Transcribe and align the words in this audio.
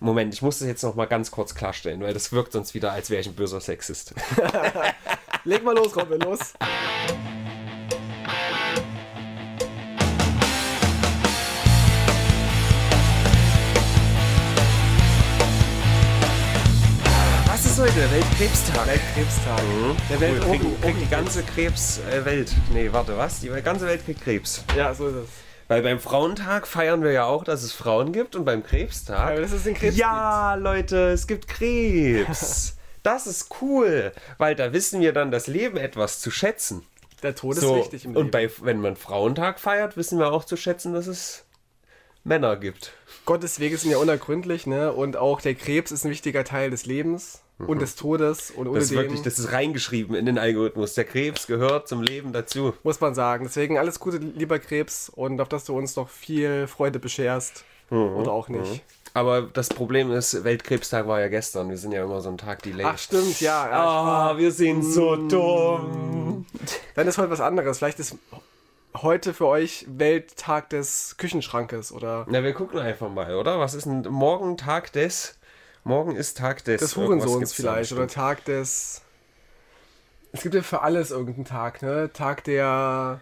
Moment, 0.00 0.34
ich 0.34 0.42
muss 0.42 0.58
das 0.58 0.66
jetzt 0.66 0.82
noch 0.82 0.96
mal 0.96 1.06
ganz 1.06 1.30
kurz 1.30 1.54
klarstellen, 1.54 2.00
weil 2.00 2.12
das 2.12 2.32
wirkt 2.32 2.52
sonst 2.52 2.74
wieder, 2.74 2.90
als 2.90 3.10
wäre 3.10 3.20
ich 3.20 3.28
ein 3.28 3.34
böser 3.34 3.60
Sexist. 3.60 4.12
Leg 5.44 5.62
mal 5.62 5.74
los, 5.74 5.96
Robin, 5.96 6.18
los. 6.20 6.40
Was 17.46 17.64
ist 17.64 17.78
heute? 17.78 18.10
Weltkrebstag. 18.10 18.86
Weltkrebstag. 18.88 19.62
Der 20.10 20.20
Welt 20.20 20.44
Welt 20.44 20.60
kriegt, 20.60 20.82
kriegt 20.82 21.00
die 21.02 21.08
ganze 21.08 21.42
Krebswelt. 21.44 22.52
Nee, 22.72 22.92
warte, 22.92 23.16
was? 23.16 23.38
Die 23.38 23.48
ganze 23.48 23.86
Welt 23.86 24.04
kriegt 24.04 24.22
Krebs. 24.22 24.64
Ja, 24.76 24.92
so 24.92 25.06
ist 25.06 25.14
es. 25.14 25.28
Weil 25.68 25.82
beim 25.82 25.98
Frauentag 25.98 26.66
feiern 26.66 27.02
wir 27.02 27.12
ja 27.12 27.24
auch, 27.24 27.44
dass 27.44 27.62
es 27.62 27.72
Frauen 27.72 28.12
gibt 28.12 28.36
und 28.36 28.44
beim 28.44 28.62
Krebstag. 28.62 29.34
Ja, 29.34 29.40
dass 29.40 29.52
es 29.52 29.64
den 29.64 29.74
Krebs 29.74 29.96
ja, 29.96 30.54
Leute, 30.56 31.10
es 31.10 31.26
gibt 31.26 31.48
Krebs. 31.48 32.76
das 33.02 33.26
ist 33.26 33.48
cool, 33.60 34.12
weil 34.38 34.54
da 34.54 34.72
wissen 34.72 35.00
wir 35.00 35.12
dann 35.12 35.30
das 35.30 35.46
Leben 35.46 35.76
etwas 35.76 36.20
zu 36.20 36.30
schätzen. 36.30 36.84
Der 37.22 37.34
Tod 37.34 37.56
ist 37.56 37.62
So, 37.62 37.76
wichtig 37.76 38.04
im 38.04 38.12
Leben. 38.12 38.26
und 38.26 38.30
bei, 38.30 38.50
wenn 38.60 38.80
man 38.80 38.96
Frauentag 38.96 39.58
feiert, 39.58 39.96
wissen 39.96 40.18
wir 40.18 40.32
auch 40.32 40.44
zu 40.44 40.56
schätzen, 40.56 40.92
dass 40.92 41.06
es 41.06 41.43
Männer 42.24 42.56
gibt. 42.56 42.92
Gottes 43.26 43.60
Wege 43.60 43.76
sind 43.78 43.90
ja 43.90 43.98
unergründlich, 43.98 44.66
ne? 44.66 44.92
Und 44.92 45.16
auch 45.16 45.40
der 45.40 45.54
Krebs 45.54 45.92
ist 45.92 46.04
ein 46.04 46.10
wichtiger 46.10 46.44
Teil 46.44 46.70
des 46.70 46.84
Lebens 46.86 47.42
und 47.58 47.80
des 47.80 47.96
Todes. 47.96 48.50
Und 48.50 48.66
ohne 48.66 48.70
Mhm. 48.70 48.74
Das 48.74 48.84
ist 48.84 48.90
den 48.90 48.98
wirklich, 48.98 49.22
das 49.22 49.38
ist 49.38 49.52
reingeschrieben 49.52 50.14
in 50.16 50.26
den 50.26 50.38
Algorithmus. 50.38 50.94
Der 50.94 51.04
Krebs 51.04 51.46
gehört 51.46 51.86
zum 51.88 52.02
Leben 52.02 52.32
dazu. 52.32 52.74
muss 52.82 53.00
man 53.00 53.14
sagen. 53.14 53.44
Deswegen 53.44 53.78
alles 53.78 54.00
Gute, 54.00 54.16
lieber 54.18 54.58
Krebs, 54.58 55.08
und 55.08 55.40
auf 55.40 55.48
dass 55.48 55.64
du 55.64 55.76
uns 55.76 55.96
noch 55.96 56.08
viel 56.08 56.66
Freude 56.66 56.98
bescherst. 56.98 57.64
Mhm. 57.90 58.16
Oder 58.16 58.32
auch 58.32 58.48
nicht. 58.48 58.82
Aber 59.16 59.42
das 59.42 59.68
Problem 59.68 60.10
ist, 60.10 60.42
Weltkrebstag 60.42 61.06
war 61.06 61.20
ja 61.20 61.28
gestern. 61.28 61.70
Wir 61.70 61.78
sind 61.78 61.92
ja 61.92 62.02
immer 62.02 62.20
so 62.20 62.28
einen 62.30 62.38
Tag 62.38 62.62
delayed. 62.62 62.84
Ach, 62.86 62.98
stimmt, 62.98 63.40
ja. 63.40 63.64
Ah, 63.70 64.04
war- 64.06 64.38
wir 64.38 64.50
sind 64.50 64.82
so 64.82 65.14
dumm. 65.16 66.46
Dann 66.96 67.06
ist 67.06 67.16
heute 67.18 67.30
was 67.30 67.40
anderes. 67.40 67.78
Vielleicht 67.78 68.00
ist 68.00 68.16
heute 68.96 69.34
für 69.34 69.46
euch 69.46 69.86
Welttag 69.88 70.70
des 70.70 71.16
Küchenschrankes 71.16 71.92
oder 71.92 72.26
Na, 72.28 72.42
wir 72.42 72.52
gucken 72.52 72.78
einfach 72.78 73.10
mal, 73.10 73.34
oder? 73.34 73.58
Was 73.58 73.74
ist 73.74 73.86
denn 73.86 74.02
morgen 74.02 74.56
Tag 74.56 74.92
des? 74.92 75.38
Morgen 75.84 76.16
ist 76.16 76.38
Tag 76.38 76.64
des. 76.64 76.80
des 76.80 76.94
da 76.94 77.46
vielleicht 77.46 77.92
oder. 77.92 78.08
Tag 78.08 78.44
des. 78.44 79.02
Es 80.32 80.42
gibt 80.42 80.54
ja 80.54 80.62
für 80.62 80.80
alles 80.80 81.10
irgendeinen 81.10 81.44
Tag, 81.44 81.82
ne? 81.82 82.10
Tag 82.12 82.44
der. 82.44 83.20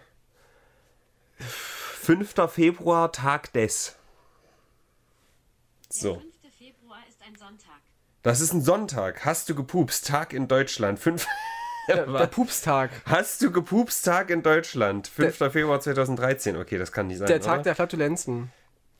5. 1.38 2.34
Februar, 2.48 3.10
Tag 3.12 3.52
des. 3.52 3.96
Der 5.92 6.00
So. 6.00 6.14
5. 6.14 6.24
Februar 6.56 6.98
ist 7.08 7.18
ein 7.26 7.36
Sonntag. 7.36 7.80
Das 8.22 8.40
ist 8.40 8.52
ein 8.52 8.62
Sonntag. 8.62 9.24
Hast 9.24 9.48
du 9.48 9.54
gepupst? 9.54 10.06
Tag 10.06 10.32
in 10.32 10.46
Deutschland. 10.46 10.98
5. 11.00 11.26
Der, 11.88 12.06
der 12.06 12.26
Pupstag. 12.26 12.90
Hast 13.06 13.42
du 13.42 13.50
gepupst? 13.50 14.04
Tag 14.04 14.30
in 14.30 14.42
Deutschland. 14.42 15.08
5. 15.08 15.36
Februar 15.52 15.80
2013. 15.80 16.56
Okay, 16.56 16.78
das 16.78 16.92
kann 16.92 17.08
nicht 17.08 17.18
sein. 17.18 17.28
Der 17.28 17.40
Tag 17.40 17.54
oder? 17.54 17.62
der 17.64 17.74
Flatulenzen. 17.74 18.52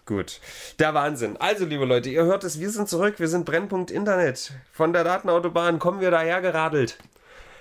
Gut. 0.04 0.40
Der 0.78 0.94
Wahnsinn. 0.94 1.36
Also, 1.36 1.64
liebe 1.64 1.84
Leute, 1.84 2.10
ihr 2.10 2.24
hört 2.24 2.42
es, 2.42 2.58
wir 2.58 2.70
sind 2.70 2.88
zurück. 2.88 3.14
Wir 3.18 3.28
sind 3.28 3.44
Brennpunkt 3.44 3.90
Internet. 3.90 4.52
Von 4.72 4.92
der 4.92 5.04
Datenautobahn 5.04 5.78
kommen 5.78 6.00
wir 6.00 6.10
daher 6.10 6.40
geradelt. 6.40 6.98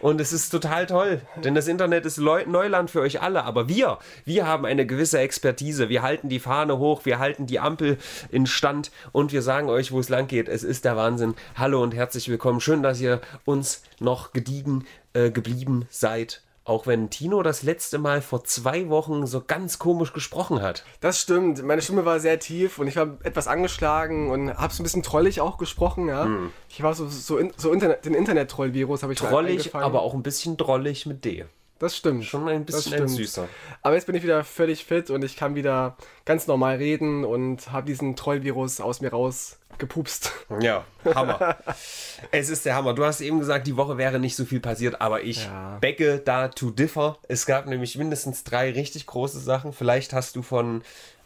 Und 0.02 0.19
es 0.19 0.33
ist 0.33 0.49
total 0.49 0.88
toll, 0.88 1.22
denn 1.44 1.53
das 1.53 1.67
Internet 1.67 2.08
ist 2.08 2.17
Leu 2.17 2.44
Neuland 2.47 2.89
für 2.89 3.02
euch 3.02 3.22
alle. 3.22 3.44
Aber 3.44 3.69
wir, 3.69 3.99
wir 4.25 4.47
haben 4.47 4.66
eine 4.66 4.88
gewisse 4.88 5.19
Expertise. 5.19 5.89
Wir 5.89 6.02
halten 6.02 6.27
die 6.27 6.39
Fahne 6.39 6.80
hoch, 6.80 7.05
wir 7.05 7.19
halten 7.19 7.45
die 7.45 7.59
Ampel 7.59 7.99
in 8.31 8.47
Stand 8.47 8.89
und 9.11 9.31
wir 9.31 9.44
sagen 9.44 9.69
euch, 9.69 9.92
wo 9.92 9.99
es 9.99 10.09
lang 10.09 10.25
geht. 10.25 10.49
Es 10.49 10.64
ist 10.64 10.86
der 10.86 10.97
Wahnsinn. 10.97 11.36
Hallo 11.55 11.83
und 11.83 11.94
herzlich 11.94 12.30
willkommen. 12.30 12.61
Schön, 12.61 12.81
dass 12.81 12.99
ihr 12.99 13.22
uns 13.45 13.83
noch 13.99 14.33
gediegen 14.33 14.88
äh, 15.14 15.31
geblieben 15.31 15.86
seid. 15.90 16.42
Auch 16.64 16.86
wenn 16.86 17.09
Tino 17.09 17.42
das 17.42 17.64
letzte 17.64 17.98
Mal 17.98 18.22
vor 18.22 18.44
zwei 18.44 18.88
Wochen 18.89 19.26
so 19.26 19.42
ganz 19.42 19.80
komisch 19.80 20.14
gesprochen 20.14 20.61
hat. 20.61 20.86
Das 20.99 21.20
stimmt. 21.20 21.64
Meine 21.64 21.82
Stimme 21.82 22.05
war 22.05 22.20
sehr 22.20 22.38
tief 22.39 22.77
und 22.77 22.88
ich 22.88 22.95
war 22.98 23.17
etwas 23.23 23.48
angeschlagen 23.48 24.30
und 24.30 24.54
habe 24.54 24.72
so 24.72 24.82
ein 24.82 24.83
bisschen 24.83 25.02
trollig 25.02 25.42
auch 25.42 25.58
gesprochen, 25.58 26.08
ja. 26.08 26.30
Ich 26.70 26.83
war 26.83 26.94
so, 26.94 27.08
so, 27.08 27.38
in, 27.39 27.52
so 27.58 27.72
Internet, 27.73 28.05
den 28.05 28.14
Internet-Troll-Virus 28.14 29.02
habe 29.02 29.11
ich 29.14 29.20
Hm. 29.22 29.36
Eingefangen. 29.36 29.83
aber 29.86 30.04
auch 30.04 30.14
ein 30.14 30.22
bisschen 30.22 30.55
drollig 30.55 31.08
mit 31.08 31.26
D. 31.26 31.45
Das 31.80 31.98
stimmt. 31.98 32.26
Schon 32.26 32.48
ein 32.48 32.64
bisschen 32.64 32.93
ein 32.93 33.08
süßer. 33.08 33.48
Aber 33.82 33.95
jetzt 33.95 34.05
bin 34.05 34.14
ich 34.14 34.22
wieder 34.22 34.43
völlig 34.43 34.86
fit 34.86 35.10
und 35.10 35.23
ich 35.26 35.36
kann 35.36 35.55
wieder 35.55 35.98
ganz 36.26 36.45
normal 36.45 36.76
reden 36.76 37.26
und 37.26 37.72
habe 37.72 37.88
diesen 37.88 38.16
Troll-Virus 38.16 38.82
aus 38.82 39.02
mir 39.02 39.10
raus 39.10 39.58
gepupst. 39.81 40.31
Ja, 40.61 40.86
Hammer. 41.14 41.58
es 42.31 42.49
ist 42.49 42.65
der 42.65 42.75
Hammer. 42.75 42.93
Du 42.93 43.03
hast 43.03 43.19
eben 43.19 43.39
gesagt, 43.39 43.67
die 43.67 43.75
Woche 43.75 43.97
wäre 43.97 44.17
nicht 44.19 44.37
so 44.37 44.45
viel 44.45 44.61
passiert, 44.61 45.02
aber 45.02 45.23
ich 45.23 45.45
Ja. 45.47 45.77
becke 45.81 46.19
da 46.19 46.47
to 46.47 46.69
differ. 46.71 47.17
Es 47.27 47.45
gab 47.45 47.65
nämlich 47.65 47.97
mindestens 47.97 48.45
drei 48.45 48.71
richtig 48.71 49.05
große 49.08 49.39
Sachen. 49.39 49.73
Vielleicht 49.73 50.14
hast 50.14 50.37
du 50.37 50.42
von 50.42 50.83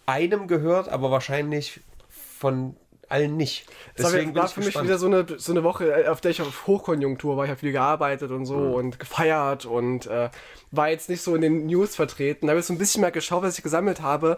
einem 0.08 0.48
gehört, 0.48 0.90
aber 0.90 1.12
wahrscheinlich 1.12 1.82
von 2.40 2.76
allen 3.08 3.38
nicht. 3.38 3.68
Deswegen 3.98 4.34
war, 4.34 4.44
war 4.44 4.50
für 4.50 4.62
mich 4.62 4.82
wieder 4.82 4.98
so 4.98 5.06
eine, 5.06 5.26
so 5.38 5.52
eine 5.52 5.64
Woche, 5.64 6.12
auf 6.12 6.22
der 6.22 6.32
ich 6.32 6.42
auf 6.42 6.66
Hochkonjunktur 6.66 7.38
war. 7.38 7.44
Ich 7.46 7.52
habe 7.52 7.60
viel 7.60 7.72
gearbeitet 7.72 8.32
und 8.32 8.46
so 8.48 8.56
Mhm. 8.56 8.74
und 8.74 9.00
gefeiert 9.00 9.66
und 9.66 10.08
äh, 10.08 10.30
war 10.72 10.90
jetzt 10.90 11.08
nicht 11.10 11.22
so 11.22 11.36
in 11.36 11.42
den 11.42 11.68
News 11.68 11.96
vertreten. 11.96 12.48
Da 12.48 12.52
habe 12.52 12.60
ich 12.62 12.66
so 12.66 12.74
ein 12.74 12.80
bisschen 12.80 13.02
mal 13.02 13.12
geschaut, 13.12 13.44
was 13.44 13.58
ich 13.58 13.64
gesammelt 13.64 14.02
habe. 14.02 14.38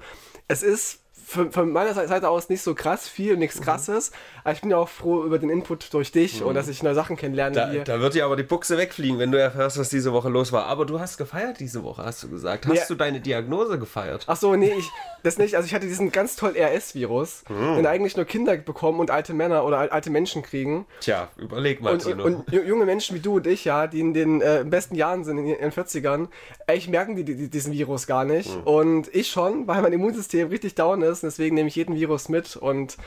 Es 0.49 0.63
ist 0.63 0.99
von, 1.29 1.51
von 1.51 1.69
meiner 1.71 1.93
Seite 1.93 2.29
aus 2.29 2.47
nicht 2.47 2.61
so 2.61 2.73
krass 2.73 3.07
viel, 3.09 3.33
Mhm. 3.33 3.39
nichts 3.39 3.59
krasses. 3.61 4.11
Aber 4.45 4.53
ich 4.53 4.61
bin 4.61 4.71
ja 4.71 4.77
auch 4.77 4.87
froh 4.87 5.25
über 5.25 5.39
den 5.39 5.49
Input 5.49 5.93
durch 5.93 6.13
dich 6.13 6.41
und 6.41 6.55
dass 6.55 6.69
ich 6.69 6.81
neue 6.83 6.95
Sachen 6.95 7.17
kennenlerne. 7.17 7.53
Da, 7.55 7.73
da 7.83 7.99
wird 7.99 8.13
dir 8.13 8.23
aber 8.23 8.37
die 8.37 8.43
Buchse 8.43 8.77
wegfliegen, 8.77 9.19
wenn 9.19 9.31
du 9.33 9.37
erfährst, 9.39 9.77
was 9.77 9.89
diese 9.89 10.13
Woche 10.13 10.29
los 10.29 10.53
war. 10.53 10.67
Aber 10.67 10.85
du 10.85 11.01
hast 11.01 11.17
gefeiert 11.17 11.59
diese 11.59 11.83
Woche, 11.83 12.05
hast 12.05 12.23
du 12.23 12.29
gesagt. 12.29 12.65
Hast 12.65 12.75
Ja. 12.77 12.85
du 12.87 12.95
deine 12.95 13.19
Diagnose 13.19 13.77
gefeiert? 13.77 14.23
Ach 14.27 14.37
so, 14.37 14.55
nee, 14.55 14.71
ich, 14.77 14.89
das 15.23 15.37
nicht. 15.37 15.55
Also 15.55 15.65
ich 15.67 15.75
hatte 15.75 15.85
diesen 15.85 16.13
ganz 16.13 16.37
tollen 16.37 16.55
RS-Virus, 16.55 17.43
Hm. 17.47 17.75
den 17.75 17.85
eigentlich 17.87 18.15
nur 18.15 18.25
Kinder 18.25 18.55
bekommen 18.55 18.99
und 19.01 19.11
alte 19.11 19.33
Männer 19.33 19.65
oder 19.65 19.79
al- 19.79 19.89
alte 19.89 20.09
Menschen 20.09 20.43
kriegen. 20.43 20.85
Tja, 21.01 21.27
überleg 21.37 21.81
mal, 21.81 21.93
Und, 21.93 22.05
und, 22.05 22.21
und 22.21 22.49
ju- 22.49 22.63
junge 22.63 22.85
Menschen 22.85 23.15
wie 23.17 23.19
du 23.19 23.35
und 23.35 23.47
ich, 23.47 23.65
ja, 23.65 23.87
die 23.87 23.99
in 23.99 24.13
den 24.13 24.39
äh, 24.41 24.63
besten 24.65 24.95
Jahren 24.95 25.25
sind, 25.25 25.37
in 25.39 25.47
ihren 25.47 25.71
40ern, 25.71 26.27
eigentlich 26.67 26.87
merken 26.87 27.15
die, 27.17 27.25
die 27.25 27.49
diesen 27.49 27.73
Virus 27.73 28.07
gar 28.07 28.23
nicht. 28.23 28.53
Hm. 28.53 28.63
Und 28.63 29.13
ich 29.13 29.27
schon, 29.29 29.67
weil 29.67 29.81
mein 29.81 29.91
Immunsystem 29.91 30.47
richtig 30.47 30.75
down 30.75 31.01
ist. 31.01 31.16
Und 31.23 31.27
deswegen 31.27 31.55
nehme 31.55 31.67
ich 31.67 31.75
jeden 31.75 31.95
Virus 31.95 32.29
mit 32.29 32.55
und 32.55 32.97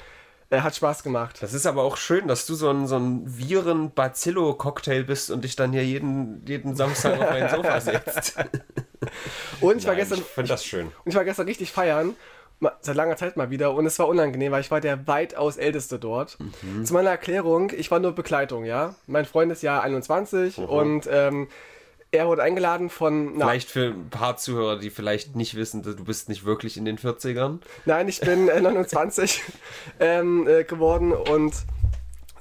äh, 0.51 0.61
hat 0.61 0.75
Spaß 0.75 1.03
gemacht. 1.03 1.39
Das 1.41 1.55
ist 1.55 1.67
aber 1.67 1.83
auch 1.83 1.97
schön, 1.97 2.27
dass 2.29 2.45
du 2.47 2.55
so 2.55 2.71
ein, 2.71 2.87
so 2.87 2.97
ein 2.97 3.23
Viren-Bacillo-Cocktail 3.27 5.05
bist 5.05 5.31
und 5.31 5.45
dich 5.45 5.57
dann 5.57 5.73
hier 5.73 5.85
jeden, 5.85 6.45
jeden 6.47 6.75
Samstag 6.75 7.21
auf 7.21 7.31
mein 7.31 7.49
Sofa 7.49 7.81
setzt. 7.81 8.37
Und 9.61 9.79
ich 9.79 9.85
war 9.85 9.93
Nein, 9.93 10.01
gestern, 10.01 10.19
ich 10.19 10.25
finde 10.25 10.49
das 10.49 10.65
schön. 10.65 10.87
Und 10.87 11.07
ich 11.07 11.15
war 11.15 11.25
gestern 11.25 11.47
richtig 11.47 11.71
feiern, 11.71 12.15
seit 12.81 12.97
langer 12.97 13.17
Zeit 13.17 13.37
mal 13.37 13.51
wieder, 13.51 13.73
und 13.75 13.87
es 13.87 13.99
war 13.99 14.09
unangenehm, 14.09 14.53
weil 14.53 14.61
ich 14.61 14.71
war 14.71 14.81
der 14.81 15.07
weitaus 15.07 15.57
Älteste 15.57 15.99
dort. 15.99 16.37
Mhm. 16.41 16.85
Zu 16.85 16.95
meiner 16.95 17.11
Erklärung, 17.11 17.71
ich 17.75 17.91
war 17.91 18.01
nur 18.01 18.13
Begleitung, 18.13 18.65
ja. 18.65 18.97
Mein 19.07 19.25
Freund 19.25 19.51
ist 19.53 19.63
ja 19.63 19.81
21 19.81 20.59
und 20.59 21.09
ähm, 21.11 21.49
er 22.13 22.27
wurde 22.27 22.43
eingeladen 22.43 22.91
von, 22.91 23.37
na, 23.37 23.47
Vielleicht 23.47 23.71
für 23.71 23.87
ein 23.91 24.11
paar 24.11 24.37
Zuhörer, 24.37 24.79
die 24.79 24.91
vielleicht 24.91 25.37
nicht 25.37 25.55
wissen, 25.55 25.83
du 25.83 26.05
bist 26.05 26.29
nicht 26.29 26.45
wirklich 26.45 26.77
in 26.77 26.85
den 26.85 26.99
40ern. 26.99 27.59
nein, 27.85 28.09
ich 28.09 28.21
bin 28.21 28.49
äh, 28.49 28.61
29 28.61 29.43
ähm, 30.01 30.47
äh, 30.49 30.65
geworden 30.65 31.13
und 31.13 31.55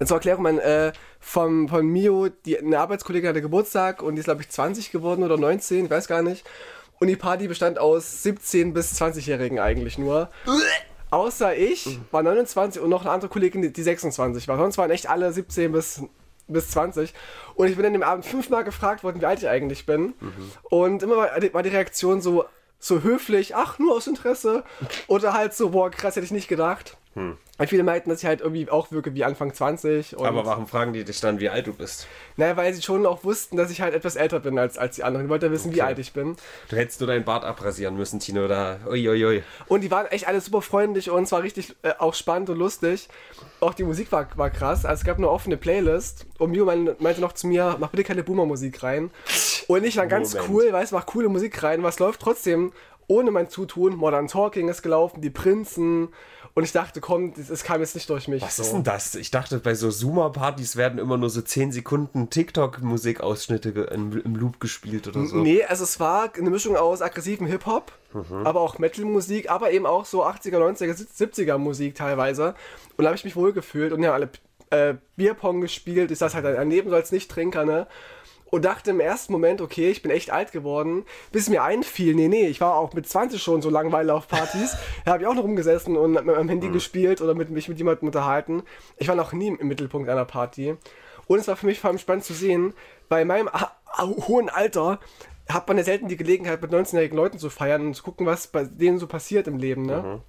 zur 0.04 0.18
Erklärung, 0.18 0.44
mein, 0.44 0.60
äh, 0.60 0.94
vom, 1.20 1.68
von 1.68 1.86
Mio, 1.86 2.30
die, 2.46 2.58
eine 2.58 2.80
Arbeitskollegin 2.80 3.30
hatte 3.30 3.42
Geburtstag 3.42 4.02
und 4.02 4.16
die 4.16 4.20
ist, 4.20 4.26
glaube 4.26 4.42
ich, 4.42 4.50
20 4.50 4.92
geworden 4.92 5.24
oder 5.24 5.38
19, 5.38 5.86
ich 5.86 5.92
weiß 5.92 6.08
gar 6.08 6.22
nicht. 6.22 6.46
Und 7.00 7.08
die 7.08 7.16
Party 7.16 7.48
bestand 7.48 7.80
aus 7.80 8.24
17- 8.26 8.74
bis 8.74 9.00
20-Jährigen 9.02 9.60
eigentlich 9.60 9.98
nur. 9.98 10.30
Außer 11.12 11.56
ich 11.56 12.00
war 12.12 12.24
29 12.24 12.82
und 12.82 12.90
noch 12.90 13.02
eine 13.02 13.12
andere 13.12 13.30
Kollegin, 13.30 13.62
die, 13.62 13.74
die 13.74 13.84
26 13.84 14.48
war. 14.48 14.58
Sonst 14.58 14.78
waren 14.78 14.92
echt 14.92 15.10
alle 15.10 15.32
17 15.32 15.72
bis, 15.72 16.02
bis 16.54 16.70
20. 16.72 17.14
Und 17.56 17.68
ich 17.68 17.76
bin 17.76 17.86
an 17.86 17.94
dem 17.94 18.04
Abend 18.04 18.26
fünfmal 18.26 18.64
gefragt 18.64 19.04
worden, 19.04 19.22
wie 19.22 19.26
alt 19.26 19.40
ich 19.40 19.48
eigentlich 19.50 19.86
bin. 19.86 20.14
Und 20.64 21.04
immer 21.04 21.16
war 21.18 21.64
die, 21.64 21.70
Reaktion 21.70 22.22
so, 22.22 22.46
so 22.80 23.02
höflich, 23.02 23.56
ach, 23.56 23.80
nur 23.80 23.96
aus 23.96 24.08
Interesse. 24.08 24.64
Oder 25.08 25.34
halt 25.34 25.54
so, 25.54 25.70
boah, 25.70 25.90
krass, 25.92 26.16
hätte 26.16 26.26
ich 26.26 26.32
nicht 26.32 26.48
gedacht. 26.48 26.98
Weil 27.60 27.68
viele 27.68 27.84
meinten, 27.84 28.10
dass 28.10 28.20
ich 28.20 28.26
halt 28.26 28.42
irgendwie 28.42 28.68
auch 28.70 28.90
wirke 28.92 29.14
wie 29.14 29.24
Anfang 29.24 29.54
20. 29.54 30.16
Und 30.18 30.26
Aber 30.26 30.46
warum 30.46 30.66
fragen 30.66 30.94
die 30.94 31.04
dich 31.04 31.20
dann, 31.20 31.40
wie 31.40 31.50
alt 31.50 31.68
du 31.68 31.74
bist? 31.74 32.08
naja, 32.38 32.56
weil 32.56 32.74
sie 32.74 32.82
schon 32.82 33.06
auch 33.06 33.26
wussten, 33.26 33.58
dass 33.58 33.70
ich 33.70 33.82
halt 33.82 33.94
etwas 33.94 34.16
älter 34.16 34.40
bin 34.40 34.58
als, 34.58 34.78
als 34.78 34.96
die 34.96 35.04
anderen. 35.04 35.26
Die 35.26 35.30
wollten 35.30 35.44
ja 35.46 35.52
wissen, 35.52 35.74
wie 35.76 35.82
alt 35.82 36.00
ich 36.00 36.14
bin. 36.14 36.38
Du 36.70 36.78
hättest 36.78 37.02
nur 37.02 37.08
deinen 37.08 37.26
Bart 37.26 37.44
abrasieren 37.44 37.98
müssen, 37.98 38.20
Tino. 38.22 38.48
Da, 38.48 38.80
uiuiui. 38.88 39.44
Und 39.68 39.82
die 39.82 39.92
waren 39.92 40.08
echt 40.08 40.26
alle 40.26 40.40
super 40.40 40.62
freundlich 40.62 41.10
und 41.12 41.24
es 41.24 41.32
war 41.34 41.44
richtig 41.44 41.76
äh, 41.84 41.92
auch 42.00 42.14
spannend 42.14 42.50
und 42.50 42.58
lustig. 42.58 43.10
Auch 43.60 43.74
die 43.74 43.84
Musik 43.84 44.10
war, 44.14 44.26
war 44.38 44.50
krass. 44.50 44.86
Also 44.86 45.02
es 45.02 45.06
gab 45.06 45.18
eine 45.18 45.30
offene 45.30 45.58
Playlist 45.58 46.26
und 46.38 46.52
Mio 46.52 46.64
mein, 46.64 46.96
meinte 47.00 47.20
noch 47.20 47.34
zu 47.34 47.46
mir, 47.48 47.76
mach 47.78 47.90
bitte 47.90 48.06
keine 48.06 48.24
Boomer-Musik 48.24 48.82
rein. 48.84 49.12
Und 49.68 49.84
ich 49.84 49.98
war 49.98 50.08
ganz 50.08 50.34
Moment. 50.34 50.50
cool, 50.50 50.72
weißt 50.72 50.94
du, 50.94 50.96
mach 50.96 51.06
coole 51.06 51.28
Musik 51.28 51.62
rein, 51.62 51.84
was 51.84 52.00
läuft 52.00 52.22
trotzdem 52.22 52.72
ohne 53.10 53.32
mein 53.32 53.50
Zutun. 53.50 53.98
Modern 53.98 54.28
Talking 54.28 54.70
ist 54.70 54.82
gelaufen, 54.82 55.20
die 55.20 55.30
Prinzen. 55.30 56.08
Und 56.56 56.64
ich 56.64 56.72
dachte, 56.72 57.00
komm, 57.00 57.34
das 57.36 57.64
kam 57.64 57.80
jetzt 57.82 57.96
nicht 57.96 58.10
durch 58.10 58.28
mich. 58.28 58.42
Was 58.42 58.56
so. 58.58 58.64
ist 58.64 58.72
denn 58.72 58.84
das? 58.84 59.16
Ich 59.16 59.32
dachte, 59.32 59.60
bei 59.60 59.76
so 59.76 59.90
Zoomer-Partys 59.90 60.76
werden 60.78 60.98
immer 61.00 61.18
nur 61.18 61.30
so 61.30 61.42
10 61.42 61.72
Sekunden 61.72 62.30
TikTok-Musikausschnitte 62.30 63.70
im, 63.70 64.20
im 64.22 64.36
Loop 64.36 64.60
gespielt 64.60 65.08
oder 65.08 65.26
so. 65.26 65.38
Nee, 65.38 65.64
also 65.64 65.84
es 65.84 66.00
war 66.00 66.32
eine 66.36 66.50
Mischung 66.50 66.76
aus 66.76 67.02
aggressivem 67.02 67.48
Hip-Hop, 67.48 67.92
Mhm. 68.14 68.48
aber 68.48 68.62
auch 68.62 68.80
Metal-Musik, 68.80 69.52
aber 69.52 69.72
eben 69.72 69.86
auch 69.86 70.04
so 70.06 70.26
80er, 70.26 70.58
90er, 70.58 70.96
70er 70.96 71.60
Musik 71.60 71.94
teilweise. 71.94 72.56
Und 72.98 73.04
da 73.04 73.10
habe 73.10 73.16
ich 73.16 73.24
mich 73.24 73.36
wohl 73.36 73.54
gefühlt 73.54 73.94
und 73.94 74.04
haben 74.04 74.14
alle 74.14 74.30
äh, 74.72 74.96
Bierpong 75.16 75.62
gespielt. 75.62 76.10
Ich 76.10 76.18
saß 76.18 76.34
halt 76.34 76.46
daneben 76.46 76.90
so 76.90 76.96
als 76.96 77.12
Nicht-Trinker, 77.12 77.66
ne? 77.66 77.88
Und 78.50 78.66
dachte 78.66 78.92
im 78.92 79.00
ersten 79.00 79.32
Moment, 79.32 79.62
okay, 79.62 79.90
ich 79.90 80.02
bin 80.02 80.12
echt 80.12 80.32
alt 80.32 80.52
geworden, 80.52 81.06
bis 81.32 81.50
mir 81.50 81.64
einfiel, 81.64 82.16
nee, 82.16 82.28
nee, 82.28 82.48
ich 82.48 82.62
war 82.62 82.76
auch 82.76 82.94
mit 82.94 83.08
20 83.08 83.42
schon 83.42 83.62
so 83.62 83.70
Langweile 83.70 84.14
auf 84.14 84.28
Partys. 84.28 84.76
da 85.06 85.14
habe 85.14 85.24
ich 85.24 85.28
auch 85.28 85.36
noch 85.36 85.44
rumgesessen 85.44 85.96
und 85.96 86.14
mit 86.14 86.26
meinem 86.26 86.50
Handy 86.50 86.70
gespielt 86.70 87.22
oder 87.22 87.36
mit, 87.36 87.50
mich 87.50 87.70
mit 87.70 87.78
jemandem 87.78 88.08
unterhalten. 88.08 88.64
Ich 88.98 89.08
war 89.08 89.16
noch 89.16 89.34
nie 89.34 89.56
im 89.60 89.68
Mittelpunkt 89.68 90.10
einer 90.10 90.26
Party. 90.26 90.76
Und 91.28 91.40
es 91.40 91.48
war 91.48 91.56
für 91.56 91.68
mich 91.68 91.80
vor 91.80 91.90
allem 91.90 92.00
spannend 92.00 92.24
zu 92.24 92.34
sehen, 92.34 92.74
bei 93.08 93.24
meinem 93.24 93.50
hohen 94.00 94.50
Alter 94.50 95.00
hat 95.48 95.68
man 95.68 95.78
ja 95.78 95.84
selten 95.84 96.08
die 96.08 96.18
Gelegenheit, 96.18 96.62
mit 96.62 96.72
19-jährigen 96.72 97.18
Leuten 97.18 97.40
zu 97.40 97.50
feiern 97.50 97.88
und 97.88 97.96
zu 97.96 98.04
gucken, 98.04 98.26
was 98.26 98.48
bei 98.48 98.64
denen 98.64 99.00
so 99.00 99.08
passiert 99.08 99.48
im 99.48 99.58
Leben, 99.58 99.84
ne? 99.84 100.22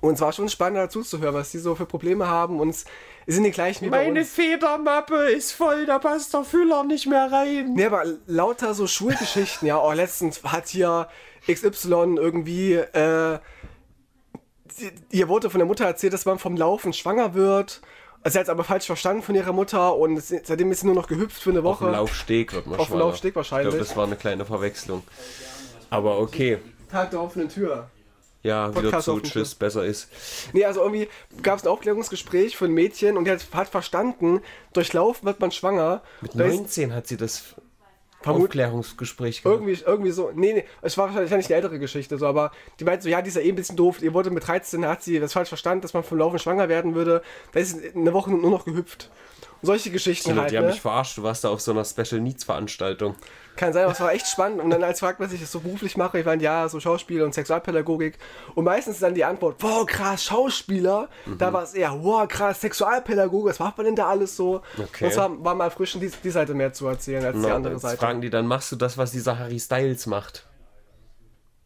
Und 0.00 0.14
es 0.14 0.20
war 0.20 0.32
schon 0.32 0.48
spannend 0.48 0.78
dazu 0.78 1.02
zu 1.02 1.20
hören, 1.20 1.34
was 1.34 1.50
die 1.50 1.58
so 1.58 1.74
für 1.74 1.84
Probleme 1.86 2.26
haben 2.26 2.58
und 2.58 2.70
es 2.70 2.86
sind 3.26 3.44
die 3.44 3.50
gleichen 3.50 3.84
wie 3.84 3.90
bei 3.90 4.04
Meine 4.04 4.20
uns. 4.20 4.30
Federmappe 4.30 5.30
ist 5.30 5.52
voll, 5.52 5.84
da 5.86 5.98
passt 5.98 6.32
der 6.32 6.44
Füller 6.44 6.84
nicht 6.84 7.06
mehr 7.06 7.30
rein. 7.30 7.74
Nee, 7.74 7.84
aber 7.84 8.04
lauter 8.26 8.72
so 8.74 8.86
Schulgeschichten, 8.86 9.68
ja, 9.68 9.78
oh, 9.78 9.92
letztens 9.92 10.42
hat 10.42 10.68
hier 10.68 11.06
XY 11.50 12.16
irgendwie, 12.16 12.74
äh, 12.74 13.38
ihr 15.10 15.28
wurde 15.28 15.50
von 15.50 15.58
der 15.58 15.66
Mutter 15.66 15.84
erzählt, 15.84 16.12
dass 16.12 16.24
man 16.24 16.38
vom 16.38 16.56
Laufen 16.56 16.92
schwanger 16.92 17.34
wird. 17.34 17.82
Sie 18.24 18.38
hat 18.38 18.44
es 18.44 18.50
aber 18.50 18.64
falsch 18.64 18.86
verstanden 18.86 19.22
von 19.22 19.34
ihrer 19.34 19.52
Mutter 19.52 19.96
und 19.96 20.20
seitdem 20.22 20.70
ist 20.72 20.80
sie 20.80 20.86
nur 20.86 20.94
noch 20.94 21.08
gehüpft 21.08 21.42
für 21.42 21.50
eine 21.50 21.60
Auf 21.60 21.78
dem 21.78 21.86
Woche. 21.86 21.92
Laufsteg 21.92 22.52
wird 22.52 22.66
man 22.66 22.78
Auf 22.78 22.88
dem. 22.88 22.98
Laufsteg 22.98 23.34
wahrscheinlich. 23.34 23.68
Ich 23.68 23.74
glaube, 23.74 23.86
das 23.86 23.96
war 23.96 24.06
eine 24.06 24.16
kleine 24.16 24.44
Verwechslung. 24.44 25.02
Aber 25.88 26.18
okay. 26.18 26.58
Tag 26.90 27.10
der 27.10 27.20
offenen 27.20 27.48
Tür. 27.48 27.88
Ja, 28.42 28.70
wieder 28.70 28.82
Podcast 28.82 29.04
zu, 29.04 29.12
auf 29.12 29.20
dem 29.22 29.30
tschüss, 29.30 29.54
besser 29.54 29.84
ist. 29.84 30.08
Nee, 30.52 30.64
also 30.64 30.80
irgendwie 30.80 31.08
gab 31.42 31.58
es 31.58 31.64
ein 31.64 31.68
Aufklärungsgespräch 31.68 32.56
für 32.56 32.64
ein 32.64 32.72
Mädchen 32.72 33.16
und 33.18 33.24
die 33.26 33.30
hat, 33.30 33.46
hat 33.52 33.68
verstanden, 33.68 34.40
durch 34.72 34.92
Laufen 34.92 35.26
wird 35.26 35.40
man 35.40 35.50
schwanger. 35.52 36.02
Mit 36.22 36.32
Da 36.34 36.44
ist 36.44 36.56
19 36.56 36.94
hat 36.94 37.06
sie 37.06 37.18
das 37.18 37.54
Vermut- 38.22 38.44
Aufklärungsgespräch 38.44 39.42
gehabt. 39.42 39.60
Irgendwie, 39.60 39.82
irgendwie 39.84 40.10
so, 40.10 40.30
nee, 40.34 40.52
nee, 40.54 40.64
es 40.82 40.96
war 40.98 41.14
wahrscheinlich 41.14 41.46
eine 41.46 41.54
ältere 41.56 41.78
Geschichte, 41.78 42.18
so, 42.18 42.26
aber 42.26 42.52
die 42.78 42.84
meinte 42.84 43.02
so, 43.02 43.08
ja, 43.08 43.20
die 43.22 43.28
ist 43.28 43.36
ja 43.36 43.42
eh 43.42 43.48
ein 43.50 43.54
bisschen 43.54 43.76
doof, 43.76 44.02
ihr 44.02 44.14
wurde 44.14 44.30
mit 44.30 44.46
13, 44.46 44.86
hat 44.86 45.02
sie 45.02 45.18
das 45.20 45.32
falsch 45.32 45.48
verstanden, 45.48 45.82
dass 45.82 45.94
man 45.94 46.02
vom 46.02 46.18
Laufen 46.18 46.38
schwanger 46.38 46.68
werden 46.68 46.94
würde, 46.94 47.22
da 47.52 47.60
ist 47.60 47.78
sie 47.78 47.90
eine 47.94 48.12
Woche 48.12 48.30
nur 48.30 48.50
noch 48.50 48.64
gehüpft. 48.64 49.10
Solche 49.62 49.90
Geschichten 49.90 50.30
Tino, 50.30 50.40
halt, 50.40 50.50
die 50.50 50.56
haben 50.56 50.64
ne? 50.64 50.70
mich 50.70 50.80
verarscht, 50.80 51.18
du 51.18 51.22
warst 51.22 51.44
da 51.44 51.50
auf 51.50 51.60
so 51.60 51.72
einer 51.72 51.84
Special 51.84 52.20
Needs 52.20 52.44
Veranstaltung. 52.44 53.14
Kann 53.56 53.72
sein, 53.72 53.84
aber 53.84 53.92
es 53.92 54.00
war 54.00 54.12
echt 54.12 54.26
spannend. 54.26 54.60
Und 54.62 54.70
dann 54.70 54.82
als 54.82 55.00
fragt, 55.00 55.20
was 55.20 55.32
ich 55.32 55.40
das 55.40 55.52
so 55.52 55.60
beruflich 55.60 55.96
mache, 55.96 56.18
ich 56.20 56.24
meine, 56.24 56.42
ja, 56.42 56.68
so 56.68 56.80
Schauspiel 56.80 57.22
und 57.22 57.34
Sexualpädagogik. 57.34 58.18
Und 58.54 58.64
meistens 58.64 58.94
ist 58.94 59.02
dann 59.02 59.14
die 59.14 59.24
Antwort, 59.24 59.56
wow, 59.58 59.84
krass, 59.84 60.24
Schauspieler. 60.24 61.08
Mhm. 61.26 61.38
Da 61.38 61.52
war 61.52 61.62
es 61.62 61.74
eher, 61.74 61.92
wow, 62.02 62.26
krass, 62.26 62.60
Sexualpädagoge, 62.60 63.50
was 63.50 63.58
macht 63.58 63.76
man 63.76 63.86
denn 63.86 63.96
da 63.96 64.08
alles 64.08 64.36
so? 64.36 64.62
Okay. 64.78 65.04
Und 65.04 65.10
es 65.10 65.16
war, 65.16 65.28
mal 65.28 65.70
frisch, 65.70 65.92
die, 66.00 66.10
die 66.10 66.30
Seite 66.30 66.54
mehr 66.54 66.72
zu 66.72 66.86
erzählen 66.86 67.24
als 67.24 67.36
die 67.36 67.46
Na, 67.46 67.54
andere 67.54 67.78
Seite. 67.78 67.98
fragen 67.98 68.20
die 68.22 68.30
dann, 68.30 68.46
machst 68.46 68.72
du 68.72 68.76
das, 68.76 68.96
was 68.96 69.10
dieser 69.10 69.38
Harry 69.38 69.58
Styles 69.58 70.06
macht? 70.06 70.46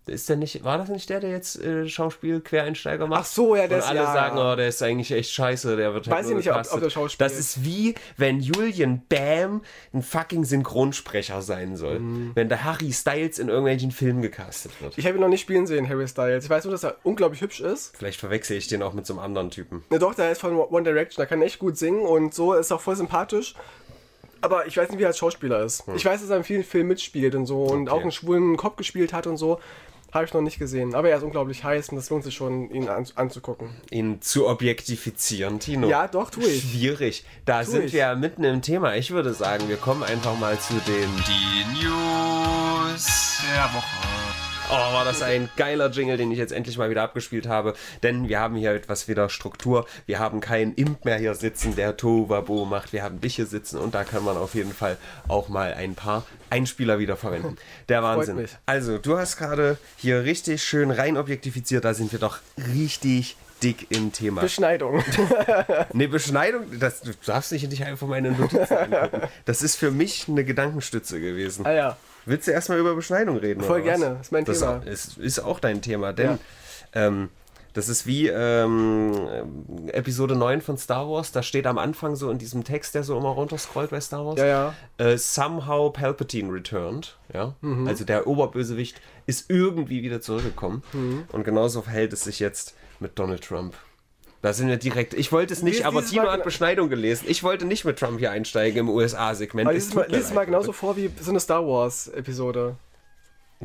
Ist 0.06 0.28
der 0.28 0.36
nicht, 0.36 0.62
war 0.64 0.76
das 0.76 0.90
nicht 0.90 1.08
der, 1.08 1.18
der 1.20 1.30
jetzt 1.30 1.58
äh, 1.58 1.88
Schauspiel-Quereinsteiger 1.88 3.06
macht? 3.06 3.20
Ach 3.22 3.24
so, 3.26 3.56
ja, 3.56 3.66
der 3.66 3.78
Und 3.78 3.84
ist- 3.84 3.88
alle 3.88 4.00
ja, 4.00 4.12
sagen, 4.12 4.36
oh, 4.38 4.54
der 4.54 4.68
ist 4.68 4.82
eigentlich 4.82 5.10
echt 5.12 5.30
scheiße, 5.32 5.76
der 5.76 5.94
wird 5.94 6.06
halt 6.06 6.16
Weiß 6.18 6.28
ich 6.28 6.36
nicht, 6.36 6.50
ob- 6.52 6.62
ob 6.72 6.80
der 6.80 6.90
Schauspiel 6.90 7.24
Das 7.26 7.38
ist 7.38 7.64
wie, 7.64 7.94
wenn 8.18 8.40
Julian 8.40 9.00
Bam 9.08 9.62
ein 9.94 10.02
fucking 10.02 10.44
Synchronsprecher 10.44 11.40
sein 11.40 11.76
soll. 11.76 12.00
Mhm. 12.00 12.32
Wenn 12.34 12.50
der 12.50 12.64
Harry 12.64 12.92
Styles 12.92 13.38
in 13.38 13.48
irgendwelchen 13.48 13.92
Filmen 13.92 14.20
gecastet 14.20 14.72
wird. 14.82 14.98
Ich 14.98 15.06
habe 15.06 15.16
ihn 15.16 15.20
noch 15.22 15.28
nicht 15.28 15.40
spielen 15.40 15.66
sehen, 15.66 15.88
Harry 15.88 16.06
Styles. 16.06 16.44
Ich 16.44 16.50
weiß 16.50 16.64
nur, 16.64 16.72
dass 16.72 16.84
er 16.84 16.96
unglaublich 17.02 17.40
hübsch 17.40 17.60
ist. 17.60 17.96
Vielleicht 17.96 18.20
verwechsel 18.20 18.58
ich 18.58 18.66
den 18.66 18.82
auch 18.82 18.92
mit 18.92 19.06
so 19.06 19.14
einem 19.14 19.20
anderen 19.22 19.50
Typen. 19.50 19.84
Ne, 19.88 19.98
doch, 19.98 20.14
der 20.14 20.30
ist 20.30 20.40
von 20.42 20.54
One 20.54 20.84
Direction, 20.84 21.22
der 21.22 21.26
kann 21.26 21.40
echt 21.40 21.58
gut 21.58 21.78
singen 21.78 22.02
und 22.02 22.34
so 22.34 22.52
ist 22.52 22.70
auch 22.72 22.80
voll 22.82 22.96
sympathisch. 22.96 23.54
Aber 24.42 24.66
ich 24.66 24.76
weiß 24.76 24.90
nicht, 24.90 24.98
wie 24.98 25.04
er 25.04 25.08
als 25.08 25.16
Schauspieler 25.16 25.62
ist. 25.64 25.84
Ich 25.96 26.04
weiß, 26.04 26.20
dass 26.20 26.28
er 26.28 26.36
in 26.36 26.44
vielen 26.44 26.64
Filmen 26.64 26.88
mitspielt 26.88 27.34
und 27.34 27.46
so 27.46 27.62
und 27.64 27.88
Okay. 27.88 27.90
auch 27.96 28.02
einen 28.02 28.12
schwulen 28.12 28.58
Kopf 28.58 28.76
gespielt 28.76 29.14
hat 29.14 29.26
und 29.26 29.38
so. 29.38 29.58
Habe 30.14 30.24
ich 30.26 30.32
noch 30.32 30.40
nicht 30.42 30.60
gesehen. 30.60 30.94
Aber 30.94 31.08
er 31.10 31.16
ist 31.16 31.24
unglaublich 31.24 31.64
heiß 31.64 31.88
und 31.88 31.96
das 31.96 32.08
lohnt 32.08 32.22
sich 32.22 32.34
schon, 32.36 32.70
ihn 32.70 32.88
an, 32.88 33.04
anzugucken. 33.16 33.68
Ihn 33.90 34.22
zu 34.22 34.46
objektifizieren, 34.46 35.58
Tino. 35.58 35.88
Ja, 35.88 36.06
doch, 36.06 36.30
tu 36.30 36.40
ich. 36.40 36.62
Schwierig. 36.62 37.24
Da 37.44 37.64
Tu 37.64 37.72
sind 37.72 37.84
ich. 37.86 37.92
wir 37.94 38.00
ja 38.00 38.14
mitten 38.14 38.44
im 38.44 38.62
Thema. 38.62 38.94
Ich 38.94 39.10
würde 39.10 39.34
sagen, 39.34 39.68
wir 39.68 39.76
kommen 39.76 40.04
einfach 40.04 40.38
mal 40.38 40.56
zu 40.58 40.74
den 40.86 41.10
Die 41.26 41.84
News 41.84 43.38
der 43.42 43.64
Woche. 43.74 44.23
Oh, 44.70 44.72
war 44.72 45.04
das 45.04 45.20
ein 45.22 45.50
geiler 45.56 45.90
Jingle, 45.90 46.16
den 46.16 46.32
ich 46.32 46.38
jetzt 46.38 46.52
endlich 46.52 46.78
mal 46.78 46.88
wieder 46.88 47.02
abgespielt 47.02 47.46
habe. 47.46 47.74
Denn 48.02 48.28
wir 48.28 48.40
haben 48.40 48.56
hier 48.56 48.72
etwas 48.72 49.08
wieder 49.08 49.28
Struktur. 49.28 49.86
Wir 50.06 50.18
haben 50.18 50.40
keinen 50.40 50.74
Imp 50.74 51.04
mehr 51.04 51.18
hier 51.18 51.34
sitzen, 51.34 51.76
der 51.76 51.96
Tovabo 51.96 52.64
macht. 52.64 52.92
Wir 52.92 53.02
haben 53.02 53.20
dich 53.20 53.36
hier 53.36 53.46
sitzen 53.46 53.78
und 53.78 53.94
da 53.94 54.04
kann 54.04 54.24
man 54.24 54.36
auf 54.36 54.54
jeden 54.54 54.72
Fall 54.72 54.96
auch 55.28 55.48
mal 55.48 55.74
ein 55.74 55.94
paar 55.94 56.24
Einspieler 56.50 56.98
wieder 56.98 57.16
verwenden. 57.16 57.56
Der 57.88 58.02
Wahnsinn. 58.02 58.48
Also, 58.64 58.98
du 58.98 59.18
hast 59.18 59.36
gerade 59.36 59.76
hier 59.96 60.24
richtig 60.24 60.62
schön 60.62 60.90
rein 60.90 61.18
objektifiziert. 61.18 61.84
Da 61.84 61.92
sind 61.92 62.10
wir 62.12 62.18
doch 62.18 62.38
richtig 62.74 63.36
dick 63.62 63.86
im 63.90 64.12
Thema. 64.12 64.40
Beschneidung. 64.40 65.02
Ne, 65.92 66.08
Beschneidung, 66.08 66.62
das, 66.80 67.02
du 67.02 67.12
darfst 67.24 67.52
nicht 67.52 67.84
einfach 67.84 68.06
meine 68.06 68.32
Notizen 68.32 68.76
angucken. 68.76 69.28
Das 69.44 69.62
ist 69.62 69.76
für 69.76 69.90
mich 69.90 70.26
eine 70.28 70.44
Gedankenstütze 70.44 71.20
gewesen. 71.20 71.64
ah 71.66 71.72
ja. 71.72 71.96
Willst 72.26 72.46
du 72.48 72.52
erstmal 72.52 72.78
über 72.78 72.94
Beschneidung 72.94 73.36
reden? 73.36 73.62
Voll 73.62 73.82
gerne, 73.82 74.18
ist 74.20 74.32
mein 74.32 74.44
das 74.44 74.60
Thema. 74.60 74.82
Ist, 74.84 75.18
ist 75.18 75.38
auch 75.40 75.60
dein 75.60 75.82
Thema, 75.82 76.12
denn 76.12 76.30
Ja. 76.30 76.38
ähm, 76.94 77.28
das 77.74 77.88
ist 77.88 78.06
wie 78.06 78.28
ähm, 78.28 79.88
Episode 79.88 80.36
9 80.36 80.60
von 80.60 80.78
Star 80.78 81.08
Wars. 81.10 81.32
Da 81.32 81.42
steht 81.42 81.66
am 81.66 81.76
Anfang 81.76 82.14
so 82.14 82.30
in 82.30 82.38
diesem 82.38 82.62
Text, 82.62 82.94
der 82.94 83.02
so 83.02 83.18
immer 83.18 83.30
runterscrollt 83.30 83.90
bei 83.90 84.00
Star 84.00 84.24
Wars. 84.24 84.38
Ja, 84.38 84.46
ja. 84.46 84.74
Äh, 84.98 85.18
somehow 85.18 85.90
Palpatine 85.90 86.52
returned. 86.52 87.18
Ja? 87.32 87.54
Mhm. 87.62 87.88
Also 87.88 88.04
der 88.04 88.28
Oberbösewicht 88.28 89.00
ist 89.26 89.50
irgendwie 89.50 90.02
wieder 90.04 90.20
zurückgekommen. 90.20 90.84
Mhm. 90.92 91.24
Und 91.32 91.42
genauso 91.42 91.82
verhält 91.82 92.12
es 92.12 92.22
sich 92.22 92.38
jetzt 92.38 92.74
mit 93.00 93.18
Donald 93.18 93.42
Trump. 93.42 93.74
Da 94.44 94.52
sind 94.52 94.68
wir 94.68 94.76
direkt. 94.76 95.14
Ich 95.14 95.32
wollte 95.32 95.54
es 95.54 95.62
nicht, 95.62 95.86
aber 95.86 96.04
Tino 96.04 96.24
Mal- 96.24 96.32
hat 96.32 96.44
Beschneidung 96.44 96.90
gelesen. 96.90 97.24
Ich 97.30 97.42
wollte 97.42 97.64
nicht 97.64 97.86
mit 97.86 97.98
Trump 97.98 98.18
hier 98.18 98.30
einsteigen 98.30 98.80
im 98.80 98.90
USA-Segment. 98.90 99.66
Aber 99.66 99.74
Es 99.74 99.84
dieses 99.84 99.94
Mal, 99.94 100.06
dieses 100.06 100.34
Mal 100.34 100.44
genauso 100.44 100.72
vor 100.72 100.98
wie 100.98 101.10
so 101.18 101.30
eine 101.30 101.40
Star 101.40 101.66
Wars-Episode. 101.66 102.76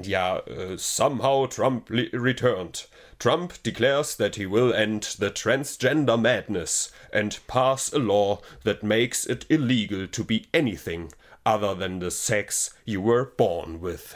Ja, 0.02 0.40
äh, 0.40 0.78
somehow 0.78 1.48
Trump 1.48 1.90
returned. 1.90 2.88
Trump 3.20 3.62
declares 3.64 4.16
that 4.16 4.38
he 4.38 4.50
will 4.50 4.72
end 4.72 5.04
the 5.20 5.26
transgender 5.30 6.16
madness 6.16 6.94
and 7.12 7.46
pass 7.48 7.94
a 7.94 7.98
law 8.00 8.40
that 8.64 8.82
makes 8.82 9.26
it 9.26 9.46
illegal 9.50 10.08
to 10.08 10.24
be 10.24 10.44
anything 10.54 11.10
other 11.44 11.76
than 11.78 12.00
the 12.00 12.10
sex 12.10 12.74
you 12.86 13.02
were 13.06 13.26
born 13.26 13.82
with. 13.82 14.16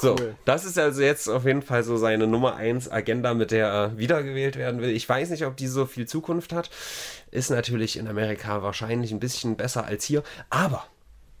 So, 0.00 0.16
das 0.44 0.64
ist 0.64 0.78
also 0.78 1.02
jetzt 1.02 1.28
auf 1.28 1.44
jeden 1.44 1.62
Fall 1.62 1.84
so 1.84 1.96
seine 1.96 2.26
Nummer 2.26 2.56
1 2.56 2.90
Agenda, 2.90 3.32
mit 3.32 3.52
der 3.52 3.68
er 3.68 3.98
wiedergewählt 3.98 4.56
werden 4.56 4.80
will. 4.80 4.90
Ich 4.90 5.08
weiß 5.08 5.30
nicht, 5.30 5.46
ob 5.46 5.56
die 5.56 5.68
so 5.68 5.86
viel 5.86 6.06
Zukunft 6.06 6.52
hat. 6.52 6.70
Ist 7.30 7.50
natürlich 7.50 7.96
in 7.96 8.08
Amerika 8.08 8.62
wahrscheinlich 8.62 9.12
ein 9.12 9.20
bisschen 9.20 9.56
besser 9.56 9.84
als 9.84 10.04
hier. 10.04 10.24
Aber 10.50 10.84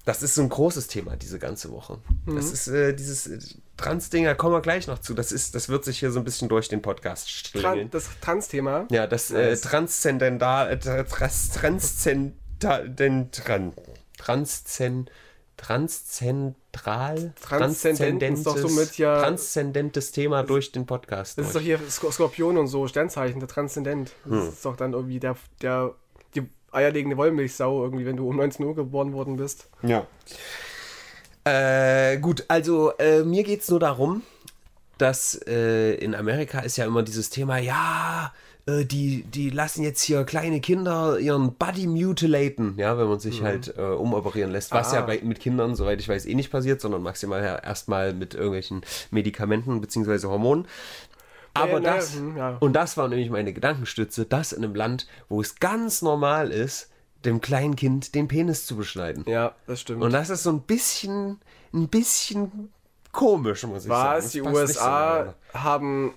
das 0.04 0.22
ist 0.22 0.34
so 0.34 0.42
ein 0.42 0.50
großes 0.50 0.86
Thema 0.86 1.16
diese 1.16 1.38
ganze 1.38 1.70
Woche. 1.72 1.98
Das 2.26 2.52
ist 2.52 2.68
äh, 2.68 2.94
dieses 2.94 3.26
äh, 3.26 3.38
Trans-Ding, 3.76 4.24
da 4.24 4.34
kommen 4.34 4.54
wir 4.54 4.60
gleich 4.60 4.86
noch 4.86 4.98
zu. 4.98 5.14
Das, 5.14 5.32
ist, 5.32 5.54
das 5.54 5.68
wird 5.68 5.84
sich 5.84 5.98
hier 5.98 6.10
so 6.10 6.20
ein 6.20 6.24
bisschen 6.24 6.48
durch 6.48 6.68
den 6.68 6.82
Podcast 6.82 7.52
Tran 7.52 7.60
schlängeln. 7.62 7.90
das 7.90 8.08
Trans-Thema. 8.20 8.86
Ja, 8.90 9.06
das 9.06 9.30
äh. 9.30 9.56
Transzendental, 9.56 10.70
äh, 10.70 10.78
trans, 10.78 11.50
Transzendental, 11.50 12.94
Tran, 13.32 13.72
Transzen, 14.18 15.10
Transzentral, 15.56 17.32
Transzendent 17.40 18.38
ist 18.38 18.46
doch 18.46 18.56
somit 18.56 18.98
ja- 18.98 19.20
transzendentes 19.22 20.12
Thema 20.12 20.42
durch 20.42 20.72
den 20.72 20.86
Podcast. 20.86 21.38
Das 21.38 21.46
ist 21.46 21.54
doch 21.54 21.60
durch. 21.60 21.66
hier 21.66 21.78
Sk- 21.88 22.10
Skorpion 22.12 22.56
und 22.58 22.66
so, 22.66 22.86
Sternzeichen, 22.88 23.38
der 23.40 23.48
Transzendent. 23.48 24.12
Das 24.24 24.32
Hm. 24.42 24.48
ist 24.48 24.64
doch 24.64 24.76
dann 24.76 24.92
irgendwie 24.92 25.20
der, 25.20 25.36
der, 25.62 25.94
die 26.34 26.42
eierlegende 26.72 27.16
Wollmilchsau, 27.16 27.84
irgendwie, 27.84 28.04
wenn 28.06 28.16
du 28.16 28.28
um 28.28 28.36
19 28.36 28.64
Uhr 28.66 28.74
geboren 28.74 29.12
worden 29.12 29.36
bist. 29.36 29.68
Ja. 29.82 30.06
Äh, 31.44 32.18
gut, 32.18 32.44
also 32.48 32.92
äh, 32.98 33.22
mir 33.22 33.42
geht 33.44 33.60
es 33.62 33.68
nur 33.70 33.78
darum, 33.80 34.22
dass 34.98 35.34
äh, 35.46 35.94
in 35.96 36.14
Amerika 36.14 36.60
ist 36.60 36.76
ja 36.78 36.86
immer 36.86 37.02
dieses 37.02 37.28
Thema, 37.30 37.58
ja, 37.58 38.32
äh, 38.66 38.84
die, 38.84 39.22
die 39.22 39.50
lassen 39.50 39.82
jetzt 39.82 40.02
hier 40.02 40.24
kleine 40.24 40.60
Kinder 40.60 41.18
ihren 41.18 41.54
Body 41.54 41.86
mutilaten, 41.86 42.74
ja, 42.78 42.96
wenn 42.98 43.08
man 43.08 43.20
sich 43.20 43.42
halt 43.42 43.74
äh, 43.76 43.82
umoperieren 43.82 44.50
lässt. 44.52 44.72
Was 44.72 44.92
Ah. 44.92 44.96
ja 44.96 45.02
bei, 45.02 45.20
mit 45.22 45.40
Kindern, 45.40 45.74
soweit 45.74 46.00
ich 46.00 46.08
weiß, 46.08 46.26
eh 46.26 46.34
nicht 46.34 46.50
passiert, 46.50 46.80
sondern 46.80 47.02
maximal 47.02 47.42
ja 47.42 47.56
erstmal 47.56 48.14
mit 48.14 48.34
irgendwelchen 48.34 48.82
Medikamenten 49.10 49.80
bzw. 49.80 50.26
Hormonen. 50.26 50.66
Aber 51.52 51.78
naja, 51.78 51.96
das, 51.96 52.14
hm, 52.14 52.36
ja. 52.36 52.56
und 52.58 52.72
das 52.72 52.96
war 52.96 53.06
nämlich 53.08 53.30
meine 53.30 53.52
Gedankenstütze, 53.52 54.24
das 54.24 54.52
in 54.52 54.64
einem 54.64 54.74
Land, 54.74 55.06
wo 55.28 55.40
es 55.40 55.56
ganz 55.56 56.02
normal 56.02 56.50
ist, 56.50 56.90
dem 57.24 57.40
kleinen 57.40 57.76
Kind 57.76 58.14
den 58.14 58.28
Penis 58.28 58.66
zu 58.66 58.76
beschneiden. 58.76 59.24
Ja, 59.28 59.54
das 59.66 59.80
stimmt. 59.80 60.02
Und 60.02 60.12
das 60.12 60.30
ist 60.30 60.42
so 60.42 60.50
ein 60.50 60.62
bisschen, 60.62 61.38
ein 61.72 61.88
bisschen 61.88 62.70
komisch, 63.12 63.62
muss 63.64 63.84
ich 63.84 63.88
sagen. 63.88 64.18
Was? 64.18 64.30
Die 64.32 64.40
so 64.40 64.46
USA 64.46 65.08
miteinander. 65.10 65.34
haben 65.54 66.14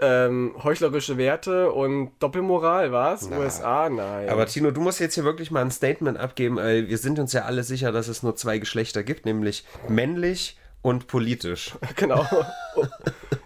ähm, 0.00 0.54
heuchlerische 0.62 1.16
Werte 1.16 1.70
und 1.72 2.12
Doppelmoral, 2.18 2.92
was? 2.92 3.30
USA? 3.30 3.88
Nein. 3.88 4.28
Aber 4.28 4.46
Tino, 4.46 4.70
du 4.70 4.80
musst 4.80 5.00
jetzt 5.00 5.14
hier 5.14 5.24
wirklich 5.24 5.50
mal 5.50 5.62
ein 5.62 5.70
Statement 5.70 6.18
abgeben, 6.18 6.56
weil 6.56 6.88
wir 6.88 6.98
sind 6.98 7.18
uns 7.18 7.32
ja 7.32 7.42
alle 7.42 7.62
sicher, 7.62 7.92
dass 7.92 8.08
es 8.08 8.22
nur 8.22 8.36
zwei 8.36 8.58
Geschlechter 8.58 9.02
gibt, 9.02 9.26
nämlich 9.26 9.64
männlich 9.88 10.58
und 10.82 11.06
politisch. 11.06 11.72
genau. 11.96 12.26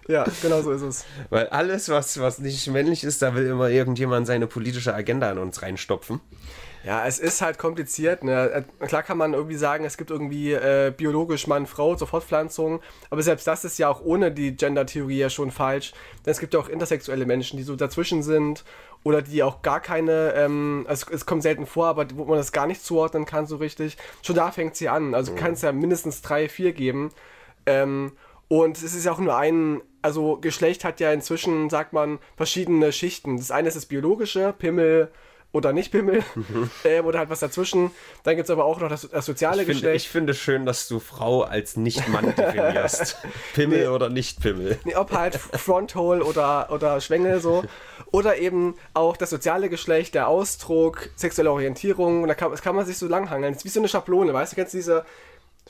ja, 0.07 0.25
genau 0.41 0.61
so 0.61 0.71
ist 0.71 0.81
es. 0.81 1.05
Weil 1.29 1.47
alles, 1.47 1.89
was, 1.89 2.19
was 2.19 2.39
nicht 2.39 2.67
männlich 2.67 3.03
ist, 3.03 3.21
da 3.21 3.33
will 3.33 3.47
immer 3.47 3.69
irgendjemand 3.69 4.27
seine 4.27 4.47
politische 4.47 4.93
Agenda 4.93 5.31
in 5.31 5.37
uns 5.37 5.61
reinstopfen. 5.61 6.19
Ja, 6.83 7.05
es 7.05 7.19
ist 7.19 7.41
halt 7.41 7.59
kompliziert. 7.59 8.23
Ne? 8.23 8.65
Äh, 8.79 8.85
Klar 8.87 9.03
kann 9.03 9.17
man 9.17 9.33
irgendwie 9.33 9.55
sagen, 9.55 9.85
es 9.85 9.97
gibt 9.97 10.09
irgendwie 10.09 10.53
äh, 10.53 10.91
biologisch 10.95 11.45
Mann, 11.45 11.67
Frau 11.67 11.95
zur 11.95 12.07
Fortpflanzung, 12.07 12.81
aber 13.09 13.21
selbst 13.21 13.45
das 13.45 13.63
ist 13.63 13.77
ja 13.77 13.87
auch 13.89 14.01
ohne 14.03 14.31
die 14.31 14.55
Gender-Theorie 14.55 15.19
ja 15.19 15.29
schon 15.29 15.51
falsch. 15.51 15.93
Denn 16.25 16.31
es 16.31 16.39
gibt 16.39 16.53
ja 16.53 16.59
auch 16.59 16.69
intersexuelle 16.69 17.25
Menschen, 17.25 17.57
die 17.57 17.63
so 17.63 17.75
dazwischen 17.75 18.23
sind 18.23 18.63
oder 19.03 19.21
die 19.21 19.43
auch 19.43 19.61
gar 19.61 19.79
keine, 19.79 20.33
ähm, 20.35 20.85
also 20.87 21.07
es 21.11 21.25
kommt 21.25 21.43
selten 21.43 21.65
vor, 21.65 21.87
aber 21.87 22.07
wo 22.15 22.25
man 22.25 22.37
das 22.37 22.51
gar 22.51 22.65
nicht 22.65 22.83
zuordnen 22.83 23.25
kann 23.25 23.45
so 23.45 23.57
richtig. 23.57 23.97
Schon 24.23 24.35
da 24.35 24.51
fängt 24.51 24.75
sie 24.75 24.89
an. 24.89 25.13
Also 25.13 25.35
kann 25.35 25.53
es 25.53 25.61
ja 25.61 25.71
mindestens 25.71 26.21
drei, 26.21 26.49
vier 26.49 26.73
geben. 26.73 27.11
Ähm, 27.67 28.13
und 28.47 28.77
es 28.77 28.83
ist 28.95 29.05
ja 29.05 29.11
auch 29.11 29.19
nur 29.19 29.37
ein, 29.37 29.81
also 30.01 30.37
Geschlecht 30.37 30.83
hat 30.83 30.99
ja 30.99 31.13
inzwischen, 31.13 31.69
sagt 31.69 31.93
man, 31.93 32.19
verschiedene 32.35 32.91
Schichten. 32.91 33.37
Das 33.37 33.51
eine 33.51 33.67
ist 33.67 33.77
das 33.77 33.85
biologische, 33.85 34.53
Pimmel 34.57 35.11
oder 35.53 35.73
nicht 35.73 35.91
Pimmel, 35.91 36.23
ähm, 36.85 37.05
oder 37.05 37.19
halt 37.19 37.29
was 37.29 37.39
dazwischen. 37.41 37.91
Dann 38.23 38.35
gibt 38.35 38.45
es 38.45 38.49
aber 38.49 38.65
auch 38.65 38.79
noch 38.79 38.89
das, 38.89 39.09
das 39.09 39.25
soziale 39.25 39.61
Ich 39.61 39.67
finde, 39.67 39.81
Geschlecht. 39.81 40.05
ich 40.05 40.09
finde 40.09 40.33
schön, 40.33 40.65
dass 40.65 40.87
du 40.87 40.99
Frau 40.99 41.41
als 41.43 41.75
Nicht-Mann 41.77 42.33
definierst. 42.37 43.17
Pimmel 43.53 43.89
oder 43.89 44.09
Nicht-Pimmel. 44.09 44.79
Nee, 44.85 44.95
ob 44.95 45.11
halt 45.11 45.35
Fronthole 45.35 46.23
oder, 46.23 46.69
oder 46.71 47.01
Schwengel 47.01 47.41
so. 47.41 47.63
Oder 48.11 48.37
eben 48.37 48.75
auch 48.93 49.15
das 49.17 49.29
soziale 49.29 49.69
Geschlecht, 49.69 50.15
der 50.15 50.27
Ausdruck, 50.27 51.09
sexuelle 51.15 51.51
Orientierung. 51.51 52.23
Und 52.23 52.27
da 52.27 52.33
kann, 52.35 52.51
das 52.51 52.61
kann 52.61 52.75
man 52.75 52.85
sich 52.85 52.97
so 52.97 53.07
langhangeln. 53.07 53.53
Das 53.53 53.61
ist 53.61 53.65
wie 53.65 53.69
so 53.69 53.79
eine 53.79 53.87
Schablone, 53.87 54.33
weißt 54.33 54.51
du? 54.51 54.55
Kennst 54.55 54.73
du 54.73 54.77
diese 54.77 55.05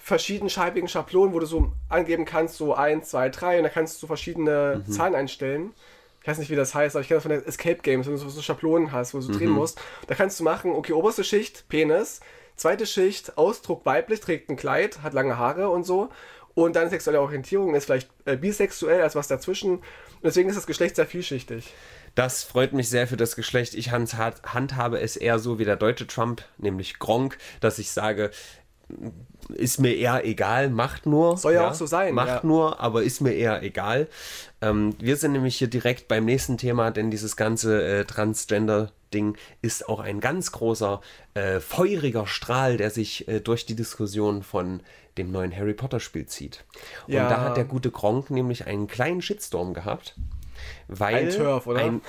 verschiedenscheibigen 0.03 0.89
Schablonen, 0.89 1.33
wo 1.33 1.39
du 1.39 1.45
so 1.45 1.71
angeben 1.89 2.25
kannst, 2.25 2.57
so 2.57 2.73
1, 2.73 3.09
2, 3.09 3.29
3 3.29 3.57
und 3.57 3.63
da 3.63 3.69
kannst 3.69 3.95
du 3.95 3.99
so 4.01 4.07
verschiedene 4.07 4.83
Zahlen 4.89 5.13
einstellen. 5.13 5.73
Ich 6.21 6.27
weiß 6.27 6.37
nicht, 6.37 6.51
wie 6.51 6.55
das 6.55 6.75
heißt, 6.75 6.95
aber 6.95 7.01
ich 7.01 7.07
kenne 7.07 7.17
das 7.17 7.23
von 7.23 7.31
der 7.31 7.47
Escape 7.47 7.81
Games, 7.81 8.05
wenn 8.05 8.13
du 8.13 8.19
so, 8.19 8.29
so 8.29 8.41
Schablonen 8.41 8.91
hast, 8.91 9.13
wo 9.13 9.17
du 9.17 9.23
so 9.23 9.31
drehen 9.33 9.49
musst. 9.51 9.81
Da 10.07 10.13
kannst 10.15 10.39
du 10.39 10.43
machen, 10.43 10.71
okay, 10.71 10.93
oberste 10.93 11.23
Schicht, 11.23 11.67
Penis, 11.67 12.19
zweite 12.55 12.85
Schicht, 12.85 13.37
Ausdruck 13.39 13.85
weiblich, 13.85 14.19
trägt 14.19 14.49
ein 14.49 14.55
Kleid, 14.55 15.01
hat 15.01 15.13
lange 15.13 15.37
Haare 15.37 15.69
und 15.69 15.83
so. 15.83 16.09
Und 16.53 16.75
deine 16.75 16.89
sexuelle 16.89 17.21
Orientierung 17.21 17.73
ist 17.75 17.85
vielleicht 17.85 18.09
äh, 18.25 18.35
bisexuell, 18.37 19.01
als 19.01 19.15
was 19.15 19.27
dazwischen. 19.29 19.77
Und 19.77 19.83
deswegen 20.23 20.49
ist 20.49 20.57
das 20.57 20.67
Geschlecht 20.67 20.95
sehr 20.97 21.07
vielschichtig. 21.07 21.73
Das 22.13 22.43
freut 22.43 22.73
mich 22.73 22.89
sehr 22.89 23.07
für 23.07 23.15
das 23.15 23.37
Geschlecht. 23.37 23.73
Ich 23.73 23.91
handha- 23.91 24.43
handhabe 24.43 24.99
es 24.99 25.15
eher 25.15 25.39
so 25.39 25.59
wie 25.59 25.65
der 25.65 25.77
deutsche 25.77 26.07
Trump, 26.07 26.43
nämlich 26.57 26.99
Gronk, 26.99 27.37
dass 27.61 27.79
ich 27.79 27.91
sage, 27.91 28.31
ist 29.49 29.79
mir 29.79 29.95
eher 29.95 30.25
egal, 30.25 30.69
macht 30.69 31.05
nur. 31.05 31.37
Soll 31.37 31.53
ja 31.53 31.69
auch 31.69 31.73
so 31.73 31.85
sein, 31.85 32.13
Macht 32.13 32.27
ja. 32.27 32.39
nur, 32.43 32.79
aber 32.79 33.03
ist 33.03 33.21
mir 33.21 33.33
eher 33.33 33.61
egal. 33.63 34.07
Ähm, 34.61 34.95
wir 34.99 35.17
sind 35.17 35.33
nämlich 35.33 35.57
hier 35.57 35.67
direkt 35.67 36.07
beim 36.07 36.25
nächsten 36.25 36.57
Thema, 36.57 36.91
denn 36.91 37.11
dieses 37.11 37.35
ganze 37.35 37.83
äh, 37.83 38.05
Transgender-Ding 38.05 39.37
ist 39.61 39.89
auch 39.89 39.99
ein 39.99 40.19
ganz 40.19 40.51
großer, 40.51 41.01
äh, 41.33 41.59
feuriger 41.59 42.27
Strahl, 42.27 42.77
der 42.77 42.91
sich 42.91 43.27
äh, 43.27 43.39
durch 43.39 43.65
die 43.65 43.75
Diskussion 43.75 44.43
von 44.43 44.81
dem 45.17 45.31
neuen 45.31 45.55
Harry 45.55 45.73
Potter-Spiel 45.73 46.27
zieht. 46.27 46.63
Und 47.07 47.13
Ja. 47.15 47.27
da 47.29 47.41
hat 47.41 47.57
der 47.57 47.65
gute 47.65 47.91
Gronk 47.91 48.29
nämlich 48.29 48.67
einen 48.67 48.87
kleinen 48.87 49.21
Shitstorm 49.21 49.73
gehabt. 49.73 50.15
Weil 50.87 51.15
Ein 51.15 51.29
Turf, 51.29 51.67
oder? 51.67 51.79
Ein, 51.81 52.01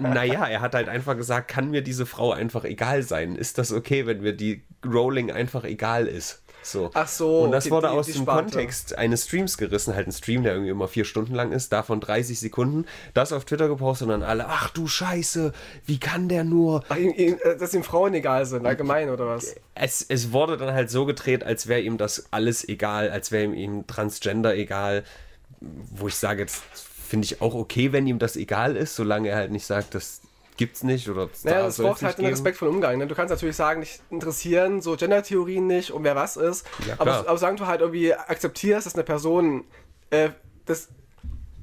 naja, 0.00 0.46
er 0.46 0.60
hat 0.60 0.74
halt 0.74 0.88
einfach 0.88 1.16
gesagt, 1.16 1.48
kann 1.48 1.70
mir 1.70 1.82
diese 1.82 2.06
Frau 2.06 2.32
einfach 2.32 2.64
egal 2.64 3.02
sein? 3.02 3.36
Ist 3.36 3.58
das 3.58 3.72
okay, 3.72 4.06
wenn 4.06 4.20
mir 4.22 4.32
die 4.32 4.62
Rowling 4.84 5.30
einfach 5.30 5.64
egal 5.64 6.06
ist? 6.06 6.42
So. 6.62 6.90
Ach 6.92 7.08
so, 7.08 7.38
Und 7.44 7.52
das 7.52 7.64
die- 7.64 7.70
wurde 7.70 7.86
die- 7.88 7.92
aus 7.94 8.04
die 8.06 8.12
dem 8.12 8.22
Sparte. 8.22 8.42
Kontext 8.50 8.98
eines 8.98 9.24
Streams 9.24 9.56
gerissen, 9.56 9.94
halt 9.94 10.06
ein 10.08 10.12
Stream, 10.12 10.42
der 10.42 10.52
irgendwie 10.52 10.70
immer 10.72 10.88
vier 10.88 11.06
Stunden 11.06 11.34
lang 11.34 11.52
ist, 11.52 11.72
davon 11.72 12.00
30 12.00 12.38
Sekunden, 12.38 12.84
das 13.14 13.32
auf 13.32 13.46
Twitter 13.46 13.66
gepostet 13.66 14.08
und 14.08 14.10
dann 14.12 14.22
alle, 14.22 14.46
ach 14.46 14.68
du 14.68 14.86
Scheiße, 14.86 15.52
wie 15.86 15.98
kann 15.98 16.28
der 16.28 16.44
nur? 16.44 16.84
Ach, 16.90 16.96
ihm, 16.98 17.14
ihm, 17.16 17.38
äh, 17.44 17.56
dass 17.56 17.72
ihm 17.72 17.82
Frauen 17.82 18.12
egal 18.12 18.44
sind, 18.44 18.66
allgemein 18.66 19.08
oder 19.08 19.26
was? 19.26 19.54
Es, 19.74 20.04
es 20.06 20.32
wurde 20.32 20.58
dann 20.58 20.74
halt 20.74 20.90
so 20.90 21.06
gedreht, 21.06 21.44
als 21.44 21.66
wäre 21.66 21.80
ihm 21.80 21.96
das 21.96 22.26
alles 22.30 22.68
egal, 22.68 23.08
als 23.10 23.32
wäre 23.32 23.44
ihm, 23.44 23.54
ihm 23.54 23.86
Transgender 23.86 24.54
egal, 24.54 25.04
wo 25.62 26.08
ich 26.08 26.14
sage, 26.16 26.42
jetzt 26.42 26.62
finde 27.10 27.24
ich 27.24 27.42
auch 27.42 27.54
okay, 27.54 27.90
wenn 27.92 28.06
ihm 28.06 28.20
das 28.20 28.36
egal 28.36 28.76
ist, 28.76 28.94
solange 28.94 29.30
er 29.30 29.36
halt 29.36 29.50
nicht 29.50 29.66
sagt, 29.66 29.96
das 29.96 30.20
gibt's 30.56 30.84
nicht 30.84 31.08
oder 31.08 31.28
Naja, 31.42 31.58
da 31.58 31.64
das 31.64 31.76
soll's 31.76 31.88
braucht 31.88 32.02
halt 32.02 32.18
einen 32.18 32.28
respektvollen 32.28 32.72
Umgang. 32.76 32.98
Ne? 32.98 33.08
Du 33.08 33.16
kannst 33.16 33.30
natürlich 33.30 33.56
sagen, 33.56 33.80
dich 33.80 33.98
interessieren 34.10 34.80
so 34.80 34.94
Gender-Theorien 34.94 35.66
nicht 35.66 35.90
und 35.90 36.04
wer 36.04 36.14
was 36.14 36.36
ist. 36.36 36.64
Ja, 36.86 36.94
aber, 36.98 37.28
aber 37.28 37.36
solange 37.36 37.58
du 37.58 37.66
halt 37.66 37.80
irgendwie 37.80 38.14
akzeptierst, 38.14 38.86
dass 38.86 38.94
eine 38.94 39.02
Person 39.02 39.64
äh, 40.10 40.28
das 40.66 40.88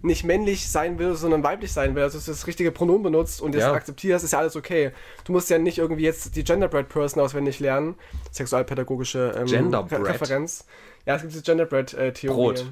nicht 0.01 0.25
männlich 0.25 0.69
sein 0.69 0.99
will, 0.99 1.15
sondern 1.15 1.43
weiblich 1.43 1.71
sein 1.71 1.95
will, 1.95 2.03
also 2.03 2.17
dass 2.17 2.25
du 2.25 2.31
das 2.31 2.45
richtige 2.45 2.73
Pronomen 2.73 3.03
benutzt 3.03 3.41
und 3.41 3.55
das 3.55 3.61
Ja. 3.61 3.71
akzeptierst, 3.71 4.25
ist 4.25 4.33
ja 4.33 4.39
alles 4.39 4.57
okay. 4.57 4.91
Du 5.23 5.31
musst 5.31 5.49
ja 5.49 5.57
nicht 5.59 5.77
irgendwie 5.77 6.03
jetzt 6.03 6.35
die 6.35 6.43
Genderbread 6.43 6.89
Person 6.89 7.21
auswendig 7.21 7.61
lernen, 7.61 7.95
sexualpädagogische 8.31 9.33
ähm, 9.37 9.45
Genderbread? 9.45 10.01
Re 10.01 10.09
Referenz. 10.09 10.65
Ja, 11.05 11.15
es 11.15 11.21
gibt 11.21 11.33
diese 11.33 11.43
Genderbread-Theorie. 11.43 12.35
Brot. 12.35 12.65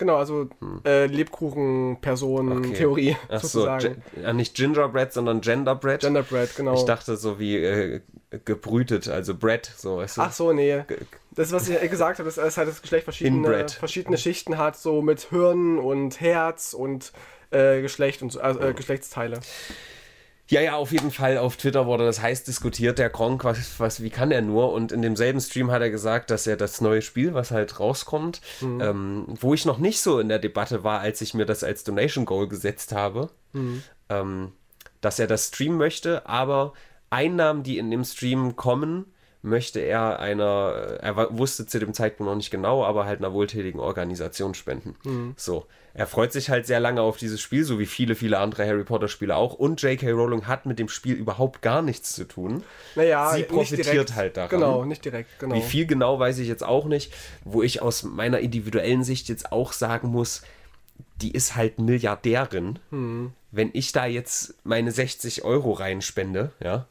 Genau, 0.00 0.16
also 0.16 0.48
äh, 0.86 1.04
Lebkuchen-Person-Theorie 1.04 3.16
so, 3.28 3.36
sozusagen. 3.36 4.02
Ge- 4.14 4.22
ja, 4.22 4.32
nicht 4.32 4.54
Gingerbread, 4.54 5.12
sondern 5.12 5.42
Genderbread. 5.42 6.00
Genderbread, 6.00 6.56
genau. 6.56 6.72
Ich 6.74 6.84
dachte 6.84 7.18
so 7.18 7.38
wie 7.38 7.56
äh, 7.56 8.00
gebrütet, 8.46 9.08
also 9.08 9.34
Bread, 9.34 9.70
so 9.76 9.98
weißt 9.98 10.16
du. 10.16 10.20
Ach 10.22 10.32
so, 10.32 10.54
nee. 10.54 10.84
Das, 11.32 11.52
was 11.52 11.68
ich 11.68 11.78
gesagt 11.90 12.18
habe, 12.18 12.28
ist, 12.30 12.38
dass 12.38 12.56
halt 12.56 12.68
das 12.68 12.80
Geschlecht 12.80 13.04
verschiedene, 13.04 13.46
Inbred. 13.46 13.72
verschiedene 13.72 14.16
Schichten 14.16 14.56
hat, 14.56 14.78
so 14.78 15.02
mit 15.02 15.20
Hirn 15.28 15.78
und 15.78 16.18
Herz 16.20 16.72
und 16.72 17.12
äh, 17.50 17.82
Geschlecht 17.82 18.22
und 18.22 18.32
so, 18.32 18.40
also, 18.40 18.60
äh, 18.60 18.72
Geschlechtsteile. 18.72 19.38
Ja, 20.50 20.60
ja, 20.60 20.74
auf 20.74 20.90
jeden 20.90 21.12
Fall. 21.12 21.38
Auf 21.38 21.56
Twitter 21.56 21.86
wurde 21.86 22.04
das 22.04 22.20
heiß 22.20 22.42
diskutiert, 22.42 22.98
der 22.98 23.08
Gronk, 23.08 23.44
was, 23.44 23.78
was, 23.78 24.02
wie 24.02 24.10
kann 24.10 24.32
er 24.32 24.42
nur? 24.42 24.72
Und 24.72 24.90
in 24.90 25.00
demselben 25.00 25.40
Stream 25.40 25.70
hat 25.70 25.80
er 25.80 25.90
gesagt, 25.90 26.30
dass 26.30 26.46
er 26.46 26.56
das 26.56 26.80
neue 26.80 27.02
Spiel, 27.02 27.34
was 27.34 27.52
halt 27.52 27.78
rauskommt, 27.78 28.40
ähm, 28.80 29.26
wo 29.28 29.54
ich 29.54 29.64
noch 29.64 29.78
nicht 29.78 30.00
so 30.00 30.18
in 30.18 30.28
der 30.28 30.40
Debatte 30.40 30.82
war, 30.82 31.00
als 31.00 31.20
ich 31.20 31.34
mir 31.34 31.46
das 31.46 31.62
als 31.62 31.84
Donation 31.84 32.24
Goal 32.24 32.48
gesetzt 32.48 32.90
habe, 32.92 33.30
ähm, 34.08 34.52
dass 35.00 35.20
er 35.20 35.28
das 35.28 35.48
streamen 35.48 35.78
möchte, 35.78 36.26
aber 36.26 36.72
Einnahmen, 37.10 37.62
die 37.62 37.78
in 37.78 37.90
dem 37.90 38.04
Stream 38.04 38.56
kommen, 38.56 39.06
möchte 39.42 39.80
er 39.80 40.18
einer, 40.18 40.98
er 41.00 41.16
wa- 41.16 41.28
wusste 41.30 41.66
zu 41.66 41.78
dem 41.78 41.94
Zeitpunkt 41.94 42.28
noch 42.30 42.36
nicht 42.36 42.50
genau, 42.50 42.84
aber 42.84 43.06
halt 43.06 43.20
einer 43.20 43.32
wohltätigen 43.32 43.80
Organisation 43.80 44.54
spenden. 44.54 45.34
So. 45.36 45.66
Er 45.92 46.06
freut 46.06 46.32
sich 46.32 46.50
halt 46.50 46.66
sehr 46.66 46.78
lange 46.78 47.02
auf 47.02 47.16
dieses 47.16 47.40
Spiel, 47.40 47.64
so 47.64 47.80
wie 47.80 47.86
viele, 47.86 48.14
viele 48.14 48.38
andere 48.38 48.64
Harry 48.64 48.84
Potter 48.84 49.08
Spiele 49.08 49.34
auch. 49.34 49.54
Und 49.54 49.82
J.K. 49.82 50.10
Rowling 50.12 50.46
hat 50.46 50.64
mit 50.64 50.78
dem 50.78 50.88
Spiel 50.88 51.16
überhaupt 51.16 51.62
gar 51.62 51.82
nichts 51.82 52.12
zu 52.14 52.24
tun. 52.28 52.62
Naja, 52.94 53.32
Sie 53.34 53.42
profitiert 53.42 53.86
direkt. 53.86 54.14
halt 54.14 54.36
daran. 54.36 54.50
Genau, 54.50 54.84
nicht 54.84 55.04
direkt, 55.04 55.36
genau. 55.40 55.56
Wie 55.56 55.62
viel 55.62 55.86
genau 55.86 56.20
weiß 56.20 56.38
ich 56.38 56.46
jetzt 56.46 56.62
auch 56.62 56.84
nicht, 56.84 57.12
wo 57.44 57.62
ich 57.64 57.82
aus 57.82 58.04
meiner 58.04 58.38
individuellen 58.38 59.02
Sicht 59.02 59.28
jetzt 59.28 59.50
auch 59.50 59.72
sagen 59.72 60.08
muss, 60.10 60.42
die 61.22 61.32
ist 61.32 61.56
halt 61.56 61.80
Milliardärin. 61.80 62.78
Hm. 62.90 63.32
Wenn 63.50 63.70
ich 63.72 63.90
da 63.90 64.06
jetzt 64.06 64.54
meine 64.62 64.92
60 64.92 65.42
Euro 65.42 65.72
reinspende, 65.72 66.52
ja, 66.62 66.86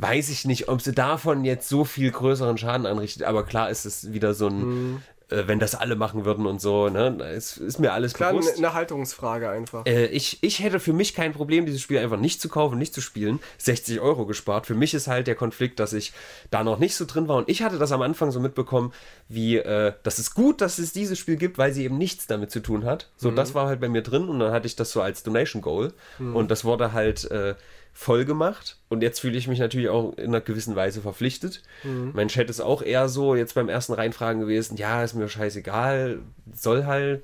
weiß 0.00 0.28
ich 0.30 0.44
nicht, 0.44 0.68
ob 0.68 0.80
sie 0.82 0.92
davon 0.92 1.44
jetzt 1.44 1.68
so 1.68 1.84
viel 1.84 2.10
größeren 2.10 2.58
Schaden 2.58 2.86
anrichtet. 2.86 3.24
Aber 3.24 3.44
klar 3.44 3.70
ist 3.70 3.84
es 3.84 4.12
wieder 4.12 4.34
so 4.34 4.46
ein, 4.48 4.60
Hm. 4.60 5.02
äh, 5.30 5.46
wenn 5.46 5.58
das 5.60 5.74
alle 5.74 5.94
machen 5.94 6.24
würden 6.24 6.46
und 6.46 6.60
so. 6.60 6.88
Ne? 6.88 7.16
Es 7.34 7.56
ist 7.56 7.78
mir 7.78 7.92
alles 7.92 8.14
Klar, 8.14 8.32
bewusst. 8.32 8.58
eine 8.58 8.72
Haltungsfrage 8.74 9.48
einfach. 9.50 9.86
Äh, 9.86 10.06
ich, 10.06 10.38
ich 10.42 10.58
hätte 10.60 10.80
für 10.80 10.92
mich 10.92 11.14
kein 11.14 11.32
Problem, 11.32 11.66
dieses 11.66 11.80
Spiel 11.82 11.98
einfach 11.98 12.18
nicht 12.18 12.40
zu 12.40 12.48
kaufen, 12.48 12.78
nicht 12.78 12.92
zu 12.94 13.00
spielen. 13.00 13.38
60 13.58 14.00
Euro 14.00 14.26
gespart. 14.26 14.66
Für 14.66 14.74
mich 14.74 14.92
ist 14.94 15.06
halt 15.06 15.26
der 15.26 15.34
Konflikt, 15.36 15.78
dass 15.80 15.92
ich 15.92 16.12
da 16.50 16.64
noch 16.64 16.78
nicht 16.78 16.94
so 16.96 17.04
drin 17.04 17.28
war. 17.28 17.36
Und 17.36 17.48
ich 17.48 17.62
hatte 17.62 17.78
das 17.78 17.92
am 17.92 18.02
Anfang 18.02 18.30
so 18.32 18.40
mitbekommen, 18.40 18.92
wie, 19.28 19.58
äh, 19.58 19.92
das 20.02 20.18
ist 20.18 20.34
gut, 20.34 20.60
dass 20.60 20.78
es 20.78 20.92
dieses 20.92 21.18
Spiel 21.18 21.36
gibt, 21.36 21.58
weil 21.58 21.72
sie 21.72 21.84
eben 21.84 21.98
nichts 21.98 22.26
damit 22.26 22.50
zu 22.50 22.60
tun 22.60 22.84
hat. 22.84 23.08
So, 23.16 23.30
das 23.30 23.54
war 23.54 23.66
halt 23.66 23.80
bei 23.80 23.88
mir 23.88 24.02
drin 24.02 24.28
und 24.28 24.40
dann 24.40 24.52
hatte 24.52 24.66
ich 24.66 24.74
das 24.76 24.90
so 24.90 25.00
als 25.02 25.22
Donation 25.22 25.62
Goal. 25.62 25.92
Und 26.18 26.50
das 26.50 26.64
wurde 26.64 26.92
halt 26.92 27.30
äh, 27.30 27.54
voll 27.92 28.24
gemacht. 28.24 28.76
Und 28.88 29.02
jetzt 29.02 29.20
fühle 29.20 29.36
ich 29.36 29.48
mich 29.48 29.58
natürlich 29.58 29.88
auch 29.88 30.16
in 30.16 30.26
einer 30.28 30.40
gewissen 30.40 30.76
Weise 30.76 31.00
verpflichtet. 31.02 31.62
Mein 31.84 32.28
Chat 32.28 32.48
ist 32.50 32.60
auch 32.60 32.82
eher 32.82 33.08
so 33.08 33.34
jetzt 33.34 33.54
beim 33.54 33.68
ersten 33.68 33.92
Reinfragen 33.92 34.40
gewesen, 34.40 34.76
ja, 34.76 35.02
ist 35.02 35.14
mir 35.14 35.28
scheißegal, 35.28 36.20
soll 36.54 36.86
halt, 36.86 37.22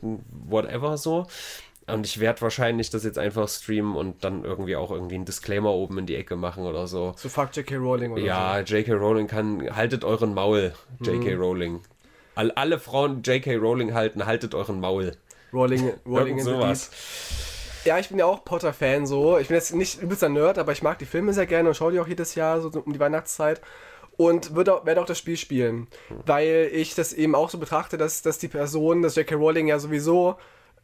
whatever 0.49 0.97
so. 0.99 1.27
Und 1.89 2.05
ich 2.05 2.19
werde 2.19 2.41
wahrscheinlich 2.41 2.91
das 2.91 3.05
jetzt 3.05 3.19
einfach 3.19 3.49
streamen 3.49 3.95
und 3.95 4.25
dann 4.25 4.45
irgendwie 4.45 4.75
auch 4.75 4.91
irgendwie 4.91 5.15
einen 5.15 5.25
Disclaimer 5.25 5.71
oben 5.71 5.99
in 5.99 6.07
die 6.07 6.17
Ecke 6.17 6.35
machen 6.35 6.65
oder 6.65 6.89
so. 6.89 7.15
So 7.17 7.29
fuck 7.29 7.55
J.K. 7.55 7.77
Rowling 7.77 8.13
oder 8.13 8.23
Ja, 8.23 8.59
J.K. 8.61 8.93
Rowling 8.95 9.29
kann, 9.29 9.75
haltet 9.75 10.03
euren 10.05 10.35
Maul, 10.35 10.73
J.K. 11.01 11.37
Mhm. 11.37 11.41
Rowling. 11.41 11.81
All, 12.35 12.51
alle 12.51 12.81
Frauen, 12.81 13.23
J.K. 13.23 13.55
Rowling 13.57 13.95
halten, 13.95 14.27
haltet 14.27 14.55
euren 14.55 14.81
Maul. 14.81 15.13
so. 15.13 15.59
Rowling, 15.59 15.93
Rowling 16.07 16.39
in 16.39 16.45
the 16.45 16.51
sowas. 16.51 16.91
Deep. 16.91 17.56
Ja, 17.87 18.01
ich 18.01 18.09
bin 18.09 18.19
ja 18.19 18.27
auch 18.27 18.45
Potter-Fan 18.45 19.07
so. 19.07 19.39
Ich 19.39 19.47
bin 19.47 19.55
jetzt 19.55 19.73
nicht 19.73 20.03
übelster 20.03 20.29
Nerd, 20.29 20.59
aber 20.59 20.73
ich 20.73 20.83
mag 20.83 20.99
die 20.99 21.07
Filme 21.07 21.33
sehr 21.33 21.47
gerne 21.47 21.69
und 21.69 21.77
schaue 21.77 21.93
die 21.93 22.01
auch 22.01 22.09
jedes 22.09 22.35
Jahr 22.35 22.61
so 22.61 22.69
um 22.69 22.93
die 22.93 22.99
Weihnachtszeit. 22.99 23.61
Und 24.17 24.57
würde 24.57 24.75
auch, 24.75 24.87
werde 24.87 25.01
auch 25.01 25.07
das 25.07 25.19
Spiel 25.19 25.37
spielen. 25.37 25.87
Weil 26.25 26.69
ich 26.73 26.97
das 26.97 27.13
eben 27.13 27.37
auch 27.37 27.49
so 27.49 27.59
betrachte, 27.59 27.97
dass, 27.97 28.23
dass 28.23 28.39
die 28.39 28.49
Person, 28.49 29.03
dass 29.03 29.15
J.K. 29.15 29.37
Rowling 29.37 29.69
ja 29.69 29.79
sowieso 29.79 30.37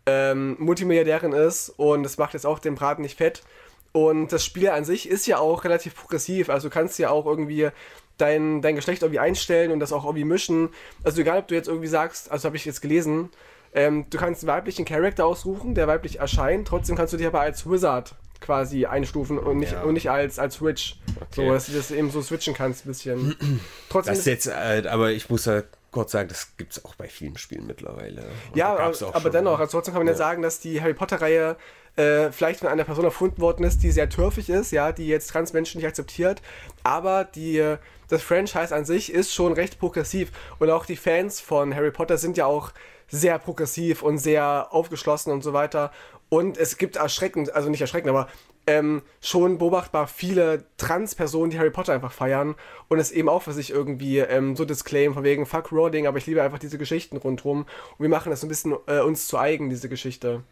ähm, 0.07 0.55
Multimilliardärin 0.61 1.33
ist 1.33 1.71
und 1.71 2.05
das 2.05 2.19
macht 2.19 2.35
jetzt 2.35 2.47
auch 2.47 2.61
den 2.61 2.77
Braten 2.77 3.03
nicht 3.03 3.19
fett. 3.19 3.43
Und 3.91 4.33
das 4.33 4.45
Spiel 4.45 4.69
an 4.69 4.85
sich 4.85 5.09
ist 5.09 5.27
ja 5.27 5.39
auch 5.39 5.65
relativ 5.65 5.97
progressiv. 5.97 6.51
Also 6.51 6.69
du 6.69 6.75
kannst 6.75 7.01
ja 7.01 7.11
auch 7.11 7.27
irgendwie 7.27 7.69
dein, 8.17 8.63
dein 8.63 8.77
Geschlecht 8.77 9.03
irgendwie 9.03 9.19
einstellen 9.19 9.73
und 9.73 9.81
das 9.81 9.93
auch 9.93 10.05
irgendwie 10.05 10.25
mischen. 10.25 10.69
Also 11.03 11.21
egal, 11.21 11.39
ob 11.39 11.49
du 11.49 11.57
jetzt 11.57 11.69
irgendwie 11.69 11.89
sagst, 11.89 12.31
also 12.31 12.47
habe 12.47 12.57
ich 12.57 12.65
jetzt 12.65 12.81
gelesen, 12.81 13.31
ähm, 13.73 14.07
du 14.11 14.19
kannst 14.19 14.43
einen 14.43 14.49
weiblichen 14.57 14.85
Charakter 14.85 15.25
aussuchen, 15.27 15.75
der 15.75 15.87
weiblich 15.89 16.19
erscheint. 16.21 16.69
Trotzdem 16.69 16.97
kannst 16.97 17.13
du 17.13 17.17
dich 17.17 17.27
aber 17.27 17.41
als 17.41 17.69
Wizard 17.71 18.15
quasi 18.41 18.87
einstufen 18.87 19.39
und 19.39 19.59
nicht, 19.59 19.73
Ja. 19.73 19.83
und 19.83 19.95
nicht 19.95 20.11
als, 20.11 20.39
als 20.39 20.61
Witch. 20.61 20.97
Okay. 21.17 21.47
So, 21.47 21.53
dass 21.53 21.67
du 21.67 21.73
das 21.73 21.91
eben 21.93 22.11
so 22.11 22.21
switchen 22.23 22.55
kannst 22.55 22.85
ein 22.85 22.89
bisschen. 22.89 23.37
Trotzdem 23.89 24.13
Das 24.13 24.19
ist 24.21 24.27
jetzt, 24.27 24.47
äh, 24.49 24.83
aber 24.89 25.13
ich 25.13 25.31
muss 25.31 25.45
ja 25.45 25.63
kurz 25.93 26.11
sagen, 26.13 26.29
das 26.29 26.57
gibt 26.57 26.73
es 26.73 26.85
auch 26.85 26.95
bei 26.97 27.07
vielen 27.07 27.37
Spielen 27.39 27.67
mittlerweile. 27.67 28.23
Und 28.23 28.57
Ja, 28.57 28.77
aber, 29.13 29.31
dennoch, 29.31 29.61
also 29.61 29.73
trotzdem 29.73 29.95
kann 29.95 30.01
man 30.01 30.07
ja. 30.09 30.13
Ja. 30.15 30.19
sagen, 30.19 30.43
dass 30.43 30.59
die 30.59 30.81
Harry 30.81 30.95
Potter-Reihe 30.95 31.57
äh, 31.97 32.33
vielleicht 32.33 32.61
von 32.61 32.69
einer 32.69 32.85
Person 32.85 33.05
erfunden 33.05 33.41
worden 33.43 33.65
ist, 33.65 33.83
die 33.83 33.91
sehr 33.91 34.09
türfig 34.09 34.49
ist, 34.49 34.73
ja, 34.73 34.93
die 34.93 35.07
jetzt 35.07 35.29
Transmenschen 35.31 35.79
nicht 35.79 35.87
akzeptiert, 35.87 36.41
aber 36.83 37.25
die, 37.25 37.59
äh, 37.59 37.77
das 38.09 38.23
Franchise 38.23 38.75
an 38.75 38.87
sich 38.87 39.13
ist 39.13 39.35
schon 39.35 39.53
recht 39.53 39.79
progressiv 39.79 40.33
und 40.59 40.71
auch 40.71 40.87
die 40.87 40.97
Fans 40.97 41.41
von 41.41 41.75
Harry 41.75 41.91
Potter 41.91 42.17
sind 42.17 42.39
ja 42.39 42.47
auch 42.47 42.73
sehr 43.13 43.39
progressiv 43.39 44.03
und 44.03 44.19
sehr 44.19 44.69
aufgeschlossen 44.71 45.33
und 45.33 45.43
so 45.43 45.53
weiter. 45.53 45.93
Und 46.31 46.57
es 46.57 46.79
gibt 46.79 46.97
erschreckend, 46.97 47.55
also 47.55 47.69
nicht 47.69 47.83
erschreckend, 47.83 48.09
aber 48.09 48.27
ähm, 48.67 49.03
schon 49.21 49.59
beobachtbar 49.59 50.07
viele 50.07 50.65
Trans-Personen, 50.79 51.51
die 51.51 51.59
Harry 51.59 51.71
Potter 51.71 51.93
einfach 51.93 52.13
feiern. 52.13 52.55
Und 52.89 52.99
es 52.99 53.13
eben 53.13 53.29
auch 53.29 53.43
für 53.43 53.53
sich 53.53 53.71
irgendwie 53.71 54.19
ähm, 54.19 54.57
so 54.57 54.65
disclaim, 54.65 55.13
von 55.13 55.25
wegen 55.25 55.45
Fuck 55.45 55.73
Rowling, 55.73 56.07
aber 56.07 56.19
ich 56.19 56.27
liebe 56.27 56.43
einfach 56.43 56.59
diese 56.59 56.79
Geschichten 56.79 57.19
rundherum. 57.19 57.61
Und 57.61 57.99
wir 57.99 58.09
machen 58.09 58.31
das 58.31 58.41
so 58.41 58.47
ein 58.47 58.49
bisschen 58.49 58.75
äh, 58.87 59.01
uns 59.01 59.29
zu 59.29 59.39
eigen, 59.39 59.69
diese 59.69 59.91
Geschichte. 59.91 60.43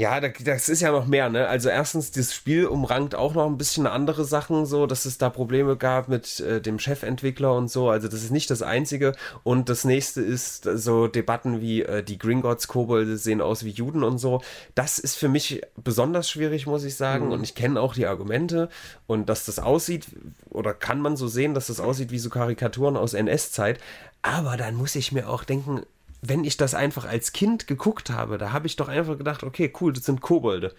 Ja, 0.00 0.18
da- 0.18 0.28
das 0.28 0.70
ist 0.70 0.80
ja 0.80 0.92
noch 0.92 1.06
mehr, 1.06 1.28
ne? 1.28 1.46
Also 1.46 1.68
erstens, 1.68 2.10
das 2.10 2.32
Spiel 2.34 2.64
umrankt 2.64 3.14
auch 3.14 3.34
noch 3.34 3.44
ein 3.46 3.58
bisschen 3.58 3.86
andere 3.86 4.24
Sachen, 4.24 4.64
so, 4.64 4.86
dass 4.86 5.04
es 5.04 5.18
da 5.18 5.28
Probleme 5.28 5.76
gab 5.76 6.08
mit 6.08 6.40
äh, 6.40 6.62
dem 6.62 6.78
Chefentwickler 6.78 7.54
und 7.54 7.68
so. 7.70 7.90
Also 7.90 8.08
das 8.08 8.22
ist 8.22 8.30
nicht 8.30 8.48
das 8.50 8.62
Einzige. 8.62 9.12
Und 9.42 9.68
das 9.68 9.84
nächste 9.84 10.22
ist 10.22 10.64
äh, 10.64 10.78
so 10.78 11.06
Debatten 11.06 11.60
wie 11.60 11.82
äh, 11.82 12.02
die 12.02 12.16
Gringotts 12.16 12.66
Kobolde 12.66 13.18
sehen 13.18 13.42
aus 13.42 13.62
wie 13.66 13.70
Juden 13.72 14.02
und 14.02 14.16
so. 14.16 14.40
Das 14.74 14.98
ist 14.98 15.16
für 15.16 15.28
mich 15.28 15.60
besonders 15.76 16.30
schwierig, 16.30 16.66
muss 16.66 16.84
ich 16.84 16.96
sagen. 16.96 17.30
Und 17.30 17.42
ich 17.42 17.54
kenne 17.54 17.78
auch 17.78 17.92
die 17.92 18.06
Argumente. 18.06 18.70
Und 19.06 19.28
dass 19.28 19.44
das 19.44 19.58
aussieht, 19.58 20.06
oder 20.48 20.72
kann 20.72 21.02
man 21.02 21.18
so 21.18 21.28
sehen, 21.28 21.52
dass 21.52 21.66
das 21.66 21.78
aussieht 21.78 22.10
wie 22.10 22.18
so 22.18 22.30
Karikaturen 22.30 22.96
aus 22.96 23.12
NS-Zeit. 23.12 23.78
Aber 24.22 24.56
dann 24.56 24.76
muss 24.76 24.94
ich 24.94 25.12
mir 25.12 25.28
auch 25.28 25.44
denken, 25.44 25.82
wenn 26.22 26.44
ich 26.44 26.56
das 26.56 26.74
einfach 26.74 27.06
als 27.06 27.32
Kind 27.32 27.66
geguckt 27.66 28.10
habe, 28.10 28.38
da 28.38 28.52
habe 28.52 28.66
ich 28.66 28.76
doch 28.76 28.88
einfach 28.88 29.16
gedacht, 29.16 29.42
okay, 29.42 29.72
cool, 29.80 29.92
das 29.92 30.04
sind 30.04 30.20
Kobolde. 30.20 30.74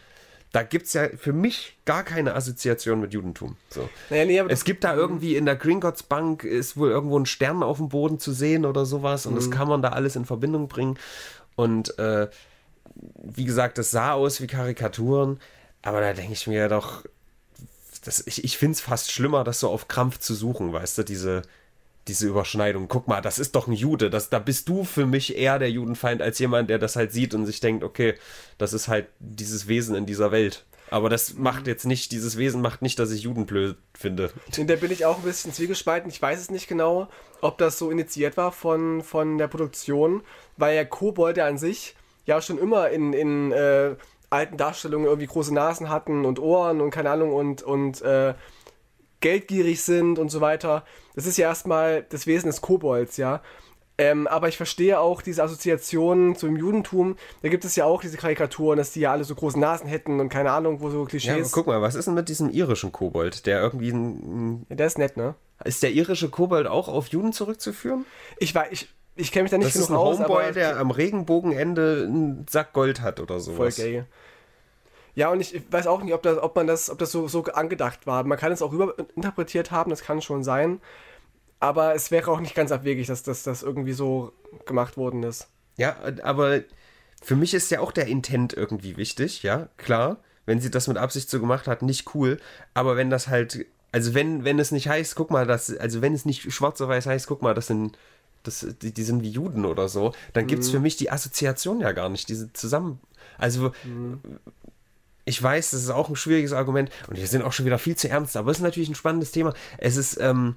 Da 0.52 0.64
gibt 0.64 0.88
es 0.88 0.94
ja 0.94 1.08
für 1.16 1.32
mich 1.32 1.78
gar 1.86 2.04
keine 2.04 2.36
Assoziation 2.36 3.00
mit 3.00 3.14
Judentum. 3.14 3.56
So. 3.70 3.90
Naja, 4.10 4.26
nee, 4.26 4.40
Es 4.50 4.66
gibt 4.66 4.84
da 4.84 4.94
irgendwie 4.94 5.38
in 5.38 5.46
der 5.46 5.56
Gringotts 5.56 6.04
Bank 6.04 6.44
ist 6.44 6.76
wohl 6.76 6.90
irgendwo 6.90 7.18
ein 7.18 7.26
Stern 7.26 7.64
auf 7.64 7.78
dem 7.78 7.88
Boden 7.88 8.20
zu 8.20 8.34
sehen 8.34 8.66
oder 8.66 8.86
sowas 8.86 9.26
und 9.26 9.36
das 9.36 9.50
kann 9.50 9.70
man 9.70 9.82
da 9.82 9.90
alles 9.90 10.16
in 10.18 10.26
Verbindung 10.26 10.68
bringen. 10.68 10.98
Und 11.56 11.98
äh, 12.00 12.28
wie 13.24 13.46
gesagt, 13.46 13.78
das 13.78 13.92
sah 13.92 14.12
aus 14.14 14.42
wie 14.42 14.48
Karikaturen, 14.48 15.40
aber 15.82 16.02
da 16.02 16.14
denke 16.14 16.34
ich 16.34 16.48
mir 16.48 16.68
doch, 16.68 17.04
das, 18.04 18.26
ich, 18.28 18.44
ich 18.44 18.58
finde 18.58 18.74
es 18.74 18.82
fast 18.82 19.12
schlimmer, 19.12 19.44
das 19.44 19.60
so 19.60 19.70
auf 19.70 19.88
Krampf 19.88 20.20
zu 20.20 20.34
suchen, 20.34 20.74
weißt 20.74 20.98
du, 20.98 21.04
diese, 21.04 21.44
diese 22.08 22.28
Überschneidung. 22.28 22.88
Guck 22.88 23.08
mal, 23.08 23.22
das 23.22 23.40
ist 23.40 23.56
doch 23.56 23.68
ein 23.68 23.74
Jude. 23.74 24.10
Das, 24.10 24.30
da 24.30 24.40
bist 24.40 24.68
du 24.70 24.84
für 24.84 25.06
mich 25.06 25.38
eher 25.38 25.60
der 25.60 25.70
Judenfeind 25.70 26.22
als 26.22 26.40
jemand, 26.40 26.70
der 26.70 26.80
das 26.80 26.96
halt 26.96 27.12
sieht 27.12 27.34
und 27.34 27.46
sich 27.46 27.60
denkt, 27.60 27.84
okay, 27.84 28.16
das 28.58 28.74
ist 28.74 28.88
halt 28.88 29.08
dieses 29.20 29.68
Wesen 29.68 29.96
in 29.96 30.06
dieser 30.06 30.32
Welt. 30.32 30.66
Aber 30.90 31.10
das 31.10 31.36
macht 31.36 31.68
jetzt 31.68 31.86
nicht, 31.86 32.12
dieses 32.12 32.38
Wesen 32.38 32.62
macht 32.62 32.82
nicht, 32.82 33.00
dass 33.00 33.12
ich 33.12 33.22
Juden 33.22 33.46
blöd 33.46 33.78
finde. 33.94 34.32
in 34.58 34.68
der 34.68 34.76
bin 34.76 34.92
ich 34.92 35.06
auch 35.06 35.18
ein 35.18 35.24
bisschen 35.24 35.54
zwiegespalten. 35.54 36.10
Ich 36.10 36.22
weiß 36.22 36.40
es 36.40 36.52
nicht 36.52 36.68
genau, 36.68 37.08
ob 37.40 37.58
das 37.58 37.80
so 37.80 37.90
initiiert 37.90 38.36
war 38.36 38.52
von, 38.52 39.02
von 39.02 39.38
der 39.38 39.48
Produktion, 39.48 40.22
weil 40.58 40.76
ja 40.76 40.84
Kobolde 40.84 41.46
an 41.46 41.58
sich 41.58 41.96
ja 42.26 42.42
schon 42.42 42.58
immer 42.58 42.90
in, 42.90 43.14
in 43.14 43.54
äh, 43.54 43.96
alten 44.30 44.58
Darstellungen 44.58 45.08
irgendwie 45.08 45.28
große 45.28 45.54
Nasen 45.54 45.90
hatten 45.90 46.26
und 46.26 46.40
Ohren 46.40 46.82
und 46.82 46.90
keine 46.92 47.10
Ahnung 47.10 47.34
und, 47.34 47.64
und 47.64 48.02
äh, 48.02 48.34
geldgierig 49.22 49.82
sind 49.82 50.20
und 50.20 50.30
so 50.30 50.42
weiter. 50.42 50.84
Das 51.16 51.26
ist 51.26 51.38
ja 51.38 51.48
erstmal 51.48 52.04
das 52.10 52.28
Wesen 52.28 52.48
des 52.48 52.62
Kobolds, 52.62 53.18
ja. 53.18 53.42
Ähm, 53.98 54.26
aber 54.28 54.48
ich 54.48 54.58
verstehe 54.58 55.00
auch 55.00 55.22
diese 55.22 55.44
Assoziationen 55.44 56.36
zum 56.36 56.56
Judentum. 56.56 57.18
Da 57.44 57.50
gibt 57.50 57.66
es 57.66 57.76
ja 57.76 57.86
auch 57.86 58.02
diese 58.02 58.18
Karikaturen, 58.18 58.78
dass 58.78 58.92
die 58.94 59.02
ja 59.02 59.12
alle 59.12 59.24
so 59.26 59.36
große 59.36 59.60
Nasen 59.60 59.88
hätten 59.88 60.20
und 60.20 60.30
keine 60.30 60.52
Ahnung, 60.52 60.82
wo 60.82 60.90
so 60.90 60.96
Ja, 60.96 61.02
aber 61.02 61.10
Klischees. 61.10 61.52
guck 61.52 61.68
mal, 61.68 61.82
was 61.82 61.94
ist 61.96 62.06
denn 62.06 62.16
mit 62.16 62.28
diesem 62.28 62.50
irischen 62.50 62.92
Kobold, 62.92 63.46
der 63.46 63.62
irgendwie 63.62 63.92
ein, 63.92 64.66
Ja, 64.70 64.76
der 64.76 64.88
ist 64.88 64.98
nett, 64.98 65.18
ne? 65.18 65.36
ist 65.64 65.84
der 65.84 65.92
irische 65.92 66.30
Kobold 66.30 66.66
auch 66.66 66.88
auf 66.88 67.08
Juden 67.08 67.32
zurückzuführen? 67.34 68.06
Ich 68.40 68.56
weiß, 68.56 68.70
ich, 68.72 68.90
ich 69.18 69.32
kenne 69.32 69.44
mich 69.44 69.52
da 69.52 69.60
nicht 69.60 69.68
Das 69.68 69.76
ist 69.76 69.84
ein 69.90 69.94
genug 69.94 70.02
aus, 70.02 70.18
Homeboy, 70.20 70.44
aber 70.46 70.52
der 70.54 70.78
am 70.80 70.90
Regenbogenende 70.90 72.06
einen 72.08 72.46
Sack 72.50 72.74
Gold 72.74 73.02
hat 73.02 73.20
oder 73.20 73.36
voll 73.36 73.42
sowas. 73.56 73.76
gay. 73.76 74.04
Ja, 75.16 75.30
und 75.30 75.42
ich 75.42 75.62
weiß 75.72 75.88
auch 75.88 76.02
nicht, 76.04 76.14
ob 76.14 76.24
das, 76.24 76.38
ob 76.38 76.56
man 76.56 76.68
das, 76.68 76.90
ob 76.90 76.98
das 76.98 77.12
so, 77.12 77.28
so 77.28 77.44
angedacht 77.44 78.08
war. 78.08 78.24
Man 78.24 78.38
kann 78.38 78.52
es 78.52 78.62
auch 78.62 78.72
überinterpretiert 78.72 79.72
haben, 79.72 79.90
das 79.90 80.04
kann 80.04 80.22
schon 80.22 80.44
sein. 80.44 80.80
Aber 81.60 81.94
es 81.94 82.12
wäre 82.12 82.32
auch 82.32 82.40
nicht 82.40 82.56
ganz 82.56 82.72
abwegig, 82.72 83.08
dass 83.08 83.24
das, 83.24 83.44
das 83.44 83.62
irgendwie 83.62 83.94
so 83.94 84.34
gemacht 84.66 84.98
worden 84.98 85.24
ist. 85.24 85.48
Ja, 85.78 85.96
aber 86.24 86.62
für 87.22 87.36
mich 87.36 87.54
ist 87.54 87.70
ja 87.72 87.80
auch 87.82 87.92
der 87.92 88.08
Intent 88.08 88.54
irgendwie 88.54 88.98
wichtig, 88.98 89.44
ja, 89.44 89.70
klar. 89.78 90.18
Wenn 90.48 90.60
sie 90.60 90.72
das 90.72 90.88
mit 90.88 90.98
Absicht 90.98 91.30
so 91.30 91.40
gemacht 91.40 91.68
hat, 91.68 91.84
nicht 91.84 92.16
cool. 92.16 92.40
Aber 92.74 92.98
wenn 92.98 93.12
das 93.12 93.28
halt, 93.28 93.68
also 93.92 94.16
wenn, 94.16 94.44
wenn 94.44 94.58
es 94.58 94.72
nicht 94.72 94.90
heißt, 94.90 95.16
guck 95.16 95.30
mal, 95.30 95.46
das, 95.46 95.76
also 95.78 96.02
wenn 96.02 96.16
es 96.16 96.26
nicht 96.26 96.52
schwarz 96.52 96.82
auf 96.82 96.90
weiß 96.90 97.06
heißt, 97.06 97.28
guck 97.28 97.44
mal, 97.44 97.54
das 97.54 97.68
sind, 97.68 97.98
das, 98.42 98.66
die, 98.82 98.92
die 98.92 99.04
sind 99.04 99.22
wie 99.22 99.30
Juden 99.30 99.66
oder 99.66 99.88
so, 99.88 100.14
dann 100.34 100.48
gibt 100.48 100.64
es 100.64 100.72
für 100.72 100.80
mich 100.80 100.96
die 100.96 101.12
Assoziation 101.12 101.80
ja 101.80 101.92
gar 101.92 102.10
nicht, 102.10 102.28
diese 102.28 102.52
zusammen. 102.54 103.00
Also 103.38 103.72
ich 105.32 105.42
weiß, 105.42 105.72
das 105.72 105.82
ist 105.82 105.90
auch 105.90 106.10
ein 106.10 106.18
schwieriges 106.18 106.52
Argument 106.52 106.92
und 107.10 107.18
wir 107.18 107.26
sind 107.26 107.42
auch 107.42 107.54
schon 107.54 107.66
wieder 107.66 107.80
viel 107.80 107.96
zu 107.96 108.10
ernst, 108.10 108.36
aber 108.36 108.52
es 108.52 108.58
ist 108.58 108.64
natürlich 108.64 108.90
ein 108.90 108.96
spannendes 108.96 109.32
Thema. 109.32 109.54
Es 109.78 109.96
ist, 109.96 110.20
ähm, 110.20 110.56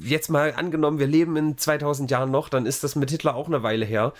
jetzt 0.00 0.30
mal 0.30 0.54
angenommen, 0.54 1.00
wir 1.00 1.08
leben 1.08 1.36
in 1.36 1.58
2000 1.58 2.08
Jahren 2.08 2.30
noch, 2.30 2.48
dann 2.48 2.66
ist 2.66 2.84
das 2.84 2.94
mit 2.94 3.10
Hitler 3.10 3.34
auch 3.34 3.48
eine 3.48 3.64
Weile 3.64 3.84
her. 3.84 4.12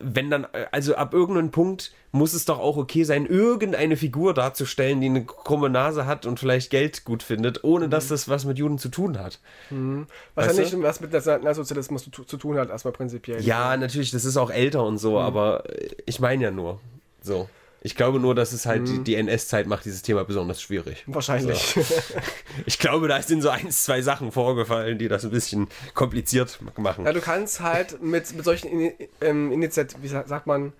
Wenn 0.00 0.30
dann, 0.30 0.48
also 0.72 0.96
ab 0.96 1.14
irgendeinem 1.14 1.52
Punkt 1.52 1.92
muss 2.10 2.34
es 2.34 2.44
doch 2.44 2.58
auch 2.58 2.76
okay 2.76 3.04
sein, 3.04 3.24
irgendeine 3.24 3.96
Figur 3.96 4.34
darzustellen, 4.34 5.00
die 5.00 5.06
eine 5.06 5.24
krumme 5.24 5.70
Nase 5.70 6.06
hat 6.06 6.26
und 6.26 6.40
vielleicht 6.40 6.70
Geld 6.70 7.04
gut 7.04 7.22
findet, 7.22 7.62
ohne 7.62 7.88
dass 7.88 8.08
das 8.08 8.28
was 8.28 8.44
mit 8.44 8.58
Juden 8.58 8.78
zu 8.78 8.88
tun 8.88 9.18
hat. 9.18 9.38
Was 9.70 10.46
Weißt 10.46 10.58
ja 10.58 10.64
du? 10.64 10.76
nicht 10.76 10.82
was 10.82 11.00
mit 11.00 11.12
Nationalsozialismus 11.12 12.10
zu, 12.10 12.24
zu 12.24 12.36
tun 12.36 12.58
hat, 12.58 12.70
erstmal 12.70 12.92
prinzipiell. 12.92 13.40
Ja, 13.42 13.76
natürlich, 13.76 14.10
das 14.10 14.24
ist 14.24 14.36
auch 14.36 14.50
älter 14.50 14.84
und 14.84 14.98
so, 14.98 15.20
aber 15.20 15.62
ich 16.04 16.18
meine 16.18 16.44
ja 16.44 16.50
nur. 16.50 16.80
So. 17.20 17.48
Ich 17.84 17.96
glaube 17.96 18.20
nur, 18.20 18.34
dass 18.34 18.52
es 18.52 18.64
halt 18.64 18.82
Mhm. 18.82 18.86
die, 18.86 18.98
die 19.04 19.14
NS-Zeit 19.16 19.66
macht 19.66 19.84
dieses 19.84 20.02
Thema 20.02 20.24
besonders 20.24 20.62
schwierig. 20.62 21.02
Wahrscheinlich. 21.06 21.74
Ich 22.66 22.78
glaube, 22.78 23.08
da 23.08 23.20
sind 23.22 23.40
so 23.42 23.48
ein, 23.48 23.70
zwei 23.70 24.02
Sachen 24.02 24.30
vorgefallen, 24.30 24.98
die 24.98 25.08
das 25.08 25.24
ein 25.24 25.30
bisschen 25.30 25.68
kompliziert 25.94 26.58
machen. 26.76 27.04
Ja, 27.06 27.12
du 27.12 27.20
kannst 27.20 27.60
halt 27.60 28.02
mit, 28.02 28.34
mit 28.34 28.44
solchen 28.44 28.68
In 28.68 28.92
ähm, 29.20 29.50
Initiativen, 29.52 30.02
wie 30.02 30.08
sa- 30.08 30.26
sagt 30.26 30.46
man, 30.46 30.72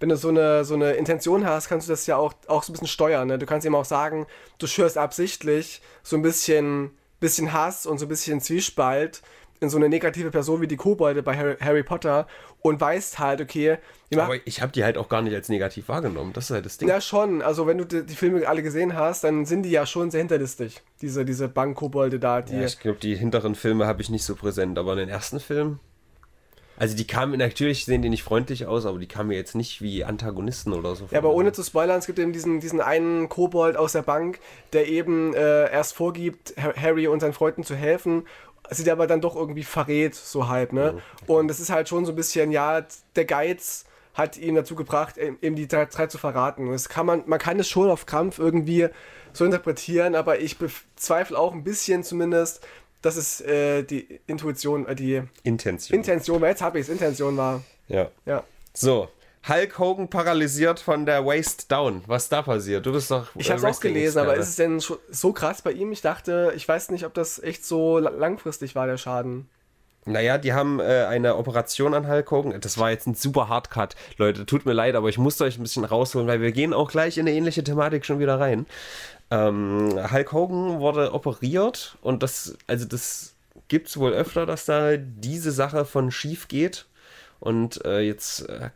wenn 0.00 0.08
du 0.08 0.16
so 0.16 0.28
eine, 0.30 0.64
so 0.64 0.74
eine 0.74 0.92
Intention 0.92 1.44
hast, 1.46 1.68
kannst 1.68 1.86
du 1.88 1.92
das 1.92 2.06
ja 2.06 2.16
auch, 2.16 2.32
auch 2.46 2.62
so 2.62 2.70
ein 2.70 2.74
bisschen 2.74 2.88
steuern. 2.88 3.28
Ne? 3.28 3.38
Du 3.38 3.46
kannst 3.46 3.66
ihm 3.66 3.74
auch 3.74 3.84
sagen, 3.84 4.26
du 4.58 4.66
schürst 4.66 4.96
absichtlich 4.96 5.82
so 6.02 6.16
ein 6.16 6.22
bisschen, 6.22 6.90
bisschen 7.20 7.52
Hass 7.52 7.84
und 7.84 7.98
so 7.98 8.06
ein 8.06 8.08
bisschen 8.08 8.40
Zwiespalt 8.40 9.22
in 9.60 9.70
so 9.70 9.76
eine 9.76 9.88
negative 9.88 10.30
Person 10.30 10.60
wie 10.60 10.66
die 10.66 10.76
Kobolde 10.76 11.22
bei 11.22 11.36
Harry, 11.36 11.56
Harry 11.60 11.82
Potter 11.82 12.26
und 12.60 12.80
weißt 12.80 13.18
halt, 13.18 13.40
okay. 13.40 13.78
Aber 14.14 14.36
ich 14.44 14.62
habe 14.62 14.72
die 14.72 14.84
halt 14.84 14.96
auch 14.96 15.08
gar 15.08 15.22
nicht 15.22 15.34
als 15.34 15.48
negativ 15.48 15.88
wahrgenommen. 15.88 16.32
Das 16.32 16.44
ist 16.44 16.50
halt 16.50 16.64
das 16.64 16.78
Ding. 16.78 16.88
Ja, 16.88 17.00
schon. 17.00 17.42
Also, 17.42 17.66
wenn 17.66 17.78
du 17.78 17.84
die, 17.84 18.04
die 18.04 18.14
Filme 18.14 18.46
alle 18.48 18.62
gesehen 18.62 18.94
hast, 18.96 19.24
dann 19.24 19.44
sind 19.46 19.64
die 19.64 19.70
ja 19.70 19.84
schon 19.86 20.10
sehr 20.10 20.20
hinterlistig. 20.20 20.80
Diese, 21.02 21.24
diese 21.24 21.48
Bankkobolde 21.48 22.18
da, 22.18 22.40
die. 22.42 22.54
Ja, 22.56 22.64
ich 22.64 22.78
glaube, 22.80 22.98
die 22.98 23.14
hinteren 23.16 23.54
Filme 23.54 23.86
habe 23.86 24.00
ich 24.02 24.10
nicht 24.10 24.24
so 24.24 24.34
präsent, 24.34 24.78
aber 24.78 24.92
in 24.92 24.98
den 24.98 25.08
ersten 25.08 25.40
Filmen. 25.40 25.80
Also 26.80 26.96
die 26.96 27.08
kamen, 27.08 27.36
natürlich 27.40 27.84
sehen 27.86 28.02
die 28.02 28.08
nicht 28.08 28.22
freundlich 28.22 28.66
aus, 28.66 28.86
aber 28.86 29.00
die 29.00 29.08
kamen 29.08 29.30
mir 29.30 29.34
jetzt 29.34 29.56
nicht 29.56 29.82
wie 29.82 30.04
Antagonisten 30.04 30.72
oder 30.72 30.94
so. 30.94 31.08
Ja, 31.10 31.18
aber 31.18 31.32
ohne 31.34 31.50
zu 31.50 31.64
spoilern, 31.64 31.98
es 31.98 32.06
gibt 32.06 32.20
eben 32.20 32.32
diesen, 32.32 32.60
diesen 32.60 32.80
einen 32.80 33.28
Kobold 33.28 33.76
aus 33.76 33.94
der 33.94 34.02
Bank, 34.02 34.38
der 34.72 34.86
eben 34.86 35.34
äh, 35.34 35.72
erst 35.72 35.94
vorgibt, 35.94 36.54
Ha- 36.56 36.74
Harry 36.80 37.08
und 37.08 37.18
seinen 37.18 37.32
Freunden 37.32 37.64
zu 37.64 37.74
helfen, 37.74 38.28
sie 38.70 38.90
aber 38.90 39.06
dann 39.06 39.20
doch 39.20 39.36
irgendwie 39.36 39.64
verrät, 39.64 40.14
so 40.14 40.48
halb, 40.48 40.72
ne? 40.72 41.00
Und 41.26 41.50
es 41.50 41.60
ist 41.60 41.70
halt 41.70 41.88
schon 41.88 42.04
so 42.04 42.12
ein 42.12 42.16
bisschen, 42.16 42.50
ja, 42.52 42.84
der 43.16 43.24
Geiz 43.24 43.84
hat 44.14 44.36
ihn 44.36 44.56
dazu 44.56 44.74
gebracht, 44.74 45.16
eben 45.16 45.54
die 45.54 45.68
drei, 45.68 45.86
drei 45.86 46.06
zu 46.08 46.18
verraten. 46.18 46.70
Das 46.70 46.88
kann 46.88 47.06
man, 47.06 47.22
man 47.26 47.38
kann 47.38 47.58
es 47.60 47.68
schon 47.68 47.88
auf 47.88 48.04
Krampf 48.06 48.38
irgendwie 48.38 48.88
so 49.32 49.44
interpretieren, 49.44 50.14
aber 50.14 50.40
ich 50.40 50.58
bezweifle 50.58 51.38
auch 51.38 51.52
ein 51.52 51.62
bisschen 51.62 52.02
zumindest, 52.02 52.66
dass 53.00 53.16
es 53.16 53.40
äh, 53.40 53.84
die 53.84 54.20
Intuition, 54.26 54.86
äh, 54.86 54.94
die 54.94 55.22
Intention. 55.44 55.96
Intention, 55.96 56.40
weil 56.40 56.50
jetzt 56.50 56.62
habe 56.62 56.80
ich 56.80 56.86
es, 56.86 56.88
Intention 56.88 57.36
war. 57.36 57.62
ja. 57.86 58.10
Ja. 58.26 58.42
So. 58.74 59.08
Hulk 59.46 59.78
Hogan 59.78 60.08
paralysiert 60.08 60.80
von 60.80 61.06
der 61.06 61.24
Waist 61.24 61.70
Down. 61.70 62.02
Was 62.06 62.28
da 62.28 62.42
passiert? 62.42 62.84
Du 62.86 62.92
bist 62.92 63.10
doch. 63.10 63.28
Ich 63.36 63.50
habe 63.50 63.58
es 63.58 63.64
auch 63.64 63.80
gelesen, 63.80 64.18
aber 64.18 64.36
ist 64.36 64.48
es 64.48 64.56
denn 64.56 64.80
so 64.80 65.32
krass 65.32 65.62
bei 65.62 65.72
ihm? 65.72 65.92
Ich 65.92 66.00
dachte, 66.00 66.52
ich 66.56 66.66
weiß 66.66 66.90
nicht, 66.90 67.04
ob 67.04 67.14
das 67.14 67.38
echt 67.42 67.64
so 67.64 67.98
la- 67.98 68.10
langfristig 68.10 68.74
war, 68.74 68.86
der 68.86 68.96
Schaden. 68.96 69.48
Naja, 70.04 70.38
die 70.38 70.54
haben 70.54 70.80
äh, 70.80 71.04
eine 71.04 71.36
Operation 71.36 71.92
an 71.92 72.08
Hulk 72.08 72.30
Hogan. 72.30 72.60
Das 72.60 72.78
war 72.78 72.90
jetzt 72.90 73.06
ein 73.06 73.14
super 73.14 73.48
Hardcut. 73.48 73.94
Leute, 74.16 74.46
tut 74.46 74.64
mir 74.64 74.72
leid, 74.72 74.94
aber 74.94 75.08
ich 75.08 75.18
musste 75.18 75.44
euch 75.44 75.58
ein 75.58 75.62
bisschen 75.62 75.84
rausholen, 75.84 76.26
weil 76.26 76.40
wir 76.40 76.52
gehen 76.52 76.72
auch 76.72 76.90
gleich 76.90 77.18
in 77.18 77.26
eine 77.28 77.36
ähnliche 77.36 77.62
Thematik 77.62 78.06
schon 78.06 78.18
wieder 78.18 78.40
rein. 78.40 78.66
Ähm, 79.30 79.98
Hulk 80.10 80.32
Hogan 80.32 80.80
wurde 80.80 81.12
operiert 81.12 81.98
und 82.00 82.22
das, 82.22 82.56
also 82.66 82.86
das 82.86 83.34
gibt 83.68 83.88
es 83.88 83.98
wohl 83.98 84.12
öfter, 84.12 84.46
dass 84.46 84.64
da 84.64 84.96
diese 84.96 85.52
Sache 85.52 85.84
von 85.84 86.10
schief 86.10 86.48
geht. 86.48 86.86
Und 87.40 87.84
äh, 87.84 88.00
jetzt 88.00 88.48
äh, 88.48 88.70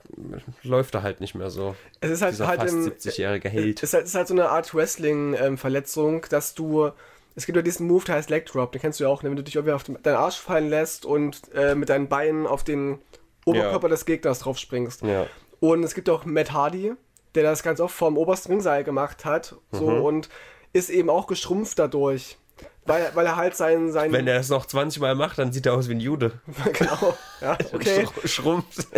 läuft 0.62 0.94
er 0.94 1.02
halt 1.02 1.20
nicht 1.20 1.34
mehr 1.34 1.50
so. 1.50 1.74
Es 2.00 2.10
ist 2.10 2.22
halt, 2.22 2.34
Dieser 2.34 2.46
halt 2.46 2.60
fast 2.60 2.74
im, 2.74 2.84
70-jährige 2.84 3.48
Held. 3.48 3.78
Es 3.82 3.90
ist 3.90 3.94
halt, 3.94 4.04
ist 4.06 4.14
halt 4.14 4.28
so 4.28 4.34
eine 4.34 4.48
Art 4.50 4.72
Wrestling-Verletzung, 4.74 6.26
dass 6.30 6.54
du. 6.54 6.90
Es 7.34 7.46
gibt 7.46 7.56
ja 7.56 7.62
diesen 7.62 7.86
Move, 7.86 8.04
der 8.04 8.16
heißt 8.16 8.28
Leg 8.28 8.44
Drop, 8.46 8.72
den 8.72 8.80
kennst 8.82 9.00
du 9.00 9.04
ja 9.04 9.10
auch, 9.10 9.22
ne? 9.22 9.30
wenn 9.30 9.36
du 9.36 9.42
dich 9.42 9.56
irgendwie 9.56 9.72
auf 9.72 9.84
den- 9.84 10.00
deinen 10.02 10.16
Arsch 10.16 10.36
fallen 10.38 10.68
lässt 10.68 11.06
und 11.06 11.40
äh, 11.54 11.74
mit 11.74 11.88
deinen 11.88 12.08
Beinen 12.08 12.46
auf 12.46 12.62
den 12.62 12.98
Oberkörper 13.46 13.88
des 13.88 14.04
Gegners 14.04 14.40
drauf 14.40 14.58
springst. 14.58 15.00
Ja. 15.02 15.26
Und 15.58 15.82
es 15.82 15.94
gibt 15.94 16.10
auch 16.10 16.26
Matt 16.26 16.52
Hardy, 16.52 16.92
der 17.34 17.42
das 17.42 17.62
ganz 17.62 17.80
oft 17.80 17.94
vom 17.96 18.18
obersten 18.18 18.52
Ringseil 18.52 18.84
gemacht 18.84 19.24
hat. 19.24 19.56
So, 19.70 19.88
Mhm. 19.88 20.02
und 20.02 20.28
ist 20.74 20.90
eben 20.90 21.08
auch 21.08 21.26
geschrumpft 21.26 21.78
dadurch. 21.78 22.36
Weil, 22.84 23.10
weil 23.14 23.26
er 23.26 23.36
halt 23.36 23.54
sein. 23.56 23.92
sein 23.92 24.12
Wenn 24.12 24.26
er 24.26 24.38
das 24.38 24.48
noch 24.48 24.66
20 24.66 25.00
Mal 25.00 25.14
macht, 25.14 25.38
dann 25.38 25.52
sieht 25.52 25.66
er 25.66 25.74
aus 25.74 25.88
wie 25.88 25.94
ein 25.94 26.00
Jude. 26.00 26.32
genau. 26.72 27.16
Ja, 27.40 27.52
okay. 27.72 28.06
Sch- 28.06 28.28
Schrumpft. 28.28 28.88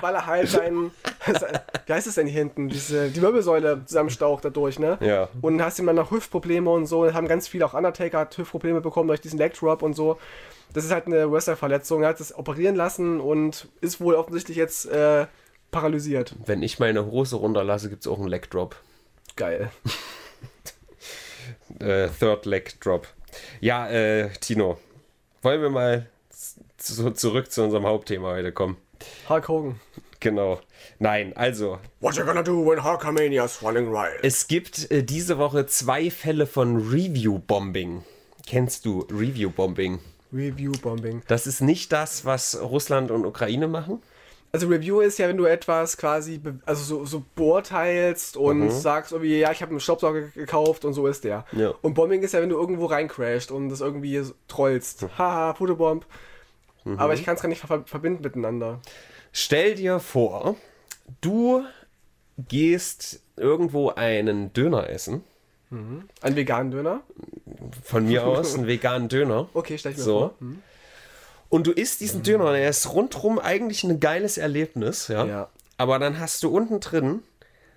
Weil 0.00 0.14
er 0.14 0.26
halt 0.26 0.48
sein, 0.48 0.92
sein 1.26 1.58
wie 1.86 1.92
heißt 1.92 2.06
es 2.06 2.14
denn 2.14 2.28
hier 2.28 2.38
hinten, 2.38 2.68
diese, 2.68 3.10
die 3.10 3.20
Wirbelsäule 3.20 3.82
zusammenstaucht 3.84 4.44
dadurch, 4.44 4.78
ne? 4.78 4.96
Ja. 5.00 5.28
Und 5.42 5.60
hast 5.60 5.80
ihm 5.80 5.86
dann 5.86 5.96
noch 5.96 6.12
Hüftprobleme 6.12 6.70
und 6.70 6.86
so, 6.86 7.12
haben 7.12 7.26
ganz 7.26 7.48
viele, 7.48 7.66
auch 7.66 7.74
Undertaker 7.74 8.18
hat 8.20 8.38
Hüftprobleme 8.38 8.80
bekommen 8.80 9.08
durch 9.08 9.20
diesen 9.20 9.38
Leg 9.40 9.54
Drop 9.54 9.82
und 9.82 9.94
so. 9.94 10.18
Das 10.72 10.84
ist 10.84 10.92
halt 10.92 11.06
eine 11.06 11.32
Wrestler-Verletzung, 11.32 12.02
er 12.02 12.10
hat 12.10 12.20
das 12.20 12.32
operieren 12.36 12.76
lassen 12.76 13.20
und 13.20 13.66
ist 13.80 14.00
wohl 14.00 14.14
offensichtlich 14.14 14.56
jetzt 14.56 14.86
äh, 14.86 15.26
paralysiert. 15.72 16.36
Wenn 16.46 16.62
ich 16.62 16.78
meine 16.78 17.06
Hose 17.06 17.34
runterlasse, 17.36 17.88
gibt 17.88 18.02
es 18.02 18.06
auch 18.06 18.18
einen 18.20 18.28
Leg 18.28 18.48
Drop. 18.50 18.76
Geil. 19.34 19.70
Äh, 21.80 22.08
Third 22.08 22.46
Leg 22.46 22.80
Drop. 22.80 23.06
Ja, 23.60 23.88
äh, 23.88 24.30
Tino, 24.40 24.78
wollen 25.42 25.60
wir 25.62 25.70
mal 25.70 26.06
zu, 26.76 27.10
zurück 27.12 27.50
zu 27.52 27.62
unserem 27.64 27.84
Hauptthema 27.86 28.30
heute 28.30 28.52
kommen? 28.52 28.76
Hulk 29.28 29.48
Hogan. 29.48 29.80
Genau. 30.20 30.60
Nein, 30.98 31.36
also, 31.36 31.78
What 32.00 32.16
you 32.16 32.24
gonna 32.24 32.42
do 32.42 32.64
when 32.66 32.82
Hulkamania's 32.82 33.62
running 33.62 33.88
riot? 33.88 34.18
es 34.22 34.48
gibt 34.48 34.90
äh, 34.90 35.04
diese 35.04 35.38
Woche 35.38 35.66
zwei 35.66 36.10
Fälle 36.10 36.46
von 36.46 36.76
Review-Bombing. 36.90 38.02
Kennst 38.46 38.84
du 38.84 39.06
Review-Bombing? 39.10 40.00
Review-Bombing. 40.32 41.22
Das 41.28 41.46
ist 41.46 41.60
nicht 41.60 41.92
das, 41.92 42.24
was 42.24 42.60
Russland 42.60 43.10
und 43.10 43.24
Ukraine 43.24 43.68
machen. 43.68 44.02
Also 44.50 44.68
Review 44.68 45.00
ist 45.00 45.18
ja, 45.18 45.28
wenn 45.28 45.36
du 45.36 45.44
etwas 45.44 45.96
quasi 45.96 46.40
also 46.64 46.82
so, 46.82 47.04
so 47.04 47.24
beurteilst 47.34 48.36
und 48.36 48.70
sagst 48.70 49.12
irgendwie, 49.12 49.38
ja, 49.38 49.52
ich 49.52 49.60
habe 49.60 49.70
einen 49.70 49.80
Staubsauger 49.80 50.22
gekauft 50.28 50.84
und 50.84 50.94
so 50.94 51.06
ist 51.06 51.24
der. 51.24 51.44
Ja. 51.52 51.74
Und 51.82 51.94
Bombing 51.94 52.22
ist 52.22 52.32
ja, 52.32 52.40
wenn 52.40 52.48
du 52.48 52.56
irgendwo 52.56 52.86
reincrasht 52.86 53.50
und 53.50 53.68
das 53.68 53.80
irgendwie 53.80 54.22
trollst. 54.48 55.06
Haha, 55.18 55.52
Pudebomb. 55.52 56.06
Aber 56.96 57.12
ich 57.12 57.24
kann 57.24 57.34
es 57.34 57.42
gar 57.42 57.48
nicht 57.50 57.60
ver 57.60 57.82
verbinden 57.84 58.22
miteinander. 58.22 58.80
Stell 59.32 59.74
dir 59.74 60.00
vor, 60.00 60.56
du 61.20 61.64
gehst 62.38 63.20
irgendwo 63.36 63.90
einen 63.90 64.52
Döner 64.54 64.88
essen. 64.88 65.22
Ein 65.70 66.36
veganen 66.36 66.70
Döner? 66.70 67.02
Von 67.84 68.06
mir 68.06 68.26
aus, 68.26 68.54
einen 68.54 68.66
veganen 68.66 69.08
Döner. 69.08 69.48
Okay, 69.52 69.76
stell 69.76 69.92
ich 69.92 69.98
mir 69.98 70.04
So. 70.04 70.18
vor. 70.18 70.34
Hm. 70.38 70.62
Und 71.48 71.66
du 71.66 71.72
isst 71.72 72.00
diesen 72.00 72.22
Döner 72.22 72.46
und 72.50 72.54
er 72.54 72.68
ist 72.68 72.92
rundrum 72.92 73.38
eigentlich 73.38 73.84
ein 73.84 74.00
geiles 74.00 74.38
Erlebnis, 74.38 75.08
ja. 75.08 75.24
Ja. 75.24 75.50
Aber 75.76 75.98
dann 75.98 76.18
hast 76.18 76.42
du 76.42 76.50
unten 76.50 76.80
drin 76.80 77.22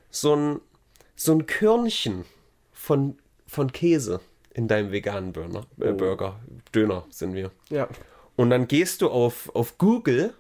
so 0.10 0.36
ein, 0.36 0.62
so 1.16 1.34
ein 1.34 1.46
Körnchen 1.46 2.26
von, 2.74 3.18
von 3.48 3.72
Käse 3.72 4.20
in 4.54 4.68
deinem 4.68 4.92
veganen 4.92 5.32
Burger. 5.32 5.66
Äh, 5.80 5.94
Burger. 5.94 6.40
Döner 6.74 7.06
sind 7.10 7.34
wir. 7.34 7.52
Ja. 7.70 7.88
Und 8.36 8.50
dann 8.50 8.68
gehst 8.68 9.02
du 9.02 9.10
auf, 9.10 9.54
auf 9.56 9.78
Google 9.78 10.34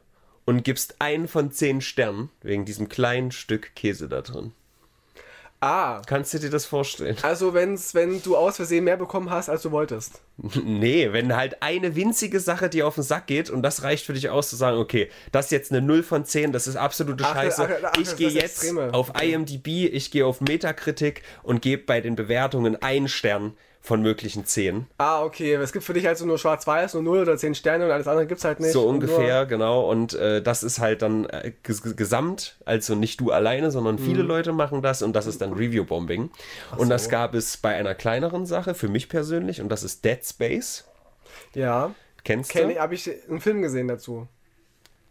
und 0.46 0.63
gibst 0.63 0.96
einen 1.00 1.28
von 1.28 1.52
zehn 1.52 1.82
Sternen 1.82 2.30
wegen 2.41 2.65
diesem 2.65 2.89
kleinen 2.89 3.32
Stück 3.32 3.76
Käse 3.76 4.10
da 4.10 4.22
drin. 4.22 4.54
Ah, 5.63 6.02
Kannst 6.08 6.34
du 6.34 6.39
dir 6.39 6.50
das 6.50 6.65
vorstellen? 6.65 7.15
also 7.21 7.54
wenn's, 7.54 7.93
wenn 7.93 8.19
du 8.24 8.36
aus 8.36 8.56
Versehen 8.56 8.84
mehr 8.84 8.97
bekommen 8.97 9.30
hast, 9.30 9.47
als 9.47 9.62
du 9.62 9.69
wolltest. 9.71 10.19
Nee, 10.63 11.13
wenn 11.13 11.36
halt 11.36 11.62
eine 11.62 11.95
winzige 11.95 12.39
Sache 12.39 12.67
dir 12.67 12.88
auf 12.88 12.95
den 12.95 13.04
Sack 13.04 13.28
geht 13.28 13.52
und 13.52 13.62
das 13.62 13.84
reicht 13.84 14.06
für 14.06 14.13
dich 14.13 14.30
aus 14.30 14.50
zu 14.50 14.56
sagen, 14.56 14.78
okay, 14.80 15.10
das 15.32 15.45
ist 15.45 15.52
jetzt 15.52 15.71
eine 15.71 15.82
0 15.82 16.02
von 16.02 16.26
10, 16.26 16.52
das 16.52 16.65
ist 16.65 16.78
absolute 16.78 17.24
Ach, 17.26 17.36
Scheiße. 17.36 17.63
ach, 17.84 17.89
ach, 17.93 17.97
ich 18.02 18.15
gehe 18.15 18.30
jetzt 18.30 18.63
Extreme. 18.63 18.91
auf 18.93 19.12
IMDb, 19.21 19.67
ich 19.93 20.10
gehe 20.10 20.26
auf 20.26 20.41
Metakritik 20.41 21.21
und 21.43 21.62
gebe 21.62 21.84
bei 21.84 22.02
den 22.02 22.15
Bewertungen 22.15 22.82
einen 22.82 23.08
Stern 23.08 23.54
von 23.84 24.02
möglichen 24.04 24.46
10. 24.46 24.86
Ah, 25.00 25.24
okay. 25.24 25.56
Es 25.56 25.74
gibt 25.74 25.84
für 25.84 25.94
dich 25.94 26.08
also 26.08 26.26
nur 26.26 26.38
schwarz-weiß, 26.38 26.94
nur 26.94 27.04
0 27.04 27.20
oder 27.22 27.36
10 27.38 27.56
Sterne 27.56 27.86
und 27.86 27.91
alles 27.91 28.08
andere 28.08 28.28
gibt's 28.28 28.46
halt 28.46 28.60
nicht. 28.60 28.74
So 28.74 28.88
ungefähr, 28.88 29.46
genau. 29.48 29.89
Und 29.89 30.13
äh, 30.13 30.41
das 30.41 30.62
ist 30.62 30.80
halt 30.80 31.02
dann 31.02 31.26
äh, 31.26 31.54
ges 31.63 31.82
gesamt, 31.96 32.58
also 32.63 32.94
nicht 32.94 33.20
du 33.20 33.32
alleine, 33.32 33.72
sondern 33.72 33.96
Mhm. 33.96 34.00
viele 34.06 34.22
Leute 34.22 34.54
machen 34.54 34.82
das 34.84 35.02
und 35.02 35.13
das 35.13 35.26
ist 35.26 35.41
dann 35.41 35.54
Review-Bombing. 35.54 36.30
Und 36.78 36.89
das 36.89 37.10
gab 37.10 37.34
es 37.34 37.58
bei 37.58 37.76
einer 37.76 37.96
kleineren 37.96 38.46
Sache, 38.46 38.76
für 38.76 38.88
mich 38.88 39.10
persönlich, 39.10 39.62
und 39.62 39.70
das 39.70 39.84
ist 39.84 40.06
Dead 40.06 40.24
Space. 40.24 40.86
Ja. 41.56 41.94
Kennst 42.24 42.52
Kenn 42.52 42.67
du? 42.67 42.74
ich, 42.76 42.80
habe 42.80 42.94
ich 42.94 43.10
einen 43.28 43.41
Film 43.41 43.63
gesehen 43.63 43.88
dazu. 43.88 44.28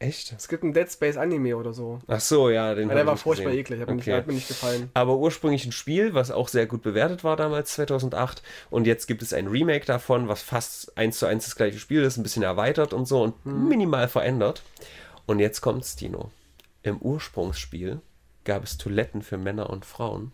Echt? 0.00 0.32
Es 0.32 0.48
gibt 0.48 0.64
einen 0.64 0.72
Dead 0.72 0.90
Space 0.90 1.16
Anime 1.18 1.54
oder 1.56 1.72
so. 1.74 1.98
Ach 2.08 2.20
so, 2.20 2.48
ja, 2.48 2.74
den 2.74 2.88
Ja, 2.88 2.94
der 2.94 3.06
war 3.06 3.18
furchtbar 3.18 3.50
gesehen. 3.50 3.60
eklig, 3.60 3.80
hat, 3.80 3.88
mir 3.88 3.94
nicht, 3.96 4.08
Okay. 4.08 4.16
hat 4.16 4.26
mir 4.26 4.32
nicht 4.32 4.48
gefallen. 4.48 4.90
Aber 4.94 5.16
ursprünglich 5.18 5.66
ein 5.66 5.72
Spiel, 5.72 6.14
was 6.14 6.30
auch 6.30 6.48
sehr 6.48 6.66
gut 6.66 6.80
bewertet 6.82 7.22
war 7.22 7.36
damals 7.36 7.74
2008. 7.74 8.42
Und 8.70 8.86
jetzt 8.86 9.06
gibt 9.06 9.20
es 9.20 9.34
ein 9.34 9.46
Remake 9.46 9.84
davon, 9.84 10.26
was 10.26 10.40
fast 10.42 10.96
eins 10.96 11.18
zu 11.18 11.26
eins 11.26 11.44
das 11.44 11.54
gleiche 11.54 11.78
Spiel 11.78 12.02
ist, 12.02 12.16
ein 12.16 12.22
bisschen 12.22 12.42
erweitert 12.42 12.94
und 12.94 13.06
so 13.06 13.22
und 13.22 13.34
Hm. 13.44 13.68
minimal 13.68 14.08
verändert. 14.08 14.62
Und 15.26 15.38
jetzt 15.38 15.60
kommt's, 15.60 15.96
Dino. 15.96 16.30
Im 16.82 16.96
Ursprungsspiel 16.98 18.00
gab 18.44 18.64
es 18.64 18.78
Toiletten 18.78 19.20
für 19.20 19.36
Männer 19.36 19.68
und 19.68 19.84
Frauen. 19.84 20.32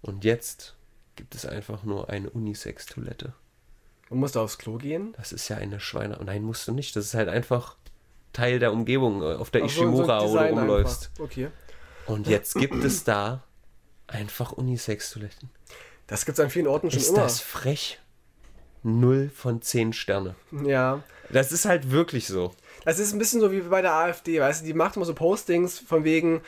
Und 0.00 0.24
jetzt 0.24 0.74
gibt 1.16 1.34
es 1.34 1.44
einfach 1.44 1.84
nur 1.84 2.08
eine 2.08 2.30
Unisex-Toilette. 2.30 3.34
Man 4.08 4.20
musste 4.20 4.40
aufs 4.40 4.56
Klo 4.56 4.78
gehen. 4.78 5.12
Das 5.18 5.32
ist 5.32 5.48
ja 5.48 5.58
eine 5.58 5.80
Schweine. 5.80 6.18
Nein, 6.24 6.42
musst 6.42 6.66
du 6.66 6.72
nicht. 6.72 6.96
Das 6.96 7.04
ist 7.04 7.14
halt 7.14 7.28
einfach 7.28 7.76
Teil 8.32 8.58
der 8.58 8.72
Umgebung, 8.72 9.22
äh, 9.22 9.34
auf 9.34 9.50
der 9.50 9.62
so, 9.62 9.68
so 9.68 9.82
ein 9.82 9.88
Ishimura 9.88 10.20
du 10.20 10.26
Design 10.26 10.58
rumläufst. 10.58 11.10
Okay. 11.18 11.48
Und 12.06 12.26
jetzt 12.26 12.54
gibt 12.54 12.82
es 12.84 13.04
da 13.04 13.42
einfach 14.06 14.52
Unisex-Toiletten. 14.52 15.50
Das 16.06 16.24
gibt 16.24 16.38
es 16.38 16.44
an 16.44 16.50
vielen 16.50 16.66
Orten 16.66 16.90
schon 16.90 17.00
Ist 17.00 17.10
immer. 17.10 17.20
das 17.20 17.40
frech? 17.40 17.98
Null 18.82 19.30
von 19.34 19.62
zehn 19.62 19.92
Sterne. 19.92 20.34
Ja. 20.64 21.02
Das 21.30 21.52
ist 21.52 21.64
halt 21.64 21.90
wirklich 21.90 22.26
so. 22.26 22.52
Das 22.84 22.98
ist 22.98 23.12
ein 23.12 23.18
bisschen 23.18 23.40
so 23.40 23.52
wie 23.52 23.60
bei 23.60 23.80
der 23.80 23.94
AfD, 23.94 24.40
weißt 24.40 24.62
du, 24.62 24.66
die 24.66 24.74
macht 24.74 24.96
immer 24.96 25.04
so 25.04 25.14
Postings 25.14 25.78
von 25.78 26.04
wegen, 26.04 26.42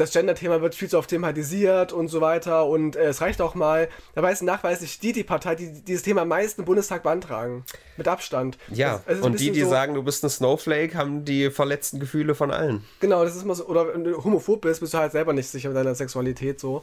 das 0.00 0.12
Gender-Thema 0.12 0.62
wird 0.62 0.74
viel 0.74 0.88
zu 0.88 0.98
oft 0.98 1.10
thematisiert 1.10 1.92
und 1.92 2.08
so 2.08 2.22
weiter 2.22 2.66
und 2.66 2.96
äh, 2.96 3.08
es 3.08 3.20
reicht 3.20 3.42
auch 3.42 3.54
mal. 3.54 3.88
Dabei 4.14 4.32
ist 4.32 4.42
nachweislich 4.42 4.98
die 4.98 5.12
die 5.12 5.24
Partei, 5.24 5.54
die 5.54 5.82
dieses 5.82 6.02
Thema 6.02 6.22
am 6.22 6.28
meisten 6.28 6.62
im 6.62 6.64
Bundestag 6.64 7.02
beantragen. 7.02 7.64
Mit 7.98 8.08
Abstand. 8.08 8.56
Ja, 8.70 9.02
ist 9.06 9.18
ein 9.18 9.22
und 9.22 9.40
die, 9.40 9.50
die 9.50 9.60
so, 9.60 9.68
sagen, 9.68 9.94
du 9.94 10.02
bist 10.02 10.24
ein 10.24 10.30
Snowflake, 10.30 10.96
haben 10.96 11.26
die 11.26 11.50
verletzten 11.50 12.00
Gefühle 12.00 12.34
von 12.34 12.50
allen. 12.50 12.82
Genau, 13.00 13.24
das 13.24 13.36
ist 13.36 13.42
immer 13.42 13.54
so, 13.54 13.66
oder 13.66 13.92
wenn 13.92 14.04
du 14.04 14.24
homophob 14.24 14.62
bist, 14.62 14.80
bist 14.80 14.94
du 14.94 14.98
halt 14.98 15.12
selber 15.12 15.34
nicht 15.34 15.48
sicher 15.48 15.68
mit 15.68 15.76
deiner 15.76 15.94
Sexualität 15.94 16.58
so. 16.58 16.82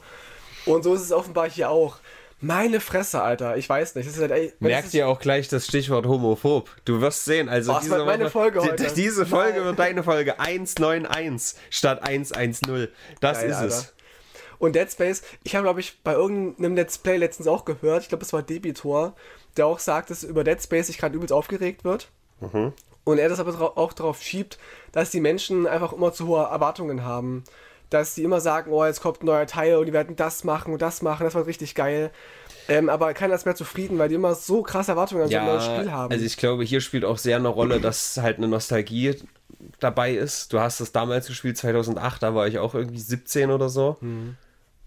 Und 0.67 0.83
so 0.83 0.93
ist 0.93 1.01
es 1.01 1.11
offenbar 1.11 1.49
hier 1.49 1.71
auch. 1.71 1.97
Meine 2.39 2.79
Fresse, 2.79 3.21
Alter, 3.21 3.57
ich 3.57 3.67
weiß 3.67 3.95
nicht. 3.95 4.07
Das 4.07 4.19
halt, 4.19 4.29
ey, 4.31 4.53
Merkt 4.59 4.93
ihr 4.93 5.07
auch 5.07 5.19
gleich 5.19 5.47
das 5.47 5.65
Stichwort 5.65 6.05
homophob. 6.05 6.69
Du 6.85 7.01
wirst 7.01 7.25
sehen, 7.25 7.49
also 7.49 7.73
Oh, 7.73 7.77
es 7.77 7.83
diese, 7.83 8.05
meine 8.05 8.25
Woche- 8.25 8.31
Folge 8.31 8.59
die- 8.61 8.69
heute. 8.69 8.93
diese 8.93 9.25
Folge 9.25 9.57
Nein. 9.57 9.65
wird 9.65 9.79
deine 9.79 10.03
Folge 10.03 10.39
191 10.39 11.59
statt 11.71 12.03
110. 12.03 12.89
Das 13.21 13.39
Geil, 13.39 13.49
ist 13.49 13.55
Alter. 13.57 13.67
es. 13.75 13.93
Und 14.59 14.75
Dead 14.75 14.91
Space, 14.91 15.23
ich 15.43 15.55
habe, 15.55 15.63
glaube 15.65 15.79
ich, 15.79 16.01
bei 16.03 16.13
irgendeinem 16.13 16.75
Let's 16.75 16.97
Play 16.97 17.17
letztens 17.17 17.47
auch 17.47 17.65
gehört, 17.65 18.03
ich 18.03 18.09
glaube, 18.09 18.23
es 18.23 18.33
war 18.33 18.41
Debitor, 18.43 19.15
der 19.55 19.65
auch 19.67 19.79
sagt, 19.79 20.09
dass 20.09 20.23
über 20.23 20.43
Dead 20.43 20.61
Space 20.61 20.87
sich 20.87 20.97
gerade 20.97 21.15
übelst 21.15 21.33
aufgeregt 21.33 21.83
wird. 21.83 22.09
Mhm. 22.39 22.73
Und 23.03 23.17
er 23.19 23.29
das 23.29 23.39
aber 23.39 23.77
auch 23.77 23.93
darauf 23.93 24.21
schiebt, 24.21 24.57
dass 24.91 25.09
die 25.11 25.21
Menschen 25.21 25.65
einfach 25.65 25.93
immer 25.93 26.11
zu 26.11 26.27
hohe 26.27 26.43
Erwartungen 26.43 27.03
haben. 27.03 27.43
Dass 27.89 28.15
die 28.15 28.23
immer 28.23 28.41
sagen, 28.41 28.71
oh, 28.71 28.85
jetzt 28.85 29.01
kommt 29.01 29.23
ein 29.23 29.25
neuer 29.25 29.47
Teil 29.47 29.77
und 29.77 29.85
die 29.85 29.93
werden 29.93 30.15
das 30.15 30.43
machen 30.43 30.73
und 30.73 30.81
das 30.81 31.01
machen, 31.01 31.23
das 31.23 31.35
wird 31.35 31.47
richtig 31.47 31.73
geil. 31.75 32.11
Ähm, 32.69 32.89
aber 32.89 33.13
keiner 33.13 33.33
ist 33.33 33.45
mehr 33.45 33.55
zufrieden, 33.55 33.97
weil 33.97 34.09
die 34.09 34.15
immer 34.15 34.35
so 34.35 34.61
krasse 34.61 34.91
Erwartungen 34.91 35.23
an 35.23 35.29
so 35.29 35.37
ein 35.37 35.45
neues 35.45 35.65
Spiel 35.65 35.91
haben. 35.91 36.11
also 36.11 36.25
ich 36.25 36.35
glaube, 36.35 36.63
hier 36.63 36.81
spielt 36.81 37.05
auch 37.05 37.17
sehr 37.17 37.37
eine 37.37 37.47
Rolle, 37.47 37.79
dass 37.79 38.17
halt 38.17 38.37
eine 38.37 38.47
Nostalgie 38.47 39.15
dabei 39.79 40.13
ist. 40.13 40.51
Du 40.51 40.59
hast 40.59 40.81
das 40.81 40.91
damals 40.91 41.27
gespielt, 41.27 41.57
2008, 41.57 42.23
da 42.23 42.35
war 42.35 42.47
ich 42.47 42.59
auch 42.59 42.75
irgendwie 42.75 42.99
17 42.99 43.51
oder 43.51 43.69
so. 43.69 43.97
Mhm. 44.01 44.35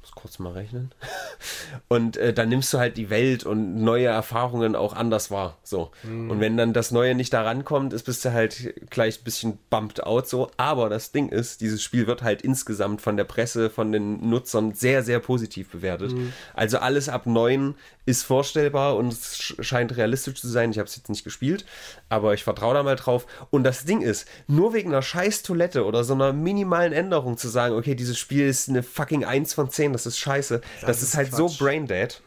Muss 0.03 0.13
kurz 0.13 0.39
mal 0.39 0.53
rechnen. 0.53 0.93
Und 1.89 2.17
äh, 2.17 2.33
dann 2.33 2.49
nimmst 2.49 2.73
du 2.73 2.79
halt 2.79 2.97
die 2.97 3.11
Welt 3.11 3.45
und 3.45 3.77
neue 3.77 4.07
Erfahrungen 4.07 4.75
auch 4.75 4.93
anders 4.95 5.31
wahr. 5.31 5.59
So. 5.63 5.91
Mhm. 6.03 6.31
Und 6.31 6.41
wenn 6.41 6.57
dann 6.57 6.73
das 6.73 6.91
Neue 6.91 7.15
nicht 7.15 7.33
da 7.33 7.43
rankommt, 7.43 7.93
ist, 7.93 8.05
bist 8.05 8.25
du 8.25 8.33
halt 8.33 8.75
gleich 8.91 9.21
ein 9.21 9.25
bisschen 9.25 9.59
bumped 9.71 10.03
out 10.03 10.29
so. 10.29 10.51
Aber 10.57 10.89
das 10.89 11.13
Ding 11.13 11.29
ist, 11.29 11.61
dieses 11.61 11.83
Spiel 11.83 12.07
wird 12.07 12.23
halt 12.23 12.43
insgesamt 12.43 13.01
von 13.03 13.17
der 13.17 13.25
Presse, 13.25 13.71
von 13.71 13.93
den 13.93 14.29
Nutzern 14.29 14.73
sehr, 14.75 15.03
sehr 15.03 15.21
positiv 15.21 15.71
bewertet. 15.71 16.13
Mhm. 16.13 16.33
Also 16.55 16.79
alles 16.79 17.09
ab 17.09 17.27
9 17.27 17.75
ist 18.07 18.25
vorstellbar 18.25 18.97
und 18.97 19.13
es 19.13 19.37
sch- 19.37 19.63
scheint 19.63 19.97
realistisch 19.97 20.41
zu 20.41 20.49
sein. 20.49 20.71
Ich 20.73 20.79
habe 20.79 20.89
es 20.89 20.97
jetzt 20.97 21.09
nicht 21.11 21.23
gespielt, 21.25 21.65
aber 22.09 22.35
ich 22.35 22.43
vertraue 22.43 22.75
da 22.75 22.83
mal 22.83 22.97
drauf. 22.97 23.27
Und 23.51 23.63
das 23.65 23.85
Ding 23.85 24.01
ist, 24.01 24.27
nur 24.49 24.73
wegen 24.75 24.91
einer 24.91 25.03
scheiß 25.03 25.43
Toilette 25.43 25.85
oder 25.85 26.03
so 26.05 26.15
einer 26.15 26.33
minimalen 26.33 26.93
Änderung 26.93 27.37
zu 27.39 27.49
sagen, 27.49 27.75
okay, 27.77 27.95
dieses 27.95 28.19
Spiel 28.19 28.47
ist 28.49 28.69
eine 28.69 28.83
fucking 28.83 29.25
1 29.25 29.55
von 29.55 29.71
10, 29.71 29.90
das 29.93 30.07
ist 30.07 30.19
scheiße, 30.19 30.61
das, 30.83 30.99
ist, 30.99 31.09
ist 31.11 31.17
halt 31.17 31.31
Quatsch. 31.31 31.37
so 31.39 31.65
braindead. 31.65 32.23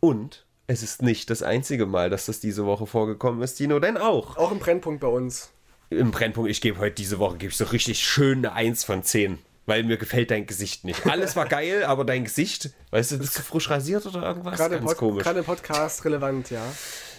Und 0.00 0.44
es 0.66 0.82
ist 0.82 1.02
nicht 1.02 1.30
das 1.30 1.42
einzige 1.42 1.86
Mal, 1.86 2.10
dass 2.10 2.26
das 2.26 2.40
diese 2.40 2.64
Woche 2.66 2.86
vorgekommen 2.86 3.42
ist, 3.42 3.58
Dino, 3.58 3.78
denn 3.80 3.96
auch 3.96 4.36
auch 4.36 4.50
im 4.52 4.58
Brennpunkt 4.58 5.00
bei 5.00 5.08
uns. 5.08 5.50
im 5.90 6.10
Brennpunkt, 6.10 6.50
ich 6.50 6.60
gebe 6.60 6.78
heute 6.78 6.94
diese 6.94 7.18
Woche, 7.18 7.36
gebe 7.36 7.50
ich 7.50 7.56
so 7.56 7.64
richtig 7.66 8.00
schön 8.02 8.38
eine 8.38 8.52
1 8.52 8.84
von 8.84 9.02
10. 9.02 9.38
Weil 9.66 9.82
mir 9.84 9.96
gefällt 9.96 10.30
dein 10.30 10.46
Gesicht 10.46 10.84
nicht. 10.84 11.06
Alles 11.06 11.36
war 11.36 11.46
geil, 11.46 11.84
aber 11.84 12.04
dein 12.04 12.24
Gesicht, 12.24 12.68
weißt 12.90 13.12
du, 13.12 13.18
bist 13.18 13.38
du 13.38 13.42
frisch 13.42 13.70
rasiert 13.70 14.04
oder 14.04 14.22
irgendwas? 14.22 14.58
Gerade 14.58 14.74
Ganz 14.74 14.84
Pod 14.90 14.96
komisch. 14.98 15.22
gerade 15.24 15.38
im 15.38 15.44
Podcast 15.46 16.04
relevant, 16.04 16.50
ja. 16.50 16.62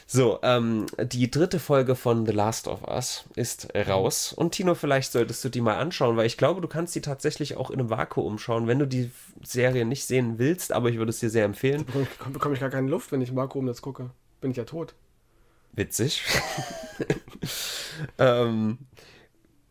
So, 0.07 0.39
ähm, 0.43 0.85
die 1.01 1.31
dritte 1.31 1.59
Folge 1.59 1.95
von 1.95 2.27
The 2.27 2.31
Last 2.31 2.67
of 2.67 2.87
Us 2.87 3.25
ist 3.35 3.73
raus. 3.75 4.33
Und 4.33 4.51
Tino, 4.51 4.75
vielleicht 4.75 5.11
solltest 5.11 5.43
du 5.43 5.49
die 5.49 5.61
mal 5.61 5.77
anschauen, 5.77 6.15
weil 6.15 6.27
ich 6.27 6.37
glaube, 6.37 6.61
du 6.61 6.67
kannst 6.67 6.93
die 6.93 7.01
tatsächlich 7.01 7.57
auch 7.57 7.71
in 7.71 7.79
einem 7.79 7.89
Vakuum 7.89 8.37
schauen, 8.37 8.67
wenn 8.67 8.77
du 8.77 8.85
die 8.85 9.09
Serie 9.43 9.83
nicht 9.83 10.05
sehen 10.05 10.37
willst, 10.37 10.71
aber 10.71 10.89
ich 10.89 10.97
würde 10.97 11.09
es 11.09 11.19
dir 11.19 11.31
sehr 11.31 11.45
empfehlen. 11.45 11.85
Bekomme 11.85 12.07
ich, 12.11 12.33
bekomme 12.33 12.53
ich 12.53 12.61
gar 12.61 12.69
keine 12.69 12.87
Luft, 12.87 13.11
wenn 13.11 13.21
ich 13.21 13.29
im 13.29 13.35
Vakuum 13.35 13.65
das 13.65 13.81
gucke. 13.81 14.11
Bin 14.41 14.51
ich 14.51 14.57
ja 14.57 14.65
tot. 14.65 14.93
Witzig. 15.71 16.23
ähm, 18.19 18.77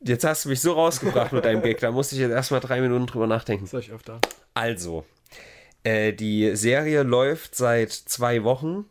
jetzt 0.00 0.24
hast 0.24 0.44
du 0.44 0.48
mich 0.48 0.60
so 0.60 0.72
rausgebracht 0.72 1.32
mit 1.32 1.44
deinem 1.44 1.62
Gag, 1.62 1.78
da 1.78 1.92
musste 1.92 2.16
ich 2.16 2.20
jetzt 2.20 2.32
erstmal 2.32 2.60
drei 2.60 2.80
Minuten 2.80 3.06
drüber 3.06 3.28
nachdenken. 3.28 3.68
Das 3.70 3.80
ich 3.80 3.92
öfter. 3.92 4.20
Also, 4.52 5.04
äh, 5.84 6.12
die 6.12 6.56
Serie 6.56 7.04
läuft 7.04 7.54
seit 7.54 7.92
zwei 7.92 8.42
Wochen, 8.42 8.86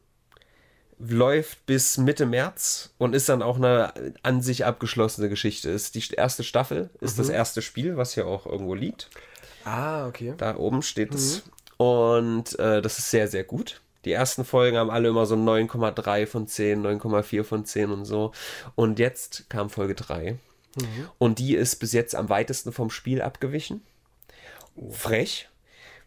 läuft 1.00 1.66
bis 1.66 1.98
Mitte 1.98 2.26
März 2.26 2.94
und 2.98 3.16
ist 3.16 3.30
dann 3.30 3.42
auch 3.42 3.58
eine 3.58 3.94
an 4.24 4.42
sich 4.42 4.66
abgeschlossene 4.66 5.30
Geschichte. 5.30 5.70
Ist 5.70 5.96
die 5.96 6.14
erste 6.16 6.44
Staffel, 6.44 6.90
ist 7.02 7.20
das 7.20 7.30
erste 7.30 7.62
Spiel, 7.62 7.98
was 7.98 8.14
hier 8.14 8.28
auch 8.28 8.46
irgendwo 8.46 8.74
liegt. 8.74 9.10
Ah, 9.66 10.08
okay. 10.08 10.34
Da 10.38 10.58
oben 10.58 10.82
steht 10.82 11.14
es. 11.14 11.44
Und 11.78 12.58
äh, 12.60 12.82
das 12.82 13.00
ist 13.00 13.12
sehr, 13.12 13.28
sehr 13.28 13.44
gut. 13.44 13.82
Die 14.06 14.12
ersten 14.12 14.44
Folgen 14.44 14.78
haben 14.78 14.90
alle 14.90 15.10
immer 15.10 15.26
so 15.26 15.36
9,3 15.36 16.28
von 16.28 16.48
10, 16.48 16.86
9,4 16.86 17.44
von 17.44 17.66
10 17.66 17.92
und 17.92 18.06
so. 18.06 18.34
Und 18.76 19.00
jetzt 19.00 19.50
kam 19.50 19.70
Folge 19.70 19.96
3. 19.96 20.38
Und 21.18 21.40
die 21.40 21.56
ist 21.56 21.78
bis 21.78 21.94
jetzt 21.94 22.16
am 22.16 22.30
weitesten 22.30 22.72
vom 22.72 22.90
Spiel 22.90 23.22
abgewichen. 23.22 23.82
Frech. 24.92 25.50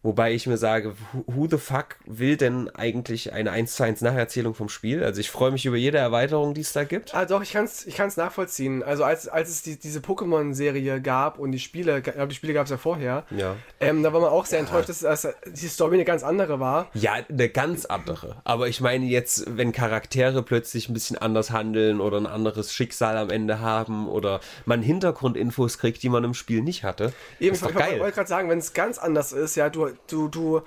Wobei 0.06 0.32
ich 0.34 0.46
mir 0.46 0.56
sage, 0.56 0.94
who- 1.26 1.48
the 1.50 1.58
fuck 1.58 1.96
will 2.06 2.36
denn 2.36 2.70
eigentlich 2.76 3.32
eine 3.32 3.50
1 3.50 3.74
zu 3.74 3.82
1 3.82 4.02
Nacherzählung 4.02 4.54
vom 4.54 4.68
Spiel? 4.68 5.02
Also 5.02 5.20
ich 5.20 5.30
freue 5.32 5.50
mich 5.50 5.66
über 5.66 5.76
jede 5.76 5.98
Erweiterung, 5.98 6.54
die 6.54 6.60
es 6.60 6.72
da 6.72 6.84
gibt. 6.84 7.12
Ah, 7.12 7.24
doch, 7.24 7.42
ich 7.42 7.52
kann 7.52 7.64
es 7.64 7.84
ich 7.86 7.96
kann's 7.96 8.16
nachvollziehen. 8.16 8.84
Also, 8.84 9.02
als, 9.02 9.26
als 9.26 9.48
es 9.50 9.62
die, 9.62 9.76
diese 9.76 9.98
Pokémon-Serie 9.98 11.00
gab 11.00 11.40
und 11.40 11.50
die 11.50 11.58
Spiele, 11.58 11.98
ich 11.98 12.04
glaube, 12.04 12.28
die 12.28 12.36
Spiele 12.36 12.54
gab 12.54 12.66
es 12.66 12.70
ja 12.70 12.76
vorher, 12.76 13.24
Ja. 13.36 13.56
ähm, 13.80 14.04
da 14.04 14.12
war 14.12 14.20
man 14.20 14.30
auch 14.30 14.46
sehr 14.46 14.60
enttäuscht, 14.60 14.88
dass, 14.88 15.00
dass 15.00 15.26
die 15.44 15.66
Story 15.66 15.94
eine 15.96 16.04
ganz 16.04 16.22
andere 16.22 16.60
war. 16.60 16.88
Ja, 16.94 17.14
eine 17.28 17.48
ganz 17.48 17.84
andere. 17.84 18.36
Aber 18.44 18.68
ich 18.68 18.80
meine 18.80 19.06
jetzt, 19.06 19.44
wenn 19.56 19.72
Charaktere 19.72 20.44
plötzlich 20.44 20.88
ein 20.88 20.94
bisschen 20.94 21.18
anders 21.18 21.50
handeln 21.50 22.00
oder 22.00 22.18
ein 22.18 22.26
anderes 22.26 22.72
Schicksal 22.72 23.16
am 23.16 23.30
Ende 23.30 23.58
haben 23.60 24.06
oder 24.08 24.38
man 24.66 24.82
Hintergrundinfos 24.82 25.78
kriegt, 25.78 26.02
die 26.04 26.08
man 26.10 26.22
im 26.22 26.34
Spiel 26.34 26.62
nicht 26.62 26.84
hatte. 26.84 27.12
Eben, 27.40 27.54
ist 27.56 27.62
ich 27.62 27.68
doch 27.68 27.74
wollte 27.74 28.12
gerade 28.14 28.28
sagen, 28.28 28.48
wenn 28.48 28.58
es 28.58 28.72
ganz 28.72 28.98
anders 28.98 29.32
ist, 29.32 29.56
ja, 29.56 29.68
du, 29.68 29.88
du, 30.08 30.28
du 30.28 30.62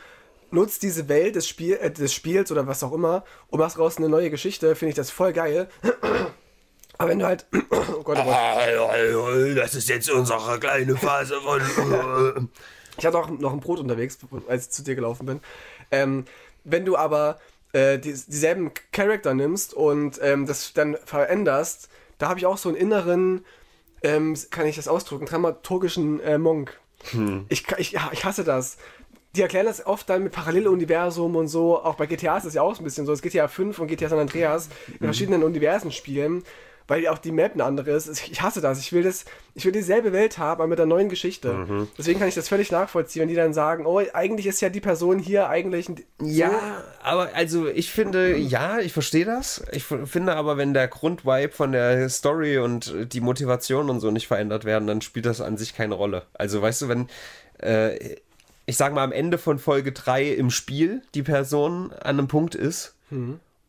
nutzt 0.52 0.84
diese 0.84 1.08
Welt 1.10 1.36
des, 1.36 1.48
Spiel, 1.48 1.76
äh, 1.76 1.92
des 1.92 2.14
Spiels 2.14 2.52
oder 2.52 2.68
was 2.68 2.84
auch 2.84 2.94
immer 2.94 3.24
und 3.50 3.60
machst 3.60 3.78
raus 3.78 3.98
eine 3.98 4.10
neue 4.10 4.30
Geschichte, 4.30 4.76
finde 4.76 4.90
ich 4.90 4.96
das 4.96 5.12
voll 5.12 5.34
geil. 5.34 5.70
Aber 6.98 7.10
wenn 7.10 7.20
du 7.20 7.26
halt. 7.26 7.46
Oh 7.72 8.04
Gott, 8.04 8.20
oh 8.22 8.24
Gott. 8.24 9.58
Das 9.58 9.76
ist 9.76 9.90
jetzt 9.90 10.10
unsere 10.10 10.60
kleine 10.60 10.96
Phase 10.96 11.40
von. 11.42 12.50
Ich 12.98 13.06
hatte 13.06 13.18
auch 13.18 13.30
noch 13.30 13.54
ein 13.54 13.62
Brot 13.62 13.80
unterwegs, 13.80 14.18
als 14.50 14.66
ich 14.66 14.72
zu 14.72 14.84
dir 14.84 14.96
gelaufen 14.96 15.26
bin. 15.26 15.40
Ähm, 15.90 16.26
wenn 16.66 16.84
du 16.84 16.98
aber 16.98 17.40
äh, 17.72 17.98
die, 17.98 18.12
dieselben 18.12 18.72
Charakter 18.92 19.34
nimmst 19.34 19.74
und 19.74 20.20
ähm, 20.22 20.46
das 20.46 20.74
dann 20.74 20.98
veränderst, 21.06 21.88
da 22.18 22.28
habe 22.28 22.40
ich 22.40 22.46
auch 22.46 22.58
so 22.58 22.68
einen 22.68 22.78
inneren, 22.78 23.46
ähm, 24.04 24.38
kann 24.50 24.66
ich 24.66 24.76
das 24.76 24.90
ausdrücken, 24.90 25.28
dramaturgischen 25.28 26.20
äh, 26.20 26.38
Monk. 26.38 26.78
Ich, 27.48 27.66
ich, 27.78 27.92
ja, 27.92 28.10
ich 28.12 28.26
hasse 28.26 28.44
das. 28.44 28.78
Die 29.36 29.42
erklären 29.44 29.66
das 29.68 29.86
oft 29.86 30.10
dann 30.10 30.24
mit 30.24 30.32
Paralleluniversum 30.34 31.36
und 31.36 31.48
so. 31.48 31.80
Auch 31.84 31.96
bei 31.96 32.08
GTA 32.08 32.38
ist 32.38 32.46
das 32.48 32.54
ja 32.56 32.62
auch 32.64 32.74
so 32.76 32.82
ein 32.82 32.84
bisschen 32.84 33.06
so. 33.06 33.12
Es 33.14 33.22
GTA 33.22 33.48
5 33.48 33.78
und 33.80 33.88
GTA 33.88 34.10
San 34.10 34.20
Andreas 34.20 34.70
in 34.88 35.06
verschiedenen 35.06 35.44
Universen 35.44 35.92
spielen, 35.92 36.44
weil 36.88 37.08
auch 37.08 37.20
die 37.20 37.32
Map 37.32 37.54
eine 37.54 37.64
andere 37.64 37.92
ist. 37.92 38.08
Ich 38.32 38.42
hasse 38.42 38.60
das. 38.60 38.80
Ich 38.80 38.92
will 38.92 39.04
das, 39.04 39.26
ich 39.54 39.64
will 39.66 39.72
dieselbe 39.72 40.14
Welt 40.14 40.40
haben, 40.40 40.62
aber 40.62 40.68
mit 40.68 40.80
einer 40.80 40.88
neuen 40.88 41.10
Geschichte. 41.10 41.88
Deswegen 41.96 42.18
kann 42.18 42.28
ich 42.28 42.34
das 42.34 42.50
völlig 42.50 42.72
nachvollziehen, 42.72 43.22
wenn 43.22 43.30
die 43.30 43.36
dann 43.36 43.54
sagen, 43.54 43.86
oh, 43.86 44.02
eigentlich 44.14 44.48
ist 44.48 44.62
ja 44.62 44.70
die 44.70 44.80
Person 44.80 45.20
hier 45.20 45.48
eigentlich 45.48 45.90
ein- 45.90 46.04
Ja, 46.24 46.84
aber 47.04 47.30
also 47.36 47.68
ich 47.68 47.92
finde, 47.92 48.36
ja, 48.36 48.80
ich 48.80 48.94
verstehe 48.94 49.26
das. 49.26 49.64
Ich 49.72 49.84
finde 49.84 50.36
aber, 50.38 50.58
wenn 50.58 50.74
der 50.74 50.88
Grundvibe 50.88 51.52
von 51.54 51.72
der 51.72 52.10
Story 52.10 52.58
und 52.58 52.96
die 53.14 53.22
Motivation 53.22 53.92
und 53.92 54.00
so 54.00 54.10
nicht 54.10 54.28
verändert 54.28 54.66
werden, 54.66 54.88
dann 54.88 55.02
spielt 55.02 55.28
das 55.28 55.40
an 55.40 55.56
sich 55.58 55.76
keine 55.76 55.94
Rolle. 55.94 56.24
Also 56.34 56.64
weißt 56.64 56.82
du, 56.82 56.88
wenn, 56.90 57.08
äh, 57.62 58.16
ich 58.70 58.78
sag 58.78 58.94
mal, 58.94 59.04
am 59.04 59.12
Ende 59.12 59.40
von 59.40 59.58
Folge 59.58 59.92
3 59.92 60.30
im 60.34 60.52
Spiel 60.52 61.02
die 61.16 61.24
Person 61.24 61.92
an 61.92 62.20
einem 62.20 62.28
Punkt 62.28 62.54
ist. 62.54 62.96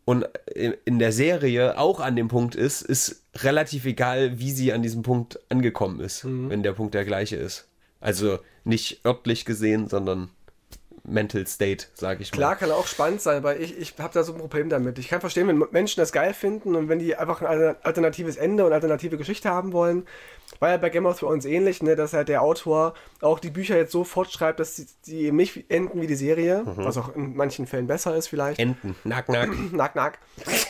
Und 0.05 0.27
in 0.55 0.75
in 0.85 0.99
der 0.99 1.13
Serie 1.13 1.79
auch 1.79 2.01
an 2.01 2.17
dem 2.17 2.29
Punkt 2.29 2.55
ist, 2.55 2.83
ist 2.83 3.23
relativ 3.37 3.87
egal, 3.87 4.39
wie 4.39 4.51
sie 4.51 4.73
an 4.73 4.83
diesem 4.83 5.03
Punkt 5.03 5.41
angekommen 5.49 6.01
ist, 6.01 6.25
wenn 6.51 6.63
der 6.63 6.73
Punkt 6.73 6.95
der 6.95 7.05
gleiche 7.07 7.37
ist. 7.37 7.67
Also 8.01 8.39
nicht 8.65 9.05
örtlich 9.07 9.45
gesehen, 9.47 9.89
sondern 9.89 10.29
Mental 11.05 11.47
State, 11.47 11.87
sage 11.95 12.23
ich 12.23 12.33
mal. 12.33 12.37
Klar, 12.37 12.57
kann 12.57 12.71
auch 12.71 12.87
spannend 12.87 13.21
sein, 13.21 13.39
aber 13.39 13.59
ich, 13.59 13.77
ich 13.79 13.95
habe 13.99 14.13
da 14.13 14.23
so 14.23 14.33
ein 14.33 14.39
Problem 14.39 14.69
damit. 14.69 14.99
Ich 14.99 15.09
kann 15.09 15.21
verstehen, 15.21 15.49
wenn 15.49 15.63
Menschen 15.71 16.01
das 16.01 16.13
geil 16.13 16.35
finden 16.35 16.75
und 16.75 16.89
wenn 16.89 16.99
die 16.99 17.17
einfach 17.17 17.43
ein 17.43 17.77
alternatives 17.83 18.37
Ende 18.37 18.65
und 18.65 18.73
alternative 18.73 19.17
Geschichte 19.17 19.51
haben 19.51 19.73
wollen. 19.73 20.07
War 20.59 20.71
ja 20.71 20.77
bei 20.79 20.91
Game 20.91 21.07
of 21.07 21.19
Thrones 21.19 21.45
ähnlich, 21.45 21.81
ne, 21.83 21.95
dass 21.95 22.13
halt 22.13 22.29
der 22.29 22.43
Autor 22.43 22.95
auch 23.21 23.39
die 23.39 23.51
Bücher 23.51 23.77
jetzt 23.77 23.93
so 23.93 24.03
fortschreibt, 24.03 24.59
dass 24.59 24.77
sie, 24.77 24.87
die 25.07 25.27
eben 25.27 25.37
nicht 25.37 25.71
enden 25.71 26.01
wie 26.03 26.09
die 26.09 26.17
Serie, 26.17 26.63
was 26.65 26.97
auch 26.97 27.15
in 27.15 27.37
manchen 27.37 27.67
Fällen 27.67 27.87
besser 27.87 28.17
ist 28.17 28.27
vielleicht. 28.27 28.59
Enten. 28.59 28.97
Nack, 29.05 29.29
nack. 29.29 29.49
Nack, 29.73 29.95
nack. 29.95 30.19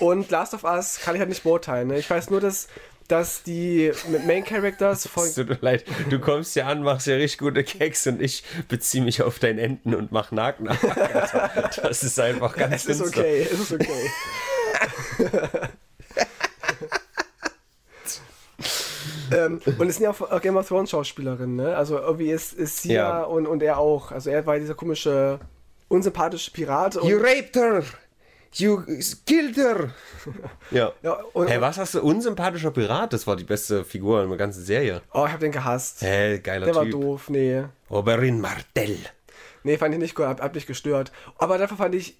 Und 0.00 0.30
Last 0.30 0.52
of 0.52 0.64
Us 0.64 1.00
kann 1.02 1.14
ich 1.14 1.20
halt 1.20 1.30
nicht 1.30 1.42
beurteilen. 1.42 1.88
Ne? 1.88 1.98
Ich 1.98 2.10
weiß 2.10 2.30
nur, 2.30 2.40
dass, 2.40 2.68
dass 3.10 3.42
die 3.42 3.92
Main 4.26 4.44
Characters 4.44 5.08
von. 5.08 5.24
Es 5.24 5.34
tut 5.34 5.48
mir 5.48 5.58
leid, 5.60 5.84
du 6.10 6.20
kommst 6.20 6.54
ja 6.56 6.66
an, 6.66 6.82
machst 6.82 7.06
ja 7.06 7.16
richtig 7.16 7.38
gute 7.38 7.64
Keks 7.64 8.06
und 8.06 8.22
ich 8.22 8.44
beziehe 8.68 9.02
mich 9.02 9.22
auf 9.22 9.38
dein 9.38 9.58
Enten 9.58 9.94
und 9.94 10.12
mach 10.12 10.30
Nack, 10.30 10.60
nack. 10.60 10.78
Also, 10.84 11.38
das 11.82 12.02
ist 12.02 12.20
einfach 12.20 12.56
ganz 12.56 12.86
Es 12.86 13.00
ist 13.00 13.06
okay, 13.06 13.42
es 13.42 13.58
ist 13.58 13.72
okay. 13.72 13.88
ähm, 19.32 19.60
und 19.78 19.88
es 19.88 19.96
sind 19.96 20.04
ja 20.04 20.10
auch 20.10 20.40
Game 20.40 20.56
of 20.56 20.68
Thrones 20.68 20.90
Schauspielerinnen, 20.90 21.56
ne? 21.56 21.76
Also 21.76 21.98
irgendwie 21.98 22.30
ist, 22.30 22.52
ist 22.52 22.82
sie 22.82 22.92
ja, 22.92 23.22
und, 23.22 23.46
und 23.46 23.62
er 23.62 23.78
auch. 23.78 24.12
Also 24.12 24.30
er 24.30 24.46
war 24.46 24.58
dieser 24.58 24.74
komische, 24.74 25.40
unsympathische 25.88 26.50
Pirat. 26.52 26.96
Und, 26.96 27.08
You 27.08 27.18
raped 27.18 27.56
her! 27.56 27.82
You 28.54 28.82
killed 29.26 29.56
her! 29.56 29.90
Ja. 30.70 30.92
ja, 31.02 31.12
und, 31.32 31.48
Hey, 31.48 31.60
was 31.60 31.78
hast 31.78 31.94
du? 31.94 32.02
Unsympathischer 32.02 32.70
Pirat? 32.70 33.12
Das 33.12 33.26
war 33.26 33.36
die 33.36 33.44
beste 33.44 33.84
Figur 33.84 34.22
in 34.22 34.28
der 34.28 34.38
ganzen 34.38 34.62
Serie. 34.62 35.02
Oh, 35.12 35.24
ich 35.26 35.32
hab 35.32 35.40
den 35.40 35.50
gehasst. 35.52 36.02
Hey, 36.02 36.38
geiler 36.40 36.66
der 36.66 36.74
war 36.74 36.82
Typ. 36.84 36.92
doof, 36.92 37.28
nee. 37.30 37.64
Oberin 37.88 38.40
Martell. 38.40 38.98
Nee, 39.62 39.76
fand 39.78 39.94
ich 39.94 40.00
nicht 40.00 40.14
gut, 40.14 40.26
hab, 40.26 40.40
hab 40.40 40.54
mich 40.54 40.66
gestört. 40.66 41.10
Aber 41.38 41.58
dafür 41.58 41.76
fand 41.76 41.94
ich, 41.94 42.16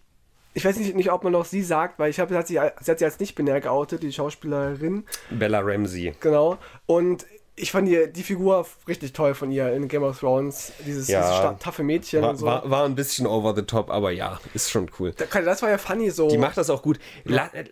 ich 0.55 0.64
weiß 0.64 0.77
nicht, 0.79 0.95
nicht 0.97 1.12
ob 1.12 1.23
man 1.25 1.33
noch 1.33 1.45
sie 1.45 1.62
sagt, 1.62 1.99
weil 1.99 2.11
ich 2.11 2.19
habe, 2.21 2.33
sie, 2.33 2.38
hat 2.38 2.47
sie 2.49 2.55
sie 2.85 2.90
hat 2.90 2.99
sie 2.99 3.05
als 3.05 3.21
nicht 3.21 3.35
binär 3.35 3.61
geoutet, 3.61 4.03
die 4.03 4.12
Schauspielerin. 4.12 5.05
Bella 5.31 5.61
Ramsey. 5.61 6.14
Genau. 6.21 6.59
Und 6.87 7.25
ich 7.57 7.73
fand 7.73 7.89
die, 7.89 8.11
die 8.13 8.23
Figur 8.23 8.67
richtig 8.89 9.13
toll 9.13 9.35
von 9.35 9.51
ihr 9.53 9.73
in 9.73 9.87
Game 9.89 10.03
of 10.03 10.19
Thrones. 10.19 10.73
Dieses, 10.87 11.09
Ja. 11.09 11.21
dieses 11.51 11.63
taffe 11.63 11.83
Mädchen 11.83 12.23
War, 12.23 12.31
und 12.31 12.37
so. 12.37 12.47
war, 12.47 12.71
war 12.71 12.85
ein 12.85 12.95
bisschen 12.95 13.27
over 13.27 13.55
the 13.55 13.63
top, 13.63 13.91
aber 13.91 14.11
ja, 14.13 14.41
ist 14.55 14.71
schon 14.71 14.91
cool. 14.99 15.13
Da- 15.17 15.41
das 15.43 15.61
war 15.63 15.69
ja 15.71 15.79
funny 15.79 16.11
so. 16.11 16.29
Die 16.29 16.39
macht 16.39 16.57
das 16.57 16.71
auch 16.71 16.83
gut. 16.83 16.99
La 17.25 17.51
äh, 17.53 17.65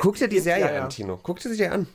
guck 0.00 0.16
dir 0.16 0.28
die 0.28 0.40
Serie 0.40 0.64
Ja, 0.66 0.72
ja. 0.74 0.82
an, 0.84 0.90
Tino. 0.90 1.20
Guck 1.22 1.38
dir 1.40 1.54
die 1.54 1.66
an. 1.66 1.86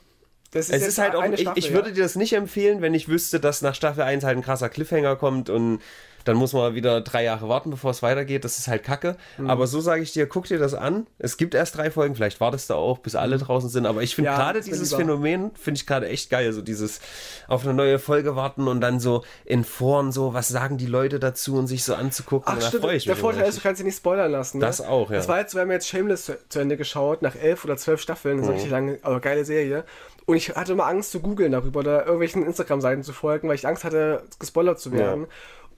das 0.50 0.66
Es 0.70 0.80
jetzt 0.80 0.88
ist 0.88 0.98
halt 0.98 1.14
auch, 1.14 1.22
eine 1.22 1.34
ich, 1.34 1.42
Staffel, 1.42 1.58
ich 1.58 1.72
würde 1.72 1.92
dir 1.92 2.02
das 2.02 2.14
nicht 2.16 2.32
empfehlen, 2.34 2.80
wenn 2.82 2.94
ich 2.94 3.08
wüsste, 3.08 3.38
dass 3.40 3.60
nach 3.62 3.74
Staffel 3.74 4.02
1 4.02 4.24
halt 4.24 4.36
ein 4.38 4.42
krasser 4.42 4.68
Cliffhanger 4.68 5.16
kommt 5.16 5.50
und 5.50 5.80
dann 6.24 6.36
muss 6.36 6.52
man 6.52 6.74
wieder 6.74 7.00
drei 7.00 7.24
Jahre 7.24 7.48
warten, 7.48 7.70
bevor 7.70 7.90
es 7.90 8.02
weitergeht. 8.02 8.44
Das 8.44 8.58
ist 8.58 8.68
halt 8.68 8.82
kacke. 8.82 9.16
Mhm. 9.38 9.50
Aber 9.50 9.66
so 9.66 9.80
sage 9.80 10.02
ich 10.02 10.12
dir, 10.12 10.26
guck 10.26 10.46
dir 10.46 10.58
das 10.58 10.74
an. 10.74 11.06
Es 11.18 11.36
gibt 11.36 11.54
erst 11.54 11.76
drei 11.76 11.90
Folgen, 11.90 12.14
vielleicht 12.14 12.40
wartest 12.40 12.70
du 12.70 12.74
auch, 12.74 12.98
bis 12.98 13.14
alle 13.14 13.38
draußen 13.38 13.68
sind. 13.68 13.86
Aber 13.86 14.02
ich 14.02 14.14
finde 14.14 14.30
Mhm. 14.30 14.36
Ja, 14.36 14.42
gerade 14.44 14.60
dieses 14.60 14.90
lieber. 14.90 15.02
Phänomen, 15.02 15.50
finde 15.54 15.78
ich 15.78 15.86
gerade 15.86 16.08
echt 16.08 16.30
geil. 16.30 16.52
So 16.52 16.62
dieses 16.62 17.00
auf 17.48 17.64
eine 17.64 17.74
neue 17.74 17.98
Folge 17.98 18.36
warten 18.36 18.68
und 18.68 18.80
dann 18.80 19.00
so 19.00 19.24
in 19.44 19.64
Foren 19.64 20.12
so, 20.12 20.32
was 20.34 20.48
sagen 20.48 20.78
die 20.78 20.86
Leute 20.86 21.18
dazu 21.18 21.56
und 21.56 21.66
sich 21.66 21.84
so 21.84 21.94
anzugucken. 21.94 22.54
Ach 22.56 22.60
stimmt, 22.62 22.84
der 23.06 23.16
Vorteil 23.16 23.48
ist, 23.48 23.58
du 23.58 23.62
kannst 23.62 23.78
sie 23.78 23.84
nicht 23.84 23.96
spoilern 23.96 24.30
lassen. 24.30 24.58
Ne? 24.58 24.66
Das 24.66 24.80
auch, 24.80 25.10
ja. 25.10 25.16
Das 25.16 25.28
war 25.28 25.38
jetzt, 25.40 25.54
wir 25.54 25.62
haben 25.62 25.70
jetzt 25.70 25.88
Shameless 25.88 26.26
zu, 26.26 26.38
zu 26.48 26.60
Ende 26.60 26.76
geschaut, 26.76 27.22
nach 27.22 27.34
elf 27.36 27.64
oder 27.64 27.76
zwölf 27.76 28.00
Staffeln, 28.00 28.38
das 28.38 28.44
ist 28.44 28.48
eine 28.48 28.56
richtig 28.56 28.70
lange, 28.70 28.98
aber 29.02 29.20
geile 29.20 29.44
Serie. 29.44 29.84
Und 30.24 30.36
ich 30.36 30.50
hatte 30.54 30.72
immer 30.72 30.86
Angst 30.86 31.10
zu 31.10 31.20
googeln 31.20 31.50
darüber 31.50 31.80
oder 31.80 32.04
irgendwelchen 32.04 32.44
Instagram-Seiten 32.46 33.02
zu 33.02 33.12
folgen, 33.12 33.48
weil 33.48 33.56
ich 33.56 33.66
Angst 33.66 33.82
hatte, 33.82 34.22
gespoilert 34.38 34.78
zu 34.78 34.92
werden. 34.92 35.26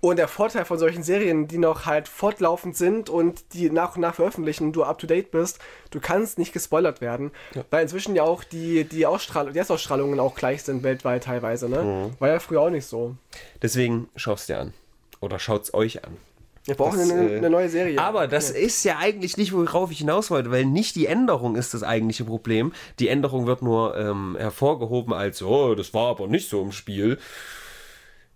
Und 0.04 0.18
der 0.18 0.28
Vorteil 0.28 0.66
von 0.66 0.78
solchen 0.78 1.02
Serien, 1.02 1.48
die 1.48 1.56
noch 1.56 1.86
halt 1.86 2.08
fortlaufend 2.08 2.76
sind 2.76 3.08
und 3.08 3.54
die 3.54 3.70
nach 3.70 3.96
und 3.96 4.02
nach 4.02 4.14
veröffentlichen 4.14 4.70
du 4.70 4.82
up 4.82 4.98
to 4.98 5.06
date 5.06 5.30
bist, 5.30 5.60
du 5.90 5.98
kannst 5.98 6.36
nicht 6.36 6.52
gespoilert 6.52 7.00
werden. 7.00 7.30
Weil 7.70 7.84
inzwischen 7.84 8.14
ja 8.14 8.22
auch 8.22 8.44
die, 8.44 8.84
die, 8.84 9.06
Ausstrahlung, 9.06 9.54
die 9.54 9.58
Erstausstrahlungen 9.58 10.20
auch 10.20 10.34
gleich 10.34 10.62
sind 10.62 10.82
weltweit 10.82 11.24
teilweise, 11.24 11.70
ne? 11.70 11.82
Mhm. 11.82 12.20
War 12.20 12.28
ja 12.28 12.38
früher 12.38 12.60
auch 12.60 12.68
nicht 12.68 12.84
so. 12.84 13.16
Deswegen 13.62 14.10
schaust 14.14 14.50
dir 14.50 14.58
an. 14.58 14.74
Oder 15.20 15.38
schaut's 15.38 15.72
euch 15.72 16.04
an. 16.04 16.18
Wir 16.66 16.74
brauchen 16.74 16.98
Das, 16.98 17.10
eine, 17.10 17.30
äh, 17.30 17.38
eine 17.38 17.48
neue 17.48 17.70
Serie. 17.70 17.98
Aber 17.98 18.28
das 18.28 18.50
ist 18.50 18.84
ja 18.84 18.98
eigentlich 18.98 19.38
nicht, 19.38 19.54
worauf 19.54 19.90
ich 19.90 19.98
hinaus 20.00 20.30
wollte, 20.30 20.50
weil 20.50 20.66
nicht 20.66 20.96
die 20.96 21.06
Änderung 21.06 21.56
ist 21.56 21.72
das 21.72 21.82
eigentliche 21.82 22.26
Problem. 22.26 22.74
Die 22.98 23.08
Änderung 23.08 23.46
wird 23.46 23.62
nur 23.62 23.96
ähm, 23.96 24.36
hervorgehoben 24.38 25.14
als, 25.14 25.42
oh, 25.42 25.74
das 25.74 25.94
war 25.94 26.10
aber 26.10 26.26
nicht 26.26 26.50
so 26.50 26.60
im 26.60 26.72
Spiel. 26.72 27.18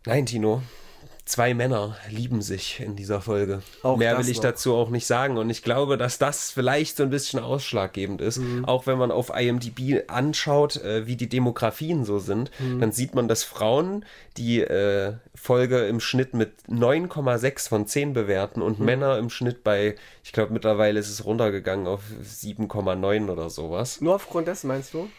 Nein, 0.06 0.24
Tino. 0.24 0.62
Zwei 1.28 1.52
Männer 1.52 1.94
lieben 2.08 2.40
sich 2.40 2.80
in 2.80 2.96
dieser 2.96 3.20
Folge. 3.20 3.60
Auch 3.82 3.98
Mehr 3.98 4.16
will 4.18 4.26
ich 4.30 4.38
noch. 4.38 4.44
dazu 4.44 4.74
auch 4.74 4.88
nicht 4.88 5.06
sagen. 5.06 5.36
Und 5.36 5.50
ich 5.50 5.62
glaube, 5.62 5.98
dass 5.98 6.18
das 6.18 6.50
vielleicht 6.50 6.96
so 6.96 7.02
ein 7.02 7.10
bisschen 7.10 7.38
ausschlaggebend 7.38 8.22
ist. 8.22 8.38
Mhm. 8.38 8.64
Auch 8.64 8.86
wenn 8.86 8.96
man 8.96 9.10
auf 9.10 9.30
IMDb 9.38 10.04
anschaut, 10.08 10.76
äh, 10.76 11.06
wie 11.06 11.16
die 11.16 11.28
Demografien 11.28 12.06
so 12.06 12.18
sind, 12.18 12.50
Mhm. 12.58 12.80
dann 12.80 12.92
sieht 12.92 13.14
man, 13.14 13.28
dass 13.28 13.44
Frauen 13.44 14.06
die 14.38 14.62
äh, 14.62 15.16
Folge 15.34 15.86
im 15.86 16.00
Schnitt 16.00 16.32
mit 16.32 16.52
9,6 16.66 17.68
von 17.68 17.86
10 17.86 18.14
bewerten 18.14 18.60
Mhm. 18.60 18.66
und 18.66 18.80
Männer 18.80 19.18
im 19.18 19.28
Schnitt 19.28 19.62
bei, 19.62 19.96
ich 20.24 20.32
glaube, 20.32 20.54
mittlerweile 20.54 20.98
ist 20.98 21.10
es 21.10 21.26
runtergegangen 21.26 21.86
auf 21.88 22.00
7,9 22.22 23.28
oder 23.30 23.50
sowas. 23.50 24.00
Nur 24.00 24.14
aufgrund 24.14 24.48
dessen, 24.48 24.68
meinst 24.68 24.94
du? 24.94 25.10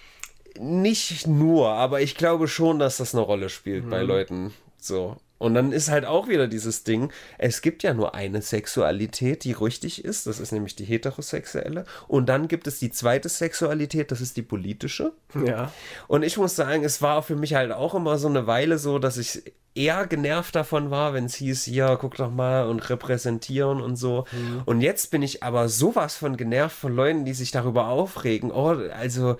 Nicht 0.59 1.27
nur, 1.27 1.69
aber 1.69 2.01
ich 2.01 2.15
glaube 2.15 2.47
schon, 2.47 2.79
dass 2.79 2.97
das 2.97 3.13
eine 3.13 3.21
Rolle 3.23 3.49
spielt 3.49 3.85
Mhm. 3.85 3.89
bei 3.91 4.01
Leuten. 4.01 4.53
So. 4.79 5.17
Und 5.39 5.55
dann 5.55 5.71
ist 5.71 5.89
halt 5.89 6.05
auch 6.05 6.27
wieder 6.27 6.47
dieses 6.47 6.83
Ding, 6.83 7.11
es 7.37 7.61
gibt 7.61 7.81
ja 7.81 7.93
nur 7.93 8.13
eine 8.13 8.41
Sexualität, 8.41 9.43
die 9.43 9.53
richtig 9.53 10.05
ist, 10.05 10.27
das 10.27 10.39
ist 10.39 10.51
nämlich 10.51 10.75
die 10.75 10.85
heterosexuelle. 10.85 11.85
Und 12.07 12.29
dann 12.29 12.47
gibt 12.47 12.67
es 12.67 12.79
die 12.79 12.91
zweite 12.91 13.29
Sexualität, 13.29 14.11
das 14.11 14.21
ist 14.21 14.37
die 14.37 14.43
politische. 14.43 15.13
Ja. 15.45 15.71
Und 16.07 16.23
ich 16.23 16.37
muss 16.37 16.55
sagen, 16.55 16.83
es 16.83 17.01
war 17.01 17.23
für 17.23 17.35
mich 17.35 17.55
halt 17.55 17.71
auch 17.71 17.95
immer 17.95 18.19
so 18.19 18.27
eine 18.27 18.45
Weile 18.45 18.77
so, 18.77 18.99
dass 18.99 19.17
ich 19.17 19.53
eher 19.75 20.07
genervt 20.07 20.55
davon 20.55 20.91
war, 20.91 21.13
wenn 21.13 21.25
es 21.25 21.35
hieß, 21.35 21.67
ja, 21.67 21.95
guck 21.95 22.15
doch 22.15 22.31
mal 22.31 22.67
und 22.67 22.89
repräsentieren 22.89 23.81
und 23.81 23.95
so. 23.95 24.25
Und 24.65 24.81
jetzt 24.81 25.09
bin 25.11 25.21
ich 25.21 25.41
aber 25.43 25.69
sowas 25.69 26.17
von 26.17 26.37
genervt 26.37 26.75
von 26.75 26.93
Leuten, 26.93 27.23
die 27.23 27.33
sich 27.33 27.51
darüber 27.51 27.87
aufregen. 27.87 28.51
Oh, 28.51 28.75
also, 28.93 29.37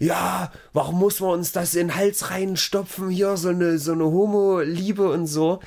ja, 0.00 0.50
warum 0.72 0.98
muss 0.98 1.20
man 1.20 1.30
uns 1.32 1.52
das 1.52 1.74
in 1.74 1.88
den 1.88 1.96
Hals 1.96 2.30
reinstopfen? 2.30 3.10
Hier 3.10 3.36
so 3.36 3.50
eine, 3.50 3.78
so 3.78 3.92
eine 3.92 4.04
Homo-Liebe 4.04 5.08
und 5.08 5.26
so. 5.26 5.60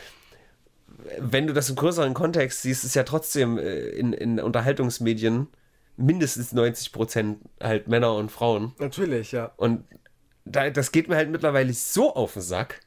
Wenn 1.20 1.46
du 1.48 1.54
das 1.54 1.70
im 1.70 1.76
größeren 1.76 2.14
Kontext 2.16 2.64
siehst, 2.64 2.84
ist 2.84 2.96
ja 2.96 3.04
trotzdem 3.04 3.58
äh, 3.58 3.90
in, 3.90 4.12
in 4.12 4.40
Unterhaltungsmedien 4.40 5.48
mindestens 5.98 6.52
90 6.52 6.92
Prozent 6.92 7.38
halt 7.62 7.88
Männer 7.88 8.16
und 8.16 8.32
Frauen. 8.32 8.74
Natürlich, 8.80 9.32
ja. 9.32 9.52
Und 9.56 9.84
da, 10.46 10.72
das 10.72 10.92
geht 10.92 11.08
mir 11.08 11.16
halt 11.16 11.30
mittlerweile 11.30 11.72
so 11.74 12.16
auf 12.16 12.34
den 12.34 12.42
Sack, 12.42 12.82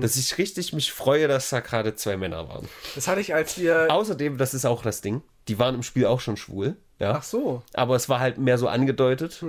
dass 0.00 0.14
ich 0.16 0.38
richtig 0.38 0.72
mich 0.72 0.92
freue, 0.92 1.26
dass 1.26 1.50
da 1.50 1.58
gerade 1.58 1.96
zwei 1.96 2.16
Männer 2.16 2.48
waren. 2.48 2.68
Das 2.94 3.08
hatte 3.08 3.20
ich, 3.20 3.34
als 3.34 3.58
wir. 3.58 3.88
Außerdem, 3.90 4.38
das 4.38 4.54
ist 4.54 4.64
auch 4.64 4.82
das 4.82 5.00
Ding, 5.00 5.22
die 5.48 5.58
waren 5.58 5.74
im 5.74 5.82
Spiel 5.82 6.06
auch 6.06 6.20
schon 6.20 6.36
schwul, 6.36 6.76
ja. 7.00 7.14
Ach 7.16 7.22
so. 7.24 7.62
Aber 7.72 7.96
es 7.96 8.08
war 8.08 8.20
halt 8.20 8.38
mehr 8.38 8.58
so 8.58 8.68
angedeutet. 8.68 9.42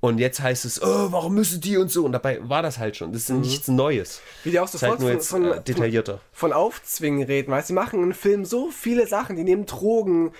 Und 0.00 0.18
jetzt 0.18 0.40
heißt 0.40 0.64
es, 0.64 0.80
oh, 0.80 1.10
warum 1.10 1.34
müssen 1.34 1.60
die 1.60 1.76
und 1.76 1.90
so? 1.90 2.04
Und 2.04 2.12
dabei 2.12 2.38
war 2.48 2.62
das 2.62 2.78
halt 2.78 2.96
schon. 2.96 3.12
Das 3.12 3.22
ist 3.22 3.30
nichts 3.30 3.66
Neues. 3.66 4.20
Wie 4.44 4.52
die 4.52 4.60
auch 4.60 4.72
ist 4.72 4.82
halt 4.82 5.00
sofort 5.00 5.00
nur 5.00 5.08
von, 5.08 5.16
jetzt 5.16 5.28
von, 5.28 5.44
äh, 5.44 5.60
detaillierter. 5.60 6.20
von 6.32 6.52
Aufzwingen 6.52 7.24
reden, 7.24 7.50
weißt 7.50 7.68
du, 7.68 7.72
die 7.72 7.76
machen 7.76 8.02
im 8.02 8.12
Film 8.12 8.44
so 8.44 8.70
viele 8.70 9.08
Sachen, 9.08 9.34
die 9.34 9.42
nehmen 9.42 9.66
Drogen, 9.66 10.32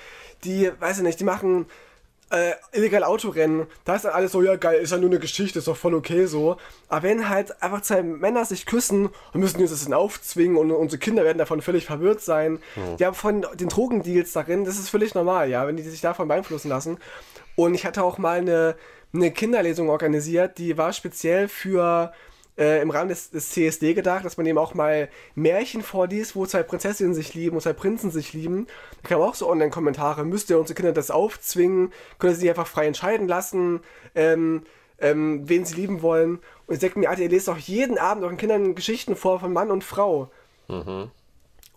die, 0.45 0.71
weiß 0.79 0.99
ich 0.99 1.03
nicht, 1.03 1.19
die 1.19 1.25
machen 1.25 1.67
äh, 2.31 2.53
illegal 2.73 3.05
Autorennen, 3.05 3.67
da 3.85 3.97
ist 3.97 4.05
dann 4.05 4.13
alles 4.13 4.33
so, 4.33 4.43
ja 4.43 4.57
geil, 4.57 4.81
ist 4.81 4.93
ja 4.93 4.99
nur 4.99 5.11
eine 5.11 5.19
Geschichte, 5.19 5.59
ist 5.59 5.69
doch 5.69 5.77
voll 5.77 5.95
okay 5.95 6.27
so. 6.27 6.59
Aber 6.89 7.03
wenn 7.05 7.29
halt 7.29 7.63
einfach 7.63 7.81
zwei 7.81 8.03
Männer 8.03 8.45
sich 8.45 8.67
küssen 8.67 9.09
und 9.33 9.41
müssen 9.41 9.61
uns 9.61 9.71
das 9.71 9.85
dann 9.85 9.95
aufzwingen 9.95 10.57
und 10.57 10.71
unsere 10.71 10.99
Kinder 10.99 11.25
werden 11.25 11.39
davon 11.39 11.63
völlig 11.63 11.87
verwirrt 11.87 12.21
sein. 12.21 12.59
Ja, 12.99 13.13
von 13.13 13.47
den 13.55 13.69
Drogendeals 13.69 14.33
darin, 14.33 14.65
das 14.65 14.79
ist 14.79 14.91
völlig 14.91 15.15
normal, 15.15 15.49
ja, 15.49 15.67
wenn 15.67 15.77
die 15.77 15.83
sich 15.83 16.01
davon 16.01 16.29
beeinflussen 16.29 16.69
lassen. 16.69 16.99
Und 17.57 17.75
ich 17.75 17.85
hatte 17.85 18.05
auch 18.05 18.19
mal 18.19 18.39
eine, 18.39 18.77
eine 19.13 19.31
Kinderlesung 19.31 19.89
organisiert, 19.91 20.59
die 20.59 20.77
war 20.77 20.93
speziell 20.93 21.49
für 21.49 22.13
äh, 22.59 22.83
im 22.83 22.91
Rahmen 22.91 23.09
des, 23.09 23.31
des 23.31 23.51
CSD 23.51 23.95
gedacht, 23.95 24.25
dass 24.25 24.37
man 24.37 24.47
eben 24.47 24.59
auch 24.59 24.75
mal 24.75 25.09
Märchen 25.35 25.83
vorliest, 25.83 26.35
wo 26.35 26.45
zwei 26.45 26.63
Prinzessinnen 26.63 27.15
sich 27.15 27.35
lieben, 27.35 27.57
wo 27.57 27.61
zwei 27.61 27.73
Prinzen 27.73 28.11
sich 28.11 28.33
lieben. 28.33 28.67
Da 29.03 29.09
kamen 29.09 29.23
auch 29.23 29.35
so 29.35 29.49
Online-Kommentare, 29.49 30.25
müsst 30.25 30.51
ihr 30.51 30.59
unsere 30.59 30.75
Kinder 30.75 30.93
das 30.93 31.11
aufzwingen, 31.11 31.93
können 32.19 32.35
sie 32.35 32.41
sich 32.41 32.51
einfach 32.51 32.67
frei 32.67 32.87
entscheiden 32.87 33.29
lassen, 33.29 33.81
ähm, 34.15 34.65
ähm, 34.99 35.49
wen 35.49 35.65
sie 35.65 35.77
lieben 35.77 36.03
wollen. 36.03 36.41
Und 36.67 36.75
ich 36.75 36.81
denke 36.81 36.99
mir, 36.99 37.09
Alter, 37.09 37.23
ihr 37.23 37.29
lest 37.29 37.49
doch 37.49 37.59
jeden 37.59 37.97
Abend 37.97 38.25
euren 38.25 38.37
Kindern 38.37 38.75
Geschichten 38.75 39.15
vor 39.15 39.39
von 39.41 39.53
Mann 39.53 39.71
und 39.71 39.85
Frau. 39.85 40.31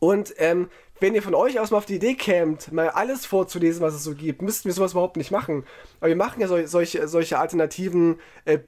Und 0.04 0.34
ähm, 0.38 0.70
wenn 1.00 1.14
ihr 1.14 1.22
von 1.22 1.36
euch 1.36 1.60
aus 1.60 1.70
mal 1.70 1.78
auf 1.78 1.86
die 1.86 1.96
Idee 1.96 2.16
kämt, 2.16 2.72
mal 2.72 2.90
alles 2.90 3.28
vorzulesen, 3.28 3.84
was 3.84 3.94
es 3.94 4.04
so 4.04 4.16
gibt, 4.16 4.42
müssten 4.42 4.66
wir 4.66 4.74
sowas 4.74 4.94
überhaupt 4.94 5.16
nicht 5.16 5.30
machen. 5.30 5.64
Aber 6.00 6.10
wir 6.10 6.16
machen 6.16 6.42
ja 6.42 6.48
sol 6.48 6.66
solche, 6.66 7.08
solche 7.08 7.38
alternativen 7.38 8.20
äh, 8.46 8.60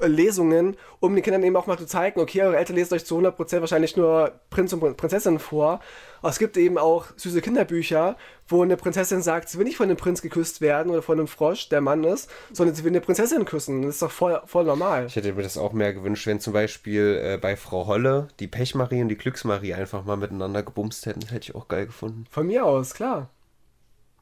Lesungen, 0.00 0.76
um 0.98 1.14
den 1.14 1.22
Kindern 1.22 1.42
eben 1.42 1.56
auch 1.56 1.66
mal 1.66 1.78
zu 1.78 1.86
zeigen, 1.86 2.20
okay, 2.20 2.42
eure 2.42 2.56
Eltern 2.56 2.76
lesen 2.76 2.94
euch 2.94 3.04
zu 3.04 3.18
100% 3.18 3.60
wahrscheinlich 3.60 3.96
nur 3.96 4.32
Prinz 4.50 4.72
und 4.72 4.96
Prinzessin 4.96 5.38
vor. 5.38 5.80
Aber 6.20 6.30
es 6.30 6.38
gibt 6.38 6.56
eben 6.56 6.76
auch 6.76 7.06
süße 7.16 7.40
Kinderbücher, 7.40 8.16
wo 8.48 8.62
eine 8.62 8.76
Prinzessin 8.76 9.22
sagt, 9.22 9.48
sie 9.48 9.58
will 9.58 9.64
nicht 9.64 9.76
von 9.76 9.88
einem 9.88 9.96
Prinz 9.96 10.22
geküsst 10.22 10.60
werden 10.60 10.90
oder 10.90 11.02
von 11.02 11.18
einem 11.18 11.28
Frosch, 11.28 11.68
der 11.68 11.80
Mann 11.80 12.04
ist, 12.04 12.30
sondern 12.52 12.74
sie 12.74 12.84
will 12.84 12.92
eine 12.92 13.00
Prinzessin 13.00 13.44
küssen. 13.44 13.82
Das 13.82 13.96
ist 13.96 14.02
doch 14.02 14.10
voll, 14.10 14.40
voll 14.46 14.64
normal. 14.64 15.06
Ich 15.06 15.16
hätte 15.16 15.32
mir 15.32 15.42
das 15.42 15.56
auch 15.56 15.72
mehr 15.72 15.94
gewünscht, 15.94 16.26
wenn 16.26 16.40
zum 16.40 16.52
Beispiel 16.52 17.20
äh, 17.22 17.38
bei 17.38 17.56
Frau 17.56 17.86
Holle 17.86 18.28
die 18.40 18.48
Pechmarie 18.48 19.02
und 19.02 19.08
die 19.08 19.16
Glücksmarie 19.16 19.74
einfach 19.74 20.04
mal 20.04 20.16
miteinander 20.16 20.62
gebumst 20.62 21.06
hätten. 21.06 21.20
Das 21.20 21.30
hätte 21.30 21.50
ich 21.50 21.54
auch 21.54 21.68
geil 21.68 21.86
gefunden. 21.86 22.24
Von 22.30 22.46
mir 22.46 22.66
aus, 22.66 22.94
klar. 22.94 23.30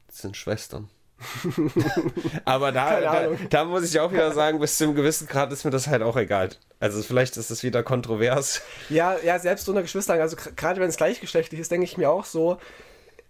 Das 0.07 0.19
sind 0.19 0.37
Schwestern. 0.37 0.89
Aber 2.45 2.73
da, 2.73 3.01
da, 3.01 3.29
da 3.51 3.65
muss 3.65 3.85
ich 3.85 3.99
auch 4.01 4.13
wieder 4.13 4.33
sagen, 4.33 4.59
bis 4.61 4.79
zu 4.79 4.85
einem 4.85 4.95
gewissen 4.95 5.27
Grad 5.27 5.53
ist 5.53 5.65
mir 5.65 5.71
das 5.71 5.89
halt 5.89 6.03
auch 6.03 6.17
egal. 6.17 6.51
Also 6.81 7.03
vielleicht 7.03 7.37
ist 7.37 7.51
das 7.51 7.63
wieder 7.63 7.83
kontrovers. 7.83 8.63
Ja, 8.89 9.17
ja, 9.25 9.39
selbst 9.39 9.69
unter 9.69 9.83
Geschwistern, 9.83 10.21
also 10.21 10.37
gerade 10.57 10.81
wenn 10.81 10.89
es 10.89 10.97
gleichgeschlechtlich 10.97 11.61
ist, 11.61 11.71
denke 11.71 11.85
ich 11.85 11.97
mir 11.97 12.11
auch 12.11 12.25
so, 12.25 12.59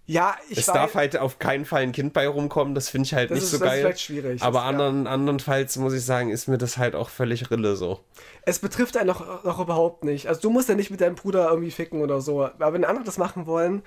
ja, 0.06 0.36
ich 0.48 0.58
Es 0.58 0.68
weiß, 0.68 0.74
darf 0.74 0.94
halt 0.94 1.16
auf 1.18 1.38
keinen 1.38 1.66
Fall 1.66 1.82
ein 1.82 1.92
Kind 1.92 2.14
bei 2.14 2.26
rumkommen, 2.28 2.74
das 2.74 2.88
finde 2.88 3.06
ich 3.06 3.14
halt 3.14 3.30
nicht 3.30 3.42
ist- 3.42 3.50
so 3.50 3.58
das 3.58 3.66
ist 3.66 3.70
geil. 3.72 3.80
vielleicht 3.82 4.00
schwierig. 4.00 4.42
Aber 4.42 4.60
ja. 4.60 4.64
anderen, 4.64 5.06
andernfalls 5.06 5.76
muss 5.76 5.92
ich 5.92 6.04
sagen, 6.04 6.30
ist 6.30 6.48
mir 6.48 6.56
das 6.56 6.78
halt 6.78 6.94
auch 6.94 7.10
völlig 7.10 7.50
Rille 7.50 7.76
so. 7.76 8.00
es 8.46 8.58
betrifft 8.58 8.96
einen 8.96 9.06
noch, 9.06 9.44
noch 9.44 9.60
überhaupt 9.60 10.04
nicht. 10.04 10.26
Also 10.26 10.40
du 10.40 10.50
musst 10.50 10.68
ja 10.70 10.74
nicht 10.74 10.90
mit 10.90 11.02
deinem 11.02 11.14
Bruder 11.14 11.48
irgendwie 11.50 11.70
ficken 11.70 12.00
oder 12.00 12.22
so. 12.22 12.44
Aber 12.44 12.72
wenn 12.72 12.84
andere 12.86 13.04
das 13.04 13.18
machen 13.18 13.46
wollen, 13.46 13.82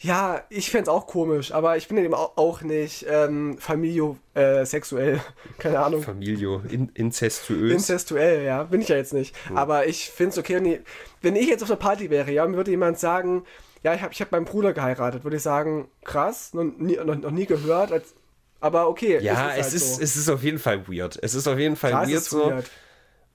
ja, 0.00 0.42
ich 0.50 0.70
fände 0.70 0.84
es 0.84 0.88
auch 0.88 1.06
komisch, 1.06 1.52
aber 1.52 1.76
ich 1.76 1.88
bin 1.88 1.98
eben 1.98 2.14
auch, 2.14 2.62
nicht 2.62 3.06
ähm, 3.08 3.56
familio 3.58 4.16
äh, 4.34 4.64
sexuell. 4.64 5.20
Keine 5.58 5.78
Ahnung. 5.80 6.02
Familio, 6.02 6.62
in, 6.68 6.88
inzestuös. 6.94 7.72
Incestuell, 7.72 8.44
ja, 8.44 8.64
bin 8.64 8.80
ich 8.80 8.88
ja 8.88 8.96
jetzt 8.96 9.12
nicht. 9.12 9.34
Aber 9.54 9.86
ich 9.86 10.10
finde 10.10 10.32
es 10.32 10.38
okay, 10.38 10.82
wenn 11.22 11.36
ich, 11.36 11.48
jetzt 11.48 11.62
auf 11.62 11.70
einer 11.70 11.78
Party 11.78 12.10
wäre, 12.10 12.30
ja, 12.30 12.46
mir 12.46 12.56
würde 12.56 12.70
jemand 12.70 12.98
sagen, 12.98 13.44
ja, 13.82 13.94
ich 13.94 14.02
habe 14.02 14.12
ich 14.12 14.20
hab 14.20 14.32
meinen 14.32 14.46
Bruder 14.46 14.72
geheiratet, 14.72 15.24
würde 15.24 15.36
ich 15.36 15.42
sagen, 15.42 15.88
krass, 16.04 16.54
noch 16.54 16.64
nie, 16.64 16.96
noch, 16.96 17.16
noch 17.16 17.30
nie 17.30 17.46
gehört, 17.46 17.92
als, 17.92 18.14
aber 18.60 18.88
okay. 18.88 19.18
ja, 19.20 19.36
halt 19.36 19.60
es, 19.60 19.74
ist, 19.74 19.96
so. 19.96 20.02
es 20.02 20.16
ist 20.16 20.28
auf 20.28 20.42
jeden 20.42 20.58
Fall 20.58 20.88
weird. 20.88 21.18
Es 21.22 21.34
ist 21.34 21.46
auf 21.46 21.58
jeden 21.58 21.76
Fall 21.76 21.90
Klar, 21.90 22.04
es 22.04 22.08
weird 22.08 22.18
ist 22.18 22.30
so. 22.30 22.50
weird. 22.50 22.70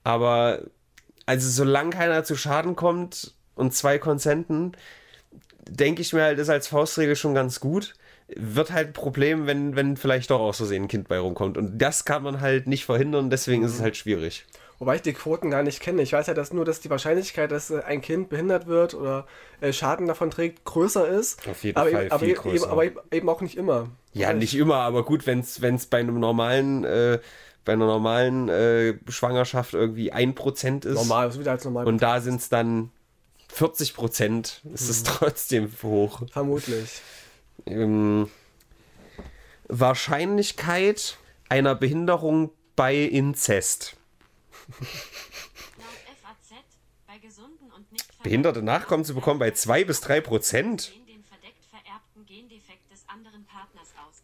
Aber 0.03 0.61
also 1.27 1.47
solange 1.47 1.91
keiner 1.91 2.23
zu 2.23 2.35
Schaden 2.35 2.75
kommt 2.75 3.35
und 3.53 3.75
zwei 3.75 3.99
Konsenten, 3.99 4.71
denke 5.69 6.01
ich 6.01 6.13
mir 6.13 6.23
halt, 6.23 6.39
ist 6.39 6.49
als 6.49 6.67
Faustregel 6.67 7.15
schon 7.15 7.33
ganz 7.33 7.59
gut. 7.59 7.95
Wird 8.27 8.71
halt 8.71 8.87
ein 8.87 8.93
Problem, 8.93 9.47
wenn, 9.47 9.75
wenn 9.75 9.97
vielleicht 9.97 10.29
doch 10.29 10.39
aus 10.39 10.57
Versehen 10.57 10.83
ein 10.83 10.87
Kind 10.87 11.07
bei 11.07 11.17
rumkommt. 11.17 11.57
Und 11.57 11.79
das 11.79 12.05
kann 12.05 12.21
man 12.21 12.41
halt 12.41 12.67
nicht 12.67 12.85
verhindern, 12.85 13.29
deswegen 13.29 13.63
ist 13.63 13.73
es 13.73 13.81
halt 13.81 13.97
schwierig. 13.97 14.45
Wobei 14.79 14.95
ich 14.95 15.01
die 15.01 15.13
Quoten 15.13 15.51
gar 15.51 15.61
nicht 15.61 15.81
kenne. 15.81 16.01
Ich 16.01 16.13
weiß 16.13 16.27
ja, 16.27 16.33
dass 16.33 16.53
nur, 16.53 16.63
dass 16.63 16.79
die 16.79 16.89
Wahrscheinlichkeit, 16.89 17.51
dass 17.51 17.69
äh, 17.69 17.81
ein 17.81 18.01
Kind 18.01 18.29
behindert 18.29 18.65
wird 18.65 18.93
oder 18.93 19.27
äh, 19.59 19.73
Schaden 19.73 20.07
davon 20.07 20.31
trägt, 20.31 20.63
größer 20.63 21.07
ist. 21.07 21.45
Auf 21.47 21.63
jeden 21.63 21.77
aber 21.77 21.89
Fall 21.89 22.03
eben, 22.03 22.11
aber, 22.11 22.19
viel 22.19 22.29
eben, 22.29 22.39
größer. 22.39 22.69
aber 22.69 22.83
eben 23.11 23.29
auch 23.29 23.41
nicht 23.41 23.57
immer. 23.57 23.89
Ja, 24.13 24.29
Oder 24.29 24.37
nicht 24.37 24.55
immer, 24.55 24.77
aber 24.77 25.03
gut, 25.03 25.27
wenn 25.27 25.39
es 25.39 25.85
bei 25.87 25.99
einem 25.99 26.19
normalen, 26.19 26.85
äh, 26.85 27.19
bei 27.65 27.73
einer 27.73 27.87
normalen 27.87 28.47
äh, 28.47 28.95
Schwangerschaft 29.09 29.73
irgendwie 29.73 30.13
1% 30.13 30.85
ist. 30.85 30.95
Normal, 30.95 31.31
so 31.31 31.41
wieder 31.41 31.51
als 31.51 31.65
normal. 31.65 31.85
Und 31.85 32.01
da 32.01 32.21
sind 32.21 32.39
es 32.39 32.47
dann 32.47 32.89
40 33.49 33.93
Prozent, 33.93 34.61
ist 34.73 34.85
Mhm. 34.85 34.89
es 34.89 35.03
trotzdem 35.03 35.71
hoch. 35.83 36.21
Vermutlich. 36.31 37.01
Ähm, 37.65 38.29
Wahrscheinlichkeit 39.67 41.17
einer 41.49 41.75
Behinderung 41.75 42.51
bei 42.75 42.95
Inzest. 42.95 43.95
Behinderte 48.23 48.61
Nachkommen 48.61 49.05
zu 49.05 49.15
bekommen 49.15 49.39
bei 49.39 49.51
2 49.51 49.85
bis 49.85 50.01
3 50.01 50.21
Prozent. 50.21 50.91
gehen 50.91 51.05
den 51.07 51.23
verdeckt 51.23 51.63
vererbten 51.69 52.25
Gendefekt 52.25 52.91
des 52.91 53.07
anderen 53.07 53.45
Partners 53.45 53.87
aus. 54.07 54.21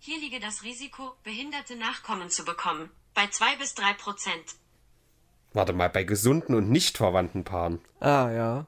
Hier 0.00 0.18
liege 0.20 0.40
das 0.40 0.62
Risiko, 0.62 1.12
behinderte 1.22 1.76
Nachkommen 1.76 2.30
zu 2.30 2.44
bekommen, 2.44 2.90
bei 3.14 3.28
2 3.28 3.56
bis 3.56 3.74
3 3.74 3.94
Prozent. 3.94 4.56
Warte 5.58 5.72
mal, 5.72 5.90
bei 5.90 6.04
gesunden 6.04 6.54
und 6.54 6.70
nicht 6.70 6.98
verwandten 6.98 7.42
Paaren. 7.42 7.80
Ah, 7.98 8.30
ja. 8.30 8.66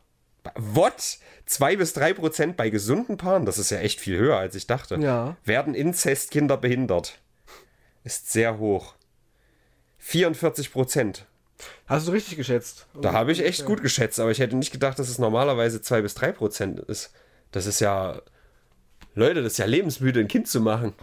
What? 0.57 1.19
2 1.47 1.77
bis 1.77 1.93
3 1.93 2.15
Prozent 2.15 2.57
bei 2.57 2.69
gesunden 2.69 3.17
Paaren? 3.17 3.47
Das 3.47 3.59
ist 3.59 3.71
ja 3.71 3.79
echt 3.79 4.01
viel 4.01 4.19
höher, 4.19 4.39
als 4.39 4.57
ich 4.57 4.67
dachte. 4.67 4.97
Ja. 4.97 5.37
Werden 5.45 5.75
Inzestkinder 5.75 6.57
behindert? 6.57 7.21
Ist 8.03 8.33
sehr 8.33 8.59
hoch. 8.59 8.95
44 9.99 10.73
Prozent. 10.73 11.27
Hast 11.87 12.09
du 12.09 12.11
richtig 12.11 12.37
geschätzt. 12.37 12.89
Da 13.01 13.13
habe 13.13 13.31
ich 13.31 13.45
echt 13.45 13.65
gut 13.67 13.83
geschätzt, 13.83 14.19
aber 14.19 14.33
ich 14.33 14.41
hätte 14.41 14.57
nicht 14.57 14.73
gedacht, 14.73 14.99
dass 14.99 15.09
es 15.09 15.21
normalerweise 15.21 15.81
2 15.81 16.03
bis 16.03 16.15
3 16.15 16.33
Prozent 16.33 16.81
ist. 16.81 17.13
Das 17.53 17.67
ist 17.67 17.79
ja. 17.79 18.21
Leute, 19.15 19.45
das 19.45 19.53
ist 19.53 19.59
ja 19.59 19.67
lebensmüde, 19.67 20.19
ein 20.19 20.27
Kind 20.27 20.49
zu 20.49 20.61
machen. 20.61 20.95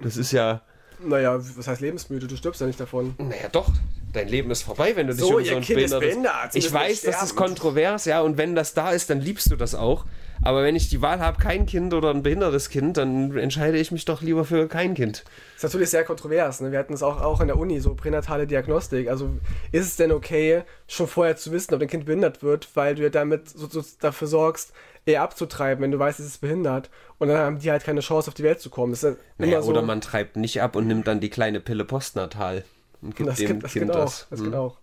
Das 0.00 0.16
ist 0.16 0.32
ja. 0.32 0.62
Naja, 1.00 1.38
was 1.38 1.68
heißt 1.68 1.82
lebensmüde? 1.82 2.28
Du 2.28 2.36
stirbst 2.38 2.62
ja 2.62 2.66
nicht 2.66 2.80
davon. 2.80 3.14
Naja, 3.18 3.50
doch. 3.52 3.70
Dein 4.14 4.28
Leben 4.28 4.50
ist 4.50 4.62
vorbei, 4.62 4.94
wenn 4.96 5.08
du 5.08 5.12
dich 5.14 5.22
So, 5.24 5.36
um 5.38 5.44
so 5.44 5.56
ein 5.56 5.60
Kind 5.62 5.80
ist 5.80 5.92
behindertes- 5.92 5.98
behindert, 6.00 6.52
sie 6.52 6.58
Ich 6.60 6.72
weiß, 6.72 7.02
das 7.02 7.22
ist 7.22 7.36
kontrovers, 7.36 8.04
ja, 8.06 8.20
und 8.22 8.38
wenn 8.38 8.54
das 8.54 8.72
da 8.72 8.92
ist, 8.92 9.10
dann 9.10 9.20
liebst 9.20 9.50
du 9.50 9.56
das 9.56 9.74
auch. 9.74 10.06
Aber 10.42 10.62
wenn 10.62 10.76
ich 10.76 10.88
die 10.90 11.00
Wahl 11.00 11.20
habe, 11.20 11.40
kein 11.40 11.64
Kind 11.64 11.94
oder 11.94 12.10
ein 12.10 12.22
behindertes 12.22 12.68
Kind, 12.68 12.96
dann 12.96 13.36
entscheide 13.36 13.78
ich 13.78 13.92
mich 13.92 14.04
doch 14.04 14.20
lieber 14.20 14.44
für 14.44 14.68
kein 14.68 14.94
Kind. 14.94 15.24
Das 15.54 15.56
ist 15.58 15.62
natürlich 15.64 15.90
sehr 15.90 16.04
kontrovers. 16.04 16.60
Ne? 16.60 16.70
Wir 16.70 16.78
hatten 16.78 16.92
es 16.92 17.02
auch, 17.02 17.20
auch 17.20 17.40
in 17.40 17.46
der 17.46 17.58
Uni, 17.58 17.80
so 17.80 17.94
pränatale 17.94 18.46
Diagnostik. 18.46 19.08
Also 19.08 19.30
ist 19.72 19.86
es 19.86 19.96
denn 19.96 20.12
okay, 20.12 20.62
schon 20.86 21.06
vorher 21.06 21.36
zu 21.36 21.50
wissen, 21.52 21.72
ob 21.72 21.80
dein 21.80 21.88
Kind 21.88 22.04
behindert 22.04 22.42
wird, 22.42 22.68
weil 22.74 22.94
du 22.94 23.02
ja 23.04 23.08
damit 23.10 23.48
so, 23.48 23.68
so 23.68 23.82
dafür 24.00 24.28
sorgst, 24.28 24.72
eher 25.06 25.22
abzutreiben, 25.22 25.82
wenn 25.82 25.92
du 25.92 25.98
weißt, 25.98 26.20
es 26.20 26.26
ist 26.26 26.40
behindert. 26.40 26.90
Und 27.18 27.28
dann 27.28 27.38
haben 27.38 27.58
die 27.60 27.70
halt 27.70 27.84
keine 27.84 28.00
Chance, 28.00 28.28
auf 28.28 28.34
die 28.34 28.42
Welt 28.42 28.60
zu 28.60 28.70
kommen. 28.70 28.92
Das 28.92 29.02
ist 29.02 29.10
ja 29.10 29.16
Naja, 29.38 29.52
immer 29.54 29.62
so. 29.62 29.70
Oder 29.70 29.82
man 29.82 30.00
treibt 30.00 30.36
nicht 30.36 30.60
ab 30.60 30.76
und 30.76 30.86
nimmt 30.86 31.06
dann 31.06 31.20
die 31.20 31.30
kleine 31.30 31.60
Pille 31.60 31.84
postnatal 31.84 32.64
und 33.04 33.14
gibt 33.16 33.28
das 33.28 33.38
dem 33.38 33.46
gibt, 33.48 33.64
das 33.64 33.72
Kind 33.72 33.86
geht 33.86 33.96
auch. 33.96 34.04
das. 34.04 34.26
Das 34.30 34.40
Hm. 34.40 34.54
auch. 34.54 34.76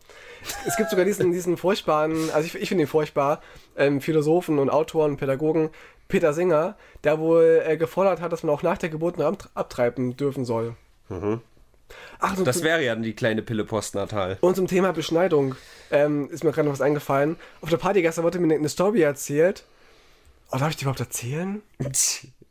Es 0.66 0.76
gibt 0.78 0.90
sogar 0.90 1.06
diesen, 1.06 1.32
diesen 1.32 1.58
furchtbaren, 1.58 2.32
also 2.32 2.46
ich, 2.48 2.56
ich 2.56 2.70
finde 2.70 2.84
ihn 2.86 2.88
furchtbar, 2.88 3.42
ähm, 3.78 4.02
Philosophen 4.02 4.58
und 4.60 4.70
Autoren 4.70 5.12
und 5.12 5.18
Pädagogen, 5.18 5.70
Peter 6.08 6.34
Singer, 6.34 6.76
der 7.04 7.20
wohl 7.20 7.62
äh, 7.66 7.78
gefordert 7.78 8.22
hat, 8.22 8.32
dass 8.32 8.44
man 8.44 8.54
auch 8.54 8.64
nach 8.64 8.78
der 8.78 8.90
Geburt 8.90 9.18
noch 9.18 9.26
abtre- 9.32 9.50
abtreiben 9.54 10.18
dürfen 10.18 10.44
soll. 10.46 10.76
Ach, 12.20 12.36
so 12.36 12.44
Das 12.44 12.58
zum, 12.58 12.66
wäre 12.66 12.84
ja 12.84 12.94
dann 12.96 13.04
die 13.04 13.14
kleine 13.14 13.42
Pille 13.42 13.66
postnatal. 13.66 14.38
und 14.42 14.56
zum 14.56 14.68
Thema 14.68 14.94
Beschneidung 14.94 15.56
ähm, 15.92 16.30
ist 16.32 16.44
mir 16.44 16.52
gerade 16.52 16.66
noch 16.68 16.74
was 16.74 16.82
eingefallen. 16.82 17.36
Auf 17.62 17.70
der 17.70 17.78
Party 17.78 18.02
gestern 18.02 18.24
wurde 18.24 18.40
mir 18.40 18.54
eine 18.56 18.70
Story 18.70 19.02
erzählt. 19.02 19.64
Oh, 20.52 20.58
darf 20.58 20.70
ich 20.72 20.76
die 20.78 20.84
überhaupt 20.84 21.00
erzählen? 21.02 21.62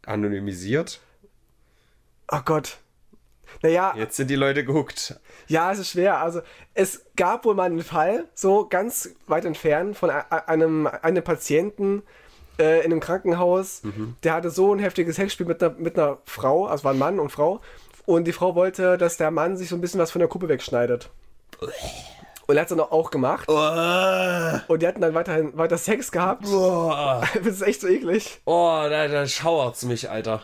Anonymisiert. 0.06 1.00
Oh 2.30 2.40
Gott. 2.44 2.78
Naja, 3.62 3.94
Jetzt 3.96 4.16
sind 4.16 4.28
die 4.30 4.36
Leute 4.36 4.64
gehuckt. 4.64 5.18
Ja, 5.48 5.72
es 5.72 5.78
ist 5.78 5.90
schwer. 5.90 6.18
Also 6.18 6.40
es 6.74 7.04
gab 7.16 7.44
wohl 7.44 7.54
mal 7.54 7.64
einen 7.64 7.82
Fall, 7.82 8.24
so 8.34 8.66
ganz 8.68 9.10
weit 9.26 9.44
entfernt 9.44 9.96
von 9.96 10.10
einem, 10.10 10.86
einem 10.86 11.24
Patienten 11.24 12.02
äh, 12.58 12.78
in 12.80 12.92
einem 12.92 13.00
Krankenhaus. 13.00 13.82
Der 14.22 14.34
hatte 14.34 14.50
so 14.50 14.74
ein 14.74 14.78
heftiges 14.78 15.16
Sexspiel 15.16 15.46
mit 15.46 15.62
einer, 15.62 15.74
mit 15.76 15.98
einer 15.98 16.18
Frau, 16.24 16.66
also 16.66 16.84
war 16.84 16.92
ein 16.92 16.98
Mann 16.98 17.18
und 17.18 17.30
Frau. 17.30 17.60
Und 18.06 18.24
die 18.24 18.32
Frau 18.32 18.54
wollte, 18.54 18.96
dass 18.98 19.16
der 19.16 19.30
Mann 19.30 19.56
sich 19.56 19.68
so 19.68 19.76
ein 19.76 19.80
bisschen 19.80 20.00
was 20.00 20.10
von 20.10 20.20
der 20.20 20.28
Kuppe 20.28 20.48
wegschneidet. 20.48 21.10
Und 22.46 22.56
er 22.56 22.62
hat 22.62 22.70
es 22.70 22.76
dann 22.76 22.80
auch 22.80 23.10
gemacht. 23.10 23.48
Und 24.68 24.82
die 24.82 24.86
hatten 24.86 25.00
dann 25.00 25.14
weiterhin 25.14 25.56
weiter 25.56 25.78
Sex 25.78 26.10
gehabt. 26.10 26.42
Boah. 26.44 27.22
Das 27.34 27.46
ist 27.46 27.62
echt 27.62 27.80
so 27.80 27.86
eklig. 27.88 28.40
Oh, 28.44 28.86
da, 28.88 29.06
da 29.06 29.26
schauert's 29.26 29.84
mich, 29.84 30.10
Alter. 30.10 30.42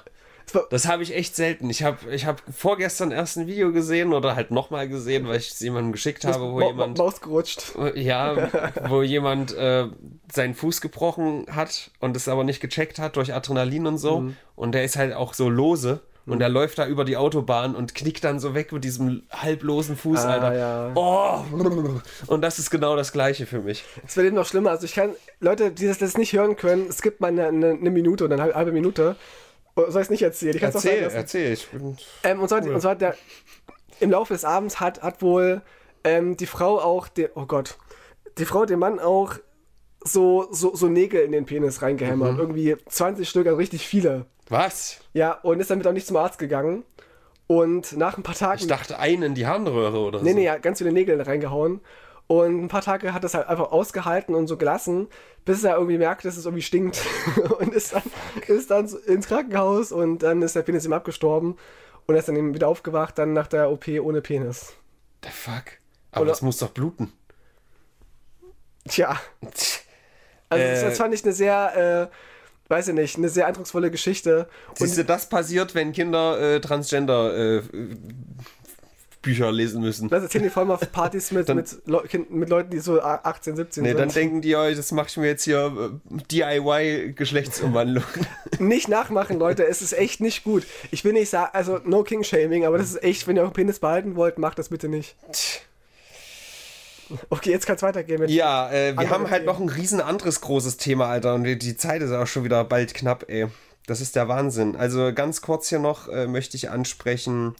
Das 0.70 0.86
habe 0.86 1.02
ich 1.02 1.14
echt 1.14 1.34
selten. 1.36 1.68
Ich 1.70 1.82
habe 1.82 1.98
ich 2.12 2.24
hab 2.26 2.42
vorgestern 2.54 3.10
erst 3.10 3.36
ein 3.36 3.46
Video 3.46 3.72
gesehen 3.72 4.12
oder 4.12 4.36
halt 4.36 4.50
nochmal 4.50 4.88
gesehen, 4.88 5.26
weil 5.28 5.38
ich 5.38 5.50
es 5.50 5.60
jemandem 5.60 5.92
geschickt 5.92 6.24
habe, 6.24 6.40
wo 6.40 6.46
Ma- 6.54 6.60
Ma- 6.60 6.66
jemand, 6.68 6.98
Maus 6.98 7.20
gerutscht. 7.20 7.72
ja, 7.94 8.48
wo 8.88 9.02
jemand 9.02 9.54
äh, 9.56 9.86
seinen 10.32 10.54
Fuß 10.54 10.80
gebrochen 10.80 11.46
hat 11.50 11.90
und 12.00 12.16
es 12.16 12.28
aber 12.28 12.44
nicht 12.44 12.60
gecheckt 12.60 12.98
hat 12.98 13.16
durch 13.16 13.34
Adrenalin 13.34 13.86
und 13.86 13.98
so. 13.98 14.20
Mhm. 14.20 14.36
Und 14.54 14.72
der 14.72 14.84
ist 14.84 14.96
halt 14.96 15.14
auch 15.14 15.34
so 15.34 15.48
lose. 15.48 16.00
Und 16.28 16.40
der 16.40 16.48
läuft 16.48 16.78
da 16.80 16.88
über 16.88 17.04
die 17.04 17.16
Autobahn 17.16 17.76
und 17.76 17.94
knickt 17.94 18.24
dann 18.24 18.40
so 18.40 18.52
weg 18.52 18.72
mit 18.72 18.82
diesem 18.82 19.22
halblosen 19.30 19.96
Fuß, 19.96 20.24
Ah, 20.24 20.30
Alter. 20.32 20.58
ja. 20.58 20.90
Oh! 20.96 21.44
Und 22.26 22.42
das 22.42 22.58
ist 22.58 22.68
genau 22.70 22.96
das 22.96 23.12
Gleiche 23.12 23.46
für 23.46 23.60
mich. 23.60 23.84
Es 24.04 24.16
wird 24.16 24.26
eben 24.26 24.34
noch 24.34 24.44
schlimmer. 24.46 24.70
Also 24.70 24.86
ich 24.86 24.94
kann, 24.96 25.10
Leute, 25.38 25.70
die 25.70 25.86
das, 25.86 26.18
nicht 26.18 26.32
hören 26.32 26.56
können, 26.56 26.86
es 26.88 27.00
gibt 27.00 27.20
mal 27.20 27.28
eine, 27.28 27.46
eine, 27.46 27.68
eine 27.70 27.90
Minute 27.92 28.24
oder 28.24 28.42
eine 28.42 28.54
halbe 28.54 28.72
Minute. 28.72 29.14
Soll 29.76 29.88
ich 29.88 29.96
es 29.96 30.10
nicht 30.10 30.22
erzählen? 30.22 30.56
Ich 30.56 30.62
Erzähl, 30.62 31.02
erzähl. 31.02 31.52
Ich 31.52 31.68
bin 31.68 31.96
Ähm, 32.22 32.40
und, 32.40 32.48
zwar, 32.48 32.62
und 32.64 32.80
zwar 32.80 32.96
der, 32.96 33.14
im 34.00 34.10
Laufe 34.10 34.32
des 34.32 34.44
Abends 34.44 34.80
hat, 34.80 35.02
hat 35.02 35.20
wohl 35.20 35.60
ähm, 36.02 36.36
die 36.36 36.46
Frau 36.46 36.80
auch, 36.80 37.08
den, 37.08 37.28
oh 37.34 37.44
Gott, 37.44 37.76
die 38.38 38.46
Frau 38.46 38.64
dem 38.64 38.78
Mann 38.78 38.98
auch 38.98 39.34
so, 40.02 40.48
so, 40.50 40.74
so 40.74 40.88
Nägel 40.88 41.20
in 41.22 41.32
den 41.32 41.44
Penis 41.46 41.82
reingehämmert. 41.82 42.38
Irgendwie 42.38 42.76
20 42.88 43.28
Stück, 43.28 43.46
also 43.46 43.58
richtig 43.58 43.86
viele. 43.86 44.26
Was? 44.48 45.00
Ja, 45.12 45.32
und 45.32 45.60
ist 45.60 45.70
damit 45.70 45.86
auch 45.86 45.92
nicht 45.92 46.06
zum 46.06 46.16
Arzt 46.16 46.38
gegangen. 46.38 46.84
Und 47.48 47.96
nach 47.96 48.16
ein 48.16 48.22
paar 48.22 48.34
Tagen. 48.34 48.60
Ich 48.60 48.66
dachte, 48.66 48.98
einen 48.98 49.22
in 49.22 49.34
die 49.34 49.46
Harnröhre 49.46 49.98
oder 50.00 50.22
Nee, 50.22 50.30
so. 50.30 50.36
nee, 50.36 50.44
ja, 50.44 50.58
ganz 50.58 50.78
viele 50.78 50.92
Nägel 50.92 51.20
reingehauen. 51.20 51.80
Und 52.28 52.64
ein 52.64 52.68
paar 52.68 52.82
Tage 52.82 53.12
hat 53.14 53.22
das 53.22 53.34
halt 53.34 53.46
einfach 53.46 53.70
ausgehalten 53.70 54.34
und 54.34 54.48
so 54.48 54.56
gelassen, 54.56 55.06
bis 55.44 55.62
er 55.62 55.74
irgendwie 55.76 55.98
merkt, 55.98 56.24
dass 56.24 56.36
es 56.36 56.44
irgendwie 56.44 56.62
stinkt. 56.62 57.00
und 57.60 57.72
ist 57.72 57.92
dann, 57.92 58.02
ist 58.48 58.70
dann 58.70 58.88
ins 59.06 59.28
Krankenhaus 59.28 59.92
und 59.92 60.24
dann 60.24 60.42
ist 60.42 60.56
der 60.56 60.62
Penis 60.62 60.84
ihm 60.84 60.92
abgestorben. 60.92 61.56
Und 62.06 62.14
er 62.14 62.18
ist 62.18 62.28
dann 62.28 62.36
eben 62.36 62.54
wieder 62.54 62.68
aufgewacht, 62.68 63.18
dann 63.18 63.32
nach 63.32 63.46
der 63.46 63.70
OP 63.70 63.86
ohne 63.88 64.22
Penis. 64.22 64.72
The 65.24 65.30
fuck? 65.30 65.64
Aber 66.10 66.22
Oder- 66.22 66.30
das 66.32 66.42
muss 66.42 66.58
doch 66.58 66.70
bluten. 66.70 67.12
Tja. 68.88 69.20
Also 70.48 70.64
das, 70.64 70.82
Äh. 70.82 70.84
das 70.84 70.98
fand 70.98 71.14
ich 71.14 71.24
eine 71.24 71.32
sehr, 71.32 72.10
äh, 72.10 72.72
weiß 72.72 72.88
ich 72.88 72.94
nicht, 72.94 73.16
eine 73.16 73.28
sehr 73.28 73.46
eindrucksvolle 73.46 73.90
Geschichte. 73.90 74.48
Siehst 74.74 74.98
du, 74.98 75.04
das 75.04 75.28
passiert, 75.28 75.74
wenn 75.74 75.92
Kinder 75.92 76.40
äh, 76.40 76.60
Transgender 76.60 77.36
äh, 77.36 77.62
Bücher 79.26 79.50
lesen 79.50 79.82
müssen. 79.82 80.08
Das 80.08 80.22
erzählen 80.22 80.44
die 80.44 80.50
vor 80.50 80.62
allem 80.62 80.70
auf 80.70 80.92
Partys 80.92 81.32
mit, 81.32 81.48
Dann- 81.48 81.56
mit, 81.56 81.68
Leu 81.86 82.02
mit 82.30 82.48
Leuten, 82.48 82.70
die 82.70 82.78
so 82.78 83.00
18, 83.02 83.56
17 83.56 83.82
Nee, 83.82 83.88
sind. 83.90 83.98
dann 83.98 84.08
denken 84.08 84.40
die 84.40 84.54
euch, 84.54 84.76
das 84.76 84.92
mache 84.92 85.08
ich 85.08 85.16
mir 85.16 85.26
jetzt 85.26 85.42
hier 85.42 85.90
äh, 86.10 86.22
DIY-Geschlechtsumwandlung. 86.30 88.04
nicht 88.60 88.88
nachmachen, 88.88 89.38
Leute. 89.38 89.66
Es 89.66 89.82
ist 89.82 89.92
echt 89.92 90.20
nicht 90.20 90.44
gut. 90.44 90.64
Ich 90.92 91.04
will 91.04 91.12
nicht 91.12 91.28
sagen, 91.28 91.50
also 91.52 91.80
no 91.84 92.04
King 92.04 92.22
Shaming, 92.22 92.64
aber 92.64 92.78
das 92.78 92.90
ist 92.90 93.02
echt, 93.02 93.26
wenn 93.26 93.36
ihr 93.36 93.42
euren 93.42 93.52
Penis 93.52 93.80
behalten 93.80 94.14
wollt, 94.16 94.38
macht 94.38 94.58
das 94.58 94.68
bitte 94.68 94.88
nicht. 94.88 95.16
Okay, 97.30 97.50
jetzt 97.50 97.66
kann 97.66 97.76
es 97.76 97.82
weitergehen 97.82 98.20
mit. 98.20 98.30
ja, 98.30 98.70
äh, 98.70 98.96
wir 98.98 99.10
haben 99.10 99.30
halt 99.30 99.44
noch 99.44 99.60
ein 99.60 99.68
riesen 99.68 100.00
anderes 100.00 100.40
großes 100.40 100.76
Thema, 100.76 101.06
Alter. 101.06 101.34
Und 101.34 101.44
die, 101.44 101.58
die 101.58 101.76
Zeit 101.76 102.02
ist 102.02 102.10
auch 102.12 102.26
schon 102.26 102.42
wieder 102.44 102.64
bald 102.64 102.94
knapp, 102.94 103.24
ey. 103.28 103.46
Das 103.86 104.00
ist 104.00 104.16
der 104.16 104.26
Wahnsinn. 104.26 104.74
Also 104.74 105.12
ganz 105.14 105.40
kurz 105.40 105.68
hier 105.68 105.78
noch 105.78 106.08
äh, 106.08 106.26
möchte 106.26 106.56
ich 106.56 106.70
ansprechen, 106.70 107.54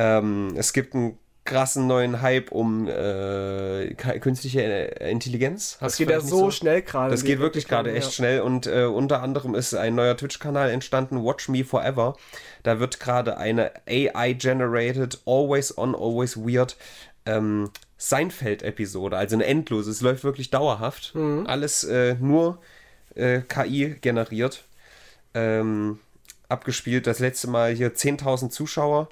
ähm, 0.00 0.54
es 0.56 0.72
gibt 0.72 0.94
einen 0.94 1.18
krassen 1.44 1.86
neuen 1.86 2.22
Hype 2.22 2.52
um 2.52 2.88
äh, 2.88 3.94
künstliche 3.94 4.62
äh, 4.62 5.10
Intelligenz. 5.10 5.72
Das 5.72 5.82
Hast 5.82 5.98
geht 5.98 6.08
du 6.08 6.12
ja 6.12 6.20
so 6.20 6.46
nicht 6.46 6.56
schnell 6.56 6.82
gerade. 6.82 7.10
Das 7.10 7.24
geht 7.24 7.38
wirklich 7.38 7.66
gerade 7.66 7.92
echt 7.92 8.06
ja. 8.06 8.12
schnell 8.12 8.40
und 8.40 8.66
äh, 8.66 8.84
unter 8.84 9.22
anderem 9.22 9.54
ist 9.54 9.74
ein 9.74 9.94
neuer 9.94 10.16
Twitch-Kanal 10.16 10.70
entstanden, 10.70 11.22
Watch 11.24 11.48
Me 11.48 11.64
Forever. 11.64 12.16
Da 12.62 12.78
wird 12.78 13.00
gerade 13.00 13.36
eine 13.36 13.72
AI-generated, 13.86 15.20
always 15.26 15.76
on, 15.76 15.94
always 15.94 16.36
weird 16.36 16.76
ähm, 17.26 17.70
Seinfeld-Episode, 17.98 19.16
also 19.16 19.36
eine 19.36 19.44
endlose. 19.44 19.90
Es 19.90 20.00
läuft 20.00 20.24
wirklich 20.24 20.50
dauerhaft. 20.50 21.14
Mhm. 21.14 21.46
Alles 21.46 21.84
äh, 21.84 22.14
nur 22.20 22.58
äh, 23.14 23.40
KI 23.40 23.96
generiert. 24.00 24.64
Ähm, 25.34 26.00
abgespielt. 26.48 27.06
Das 27.06 27.18
letzte 27.18 27.48
Mal 27.48 27.74
hier 27.74 27.94
10.000 27.94 28.50
Zuschauer. 28.50 29.08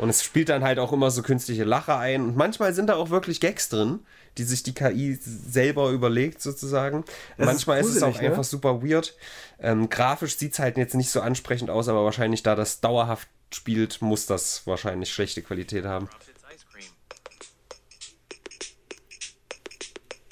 Und 0.00 0.08
es 0.08 0.24
spielt 0.24 0.48
dann 0.48 0.64
halt 0.64 0.78
auch 0.78 0.92
immer 0.94 1.10
so 1.10 1.20
künstliche 1.20 1.64
Lacher 1.64 1.98
ein. 1.98 2.22
Und 2.22 2.36
manchmal 2.36 2.72
sind 2.72 2.86
da 2.86 2.94
auch 2.94 3.10
wirklich 3.10 3.38
Gags 3.38 3.68
drin, 3.68 4.00
die 4.38 4.44
sich 4.44 4.62
die 4.62 4.72
KI 4.72 5.18
selber 5.20 5.90
überlegt, 5.90 6.40
sozusagen. 6.40 7.04
Das 7.36 7.46
ist 7.48 7.66
manchmal 7.66 7.80
ist, 7.80 7.86
es 7.86 7.92
gruselig, 7.94 8.16
auch 8.16 8.22
ne? 8.22 8.28
einfach 8.28 8.44
super 8.44 8.82
weird. 8.82 9.14
Ähm, 9.58 9.90
grafisch 9.90 10.38
sieht 10.38 10.54
es 10.54 10.58
halt 10.58 10.78
jetzt 10.78 10.94
nicht 10.94 11.10
so 11.10 11.20
ansprechend 11.20 11.68
aus, 11.68 11.88
aber 11.88 12.02
wahrscheinlich, 12.02 12.42
da 12.42 12.54
das 12.54 12.80
dauerhaft 12.80 13.28
spielt, 13.52 14.00
muss 14.00 14.24
das 14.24 14.66
wahrscheinlich 14.66 15.12
schlechte 15.12 15.42
Qualität 15.42 15.84
haben. 15.84 16.08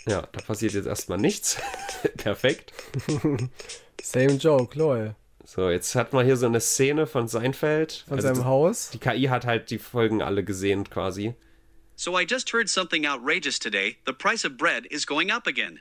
Ja, 0.07 0.23
da 0.33 0.41
passiert 0.41 0.73
jetzt 0.73 0.87
erstmal 0.87 1.19
nichts. 1.19 1.59
Perfekt. 2.17 2.73
Same 4.03 4.33
joke, 4.33 4.79
lol. 4.79 5.15
So, 5.51 5.71
jetzt 5.71 5.95
hat 5.95 6.13
man 6.13 6.27
hier 6.27 6.37
so 6.37 6.45
eine 6.45 6.61
Szene 6.61 7.07
von 7.07 7.27
Seinfeld. 7.27 8.05
Von 8.07 8.19
Also 8.19 8.29
seinem 8.29 8.37
das- 8.37 8.45
Haus. 8.45 8.91
Die 8.91 8.99
KI 8.99 9.29
hat 9.31 9.47
halt 9.47 9.71
die 9.71 9.79
Folgen 9.79 10.21
alle 10.21 10.45
gesehen 10.45 10.85
quasi. 10.91 11.35
So 11.97 12.19
I 12.21 12.27
just 12.29 12.53
heard 12.53 12.69
something 12.69 13.07
outrageous 13.07 13.59
today. 13.59 13.97
The 14.05 14.13
price 14.13 14.45
of 14.45 14.59
bread 14.59 14.85
is 14.91 15.07
going 15.07 15.31
up 15.33 15.47
again. 15.47 15.81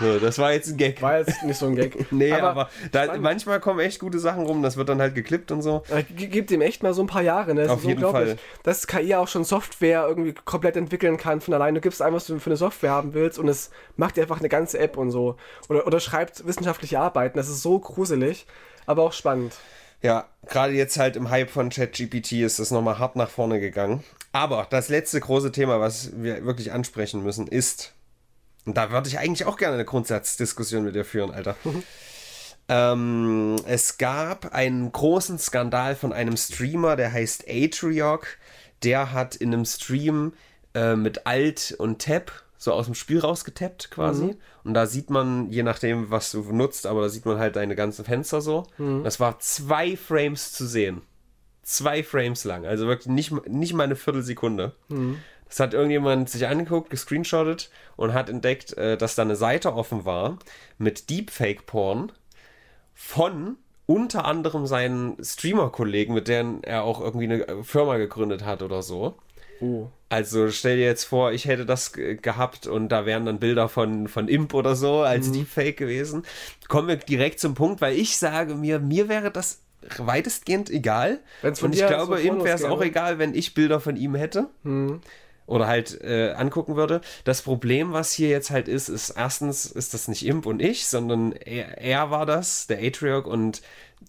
So, 0.00 0.18
das 0.18 0.38
war 0.38 0.52
jetzt 0.52 0.68
ein 0.68 0.76
Gag. 0.76 1.02
War 1.02 1.18
jetzt 1.18 1.42
nicht 1.44 1.58
so 1.58 1.66
ein 1.66 1.76
Gag. 1.76 2.06
Nee, 2.10 2.32
aber, 2.32 2.70
da, 2.90 3.04
spannend. 3.04 3.22
manchmal 3.22 3.60
kommen 3.60 3.80
echt 3.80 4.00
gute 4.00 4.18
Sachen 4.18 4.44
rum, 4.46 4.62
das 4.62 4.76
wird 4.76 4.88
dann 4.88 5.00
halt 5.00 5.14
geklippt 5.14 5.52
und 5.52 5.62
so. 5.62 5.82
Äh, 5.90 6.02
Gebt 6.02 6.50
ihm 6.50 6.60
echt 6.60 6.82
mal 6.82 6.94
so 6.94 7.02
ein 7.02 7.06
paar 7.06 7.22
Jahre, 7.22 7.54
ne? 7.54 7.62
Das 7.62 7.70
Auf 7.70 7.80
ist 7.80 7.86
jeden 7.86 8.00
Fall. 8.00 8.36
Dass 8.62 8.86
KI 8.86 9.14
auch 9.14 9.28
schon 9.28 9.44
Software 9.44 10.06
irgendwie 10.08 10.34
komplett 10.44 10.76
entwickeln 10.76 11.16
kann 11.16 11.40
von 11.40 11.54
allein. 11.54 11.74
Du 11.74 11.80
gibst 11.80 12.00
ein, 12.02 12.12
was 12.12 12.26
du 12.26 12.38
für 12.38 12.50
eine 12.50 12.56
Software 12.56 12.90
haben 12.90 13.14
willst 13.14 13.38
und 13.38 13.48
es 13.48 13.70
macht 13.96 14.16
dir 14.16 14.22
einfach 14.22 14.40
eine 14.40 14.48
ganze 14.48 14.78
App 14.78 14.96
und 14.96 15.10
so. 15.10 15.36
Oder, 15.68 15.86
oder 15.86 16.00
schreibt 16.00 16.46
wissenschaftliche 16.46 16.98
Arbeiten. 16.98 17.36
Das 17.36 17.48
ist 17.48 17.62
so 17.62 17.78
gruselig, 17.78 18.46
aber 18.86 19.02
auch 19.02 19.12
spannend. 19.12 19.54
Ja, 20.02 20.26
gerade 20.48 20.72
jetzt 20.72 20.98
halt 20.98 21.16
im 21.16 21.30
Hype 21.30 21.50
von 21.50 21.68
ChatGPT 21.68 22.32
ist 22.32 22.58
das 22.58 22.70
nochmal 22.70 22.98
hart 22.98 23.16
nach 23.16 23.28
vorne 23.28 23.60
gegangen. 23.60 24.02
Aber 24.32 24.66
das 24.70 24.88
letzte 24.88 25.20
große 25.20 25.52
Thema, 25.52 25.80
was 25.80 26.12
wir 26.16 26.44
wirklich 26.46 26.72
ansprechen 26.72 27.22
müssen, 27.22 27.46
ist, 27.46 27.92
und 28.66 28.76
da 28.76 28.90
würde 28.90 29.08
ich 29.08 29.18
eigentlich 29.18 29.46
auch 29.46 29.56
gerne 29.56 29.74
eine 29.74 29.84
Grundsatzdiskussion 29.84 30.84
mit 30.84 30.94
dir 30.94 31.04
führen, 31.04 31.30
Alter. 31.30 31.56
ähm, 32.68 33.56
es 33.66 33.98
gab 33.98 34.52
einen 34.54 34.92
großen 34.92 35.38
Skandal 35.38 35.96
von 35.96 36.12
einem 36.12 36.36
Streamer, 36.36 36.96
der 36.96 37.12
heißt 37.12 37.44
Atriok. 37.48 38.26
Der 38.82 39.12
hat 39.12 39.36
in 39.36 39.52
einem 39.52 39.64
Stream 39.64 40.32
äh, 40.74 40.96
mit 40.96 41.26
Alt 41.26 41.74
und 41.78 42.00
Tab 42.02 42.32
so 42.56 42.72
aus 42.72 42.84
dem 42.84 42.94
Spiel 42.94 43.18
rausgetappt 43.20 43.90
quasi. 43.90 44.36
Und 44.64 44.74
da 44.74 44.84
sieht 44.84 45.08
man, 45.08 45.48
je 45.50 45.62
nachdem, 45.62 46.10
was 46.10 46.30
du 46.30 46.42
nutzt, 46.42 46.86
aber 46.86 47.00
da 47.00 47.08
sieht 47.08 47.24
man 47.24 47.38
halt 47.38 47.56
deine 47.56 47.74
ganzen 47.74 48.04
Fenster 48.04 48.42
so. 48.42 48.66
Das 49.02 49.18
war 49.18 49.38
zwei 49.38 49.96
Frames 49.96 50.52
zu 50.52 50.66
sehen. 50.66 51.00
Zwei 51.62 52.02
Frames 52.02 52.44
lang. 52.44 52.66
Also 52.66 52.86
wirklich 52.86 53.06
nicht, 53.06 53.48
nicht 53.48 53.72
mal 53.72 53.84
eine 53.84 53.96
Viertelsekunde. 53.96 54.74
Das 55.50 55.60
hat 55.60 55.74
irgendjemand 55.74 56.30
sich 56.30 56.46
angeguckt, 56.46 56.88
gescreenshottet 56.90 57.70
und 57.96 58.14
hat 58.14 58.30
entdeckt, 58.30 58.72
äh, 58.78 58.96
dass 58.96 59.16
da 59.16 59.22
eine 59.22 59.36
Seite 59.36 59.74
offen 59.74 60.04
war 60.06 60.38
mit 60.78 61.10
Deepfake-Porn 61.10 62.12
von 62.94 63.56
unter 63.86 64.24
anderem 64.24 64.66
seinen 64.66 65.16
Streamer-Kollegen, 65.22 66.14
mit 66.14 66.28
denen 66.28 66.62
er 66.62 66.84
auch 66.84 67.00
irgendwie 67.00 67.24
eine 67.24 67.64
Firma 67.64 67.96
gegründet 67.96 68.44
hat 68.44 68.62
oder 68.62 68.82
so. 68.82 69.16
Oh. 69.60 69.88
Also 70.08 70.50
stell 70.50 70.76
dir 70.76 70.84
jetzt 70.86 71.04
vor, 71.04 71.32
ich 71.32 71.44
hätte 71.46 71.66
das 71.66 71.92
ge- 71.92 72.14
gehabt 72.16 72.66
und 72.66 72.88
da 72.88 73.04
wären 73.04 73.26
dann 73.26 73.38
Bilder 73.40 73.68
von, 73.68 74.08
von 74.08 74.28
Imp 74.28 74.54
oder 74.54 74.74
so 74.76 75.00
als 75.00 75.28
Mhm. 75.28 75.32
Deepfake 75.34 75.76
gewesen. 75.76 76.24
Kommen 76.68 76.88
wir 76.88 76.96
direkt 76.96 77.40
zum 77.40 77.54
Punkt, 77.54 77.80
weil 77.80 77.96
ich 77.98 78.16
sage 78.16 78.54
mir, 78.54 78.78
mir 78.78 79.08
wäre 79.08 79.30
das 79.30 79.60
weitestgehend 79.98 80.70
egal. 80.70 81.18
Wenn's 81.42 81.60
von 81.60 81.70
und 81.70 81.74
ich 81.74 81.86
glaube, 81.86 82.20
Imp 82.20 82.44
wäre 82.44 82.54
es 82.56 82.64
auch 82.64 82.82
egal, 82.82 83.18
wenn 83.18 83.34
ich 83.34 83.54
Bilder 83.54 83.80
von 83.80 83.96
ihm 83.96 84.14
hätte. 84.14 84.48
Oder 85.50 85.66
halt 85.66 86.00
äh, 86.02 86.30
angucken 86.30 86.76
würde. 86.76 87.00
Das 87.24 87.42
Problem, 87.42 87.92
was 87.92 88.12
hier 88.12 88.28
jetzt 88.28 88.52
halt 88.52 88.68
ist, 88.68 88.88
ist 88.88 89.10
erstens 89.10 89.66
ist 89.66 89.94
das 89.94 90.06
nicht 90.06 90.24
Imp 90.24 90.46
und 90.46 90.62
ich, 90.62 90.86
sondern 90.86 91.32
er, 91.32 91.78
er 91.78 92.12
war 92.12 92.24
das, 92.24 92.68
der 92.68 92.78
Atriok 92.80 93.26
und 93.26 93.60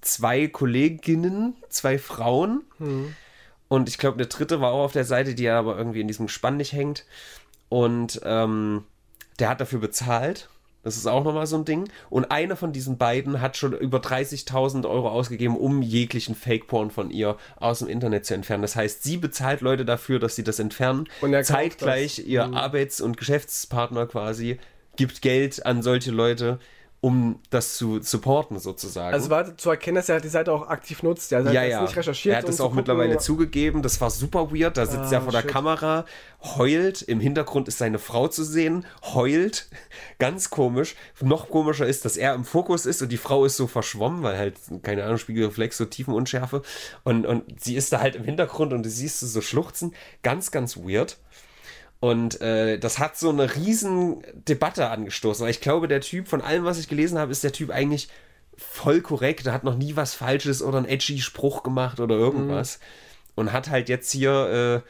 zwei 0.02 0.48
Kolleginnen, 0.48 1.56
zwei 1.70 1.98
Frauen. 1.98 2.62
Und 3.68 3.90
ich 3.90 3.98
glaube, 3.98 4.18
eine 4.18 4.28
dritte 4.28 4.62
war 4.62 4.72
auch 4.72 4.84
auf 4.84 4.92
der 4.92 5.04
Seite, 5.04 5.34
die 5.34 5.50
aber 5.50 5.76
irgendwie 5.78 6.02
in 6.02 6.08
diesem 6.08 6.28
Spann 6.28 6.58
nicht 6.58 6.74
hängt. 6.74 7.06
Und 7.70 8.22
ähm, 8.24 8.84
der 9.40 9.50
hat 9.50 9.62
dafür 9.62 9.80
bezahlt. 9.80 10.48
Das 10.84 10.98
ist 10.98 11.08
auch 11.08 11.24
nochmal 11.24 11.48
so 11.48 11.58
ein 11.58 11.66
Ding. 11.66 11.90
Und 12.10 12.32
eine 12.32 12.56
von 12.56 12.74
diesen 12.74 12.98
beiden 12.98 13.42
hat 13.42 13.58
schon 13.58 13.74
über 13.74 14.00
30.000 14.00 14.90
Euro 14.90 15.10
ausgegeben, 15.10 15.56
um 15.56 15.82
jeglichen 15.82 16.36
Fake-Porn 16.36 16.92
von 16.92 17.12
ihr 17.12 17.38
aus 17.58 17.80
dem 17.80 17.88
Internet 17.88 18.26
zu 18.26 18.34
entfernen. 18.34 18.64
Das 18.64 18.76
heißt, 18.76 19.04
sie 19.04 19.18
bezahlt 19.18 19.62
Leute 19.62 19.86
dafür, 19.86 20.20
dass 20.20 20.36
sie 20.36 20.44
das 20.44 20.60
entfernen. 20.60 21.08
Und 21.22 21.44
Zeitgleich 21.44 22.18
das. 22.18 22.26
ihr 22.26 22.44
Arbeits- 22.54 23.02
und 23.02 23.18
Geschäftspartner 23.18 24.08
quasi 24.08 24.58
gibt 24.96 25.22
Geld 25.22 25.66
an 25.66 25.82
solche 25.82 26.12
Leute, 26.12 26.60
um 27.04 27.40
das 27.50 27.78
zu 27.78 28.00
supporten 28.00 28.60
sozusagen. 28.60 29.12
Also 29.14 29.32
war 29.32 29.58
zu 29.58 29.72
erkennen, 29.72 29.96
dass 29.96 30.08
er 30.08 30.22
die 30.22 30.28
Seite 30.28 30.54
auch 30.54 30.68
aktiv 30.68 31.02
nutzt. 31.02 31.32
Ja, 31.32 31.40
also 31.40 31.50
er 31.50 31.56
Ja, 31.56 31.64
ja. 31.64 31.82
nicht 31.82 31.96
recherchiert. 31.98 32.36
er 32.36 32.42
hat 32.44 32.48
es 32.48 32.62
auch 32.62 32.66
gucken, 32.66 32.78
mittlerweile 32.78 33.18
zugegeben. 33.18 33.82
Das 33.82 34.00
war 34.02 34.12
super 34.12 34.52
weird. 34.52 34.78
Da 34.78 34.86
sitzt 34.86 35.12
Ah, 35.12 35.16
er 35.16 35.22
vor 35.24 35.32
der 35.32 35.42
shit. 35.42 35.50
Kamera, 35.50 36.06
heult. 36.44 37.02
Im 37.02 37.20
Hintergrund 37.20 37.68
ist 37.68 37.80
seine 37.80 37.98
Frau 37.98 38.28
zu 38.28 38.44
sehen, 38.44 38.86
heult. 39.16 39.68
Ganz 40.20 40.52
komisch. 40.52 40.96
Noch 41.22 41.50
komischer 41.50 41.88
ist, 41.88 42.06
dass 42.06 42.18
er 42.18 42.36
im 42.36 42.46
Fokus 42.46 42.86
ist 42.86 43.02
und 43.02 43.10
die 43.12 43.18
Frau 43.18 43.46
ist 43.46 43.58
so 43.58 43.66
verschwommen, 43.66 44.22
weil 44.22 44.38
halt, 44.38 44.58
keine 44.84 45.04
Ahnung, 45.04 45.18
Spiegelreflex, 45.18 45.78
so 45.80 45.86
Tiefenunschärfe. 45.86 46.62
Und, 47.04 47.26
und 47.26 47.60
sie 47.64 47.76
ist 47.76 47.92
da 47.94 48.00
halt 48.00 48.16
im 48.16 48.26
Hintergrund 48.26 48.74
und 48.74 48.84
du 48.84 48.90
siehst 48.92 49.22
sie 49.22 49.28
so 49.28 49.42
schluchzen. 49.42 49.96
Ganz, 50.22 50.52
ganz 50.52 50.78
weird. 50.78 51.18
Und 52.02 52.42
äh, 52.42 52.78
das 52.78 53.00
hat 53.00 53.18
so 53.18 53.30
eine 53.30 53.56
riesen 53.56 54.24
Debatte 54.34 54.90
angestoßen. 54.90 55.48
Ich 55.48 55.62
glaube, 55.62 55.88
der 55.88 56.02
Typ, 56.02 56.28
von 56.28 56.42
allem, 56.42 56.66
was 56.66 56.80
ich 56.80 56.90
gelesen 56.90 57.18
habe, 57.18 57.32
ist 57.32 57.44
der 57.44 57.54
Typ 57.54 57.70
eigentlich 57.70 58.10
voll 58.58 59.00
korrekt. 59.00 59.46
Er 59.46 59.54
hat 59.54 59.64
noch 59.64 59.78
nie 59.78 59.96
was 59.96 60.14
Falsches 60.14 60.62
oder 60.62 60.80
einen 60.80 60.88
edgy 60.88 61.22
Spruch 61.22 61.64
gemacht 61.64 62.00
oder 62.00 62.16
irgendwas. 62.16 62.80
Und 63.36 63.54
hat 63.54 63.70
halt 63.70 63.88
jetzt 63.88 64.12
hier 64.12 64.84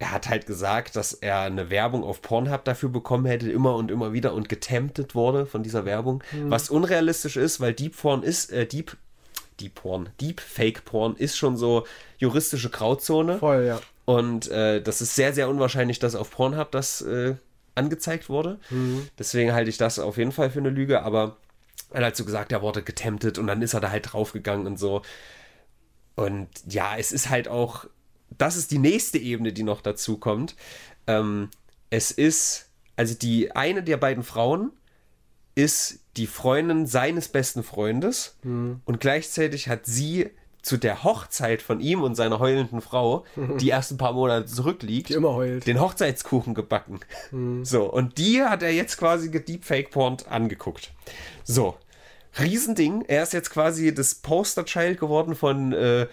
er 0.00 0.12
hat 0.12 0.30
halt 0.30 0.46
gesagt, 0.46 0.96
dass 0.96 1.12
er 1.12 1.40
eine 1.40 1.68
Werbung 1.68 2.04
auf 2.04 2.22
Pornhub 2.22 2.64
dafür 2.64 2.88
bekommen 2.88 3.26
hätte, 3.26 3.52
immer 3.52 3.74
und 3.76 3.90
immer 3.90 4.14
wieder 4.14 4.32
und 4.32 4.48
getemptet 4.48 5.14
wurde 5.14 5.44
von 5.44 5.62
dieser 5.62 5.84
Werbung. 5.84 6.24
Was 6.44 6.70
unrealistisch 6.70 7.36
ist, 7.36 7.60
weil 7.60 7.74
Deep 7.74 8.00
Porn 8.00 8.22
ist, 8.22 8.50
äh, 8.50 8.66
Deep, 8.66 8.96
Deep 9.60 9.74
Porn, 9.76 10.08
Deep 10.20 10.40
Fake 10.40 10.84
Porn 10.84 11.16
ist 11.16 11.36
schon 11.36 11.56
so 11.56 11.86
juristische 12.18 12.70
Grauzone. 12.70 13.38
Voll, 13.38 13.64
ja. 13.66 13.80
Und 14.04 14.48
äh, 14.48 14.82
das 14.82 15.00
ist 15.00 15.14
sehr, 15.14 15.32
sehr 15.32 15.48
unwahrscheinlich, 15.48 15.98
dass 15.98 16.14
auf 16.14 16.30
Pornhub 16.30 16.72
das 16.72 17.00
äh, 17.02 17.36
angezeigt 17.74 18.28
wurde. 18.28 18.58
Deswegen 19.18 19.52
halte 19.52 19.70
ich 19.70 19.78
das 19.78 19.98
auf 19.98 20.16
jeden 20.16 20.32
Fall 20.32 20.50
für 20.50 20.58
eine 20.58 20.70
Lüge, 20.70 21.02
aber 21.02 21.36
er 21.90 21.98
hat 21.98 22.04
halt 22.04 22.16
so 22.16 22.24
gesagt, 22.24 22.52
er 22.52 22.62
wurde 22.62 22.82
getemptet 22.82 23.38
und 23.38 23.46
dann 23.46 23.62
ist 23.62 23.74
er 23.74 23.80
da 23.80 23.90
halt 23.90 24.12
draufgegangen 24.12 24.66
und 24.66 24.78
so. 24.78 25.02
Und 26.14 26.48
ja, 26.68 26.96
es 26.96 27.12
ist 27.12 27.30
halt 27.30 27.48
auch, 27.48 27.86
das 28.36 28.56
ist 28.56 28.70
die 28.70 28.78
nächste 28.78 29.18
Ebene, 29.18 29.52
die 29.52 29.62
noch 29.62 29.80
dazu 29.80 30.18
kommt. 30.18 30.54
Ähm, 31.06 31.48
es 31.88 32.10
ist, 32.10 32.68
also 32.96 33.14
die 33.14 33.52
eine 33.52 33.82
der 33.82 33.96
beiden 33.96 34.22
Frauen 34.22 34.72
ist 35.54 36.00
die 36.16 36.26
Freundin 36.26 36.86
seines 36.86 37.28
besten 37.28 37.62
Freundes 37.62 38.36
und 38.42 39.00
gleichzeitig 39.00 39.68
hat 39.68 39.86
sie 39.86 40.30
zu 40.62 40.76
der 40.76 41.04
Hochzeit 41.04 41.62
von 41.62 41.80
ihm 41.80 42.02
und 42.02 42.14
seiner 42.16 42.38
heulenden 42.38 42.80
Frau, 42.82 43.24
die 43.60 43.68
erst 43.70 43.92
ein 43.92 43.96
paar 43.98 44.12
Monate 44.12 44.46
zurückliegt, 44.46 45.08
Die 45.08 45.14
immer 45.14 45.32
heult. 45.34 45.66
den 45.66 45.80
Hochzeitskuchen 45.80 46.52
gebacken. 46.54 47.00
So, 47.62 47.84
und 47.90 48.18
die 48.18 48.42
hat 48.42 48.62
er 48.62 48.70
jetzt 48.72 48.98
quasi 48.98 49.30
gedeepfake-pornt 49.30 50.28
angeguckt. 50.28 50.92
So, 51.44 51.76
Riesending. 52.38 53.04
Er 53.08 53.22
ist 53.22 53.32
jetzt 53.32 53.50
quasi 53.50 53.92
das 53.94 54.14
Poster-Child 54.16 55.00
geworden 55.00 55.34
von 55.34 55.72
äh, 55.72 56.06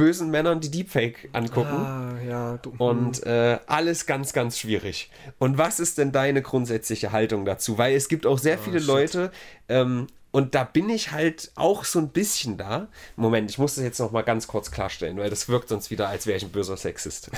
bösen 0.00 0.30
Männern, 0.30 0.60
die 0.60 0.70
Deepfake 0.70 1.28
angucken. 1.32 1.76
Ah, 1.76 2.14
ja. 2.26 2.56
Du, 2.56 2.72
Und 2.78 3.24
äh, 3.26 3.58
alles 3.66 4.06
ganz, 4.06 4.32
ganz 4.32 4.58
schwierig. 4.58 5.10
Und 5.38 5.58
was 5.58 5.78
ist 5.78 5.98
denn 5.98 6.10
deine 6.10 6.40
grundsätzliche 6.40 7.12
Haltung 7.12 7.44
dazu? 7.44 7.76
Weil 7.76 7.94
es 7.94 8.08
gibt 8.08 8.26
auch 8.26 8.38
sehr 8.38 8.58
viele 8.58 8.78
Leute, 8.78 9.30
ähm, 9.68 10.06
und 10.32 10.54
da 10.54 10.64
bin 10.64 10.88
ich 10.88 11.10
halt 11.10 11.50
auch 11.56 11.84
so 11.84 11.98
ein 11.98 12.10
bisschen 12.10 12.56
da. 12.56 12.86
Moment, 13.16 13.50
ich 13.50 13.58
muss 13.58 13.74
das 13.74 13.84
jetzt 13.84 13.98
noch 13.98 14.12
mal 14.12 14.22
ganz 14.22 14.46
kurz 14.46 14.70
klarstellen, 14.70 15.18
weil 15.18 15.28
das 15.28 15.48
wirkt 15.48 15.68
sonst 15.68 15.90
wieder, 15.90 16.08
als 16.08 16.26
wäre 16.26 16.36
ich 16.38 16.44
ein 16.44 16.52
böser 16.52 16.76
Sexist. 16.76 17.30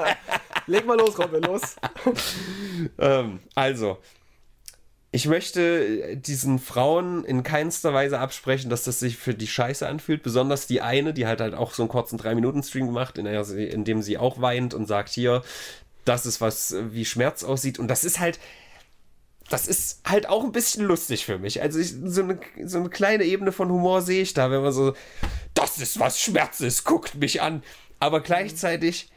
Leg 0.66 0.86
mal 0.86 0.98
los, 0.98 1.18
Robin, 1.18 1.42
los. 1.42 1.76
ähm, 2.98 3.40
also, 3.54 3.98
ich 5.16 5.26
möchte 5.28 6.14
diesen 6.18 6.58
Frauen 6.58 7.24
in 7.24 7.42
keinster 7.42 7.94
Weise 7.94 8.18
absprechen, 8.18 8.68
dass 8.68 8.84
das 8.84 9.00
sich 9.00 9.16
für 9.16 9.32
die 9.32 9.46
Scheiße 9.46 9.88
anfühlt. 9.88 10.22
Besonders 10.22 10.66
die 10.66 10.82
eine, 10.82 11.14
die 11.14 11.26
hat 11.26 11.40
halt 11.40 11.54
auch 11.54 11.72
so 11.72 11.82
einen 11.82 11.88
kurzen 11.88 12.18
3-Minuten-Stream 12.18 12.84
gemacht, 12.84 13.16
in, 13.16 13.24
der 13.24 13.48
in 13.48 13.84
dem 13.86 14.02
sie 14.02 14.18
auch 14.18 14.42
weint 14.42 14.74
und 14.74 14.86
sagt, 14.86 15.08
hier, 15.08 15.42
das 16.04 16.26
ist 16.26 16.42
was, 16.42 16.72
äh, 16.72 16.92
wie 16.92 17.06
Schmerz 17.06 17.44
aussieht. 17.44 17.78
Und 17.78 17.88
das 17.88 18.04
ist 18.04 18.20
halt, 18.20 18.38
das 19.48 19.66
ist 19.66 20.02
halt 20.04 20.28
auch 20.28 20.44
ein 20.44 20.52
bisschen 20.52 20.84
lustig 20.84 21.24
für 21.24 21.38
mich. 21.38 21.62
Also 21.62 21.78
ich, 21.78 21.94
so, 22.04 22.22
eine, 22.22 22.38
so 22.66 22.78
eine 22.78 22.90
kleine 22.90 23.24
Ebene 23.24 23.52
von 23.52 23.70
Humor 23.70 24.02
sehe 24.02 24.20
ich 24.20 24.34
da, 24.34 24.50
wenn 24.50 24.60
man 24.60 24.72
so, 24.74 24.92
das 25.54 25.78
ist 25.78 25.98
was 25.98 26.20
Schmerz 26.20 26.60
ist, 26.60 26.84
guckt 26.84 27.14
mich 27.14 27.40
an. 27.40 27.62
Aber 28.00 28.20
gleichzeitig 28.20 29.08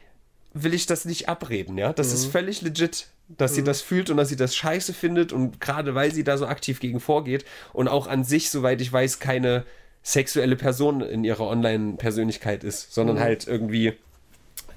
will 0.52 0.74
ich 0.74 0.86
das 0.86 1.04
nicht 1.04 1.28
abreden, 1.28 1.78
ja. 1.78 1.92
Das 1.92 2.12
ist 2.12 2.26
völlig 2.26 2.62
legit, 2.62 3.06
dass 3.28 3.54
sie 3.54 3.62
das 3.62 3.80
fühlt 3.80 4.10
und 4.10 4.16
dass 4.16 4.28
sie 4.28 4.36
das 4.36 4.56
scheiße 4.56 4.92
findet 4.92 5.32
und 5.32 5.60
gerade 5.60 5.94
weil 5.94 6.12
sie 6.12 6.24
da 6.24 6.36
so 6.36 6.46
aktiv 6.46 6.80
gegen 6.80 7.00
vorgeht 7.00 7.44
und 7.72 7.88
auch 7.88 8.06
an 8.08 8.24
sich, 8.24 8.50
soweit 8.50 8.80
ich 8.80 8.92
weiß, 8.92 9.20
keine 9.20 9.64
sexuelle 10.02 10.56
Person 10.56 11.02
in 11.02 11.24
ihrer 11.24 11.46
Online-Persönlichkeit 11.46 12.64
ist, 12.64 12.92
sondern 12.92 13.20
halt 13.20 13.46
irgendwie 13.46 13.92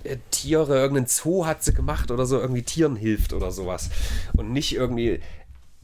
äh, 0.04 0.18
Tiere, 0.32 0.76
irgendein 0.76 1.08
Zoo 1.08 1.46
hat 1.46 1.64
sie 1.64 1.74
gemacht 1.74 2.12
oder 2.12 2.26
so, 2.26 2.40
irgendwie 2.40 2.64
Tieren 2.64 2.96
hilft 2.96 3.34
oder 3.34 3.52
sowas. 3.52 3.90
Und 4.34 4.52
nicht 4.52 4.76
irgendwie, 4.76 5.22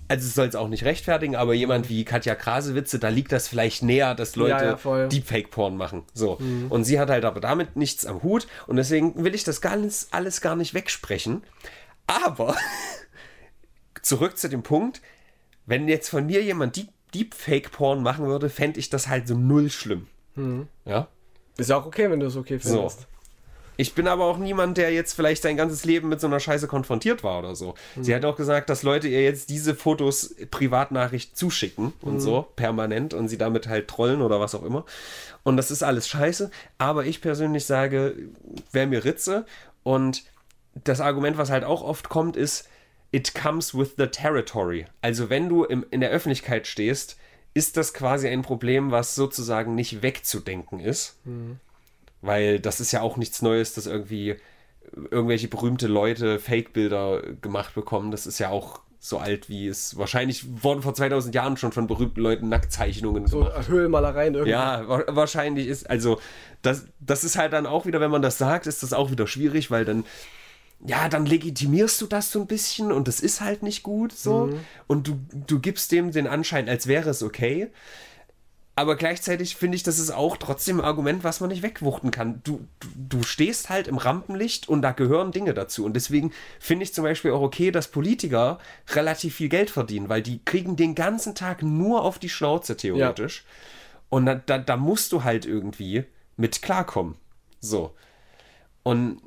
also 0.10 0.28
es 0.28 0.34
soll 0.34 0.48
es 0.48 0.56
auch 0.56 0.68
nicht 0.68 0.84
rechtfertigen, 0.84 1.36
aber 1.36 1.54
jemand 1.54 1.88
wie 1.88 2.04
Katja 2.04 2.34
Krasewitze, 2.34 2.98
da 2.98 3.10
liegt 3.10 3.32
das 3.32 3.48
vielleicht 3.48 3.84
näher, 3.84 4.16
dass 4.16 4.36
Leute 4.36 4.78
Ja, 4.84 4.98
ja. 4.98 5.08
Deepfake-Porn 5.08 5.78
machen. 5.78 6.04
So. 6.14 6.40
Und 6.70 6.84
sie 6.84 7.00
hat 7.00 7.10
halt 7.10 7.26
aber 7.26 7.40
damit 7.40 7.76
nichts 7.76 8.08
am 8.08 8.24
Hut 8.24 8.48
und 8.66 8.78
deswegen 8.78 9.24
will 9.24 9.36
ich 9.36 9.44
das 9.44 9.62
nicht, 9.62 10.08
alles 10.12 10.42
gar 10.42 10.56
nicht 10.56 10.74
wegsprechen. 10.74 11.44
Aber 12.08 12.56
zurück 14.02 14.38
zu 14.38 14.50
dem 14.50 14.64
Punkt, 14.64 15.02
wenn 15.68 15.88
jetzt 15.88 16.10
von 16.10 16.26
mir 16.26 16.44
jemand 16.44 16.76
Deep, 16.76 16.90
Deepfake-Porn 17.14 18.02
machen 18.02 18.26
würde, 18.26 18.50
fände 18.50 18.80
ich 18.80 18.90
das 18.90 19.08
halt 19.08 19.28
so 19.28 19.36
null 19.36 19.70
schlimm. 19.70 20.08
Ja. 20.86 21.08
Ist 21.58 21.70
ja 21.70 21.78
auch 21.78 21.86
okay, 21.86 22.10
wenn 22.10 22.20
du 22.20 22.26
es 22.26 22.36
okay 22.36 22.58
findest. 22.60 23.08
Ich 23.80 23.94
bin 23.96 24.10
aber 24.10 24.26
auch 24.26 24.38
niemand, 24.38 24.78
der 24.78 24.92
jetzt 24.92 25.14
vielleicht 25.14 25.42
sein 25.42 25.56
ganzes 25.56 25.86
Leben 25.86 26.10
mit 26.10 26.20
so 26.20 26.28
einer 26.28 26.42
Scheiße 26.42 26.68
konfrontiert 26.68 27.24
war 27.24 27.40
oder 27.40 27.56
so. 27.56 27.76
Sie 28.02 28.14
hat 28.14 28.26
auch 28.26 28.36
gesagt, 28.36 28.70
dass 28.70 28.84
Leute 28.84 29.08
ihr 29.08 29.24
jetzt 29.24 29.50
diese 29.50 29.74
Fotos 29.74 30.36
Privatnachricht 30.52 31.38
zuschicken 31.38 31.94
und 32.02 32.20
so, 32.20 32.46
permanent, 32.58 33.14
und 33.14 33.30
sie 33.30 33.38
damit 33.38 33.70
halt 33.70 33.88
trollen 33.88 34.22
oder 34.22 34.42
was 34.42 34.54
auch 34.54 34.64
immer. 34.64 34.84
Und 35.44 35.56
das 35.56 35.72
ist 35.72 35.82
alles 35.82 36.10
scheiße. 36.10 36.52
Aber 36.78 37.06
ich 37.06 37.22
persönlich 37.22 37.64
sage, 37.64 38.18
wäre 38.74 38.88
mir 38.88 39.06
Ritze. 39.06 39.46
Und 39.84 40.26
das 40.84 41.00
Argument, 41.00 41.38
was 41.38 41.50
halt 41.50 41.64
auch 41.64 41.82
oft 41.82 42.10
kommt, 42.10 42.36
ist, 42.36 42.68
it 43.12 43.34
comes 43.34 43.74
with 43.74 43.94
the 43.98 44.08
territory. 44.08 44.88
Also 45.02 45.30
wenn 45.30 45.48
du 45.48 45.64
im, 45.64 45.86
in 45.90 46.02
der 46.02 46.10
Öffentlichkeit 46.10 46.68
stehst, 46.68 47.16
ist 47.54 47.78
das 47.78 47.94
quasi 47.94 48.28
ein 48.28 48.42
Problem, 48.42 48.92
was 48.92 49.16
sozusagen 49.16 49.74
nicht 49.74 50.02
wegzudenken 50.02 50.82
ist. 50.82 51.16
Weil 52.22 52.60
das 52.60 52.80
ist 52.80 52.92
ja 52.92 53.02
auch 53.02 53.18
nichts 53.18 53.42
Neues, 53.42 53.74
dass 53.74 53.86
irgendwie 53.86 54.36
irgendwelche 55.12 55.48
berühmte 55.48 55.88
Leute 55.88 56.40
Fake-Bilder 56.40 57.22
gemacht 57.42 57.76
bekommen. 57.76 58.12
Das 58.12 58.28
ist 58.28 58.40
ja 58.40 58.50
auch 58.50 58.82
so 59.00 59.18
alt 59.18 59.48
wie 59.48 59.68
es. 59.68 59.98
Wahrscheinlich 59.98 60.64
wurden 60.64 60.82
vor 60.82 60.94
2000 60.94 61.34
Jahren 61.34 61.56
schon 61.58 61.72
von 61.72 61.88
berühmten 61.88 62.20
Leuten 62.20 62.50
Nacktzeichnungen 62.50 63.28
So 63.28 63.40
gemacht. 63.40 63.68
Höhlenmalereien 63.70 64.34
irgendwie. 64.34 64.52
Ja, 64.52 64.88
wa 64.88 65.04
wahrscheinlich 65.08 65.68
ist, 65.68 65.90
also, 65.90 66.20
das, 66.62 66.86
das 67.00 67.24
ist 67.24 67.38
halt 67.38 67.54
dann 67.54 67.66
auch 67.66 67.86
wieder, 67.86 68.02
wenn 68.02 68.12
man 68.12 68.22
das 68.22 68.38
sagt, 68.38 68.68
ist 68.68 68.84
das 68.84 68.92
auch 68.92 69.10
wieder 69.12 69.26
schwierig, 69.26 69.72
weil 69.72 69.86
dann, 69.86 70.04
ja, 70.86 71.08
dann 71.08 71.26
legitimierst 71.26 72.02
du 72.02 72.08
das 72.08 72.32
so 72.32 72.42
ein 72.42 72.48
bisschen 72.48 72.92
und 72.92 73.08
das 73.08 73.22
ist 73.22 73.40
halt 73.40 73.64
nicht 73.64 73.84
gut 73.84 74.12
so. 74.12 74.50
Und 74.88 75.08
du, 75.08 75.20
du 75.48 75.60
gibst 75.60 75.92
dem 75.94 76.12
den 76.12 76.28
Anschein, 76.28 76.68
als 76.68 76.88
wäre 76.88 77.10
es 77.10 77.24
okay. 77.24 77.70
Aber 78.80 78.96
gleichzeitig 78.96 79.58
finde 79.58 79.76
ich, 79.76 79.84
das 79.84 80.00
ist 80.00 80.10
auch 80.10 80.38
trotzdem 80.38 80.80
ein 80.80 80.86
Argument, 80.86 81.26
was 81.26 81.42
man 81.42 81.50
nicht 81.50 81.64
wegwuchten 81.64 82.12
kann. 82.12 82.40
Du, 82.46 82.66
du, 82.80 82.88
du 83.18 83.24
stehst 83.24 83.70
halt 83.70 83.90
im 83.90 83.98
Rampenlicht 83.98 84.70
und 84.70 84.82
da 84.82 84.94
gehören 84.94 85.34
Dinge 85.34 85.54
dazu. 85.54 85.84
Und 85.84 85.96
deswegen 85.98 86.32
finde 86.62 86.84
ich 86.84 86.94
zum 86.94 87.04
Beispiel 87.04 87.32
auch 87.32 87.42
okay, 87.42 87.72
dass 87.72 87.90
Politiker 87.90 88.58
relativ 88.92 89.36
viel 89.36 89.50
Geld 89.50 89.70
verdienen, 89.70 90.08
weil 90.08 90.22
die 90.22 90.40
kriegen 90.46 90.78
den 90.78 90.96
ganzen 90.96 91.36
Tag 91.36 91.62
nur 91.62 92.04
auf 92.06 92.20
die 92.20 92.30
Schnauze 92.30 92.78
theoretisch. 92.78 93.44
Und 94.08 94.26
da, 94.28 94.36
da, 94.36 94.58
da 94.60 94.78
musst 94.78 95.12
du 95.12 95.26
halt 95.26 95.46
irgendwie 95.46 96.06
mit 96.38 96.62
klarkommen. 96.62 97.16
So. 97.60 97.94
Und 98.84 99.22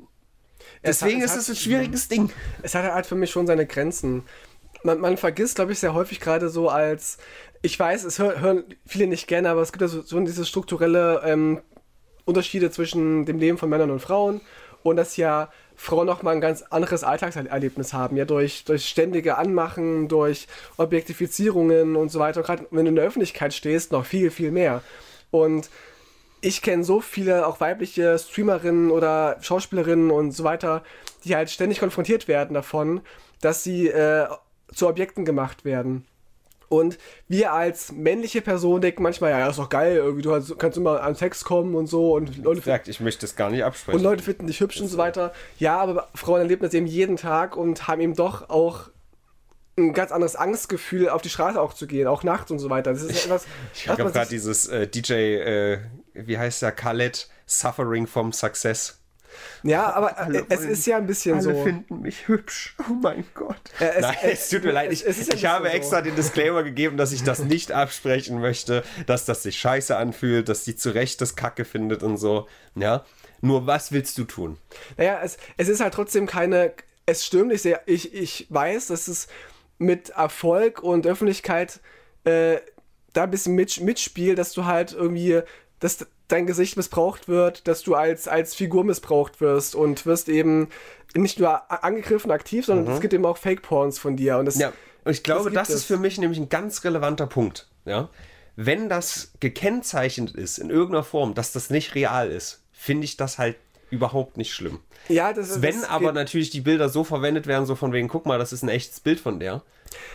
Es 0.81 1.03
hat- 1.03 1.09
deswegen 1.09 1.21
es 1.21 1.35
ist 1.35 1.43
es 1.43 1.49
ein 1.49 1.55
schwieriges 1.57 2.07
Ding. 2.07 2.31
es 2.63 2.73
hat 2.73 2.91
halt 2.91 3.05
für 3.05 3.13
mich 3.15 3.29
schon 3.29 3.45
seine 3.45 3.67
Grenzen. 3.67 4.23
Man, 4.83 4.99
man 4.99 5.15
vergisst, 5.17 5.55
glaube 5.55 5.73
ich, 5.73 5.79
sehr 5.79 5.93
häufig 5.93 6.19
gerade 6.19 6.49
so 6.49 6.69
als, 6.69 7.19
ich 7.63 7.79
weiß, 7.79 8.03
es 8.03 8.19
hör, 8.19 8.41
hören 8.41 8.65
viele 8.85 9.07
nicht 9.07 9.27
gerne, 9.27 9.49
aber 9.49 9.61
es 9.61 9.71
gibt 9.71 9.81
ja 9.81 9.87
so, 9.87 10.01
so 10.01 10.19
diese 10.19 10.45
strukturelle 10.45 11.21
ähm, 11.25 11.61
Unterschiede 12.25 12.69
zwischen 12.69 13.25
dem 13.25 13.39
Leben 13.39 13.57
von 13.57 13.69
Männern 13.69 13.89
und 13.89 14.01
Frauen 14.01 14.41
und 14.83 14.97
dass 14.97 15.15
ja 15.17 15.49
Frauen 15.75 16.05
nochmal 16.05 16.35
ein 16.35 16.41
ganz 16.41 16.61
anderes 16.61 17.05
Alltagserlebnis 17.05 17.93
haben, 17.93 18.17
ja, 18.17 18.25
durch, 18.25 18.65
durch 18.65 18.85
ständige 18.85 19.37
Anmachen, 19.37 20.09
durch 20.09 20.47
Objektifizierungen 20.77 21.95
und 21.95 22.11
so 22.11 22.19
weiter. 22.19 22.43
Gerade 22.43 22.67
wenn 22.69 22.85
du 22.85 22.89
in 22.89 22.95
der 22.95 23.05
Öffentlichkeit 23.05 23.53
stehst, 23.53 23.93
noch 23.93 24.05
viel, 24.05 24.29
viel 24.29 24.51
mehr. 24.51 24.81
Und 25.31 25.69
ich 26.41 26.61
kenne 26.61 26.83
so 26.83 26.99
viele 26.99 27.47
auch 27.47 27.61
weibliche 27.61 28.19
Streamerinnen 28.19 28.91
oder 28.91 29.37
Schauspielerinnen 29.41 30.11
und 30.11 30.31
so 30.31 30.43
weiter, 30.43 30.83
die 31.23 31.35
halt 31.35 31.49
ständig 31.49 31.79
konfrontiert 31.79 32.27
werden 32.27 32.53
davon, 32.53 33.01
dass 33.39 33.63
sie 33.63 33.87
äh, 33.87 34.27
zu 34.73 34.89
Objekten 34.89 35.23
gemacht 35.23 35.63
werden. 35.63 36.05
Und 36.73 36.97
wir 37.27 37.53
als 37.53 37.91
männliche 37.91 38.41
Person 38.41 38.81
denken 38.81 39.03
manchmal, 39.03 39.29
ja, 39.29 39.47
ist 39.47 39.59
doch 39.59 39.69
geil, 39.69 39.97
irgendwie, 39.97 40.23
du 40.23 40.55
kannst 40.55 40.75
immer 40.75 41.01
an 41.03 41.13
Sex 41.13 41.43
kommen 41.43 41.75
und 41.75 41.85
so 41.85 42.15
und 42.15 42.37
Leute, 42.37 42.61
gesagt, 42.61 42.87
ich 42.87 42.99
möchte 42.99 43.27
es 43.27 43.35
gar 43.35 43.51
nicht 43.51 43.63
absprechen. 43.63 43.99
und 43.99 44.03
Leute 44.03 44.23
finden 44.23 44.47
dich 44.47 44.59
hübsch 44.59 44.81
und 44.81 44.87
so 44.87 44.97
weiter. 44.97 45.33
Ja, 45.59 45.77
aber 45.77 46.09
Frauen 46.15 46.39
erleben 46.41 46.63
das 46.63 46.73
eben 46.73 46.87
jeden 46.87 47.15
Tag 47.15 47.55
und 47.55 47.87
haben 47.87 48.01
eben 48.01 48.15
doch 48.15 48.49
auch 48.49 48.89
ein 49.77 49.93
ganz 49.93 50.11
anderes 50.11 50.35
Angstgefühl, 50.35 51.09
auf 51.09 51.21
die 51.21 51.29
Straße 51.29 51.61
auch 51.61 51.73
zu 51.73 51.85
gehen, 51.85 52.07
auch 52.07 52.23
nachts 52.23 52.49
und 52.49 52.57
so 52.57 52.71
weiter. 52.71 52.91
Das 52.91 53.03
ist 53.03 53.25
etwas, 53.25 53.45
Ich 53.75 53.87
was 53.87 53.99
habe 53.99 54.11
gerade 54.11 54.29
dieses 54.29 54.67
äh, 54.67 54.87
DJ, 54.87 55.13
äh, 55.13 55.79
wie 56.13 56.39
heißt 56.39 56.63
der, 56.63 56.71
Khaled, 56.71 57.29
Suffering 57.45 58.07
from 58.07 58.33
Success. 58.33 58.99
Ja, 59.63 59.91
aber 59.93 60.17
Alle 60.17 60.39
äh, 60.39 60.45
es 60.49 60.59
wollen- 60.59 60.69
ist 60.71 60.85
ja 60.87 60.97
ein 60.97 61.05
bisschen 61.07 61.33
Alle 61.35 61.43
so. 61.43 61.63
finden 61.63 62.01
mich 62.01 62.27
hübsch. 62.27 62.75
Oh 62.89 62.93
mein 63.01 63.23
Gott. 63.33 63.57
Es- 63.79 64.01
Nein, 64.01 64.15
es- 64.23 64.43
es, 64.43 64.49
tut 64.49 64.63
mir 64.63 64.71
leid. 64.71 64.91
Ich, 64.91 65.05
es 65.05 65.17
ist 65.17 65.29
ja 65.31 65.35
ich 65.35 65.45
habe 65.45 65.63
bisschen 65.65 65.77
extra 65.77 65.97
so. 65.99 66.03
den 66.03 66.15
Disclaimer 66.15 66.63
gegeben, 66.63 66.97
dass 66.97 67.11
ich 67.11 67.23
das 67.23 67.39
nicht 67.39 67.71
absprechen 67.71 68.39
möchte, 68.39 68.83
dass 69.05 69.25
das 69.25 69.43
sich 69.43 69.57
scheiße 69.59 69.95
anfühlt, 69.97 70.49
dass 70.49 70.63
die 70.63 70.75
zu 70.75 70.89
Recht 70.91 71.21
das 71.21 71.35
Kacke 71.35 71.65
findet 71.65 72.03
und 72.03 72.17
so. 72.17 72.47
Ja. 72.75 73.05
Nur 73.41 73.67
was 73.67 73.91
willst 73.91 74.17
du 74.17 74.23
tun? 74.23 74.57
Naja, 74.97 75.19
es, 75.23 75.37
es 75.57 75.67
ist 75.67 75.81
halt 75.81 75.93
trotzdem 75.93 76.25
keine. 76.27 76.73
Es 77.05 77.25
stimmt, 77.25 77.51
ich, 77.51 77.61
sehe, 77.61 77.81
ich, 77.85 78.13
ich 78.13 78.47
weiß, 78.49 78.87
dass 78.87 79.09
es 79.09 79.27
mit 79.77 80.11
Erfolg 80.11 80.81
und 80.81 81.05
Öffentlichkeit 81.05 81.81
äh, 82.23 82.57
da 83.11 83.23
ein 83.23 83.31
bisschen 83.31 83.55
mit, 83.55 83.81
mitspielt, 83.81 84.37
dass 84.37 84.53
du 84.53 84.63
halt 84.63 84.93
irgendwie, 84.93 85.41
dass 85.79 86.07
dein 86.27 86.45
Gesicht 86.45 86.77
missbraucht 86.77 87.27
wird, 87.27 87.67
dass 87.67 87.83
du 87.83 87.95
als, 87.95 88.27
als 88.27 88.55
Figur 88.55 88.83
missbraucht 88.83 89.41
wirst 89.41 89.75
und 89.75 90.05
wirst 90.05 90.29
eben 90.29 90.69
nicht 91.15 91.39
nur 91.39 91.71
angegriffen 91.83 92.31
aktiv, 92.31 92.65
sondern 92.65 92.93
es 92.93 93.01
gibt 93.01 93.13
eben 93.13 93.25
auch 93.25 93.37
Fake-Porns 93.37 93.99
von 93.99 94.15
dir. 94.15 94.37
Und 94.37 94.45
das, 94.45 94.55
Mhm. 94.55 94.61
Ja, 94.61 94.73
und 95.05 95.11
ich 95.11 95.23
glaube, 95.23 95.51
das, 95.51 95.69
es. 95.69 95.75
ist 95.75 95.83
für 95.85 95.97
mich 95.97 96.17
nämlich 96.17 96.39
ein 96.39 96.49
ganz 96.49 96.83
relevanter 96.83 97.27
Punkt. 97.27 97.67
Ja? 97.85 98.09
Wenn 98.55 98.89
das 98.89 99.33
gekennzeichnet 99.39 100.31
ist 100.35 100.57
in 100.59 100.69
irgendeiner 100.69 101.03
Form, 101.03 101.33
dass 101.33 101.51
das 101.51 101.69
nicht 101.69 101.95
real 101.95 102.29
ist, 102.31 102.63
finde 102.71 103.05
ich 103.05 103.17
das 103.17 103.37
halt 103.37 103.57
überhaupt 103.93 104.37
nicht 104.37 104.53
schlimm. 104.53 104.79
ja, 105.07 105.31
das, 105.33 105.61
Wenn 105.61 105.79
das 105.81 105.89
aber 105.89 106.11
natürlich 106.11 106.49
die 106.49 106.61
Bilder 106.61 106.89
so 106.89 107.03
verwendet 107.03 107.47
werden, 107.47 107.65
so 107.65 107.75
von 107.75 107.93
wegen, 107.93 108.07
guck 108.07 108.25
mal, 108.25 108.37
das 108.39 108.51
ist 108.53 108.63
ein 108.63 108.69
echtes 108.69 108.99
Bild 108.99 109.19
von 109.19 109.39
der. 109.39 109.61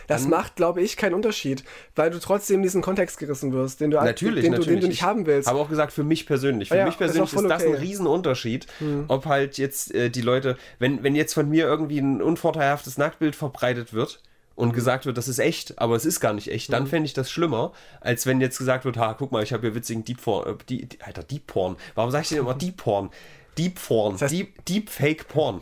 Das 0.07 0.27
macht, 0.27 0.57
glaube 0.57 0.81
ich, 0.81 0.97
keinen 0.97 1.13
Unterschied, 1.13 1.63
weil 1.95 2.09
du 2.09 2.19
trotzdem 2.19 2.61
diesen 2.61 2.81
Kontext 2.81 3.17
gerissen 3.17 3.53
wirst, 3.53 3.79
den 3.79 3.91
du, 3.91 3.97
Natürlich, 3.97 4.43
den, 4.43 4.51
natürlich. 4.51 4.67
Du, 4.67 4.71
den 4.73 4.81
du 4.81 4.87
nicht 4.87 4.97
Ich 4.97 5.03
haben 5.03 5.25
willst. 5.25 5.47
Habe 5.47 5.59
auch 5.59 5.69
gesagt, 5.69 5.93
für 5.93 6.03
mich 6.03 6.25
persönlich. 6.25 6.67
Für 6.67 6.75
Ja, 6.75 6.83
mich 6.83 6.95
ist 6.95 6.97
persönlich 6.97 7.29
voll 7.29 7.43
ist 7.45 7.49
das 7.49 7.61
ein 7.63 7.69
okay. 7.69 7.77
Hm. 7.77 7.83
Riesenunterschied, 7.87 8.67
ob 9.07 9.25
halt 9.25 9.57
jetzt 9.57 9.93
äh, 9.95 10.09
die 10.09 10.21
Leute, 10.21 10.57
wenn, 10.79 11.01
wenn 11.03 11.15
jetzt 11.15 11.33
von 11.33 11.47
mir 11.49 11.65
irgendwie 11.65 11.99
ein 11.99 12.21
unvorteilhaftes 12.21 12.97
Nacktbild 12.97 13.37
verbreitet 13.37 13.93
wird 13.93 14.21
und 14.55 14.73
gesagt 14.73 15.05
wird, 15.05 15.17
das 15.17 15.29
ist 15.29 15.39
echt, 15.39 15.79
aber 15.79 15.95
es 15.95 16.03
ist 16.03 16.19
gar 16.19 16.33
nicht 16.33 16.51
echt, 16.51 16.67
Hm. 16.67 16.73
dann 16.73 16.87
fände 16.87 17.05
ich 17.05 17.13
das 17.13 17.31
schlimmer, 17.31 17.71
als 18.01 18.25
wenn 18.25 18.41
jetzt 18.41 18.57
gesagt 18.57 18.83
wird, 18.83 18.97
ha, 18.97 19.13
guck 19.17 19.31
mal, 19.31 19.43
ich 19.43 19.53
habe 19.53 19.61
hier 19.67 19.75
witzigen 19.75 20.03
Deep 20.03 20.21
Porn, 20.21 20.49
äh, 20.49 20.55
die, 20.67 20.89
Alter, 21.05 21.23
Deep 21.23 21.47
Porn. 21.47 21.77
Warum 21.95 22.11
sag 22.11 22.23
ich 22.23 22.29
denn 22.29 22.39
immer 22.39 22.53
Deep 22.55 22.75
Porn? 22.75 23.11
Deep 23.59 23.75
Porn, 23.85 24.15
heißt- 24.17 24.29
Deep, 24.29 24.65
Deep 24.65 24.89
Fake 24.89 25.27
Porn 25.27 25.61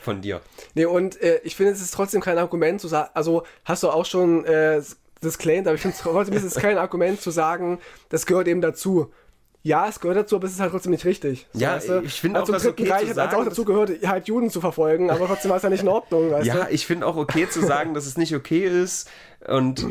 von 0.00 0.20
dir. 0.22 0.40
Nee, 0.74 0.84
und 0.84 1.20
äh, 1.20 1.40
ich 1.42 1.56
finde, 1.56 1.72
es 1.72 1.80
ist 1.80 1.92
trotzdem 1.92 2.20
kein 2.20 2.38
Argument 2.38 2.80
zu 2.80 2.86
sagen, 2.88 3.10
also 3.14 3.42
hast 3.64 3.82
du 3.82 3.90
auch 3.90 4.04
schon 4.06 4.44
äh, 4.44 4.80
disclaimed, 5.24 5.66
aber 5.66 5.74
ich 5.74 5.80
finde 5.82 5.96
es 5.96 6.02
trotzdem 6.02 6.36
ist 6.36 6.44
es 6.44 6.54
kein 6.54 6.78
Argument 6.78 7.20
zu 7.20 7.30
sagen, 7.32 7.80
das 8.08 8.24
gehört 8.26 8.46
eben 8.48 8.60
dazu. 8.60 9.12
Ja, 9.64 9.88
es 9.88 9.98
gehört 9.98 10.16
dazu, 10.16 10.36
aber 10.36 10.46
es 10.46 10.52
ist 10.52 10.60
halt 10.60 10.70
trotzdem 10.70 10.92
nicht 10.92 11.04
richtig. 11.04 11.46
So, 11.52 11.58
Ja, 11.58 11.74
weißt 11.74 11.88
du? 11.88 12.02
ich 12.04 12.20
finde 12.20 12.38
also 12.38 12.44
auch, 12.44 12.48
im 12.48 12.52
das 12.54 12.62
Dritten 12.62 12.82
okay 12.82 12.90
Reich 12.92 13.00
zu 13.00 13.06
hat 13.08 13.10
es 13.10 13.16
sagen, 13.16 13.36
auch 13.36 13.44
dazu 13.44 13.64
gehört, 13.64 13.90
halt 14.06 14.28
Juden 14.28 14.50
zu 14.50 14.60
verfolgen, 14.60 15.10
aber 15.10 15.26
trotzdem 15.26 15.50
war 15.50 15.56
es 15.56 15.64
ja 15.64 15.68
nicht 15.68 15.82
in 15.82 15.88
Ordnung, 15.88 16.30
weißt 16.30 16.46
Ja, 16.46 16.64
du? 16.66 16.72
ich 16.72 16.86
finde 16.86 17.06
auch 17.06 17.16
okay 17.16 17.48
zu 17.50 17.60
sagen, 17.66 17.92
dass 17.92 18.06
es 18.06 18.16
nicht 18.16 18.34
okay 18.36 18.64
ist 18.66 19.10
und 19.48 19.84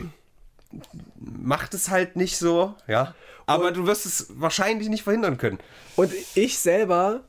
macht 1.19 1.73
es 1.73 1.89
halt 1.89 2.15
nicht 2.15 2.37
so, 2.37 2.73
ja. 2.87 3.13
Aber 3.45 3.71
du 3.71 3.85
wirst 3.87 4.05
es 4.05 4.27
wahrscheinlich 4.35 4.89
nicht 4.89 5.03
verhindern 5.03 5.37
können. 5.37 5.59
Und 5.95 6.11
ich 6.35 6.59
selber, 6.59 7.21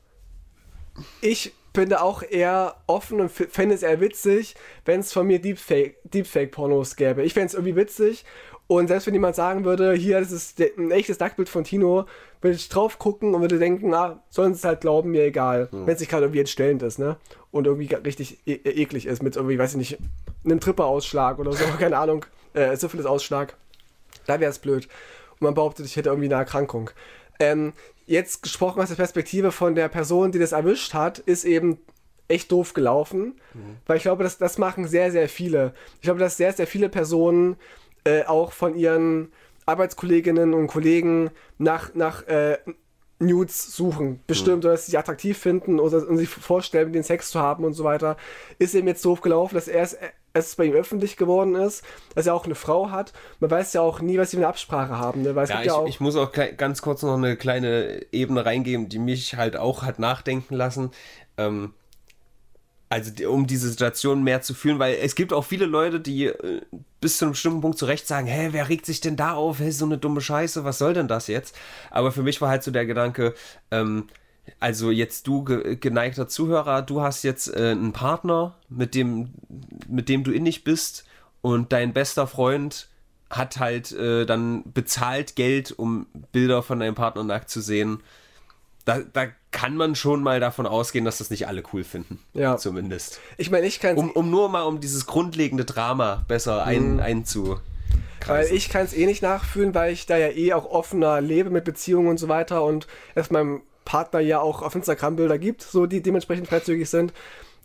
ich 1.21 1.53
bin 1.73 1.89
da 1.91 2.01
auch 2.01 2.23
eher 2.23 2.77
offen 2.87 3.21
und 3.21 3.31
fände 3.31 3.75
es 3.75 3.83
eher 3.83 4.01
witzig, 4.01 4.55
wenn 4.85 5.01
es 5.01 5.13
von 5.13 5.27
mir 5.27 5.39
Deepfake- 5.41 5.97
Deepfake-Pornos 6.05 6.97
gäbe. 6.97 7.23
Ich 7.23 7.35
fände 7.35 7.49
es 7.49 7.55
irgendwie 7.55 7.77
witzig. 7.77 8.25
Und 8.67 8.89
selbst 8.89 9.07
wenn 9.07 9.15
jemand 9.15 9.35
sagen 9.35 9.65
würde, 9.65 9.95
hier, 9.95 10.21
das 10.21 10.31
ist 10.31 10.61
ein 10.61 10.91
echtes 10.91 11.19
Nacktbild 11.19 11.49
von 11.49 11.65
Tino, 11.65 12.05
würde 12.43 12.57
ich 12.57 12.69
drauf 12.69 12.99
gucken 12.99 13.35
und 13.35 13.41
würde 13.41 13.59
denken, 13.59 13.95
ah, 13.95 14.23
sollen 14.29 14.53
sie 14.53 14.59
es 14.59 14.65
halt 14.65 14.83
glauben, 14.83 15.11
mir 15.11 15.25
egal. 15.25 15.69
Wenn 15.73 15.95
es 15.95 16.01
nicht 16.01 16.11
gerade 16.11 16.25
irgendwie 16.27 16.41
entstellend 16.41 16.83
ist, 16.83 16.99
ne? 16.99 17.17
Und 17.51 17.67
irgendwie 17.67 17.95
richtig 17.95 18.39
e 18.47 18.53
e- 18.53 18.83
eklig 18.83 19.07
ist 19.07 19.23
mit 19.23 19.37
irgendwie, 19.37 19.59
weiß 19.59 19.71
ich 19.73 19.77
nicht, 19.79 19.99
einem 20.45 20.61
Tripperausschlag 20.61 21.39
oder 21.39 21.53
so, 21.53 21.65
keine 21.79 21.97
Ahnung, 21.97 22.27
äh, 22.53 22.77
Syphilis-Ausschlag. 22.77 23.55
Da 24.27 24.39
wäre 24.39 24.51
es 24.51 24.59
blöd. 24.59 24.87
Und 25.33 25.41
man 25.43 25.55
behauptet, 25.55 25.87
ich 25.87 25.97
hätte 25.97 26.11
irgendwie 26.11 26.27
eine 26.29 26.35
Erkrankung. 26.35 26.91
Ähm, 27.41 27.73
jetzt 28.09 28.43
gesprochen 28.43 28.81
aus 28.81 28.89
der 28.89 28.97
Perspektive 28.97 29.53
von 29.53 29.75
der 29.75 29.89
Person, 29.89 30.33
die 30.33 30.39
das 30.39 30.53
erwischt 30.53 30.95
hat, 30.95 31.19
ist 31.19 31.45
eben 31.45 31.79
echt 32.27 32.51
doof 32.51 32.75
gelaufen. 32.75 33.41
Weil 33.87 33.99
ich 33.99 34.03
glaube, 34.03 34.25
das, 34.25 34.39
das 34.39 34.59
machen 34.59 34.87
sehr, 34.87 35.13
sehr 35.13 35.29
viele. 35.29 35.75
Ich 35.97 36.03
glaube, 36.03 36.21
dass 36.21 36.37
sehr, 36.37 36.53
sehr 36.53 36.67
viele 36.67 36.89
Personen 36.89 37.57
äh, 38.05 38.25
auch 38.25 38.53
von 38.53 38.75
ihren 38.75 39.33
Arbeitskolleginnen 39.67 40.55
und 40.55 40.67
Kollegen 40.67 41.31
nach, 41.59 41.95
nach 41.95 42.27
äh, 42.27 42.59
Nudes 43.19 43.75
suchen. 43.75 44.21
Bestimmt, 44.27 44.65
oder 44.65 44.73
dass 44.73 44.87
sie 44.87 44.97
attraktiv 44.97 45.37
finden 45.37 45.81
oder 45.81 46.09
und 46.09 46.17
sich 46.17 46.29
vorstellen, 46.29 46.87
mit 46.87 46.95
denen 46.95 47.05
Sex 47.05 47.31
zu 47.31 47.41
haben 47.41 47.65
und 47.65 47.75
so 47.75 47.85
weiter. 47.85 48.17
Ist 48.59 48.75
eben 48.75 48.89
jetzt 48.89 49.05
doof 49.05 49.21
gelaufen, 49.21 49.55
dass 49.55 49.69
er 49.69 49.83
es, 49.83 49.97
es 50.47 50.57
bei 50.57 50.65
ihm 50.65 50.75
öffentlich 50.75 51.17
geworden 51.17 51.55
ist, 51.55 51.85
dass 52.15 52.27
er 52.27 52.35
auch 52.35 52.45
eine 52.45 52.55
Frau 52.55 52.91
hat. 52.91 53.13
Man 53.41 53.51
weiß 53.51 53.73
ja 53.73 53.81
auch 53.81 54.01
nie, 54.01 54.19
was 54.19 54.31
sie 54.31 54.37
für 54.37 54.43
eine 54.43 54.49
Absprache 54.49 54.99
haben. 54.99 55.23
Ne? 55.23 55.35
Weil 55.35 55.45
es 55.45 55.51
Ja, 55.51 55.57
gibt 55.57 55.67
ich, 55.67 55.73
ja 55.73 55.75
auch, 55.75 55.89
ich 55.89 56.01
muss 56.01 56.17
auch 56.17 56.33
ganz 56.33 56.83
kurz 56.83 57.03
noch 57.03 57.15
eine 57.17 57.37
kleine 57.37 58.07
Ebene 58.13 58.45
reingeben, 58.45 58.89
die 58.89 58.99
mich 58.99 59.37
halt 59.37 59.57
auch 59.57 59.83
hat 59.83 59.99
nachdenken 59.99 60.55
lassen. 60.55 60.91
Ähm, 61.37 61.75
also 62.91 63.29
um 63.29 63.47
diese 63.47 63.69
Situation 63.69 64.23
mehr 64.23 64.41
zu 64.41 64.55
fühlen, 64.55 64.79
weil 64.79 64.95
es 65.03 65.15
gibt 65.15 65.33
auch 65.35 65.45
viele 65.45 65.67
Leute, 65.67 66.01
die 66.01 66.27
äh, 66.27 66.63
bis 67.01 67.19
zu 67.19 67.27
einem 67.27 67.33
bestimmten 67.33 67.61
Punkt 67.61 67.79
zu 67.79 67.85
Recht 67.85 68.07
sagen, 68.07 68.27
hä, 68.27 68.49
wer 68.53 68.69
regt 68.71 68.87
sich 68.87 69.01
denn 69.01 69.17
da 69.17 69.35
auf? 69.35 69.61
Hä, 69.61 69.71
so 69.71 69.85
eine 69.85 69.99
dumme 69.99 70.23
Scheiße, 70.23 70.65
was 70.65 70.79
soll 70.79 70.95
denn 70.95 71.07
das 71.09 71.27
jetzt? 71.27 71.55
Aber 71.91 72.13
für 72.13 72.23
mich 72.23 72.41
war 72.41 72.49
halt 72.49 72.63
so 72.63 72.71
der 72.71 72.87
Gedanke, 72.87 73.35
ähm, 73.71 74.07
also 74.61 74.91
jetzt 74.91 75.27
du 75.27 75.45
ge 75.45 75.77
geneigter 75.77 76.29
Zuhörer, 76.29 76.83
du 76.83 77.01
hast 77.01 77.23
jetzt 77.23 77.49
äh, 77.55 77.71
einen 77.71 77.93
Partner, 77.93 78.55
mit 78.69 78.95
dem, 78.95 79.31
mit 79.89 80.09
dem 80.09 80.25
du 80.25 80.33
innig 80.33 80.65
bist 80.65 81.05
und 81.41 81.73
dein 81.73 81.93
bester 81.93 82.27
Freund 82.27 82.89
hat 83.31 83.59
halt 83.59 83.93
äh, 83.93 84.25
dann 84.27 84.63
bezahlt 84.73 85.37
Geld, 85.37 85.73
um 85.73 86.07
Bilder 86.33 86.63
von 86.63 86.81
deinem 86.81 86.95
Partner 86.95 87.25
nackt 87.25 87.51
zu 87.51 87.61
sehen. 87.61 88.01
Da, 88.85 89.01
da 89.13 89.27
kann 89.51 89.77
man 89.77 89.95
schon 89.95 90.23
mal 90.23 90.41
davon 90.41 90.67
ausgehen, 90.67 91.05
dass 91.05 91.19
das 91.19 91.29
nicht 91.29 91.47
alle 91.47 91.63
cool 91.73 91.85
finden. 91.85 92.21
Ja. 92.33 92.57
Zumindest. 92.57 93.21
ich 93.37 93.51
meine, 93.51 93.67
ich 93.67 93.81
kann 93.81 93.97
es 93.97 94.03
Um, 94.03 94.11
um 94.11 94.31
nur 94.31 94.49
mal 94.49 94.63
um 94.63 94.81
dieses 94.81 95.05
grundlegende 95.07 95.67
Drama 95.67 96.25
besser 96.27 96.65
ein, 96.65 96.95
Mhm. 96.95 97.01
einzu. 97.01 97.61
Weil 98.27 98.47
ich 98.47 98.69
kann 98.69 98.85
es 98.85 98.95
eh 98.95 99.07
nicht 99.07 99.23
nachfühlen, 99.23 99.75
weil 99.75 99.93
ich 99.93 100.07
da 100.07 100.17
ja 100.17 100.29
eh 100.29 100.53
auch 100.53 100.67
offener 100.67 101.21
lebe 101.21 101.51
mit 101.51 101.65
Beziehungen 101.65 102.09
und 102.09 102.19
so 102.19 102.29
weiter 102.29 102.63
und 102.65 102.87
es 103.15 103.31
meinem 103.31 103.63
Partner 103.89 104.21
ja 104.21 104.39
auch 104.39 104.61
auf 104.61 104.75
Instagram 104.75 105.17
Bilder 105.17 105.39
gibt, 105.39 105.63
so 105.63 105.87
die 105.87 106.03
dementsprechend 106.03 106.47
freizügig 106.47 106.91
sind. 106.91 107.15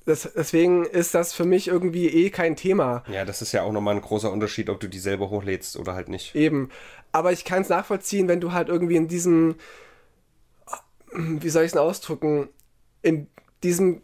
Das, 0.06 0.30
deswegen 0.36 0.86
ist 0.86 1.14
das 1.14 1.34
für 1.34 1.44
mich 1.44 1.68
irgendwie 1.68 2.08
eh 2.08 2.30
kein 2.30 2.56
Thema. 2.56 3.04
Ja, 3.12 3.26
das 3.26 3.42
ist 3.42 3.52
ja 3.52 3.64
auch 3.64 3.74
nochmal 3.74 3.96
ein 3.96 4.02
großer 4.02 4.32
Unterschied, 4.32 4.70
ob 4.70 4.80
du 4.80 4.88
die 4.88 5.00
selber 5.00 5.30
hochlädst 5.30 5.76
oder 5.76 5.96
halt 5.96 6.08
nicht. 6.08 6.34
Eben. 6.34 6.70
Aber 7.12 7.34
ich 7.34 7.44
kann 7.44 7.62
es 7.62 7.70
nachvollziehen, 7.70 8.30
wenn 8.30 8.40
du 8.40 8.54
halt 8.54 8.70
irgendwie 8.70 8.96
in 8.96 9.10
diesem, 9.10 9.56
wie 11.14 11.50
soll 11.50 11.64
ich 11.64 11.68
es 11.68 11.74
denn 11.74 11.82
ausdrücken, 11.82 12.48
in 13.02 13.28
diesem 13.62 14.02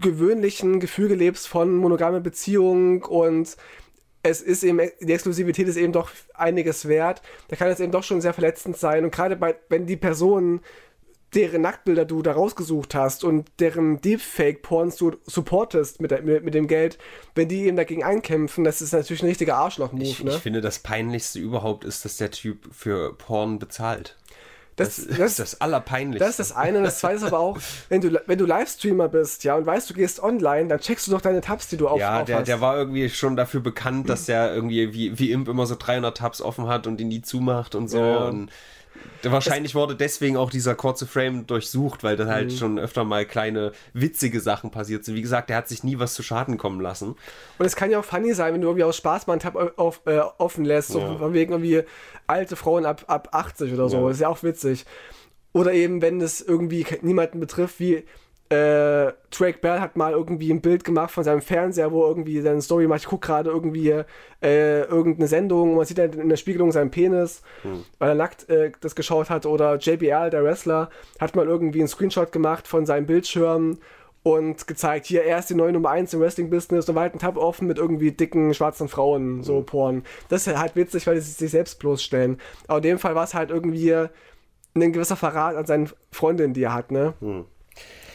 gewöhnlichen 0.00 0.80
Gefüge 0.80 1.14
lebst 1.14 1.46
von 1.46 1.76
monogame 1.76 2.20
Beziehung 2.20 3.04
und 3.04 3.56
es 4.24 4.40
ist 4.40 4.64
eben, 4.64 4.80
die 5.00 5.12
Exklusivität 5.12 5.68
ist 5.68 5.76
eben 5.76 5.92
doch 5.92 6.10
einiges 6.32 6.88
wert. 6.88 7.22
Da 7.48 7.56
kann 7.56 7.68
es 7.68 7.78
eben 7.78 7.92
doch 7.92 8.02
schon 8.02 8.22
sehr 8.22 8.32
verletzend 8.32 8.76
sein. 8.76 9.04
Und 9.04 9.14
gerade 9.14 9.36
bei, 9.36 9.54
wenn 9.68 9.86
die 9.86 9.98
Personen, 9.98 10.60
deren 11.34 11.62
Nacktbilder 11.62 12.04
du 12.04 12.22
da 12.22 12.32
rausgesucht 12.32 12.94
hast 12.94 13.24
und 13.24 13.50
deren 13.58 14.00
Deepfake-Porns 14.00 14.96
du 14.96 15.16
supportest 15.26 16.00
mit, 16.00 16.10
der, 16.10 16.22
mit, 16.22 16.44
mit 16.44 16.54
dem 16.54 16.68
Geld, 16.68 16.98
wenn 17.34 17.48
die 17.48 17.64
eben 17.64 17.76
dagegen 17.76 18.04
einkämpfen, 18.04 18.64
das 18.64 18.80
ist 18.80 18.92
natürlich 18.92 19.22
ein 19.22 19.28
richtiger 19.28 19.56
Arschloch-Move, 19.56 20.04
Ich, 20.04 20.22
ne? 20.22 20.30
ich 20.32 20.38
finde, 20.38 20.60
das 20.60 20.78
Peinlichste 20.78 21.38
überhaupt 21.38 21.84
ist, 21.84 22.04
dass 22.04 22.16
der 22.16 22.30
Typ 22.30 22.68
für 22.72 23.14
Porn 23.14 23.58
bezahlt. 23.58 24.16
das, 24.76 25.06
Das, 25.06 25.18
ist 25.18 25.38
das 25.38 25.60
Allerpeinlichste. 25.60 26.24
Das 26.24 26.30
ist 26.30 26.50
das 26.50 26.52
eine. 26.56 26.78
Und 26.78 26.84
das 26.84 26.98
zweite 26.98 27.16
ist 27.16 27.24
aber 27.24 27.38
auch, 27.38 27.58
wenn 27.88 28.00
du, 28.00 28.20
wenn 28.26 28.38
du 28.38 28.46
Livestreamer 28.46 29.08
bist, 29.08 29.44
ja, 29.44 29.56
und 29.56 29.66
weißt, 29.66 29.90
du 29.90 29.94
gehst 29.94 30.22
online, 30.22 30.68
dann 30.68 30.80
checkst 30.80 31.06
du 31.06 31.12
doch 31.12 31.20
deine 31.20 31.40
Tabs, 31.40 31.68
die 31.68 31.76
du 31.76 31.88
auf, 31.88 31.98
ja, 32.00 32.20
auf 32.20 32.24
der, 32.26 32.38
hast. 32.38 32.48
der 32.48 32.60
war 32.60 32.76
irgendwie 32.76 33.08
schon 33.08 33.36
dafür 33.36 33.60
bekannt, 33.60 34.08
dass 34.08 34.26
der 34.26 34.54
irgendwie 34.54 34.92
wie, 34.94 35.18
wie 35.18 35.30
Imp 35.32 35.48
immer 35.48 35.66
so 35.66 35.76
300 35.78 36.16
Tabs 36.16 36.40
offen 36.40 36.68
hat 36.68 36.86
und 36.86 36.96
die 36.98 37.04
nie 37.04 37.22
zumacht 37.22 37.74
und 37.74 37.88
so. 37.88 37.98
Ja. 37.98 38.24
Und 38.24 38.50
wahrscheinlich 39.22 39.74
wurde 39.74 39.96
deswegen 39.96 40.36
auch 40.36 40.50
dieser 40.50 40.74
kurze 40.74 41.06
Frame 41.06 41.46
durchsucht, 41.46 42.02
weil 42.04 42.16
da 42.16 42.26
halt 42.26 42.50
Mhm. 42.52 42.56
schon 42.56 42.78
öfter 42.78 43.04
mal 43.04 43.24
kleine 43.26 43.72
witzige 43.92 44.40
Sachen 44.40 44.70
passiert 44.70 45.04
sind. 45.04 45.14
Wie 45.14 45.22
gesagt, 45.22 45.48
der 45.50 45.56
hat 45.56 45.68
sich 45.68 45.82
nie 45.84 45.98
was 45.98 46.14
zu 46.14 46.22
Schaden 46.22 46.58
kommen 46.58 46.80
lassen. 46.80 47.16
Und 47.58 47.66
es 47.66 47.76
kann 47.76 47.90
ja 47.90 47.98
auch 48.00 48.04
funny 48.04 48.34
sein, 48.34 48.54
wenn 48.54 48.60
du 48.60 48.68
irgendwie 48.68 48.84
aus 48.84 48.96
Spaß 48.96 49.26
mal 49.26 49.34
einen 49.34 49.40
Tab 49.40 49.56
auf, 49.78 50.02
äh, 50.06 50.18
offen 50.38 50.64
lässt, 50.64 50.88
so 50.88 51.00
Ja. 51.00 51.16
von 51.16 51.32
wegen 51.32 51.52
irgendwie 51.52 51.82
alte 52.26 52.56
Frauen 52.56 52.84
ab, 52.86 53.04
ab 53.06 53.28
80 53.32 53.72
oder 53.72 53.88
so. 53.88 53.98
Ja. 54.04 54.10
Ist 54.10 54.20
ja 54.20 54.28
auch 54.28 54.42
witzig. 54.42 54.84
Oder 55.52 55.72
eben, 55.72 56.02
wenn 56.02 56.20
es 56.20 56.40
irgendwie 56.40 56.84
niemanden 57.02 57.38
betrifft, 57.40 57.78
wie 57.80 58.04
äh, 58.54 59.12
Drake 59.30 59.58
Bell 59.60 59.80
hat 59.80 59.96
mal 59.96 60.12
irgendwie 60.12 60.52
ein 60.52 60.60
Bild 60.60 60.84
gemacht 60.84 61.10
von 61.10 61.24
seinem 61.24 61.40
Fernseher, 61.42 61.92
wo 61.92 62.06
irgendwie 62.06 62.40
seine 62.40 62.62
Story 62.62 62.86
macht, 62.86 63.00
ich 63.00 63.06
gucke 63.06 63.26
gerade 63.26 63.50
irgendwie 63.50 63.90
äh, 64.42 64.82
irgendeine 64.82 65.28
Sendung 65.28 65.70
und 65.70 65.76
man 65.76 65.86
sieht 65.86 65.98
halt 65.98 66.14
in 66.14 66.28
der 66.28 66.36
Spiegelung 66.36 66.70
seinen 66.72 66.90
Penis, 66.90 67.42
weil 67.98 68.10
er 68.10 68.14
nackt 68.14 68.48
äh, 68.48 68.72
das 68.80 68.94
geschaut 68.94 69.30
hat. 69.30 69.46
Oder 69.46 69.76
JBL, 69.76 70.30
der 70.30 70.44
Wrestler, 70.44 70.90
hat 71.20 71.34
mal 71.34 71.46
irgendwie 71.46 71.80
einen 71.80 71.88
Screenshot 71.88 72.32
gemacht 72.32 72.68
von 72.68 72.86
seinem 72.86 73.06
Bildschirm 73.06 73.78
und 74.22 74.66
gezeigt, 74.66 75.06
hier, 75.06 75.24
er 75.24 75.38
ist 75.38 75.50
die 75.50 75.54
neue 75.54 75.72
Nummer 75.72 75.90
1 75.90 76.14
im 76.14 76.20
Wrestling-Business 76.20 76.88
und 76.88 76.94
war 76.94 77.02
halt 77.02 77.14
ein 77.14 77.18
Tab 77.18 77.36
offen 77.36 77.68
mit 77.68 77.78
irgendwie 77.78 78.12
dicken 78.12 78.54
schwarzen 78.54 78.88
Frauen, 78.88 79.42
so 79.42 79.62
Porn. 79.62 80.02
Das 80.28 80.46
ist 80.46 80.58
halt 80.58 80.76
witzig, 80.76 81.06
weil 81.06 81.20
sie 81.20 81.30
sich 81.30 81.50
selbst 81.50 81.78
bloßstellen. 81.78 82.38
Aber 82.66 82.78
in 82.78 82.84
dem 82.84 82.98
Fall 82.98 83.14
war 83.14 83.24
es 83.24 83.34
halt 83.34 83.50
irgendwie 83.50 83.92
ein 84.74 84.92
gewisser 84.92 85.16
Verrat 85.16 85.56
an 85.56 85.66
seinen 85.66 85.90
Freundinnen, 86.10 86.54
die 86.54 86.62
er 86.62 86.74
hat, 86.74 86.90
ne? 86.90 87.14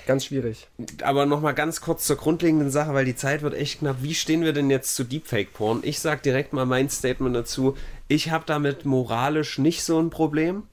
Ganz 0.06 0.26
schwierig. 0.26 0.68
Aber 1.04 1.26
nochmal 1.26 1.54
ganz 1.54 1.82
kurz 1.82 2.06
zur 2.06 2.16
grundlegenden 2.16 2.72
Sache, 2.72 2.94
weil 2.94 3.06
die 3.06 3.16
Zeit 3.16 3.42
wird 3.42 3.54
echt 3.54 3.80
knapp. 3.80 3.98
Wie 4.02 4.16
stehen 4.16 4.44
wir 4.44 4.54
denn 4.54 4.70
jetzt 4.70 4.96
zu 4.96 5.04
Deepfake-Porn? 5.04 5.82
Ich 5.84 6.00
sag 6.00 6.24
direkt 6.24 6.54
mal 6.54 6.66
mein 6.66 6.90
Statement 6.90 7.36
dazu. 7.36 7.78
Ich 8.08 8.32
habe 8.32 8.44
damit 8.48 8.86
moralisch 8.86 9.58
nicht 9.60 9.84
so 9.84 10.00
ein 10.00 10.10
Problem. 10.10 10.64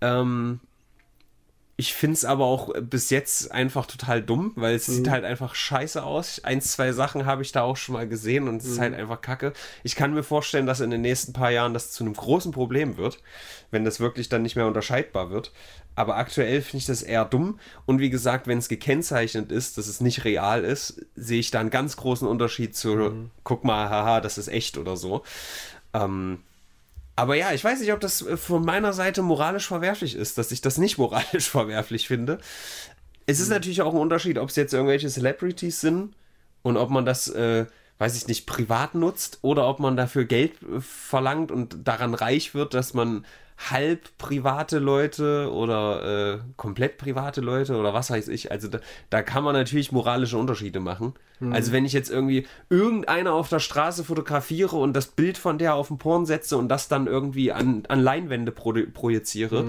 Ähm, 0.00 0.60
ich 1.80 1.94
finde 1.94 2.12
es 2.12 2.26
aber 2.26 2.44
auch 2.44 2.74
bis 2.78 3.08
jetzt 3.08 3.52
einfach 3.52 3.86
total 3.86 4.20
dumm, 4.20 4.52
weil 4.54 4.74
es 4.74 4.84
sieht 4.84 5.08
halt 5.08 5.24
einfach 5.24 5.54
scheiße 5.54 6.04
aus. 6.04 6.44
Eins, 6.44 6.72
zwei 6.72 6.92
Sachen 6.92 7.24
habe 7.24 7.40
ich 7.40 7.52
da 7.52 7.62
auch 7.62 7.78
schon 7.78 7.94
mal 7.94 8.06
gesehen 8.06 8.48
und 8.48 8.56
es 8.56 8.66
ist 8.66 8.78
halt 8.78 8.92
einfach 8.92 9.22
kacke. 9.22 9.54
Ich 9.82 9.96
kann 9.96 10.12
mir 10.12 10.22
vorstellen, 10.22 10.66
dass 10.66 10.80
in 10.80 10.90
den 10.90 11.00
nächsten 11.00 11.32
paar 11.32 11.50
Jahren 11.50 11.72
das 11.72 11.90
zu 11.90 12.04
einem 12.04 12.12
großen 12.12 12.52
Problem 12.52 12.98
wird, 12.98 13.22
wenn 13.70 13.86
das 13.86 13.98
wirklich 13.98 14.28
dann 14.28 14.42
nicht 14.42 14.56
mehr 14.56 14.66
unterscheidbar 14.66 15.30
wird. 15.30 15.52
Aber 15.94 16.16
aktuell 16.16 16.60
finde 16.60 16.76
ich 16.78 16.86
das 16.86 17.00
eher 17.00 17.24
dumm. 17.24 17.58
Und 17.86 17.98
wie 17.98 18.10
gesagt, 18.10 18.46
wenn 18.46 18.58
es 18.58 18.68
gekennzeichnet 18.68 19.50
ist, 19.50 19.78
dass 19.78 19.86
es 19.86 20.02
nicht 20.02 20.26
real 20.26 20.64
ist, 20.64 21.06
sehe 21.16 21.40
ich 21.40 21.50
da 21.50 21.60
einen 21.60 21.70
ganz 21.70 21.96
großen 21.96 22.28
Unterschied 22.28 22.76
zu, 22.76 23.30
guck 23.42 23.64
mal, 23.64 23.88
haha, 23.88 24.20
das 24.20 24.36
ist 24.36 24.48
echt 24.48 24.76
oder 24.76 24.98
so. 24.98 25.22
Ähm, 25.94 26.40
aber 27.16 27.34
ja, 27.34 27.52
ich 27.52 27.62
weiß 27.62 27.80
nicht, 27.80 27.92
ob 27.92 28.00
das 28.00 28.22
äh, 28.22 28.36
von 28.36 28.64
meiner 28.64 28.92
Seite 28.92 29.22
moralisch 29.22 29.66
verwerflich 29.66 30.14
ist, 30.14 30.38
dass 30.38 30.52
ich 30.52 30.60
das 30.60 30.78
nicht 30.78 30.98
moralisch 30.98 31.50
verwerflich 31.50 32.08
finde. 32.08 32.38
Es 33.26 33.40
ist 33.40 33.48
natürlich 33.48 33.82
auch 33.82 33.92
ein 33.92 34.00
Unterschied, 34.00 34.38
ob 34.38 34.48
es 34.48 34.56
jetzt 34.56 34.74
irgendwelche 34.74 35.08
Celebrities 35.08 35.80
sind 35.80 36.14
und 36.62 36.76
ob 36.76 36.90
man 36.90 37.04
das, 37.04 37.28
äh, 37.28 37.66
weiß 37.98 38.16
ich 38.16 38.26
nicht, 38.26 38.46
privat 38.46 38.94
nutzt 38.94 39.38
oder 39.42 39.68
ob 39.68 39.78
man 39.80 39.96
dafür 39.96 40.24
Geld 40.24 40.62
äh, 40.62 40.80
verlangt 40.80 41.52
und 41.52 41.86
daran 41.86 42.14
reich 42.14 42.54
wird, 42.54 42.74
dass 42.74 42.94
man 42.94 43.24
halb 43.68 44.16
private 44.16 44.78
Leute 44.78 45.52
oder 45.52 46.34
äh, 46.34 46.38
komplett 46.56 46.96
private 46.96 47.40
Leute 47.40 47.76
oder 47.76 47.92
was 47.92 48.10
weiß 48.10 48.28
ich. 48.28 48.50
Also 48.50 48.68
da, 48.68 48.80
da 49.10 49.22
kann 49.22 49.44
man 49.44 49.54
natürlich 49.54 49.92
moralische 49.92 50.38
Unterschiede 50.38 50.80
machen. 50.80 51.14
Also 51.52 51.72
wenn 51.72 51.86
ich 51.86 51.94
jetzt 51.94 52.10
irgendwie 52.10 52.46
irgendeiner 52.68 53.32
auf 53.32 53.48
der 53.48 53.60
Straße 53.60 54.04
fotografiere 54.04 54.76
und 54.76 54.94
das 54.94 55.06
Bild 55.06 55.38
von 55.38 55.56
der 55.56 55.74
auf 55.74 55.88
den 55.88 55.96
Porn 55.96 56.26
setze 56.26 56.58
und 56.58 56.68
das 56.68 56.88
dann 56.88 57.06
irgendwie 57.06 57.50
an, 57.50 57.84
an 57.88 58.00
Leinwände 58.00 58.52
pro, 58.52 58.74
projiziere, 58.92 59.64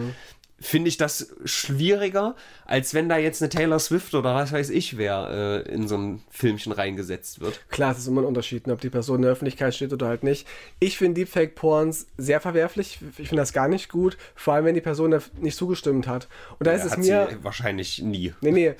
finde 0.61 0.89
ich 0.89 0.97
das 0.97 1.33
schwieriger, 1.43 2.35
als 2.65 2.93
wenn 2.93 3.09
da 3.09 3.17
jetzt 3.17 3.41
eine 3.41 3.49
Taylor 3.49 3.79
Swift 3.79 4.13
oder 4.13 4.35
was 4.35 4.51
weiß 4.51 4.69
ich 4.69 4.97
wer 4.97 5.63
äh, 5.67 5.73
in 5.73 5.87
so 5.87 5.97
ein 5.97 6.21
Filmchen 6.29 6.71
reingesetzt 6.71 7.39
wird. 7.41 7.59
Klar, 7.69 7.91
es 7.91 7.97
ist 7.99 8.07
immer 8.07 8.21
ein 8.21 8.25
Unterschied, 8.25 8.67
ne, 8.67 8.73
ob 8.73 8.81
die 8.81 8.89
Person 8.89 9.17
in 9.17 9.21
der 9.23 9.31
Öffentlichkeit 9.31 9.75
steht 9.75 9.91
oder 9.91 10.07
halt 10.07 10.23
nicht. 10.23 10.47
Ich 10.79 10.97
finde 10.97 11.21
Deepfake-Porns 11.21 12.07
sehr 12.17 12.39
verwerflich. 12.39 12.99
Ich 13.17 13.29
finde 13.29 13.41
das 13.41 13.53
gar 13.53 13.67
nicht 13.67 13.89
gut, 13.89 14.17
vor 14.35 14.53
allem 14.53 14.65
wenn 14.65 14.75
die 14.75 14.81
Person 14.81 15.19
nicht 15.39 15.57
zugestimmt 15.57 16.07
hat. 16.07 16.27
Und 16.59 16.67
da 16.67 16.71
ist 16.71 16.81
Ja, 16.81 16.85
es 16.85 16.91
hat 16.91 16.99
mir. 16.99 17.43
wahrscheinlich 17.43 18.01
nie. 18.01 18.33
Nee, 18.41 18.51
nee. 18.51 18.73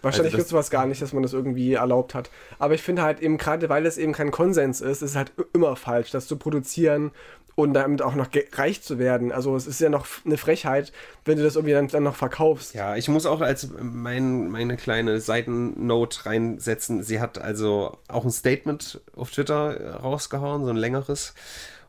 Wahrscheinlich 0.00 0.26
Also 0.26 0.36
gibt 0.36 0.44
es 0.44 0.50
sowas 0.50 0.70
gar 0.70 0.86
nicht, 0.86 1.02
dass 1.02 1.12
man 1.12 1.24
das 1.24 1.32
irgendwie 1.32 1.72
erlaubt 1.72 2.14
hat. 2.14 2.30
Aber 2.60 2.74
ich 2.74 2.82
finde 2.82 3.02
halt 3.02 3.20
eben, 3.20 3.36
gerade 3.36 3.68
weil 3.68 3.84
es 3.84 3.98
eben 3.98 4.12
kein 4.12 4.30
Konsens 4.30 4.80
ist, 4.80 5.02
ist 5.02 5.10
es 5.10 5.16
halt 5.16 5.32
immer 5.52 5.74
falsch, 5.74 6.12
das 6.12 6.28
zu 6.28 6.36
produzieren 6.36 7.10
und 7.58 7.74
damit 7.74 8.02
auch 8.02 8.14
noch 8.14 8.28
reich 8.52 8.82
zu 8.82 9.00
werden. 9.00 9.32
Also 9.32 9.56
es 9.56 9.66
ist 9.66 9.80
ja 9.80 9.88
noch 9.88 10.06
eine 10.24 10.36
Frechheit, 10.36 10.92
wenn 11.24 11.38
du 11.38 11.42
das 11.42 11.56
irgendwie 11.56 11.72
dann, 11.72 11.88
dann 11.88 12.04
noch 12.04 12.14
verkaufst. 12.14 12.72
Ja, 12.72 12.94
ich 12.94 13.08
muss 13.08 13.26
auch 13.26 13.40
als 13.40 13.70
mein, 13.82 14.48
meine 14.48 14.76
kleine 14.76 15.20
Seitennote 15.20 16.26
reinsetzen. 16.26 17.02
Sie 17.02 17.18
hat 17.18 17.38
also 17.38 17.98
auch 18.06 18.24
ein 18.24 18.30
Statement 18.30 19.00
auf 19.16 19.32
Twitter 19.32 19.96
rausgehauen, 19.96 20.66
so 20.66 20.70
ein 20.70 20.76
längeres, 20.76 21.34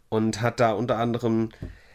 und 0.09 0.41
hat 0.41 0.59
da 0.59 0.71
unter 0.71 0.97
anderem 0.97 1.49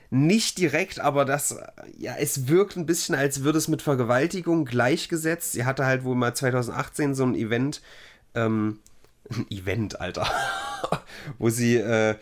nicht 0.08 0.58
direkt, 0.58 1.00
aber 1.00 1.24
das, 1.24 1.58
ja, 1.98 2.14
es 2.16 2.46
wirkt 2.46 2.76
ein 2.76 2.86
bisschen, 2.86 3.16
als 3.16 3.42
würde 3.42 3.58
es 3.58 3.66
mit 3.66 3.82
Vergewaltigung 3.82 4.66
gleichgesetzt. 4.66 5.50
Sie 5.50 5.64
hatte 5.64 5.84
halt 5.84 6.04
wohl 6.04 6.14
mal 6.14 6.32
2018 6.32 7.16
so 7.16 7.24
ein 7.24 7.34
Event, 7.34 7.82
ähm, 8.36 8.78
ein 9.30 9.50
Event, 9.50 10.00
Alter, 10.00 10.28
wo 11.38 11.50
sie, 11.50 11.74
äh, 11.74 12.14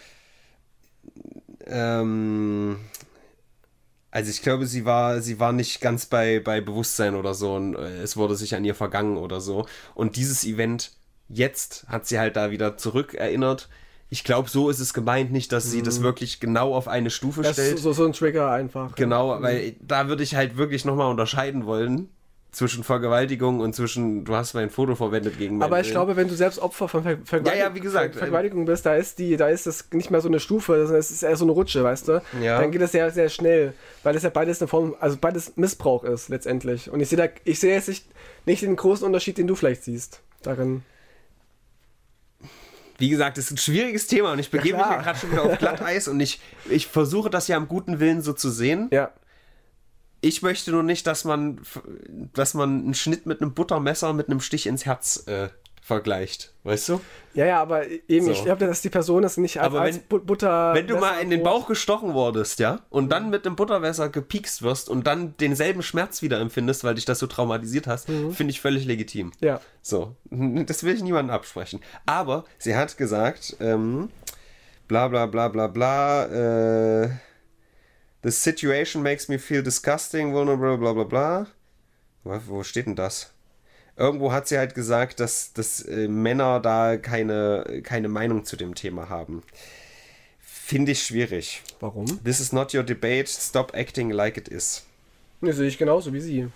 ähm, 1.66 2.76
also 4.10 4.30
ich 4.30 4.42
glaube, 4.42 4.66
sie 4.66 4.84
war, 4.84 5.20
sie 5.20 5.40
war 5.40 5.52
nicht 5.52 5.80
ganz 5.80 6.06
bei, 6.06 6.40
bei 6.40 6.60
Bewusstsein 6.60 7.14
oder 7.14 7.34
so 7.34 7.54
und 7.54 7.74
äh, 7.74 8.02
es 8.02 8.16
wurde 8.16 8.36
sich 8.36 8.54
an 8.54 8.64
ihr 8.64 8.74
vergangen 8.74 9.16
oder 9.16 9.40
so. 9.40 9.66
Und 9.94 10.16
dieses 10.16 10.44
Event 10.44 10.92
jetzt 11.28 11.86
hat 11.88 12.06
sie 12.06 12.18
halt 12.18 12.36
da 12.36 12.50
wieder 12.50 12.76
zurückerinnert. 12.76 13.68
Ich 14.10 14.24
glaube, 14.24 14.50
so 14.50 14.68
ist 14.68 14.80
es 14.80 14.92
gemeint, 14.92 15.32
nicht, 15.32 15.52
dass 15.52 15.70
sie 15.70 15.80
das 15.80 16.02
wirklich 16.02 16.38
genau 16.38 16.74
auf 16.74 16.86
eine 16.88 17.08
Stufe 17.08 17.40
Mhm. 17.40 17.44
Das 17.44 17.52
stellt. 17.54 17.76
ist 17.76 17.82
so, 17.82 17.94
so 17.94 18.04
ein 18.04 18.12
Trigger 18.12 18.50
einfach. 18.50 18.94
Genau, 18.94 19.40
weil 19.40 19.76
da 19.80 20.08
würde 20.08 20.22
ich 20.22 20.34
halt 20.34 20.58
wirklich 20.58 20.84
nochmal 20.84 21.10
unterscheiden 21.10 21.64
wollen 21.64 22.10
zwischen 22.52 22.84
Vergewaltigung 22.84 23.60
und 23.60 23.74
zwischen, 23.74 24.26
du 24.26 24.36
hast 24.36 24.52
mein 24.52 24.68
Foto 24.68 24.94
verwendet 24.94 25.38
gegen 25.38 25.56
meinen 25.56 25.66
Aber 25.66 25.80
ich 25.80 25.86
Willen. 25.86 25.94
glaube, 25.94 26.16
wenn 26.16 26.28
du 26.28 26.34
selbst 26.34 26.58
Opfer 26.58 26.86
von 26.86 27.02
Ver 27.02 27.16
Vergewaltigung, 27.24 27.58
Ja, 27.58 27.68
ja, 27.70 27.74
wie 27.74 27.80
gesagt, 27.80 28.12
Ver 28.12 28.18
Vergewaltigung 28.18 28.66
bist, 28.66 28.84
da 28.84 28.94
ist 28.94 29.18
die, 29.18 29.38
da 29.38 29.48
ist 29.48 29.66
das 29.66 29.86
nicht 29.92 30.10
mehr 30.10 30.20
so 30.20 30.28
eine 30.28 30.38
Stufe, 30.38 30.74
sondern 30.82 31.00
es 31.00 31.10
ist 31.10 31.22
eher 31.22 31.34
so 31.34 31.46
eine 31.46 31.52
Rutsche, 31.52 31.82
weißt 31.82 32.08
du? 32.08 32.22
Ja. 32.42 32.60
Dann 32.60 32.70
geht 32.70 32.82
es 32.82 32.92
sehr, 32.92 33.10
sehr 33.10 33.30
schnell, 33.30 33.72
weil 34.02 34.12
das 34.12 34.22
ja 34.22 34.28
beides 34.28 34.60
eine 34.60 34.68
Form, 34.68 34.94
also 35.00 35.16
beides 35.18 35.56
Missbrauch 35.56 36.04
ist 36.04 36.28
letztendlich. 36.28 36.90
Und 36.90 37.00
ich 37.00 37.08
sehe 37.08 37.16
da, 37.16 37.24
ich 37.44 37.58
sehe 37.58 37.72
jetzt 37.74 37.88
nicht, 37.88 38.04
nicht 38.44 38.62
den 38.62 38.76
großen 38.76 39.06
Unterschied, 39.06 39.38
den 39.38 39.46
du 39.46 39.54
vielleicht 39.54 39.84
siehst 39.84 40.20
darin. 40.42 40.82
Wie 42.98 43.08
gesagt, 43.08 43.38
es 43.38 43.46
ist 43.46 43.52
ein 43.52 43.56
schwieriges 43.56 44.06
Thema 44.06 44.32
und 44.32 44.38
ich 44.38 44.50
begebe 44.50 44.76
mich 44.76 44.86
klar. 44.86 44.98
ja 44.98 45.02
gerade 45.02 45.18
schon 45.18 45.32
wieder 45.32 45.42
auf 45.44 45.58
Glatteis 45.58 46.06
und 46.06 46.20
ich, 46.20 46.38
ich 46.68 46.86
versuche 46.86 47.30
das 47.30 47.48
ja 47.48 47.56
am 47.56 47.66
guten 47.66 47.98
Willen 47.98 48.20
so 48.20 48.32
zu 48.34 48.50
sehen. 48.50 48.88
Ja. 48.92 49.10
Ich 50.22 50.40
möchte 50.40 50.70
nur 50.70 50.82
nicht, 50.84 51.06
dass 51.06 51.24
man, 51.24 51.60
dass 52.32 52.54
man 52.54 52.84
einen 52.84 52.94
Schnitt 52.94 53.26
mit 53.26 53.42
einem 53.42 53.52
Buttermesser 53.54 54.12
mit 54.14 54.28
einem 54.28 54.40
Stich 54.40 54.66
ins 54.66 54.86
Herz 54.86 55.26
äh, 55.26 55.48
vergleicht. 55.82 56.54
Weißt 56.62 56.88
du? 56.90 57.00
Ja, 57.34 57.44
ja, 57.44 57.60
aber 57.60 57.88
eben, 58.08 58.26
So. 58.26 58.30
ich 58.30 58.44
glaube, 58.44 58.64
dass 58.66 58.80
die 58.82 58.88
Person 58.88 59.22
das 59.22 59.36
nicht 59.36 59.58
Aber 59.60 59.80
als 59.80 59.96
wenn- 59.96 60.02
Bu- 60.08 60.20
Butter. 60.20 60.74
Wenn 60.74 60.86
du 60.86 60.96
mal 60.96 61.18
in 61.18 61.28
den 61.30 61.42
Bauch 61.42 61.66
gestochen 61.66 62.14
wurdest, 62.14 62.60
ja, 62.60 62.82
und 62.88 63.10
dann 63.10 63.30
mit 63.30 63.44
einem 63.44 63.56
Buttermesser 63.56 64.08
gepiekst 64.10 64.62
wirst 64.62 64.88
und 64.88 65.08
dann 65.08 65.36
denselben 65.38 65.82
Schmerz 65.82 66.22
wieder 66.22 66.38
empfindest, 66.38 66.84
weil 66.84 66.94
dich 66.94 67.04
das 67.04 67.18
so 67.18 67.26
traumatisiert 67.26 67.88
hast, 67.88 68.06
finde 68.06 68.50
ich 68.50 68.60
völlig 68.60 68.84
legitim. 68.84 69.32
Ja. 69.40 69.60
So, 69.82 70.14
das 70.30 70.84
will 70.84 70.94
ich 70.94 71.02
niemandem 71.02 71.34
absprechen. 71.34 71.80
Aber 72.06 72.44
sie 72.58 72.76
hat 72.76 72.96
gesagt, 72.96 73.56
ähm, 73.58 74.08
bla 74.86 75.08
bla 75.08 75.26
bla 75.26 75.48
bla 75.48 75.66
bla, 75.66 76.26
äh, 77.02 77.10
the 78.22 78.30
situation 78.30 79.02
makes 79.02 79.28
me 79.28 79.38
feel 79.38 79.62
disgusting, 79.62 80.32
vulnerable, 80.32 80.76
bla 80.78 80.92
bla 80.92 81.04
bla. 81.04 81.46
Wo, 82.24 82.62
steht 82.62 82.86
denn 82.86 82.96
das? 82.96 83.32
Irgendwo 83.96 84.32
hat 84.32 84.48
sie 84.48 84.58
halt 84.58 84.74
gesagt, 84.74 85.20
dass, 85.20 85.52
dass 85.52 85.82
äh, 85.82 86.08
Männer 86.08 86.60
da 86.60 86.96
keine, 86.96 87.82
keine 87.82 88.08
Meinung 88.08 88.44
zu 88.44 88.56
dem 88.56 88.74
Thema 88.74 89.08
haben. 89.08 89.42
Finde 90.40 90.92
ich 90.92 91.02
schwierig. 91.02 91.62
Warum? 91.80 92.06
This 92.24 92.40
is 92.40 92.52
not 92.52 92.72
your 92.72 92.84
debate, 92.84 93.28
stop 93.28 93.74
acting 93.74 94.10
like 94.10 94.36
it 94.36 94.48
is. 94.48 94.86
Ne, 95.40 95.52
sehe 95.52 95.66
ich 95.66 95.76
genauso 95.76 96.12
wie 96.12 96.20
sie. 96.20 96.48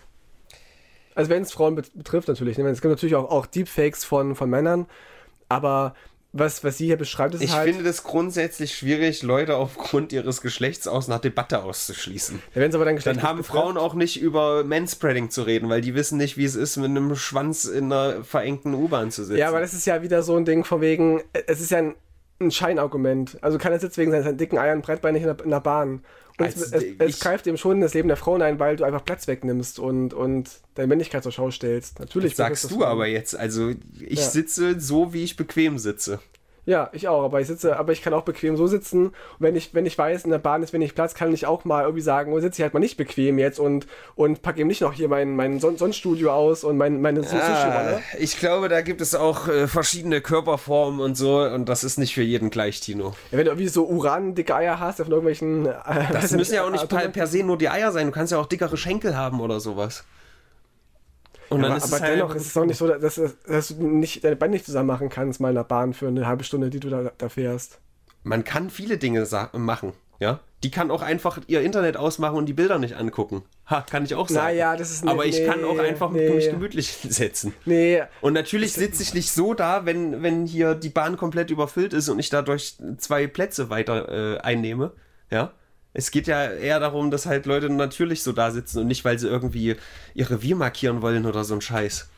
Also 1.14 1.30
wenn 1.30 1.42
es 1.42 1.52
Frauen 1.52 1.74
bet- 1.74 1.92
betrifft 1.94 2.28
natürlich. 2.28 2.56
Ne? 2.56 2.68
Es 2.68 2.80
gibt 2.80 2.92
natürlich 2.92 3.16
auch, 3.16 3.30
auch 3.30 3.46
Deepfakes 3.46 4.04
von, 4.04 4.36
von 4.36 4.48
Männern, 4.48 4.86
aber 5.48 5.94
was, 6.38 6.64
was 6.64 6.78
sie 6.78 6.86
hier 6.86 6.96
beschreibt, 6.96 7.34
ist 7.34 7.42
Ich 7.42 7.52
halt... 7.52 7.68
finde 7.68 7.84
das 7.84 8.02
grundsätzlich 8.02 8.74
schwierig, 8.76 9.22
Leute 9.22 9.56
aufgrund 9.56 10.12
ihres 10.12 10.40
Geschlechts 10.40 10.86
aus 10.86 11.08
einer 11.08 11.18
Debatte 11.18 11.62
auszuschließen. 11.62 12.40
ja, 12.54 12.60
wenn 12.60 12.70
es 12.70 12.74
aber 12.74 12.84
dann 12.84 12.96
Dann 12.96 13.22
haben 13.22 13.44
Frauen 13.44 13.76
auch 13.76 13.94
nicht 13.94 14.20
über 14.20 14.64
Manspreading 14.64 15.30
zu 15.30 15.42
reden, 15.42 15.68
weil 15.68 15.80
die 15.80 15.94
wissen 15.94 16.18
nicht, 16.18 16.36
wie 16.36 16.44
es 16.44 16.54
ist, 16.54 16.76
mit 16.76 16.86
einem 16.86 17.14
Schwanz 17.16 17.64
in 17.64 17.92
einer 17.92 18.24
verengten 18.24 18.74
U-Bahn 18.74 19.10
zu 19.10 19.24
sitzen. 19.24 19.38
Ja, 19.38 19.48
aber 19.48 19.60
das 19.60 19.74
ist 19.74 19.86
ja 19.86 20.02
wieder 20.02 20.22
so 20.22 20.36
ein 20.36 20.44
Ding 20.44 20.64
von 20.64 20.80
wegen, 20.80 21.22
es 21.46 21.60
ist 21.60 21.70
ja 21.70 21.78
ein, 21.78 21.94
ein 22.40 22.50
Scheinargument. 22.50 23.38
Also 23.42 23.58
keiner 23.58 23.78
sitzt 23.78 23.98
wegen 23.98 24.10
seinen, 24.10 24.36
dicken 24.36 24.58
Eiern 24.58 24.82
breitbeinig 24.82 25.22
in 25.22 25.28
der, 25.34 25.44
in 25.44 25.50
der 25.50 25.60
Bahn. 25.60 26.02
Und 26.38 26.46
es, 26.46 26.62
Also, 26.62 26.76
es, 26.76 26.84
es 26.98 27.14
ich- 27.16 27.20
greift 27.20 27.46
eben 27.46 27.56
schon 27.56 27.76
in 27.76 27.80
das 27.80 27.94
Leben 27.94 28.08
der 28.08 28.16
Frauen 28.18 28.42
ein, 28.42 28.58
weil 28.58 28.76
du 28.76 28.84
einfach 28.84 29.04
Platz 29.04 29.26
wegnimmst 29.26 29.78
und, 29.78 30.12
und 30.12 30.50
deine 30.74 30.86
Männlichkeit 30.88 31.22
zur 31.22 31.32
Schau 31.32 31.50
stellst. 31.50 31.98
Natürlich 31.98 32.32
das 32.34 32.36
sagst 32.48 32.70
du 32.70 32.84
aber 32.84 33.06
jetzt. 33.06 33.34
Also 33.36 33.70
ich 34.00 34.18
Ja. 34.18 34.22
sitze 34.24 34.78
so, 34.78 35.12
wie 35.14 35.24
ich 35.24 35.36
bequem 35.36 35.78
sitze. 35.78 36.18
Ja, 36.66 36.90
ich 36.92 37.06
auch, 37.06 37.22
aber 37.24 37.40
ich 37.40 37.46
sitze, 37.46 37.76
aber 37.78 37.92
ich 37.92 38.02
kann 38.02 38.12
auch 38.12 38.24
bequem 38.24 38.56
so 38.56 38.66
sitzen. 38.66 39.06
Und 39.06 39.14
wenn 39.38 39.54
ich, 39.54 39.72
wenn 39.72 39.86
ich 39.86 39.96
weiß, 39.96 40.24
in 40.24 40.32
der 40.32 40.38
Bahn 40.38 40.64
ist 40.64 40.72
wenig 40.72 40.96
Platz, 40.96 41.14
kann 41.14 41.32
ich 41.32 41.46
auch 41.46 41.64
mal 41.64 41.82
irgendwie 41.82 42.02
sagen, 42.02 42.32
oh, 42.32 42.40
sitze 42.40 42.58
ich 42.60 42.62
halt 42.64 42.74
mal 42.74 42.80
nicht 42.80 42.96
bequem 42.96 43.38
jetzt 43.38 43.60
und, 43.60 43.86
und 44.16 44.42
packe 44.42 44.58
eben 44.60 44.66
nicht 44.66 44.80
noch 44.80 44.92
hier 44.92 45.08
mein, 45.08 45.36
mein 45.36 45.60
Son 45.60 45.76
Sonnenstudio 45.78 46.32
aus 46.32 46.64
und 46.64 46.76
mein, 46.76 47.00
meine 47.00 47.20
Ah, 47.20 47.22
Sushi-Rolle. 47.22 48.02
ich 48.18 48.38
glaube, 48.40 48.68
da 48.68 48.80
gibt 48.80 49.00
es 49.00 49.14
auch 49.14 49.46
äh, 49.46 49.68
verschiedene 49.68 50.20
Körperformen 50.20 51.00
und 51.00 51.16
so 51.16 51.38
und 51.40 51.68
das 51.68 51.84
ist 51.84 51.98
nicht 51.98 52.14
für 52.14 52.22
jeden 52.22 52.50
gleich, 52.50 52.80
Tino. 52.80 53.14
Ja, 53.30 53.38
wenn 53.38 53.44
du 53.44 53.52
irgendwie 53.52 53.68
so 53.68 53.86
Uran-dicke 53.86 54.54
Eier 54.54 54.80
hast, 54.80 54.96
von 54.96 55.06
irgendwelchen. 55.06 55.66
Äh, 55.66 55.72
Das 56.12 56.32
müssen 56.32 56.54
ja 56.54 56.64
auch 56.64 56.70
nicht 56.70 56.88
per, 56.88 57.08
per 57.10 57.26
se 57.28 57.44
nur 57.44 57.58
die 57.58 57.68
Eier 57.68 57.92
sein. 57.92 58.06
Du 58.06 58.12
kannst 58.12 58.32
ja 58.32 58.38
auch 58.38 58.46
dickere 58.46 58.76
Schenkel 58.76 59.16
haben 59.16 59.40
oder 59.40 59.60
sowas. 59.60 60.04
Und 61.48 61.64
aber, 61.64 61.76
ist 61.76 61.92
aber 61.92 62.02
halt 62.02 62.16
dennoch 62.16 62.34
ist 62.34 62.46
es 62.46 62.56
auch 62.56 62.64
nicht 62.64 62.76
so, 62.76 62.88
dass, 62.88 63.20
dass 63.46 63.68
du 63.68 63.86
nicht, 63.86 64.24
deine 64.24 64.36
Beine 64.36 64.52
nicht 64.52 64.66
zusammen 64.66 64.88
machen 64.88 65.08
kannst, 65.08 65.40
mal 65.40 65.50
in 65.50 65.54
der 65.54 65.64
Bahn 65.64 65.94
für 65.94 66.08
eine 66.08 66.26
halbe 66.26 66.44
Stunde, 66.44 66.70
die 66.70 66.80
du 66.80 66.88
da, 66.88 67.12
da 67.16 67.28
fährst. 67.28 67.78
Man 68.22 68.44
kann 68.44 68.70
viele 68.70 68.98
Dinge 68.98 69.26
machen, 69.52 69.92
ja. 70.18 70.40
Die 70.62 70.70
kann 70.70 70.90
auch 70.90 71.02
einfach 71.02 71.38
ihr 71.46 71.60
Internet 71.60 71.96
ausmachen 71.96 72.36
und 72.36 72.46
die 72.46 72.54
Bilder 72.54 72.78
nicht 72.78 72.96
angucken. 72.96 73.42
Ha, 73.70 73.82
kann 73.82 74.04
ich 74.04 74.14
auch 74.14 74.28
sagen. 74.28 74.56
Naja, 74.56 74.76
das 74.76 74.90
ist 74.90 75.04
ne- 75.04 75.10
Aber 75.10 75.26
ich 75.26 75.44
kann 75.44 75.62
auch 75.64 75.74
nee, 75.74 75.80
einfach 75.80 76.10
nee. 76.10 76.30
mich 76.30 76.50
gemütlich 76.50 76.88
setzen. 77.08 77.52
Nee, 77.66 78.02
Und 78.22 78.32
natürlich 78.32 78.72
sitze 78.72 79.02
ich 79.02 79.12
nicht 79.12 79.30
so 79.30 79.54
da, 79.54 79.84
wenn, 79.84 80.22
wenn 80.22 80.46
hier 80.46 80.74
die 80.74 80.88
Bahn 80.88 81.16
komplett 81.18 81.50
überfüllt 81.50 81.92
ist 81.92 82.08
und 82.08 82.18
ich 82.18 82.30
dadurch 82.30 82.76
zwei 82.96 83.26
Plätze 83.26 83.68
weiter 83.68 84.36
äh, 84.36 84.38
einnehme. 84.38 84.92
Ja. 85.30 85.52
Es 85.98 86.10
geht 86.10 86.26
ja 86.26 86.50
eher 86.50 86.78
darum, 86.78 87.10
dass 87.10 87.24
halt 87.24 87.46
Leute 87.46 87.70
natürlich 87.70 88.22
so 88.22 88.32
da 88.32 88.50
sitzen 88.50 88.80
und 88.80 88.86
nicht, 88.86 89.04
weil 89.06 89.18
sie 89.18 89.28
irgendwie 89.28 89.76
ihr 90.14 90.30
Revier 90.30 90.54
markieren 90.54 91.00
wollen 91.00 91.24
oder 91.24 91.42
so 91.42 91.54
ein 91.54 91.62
Scheiß. 91.62 92.08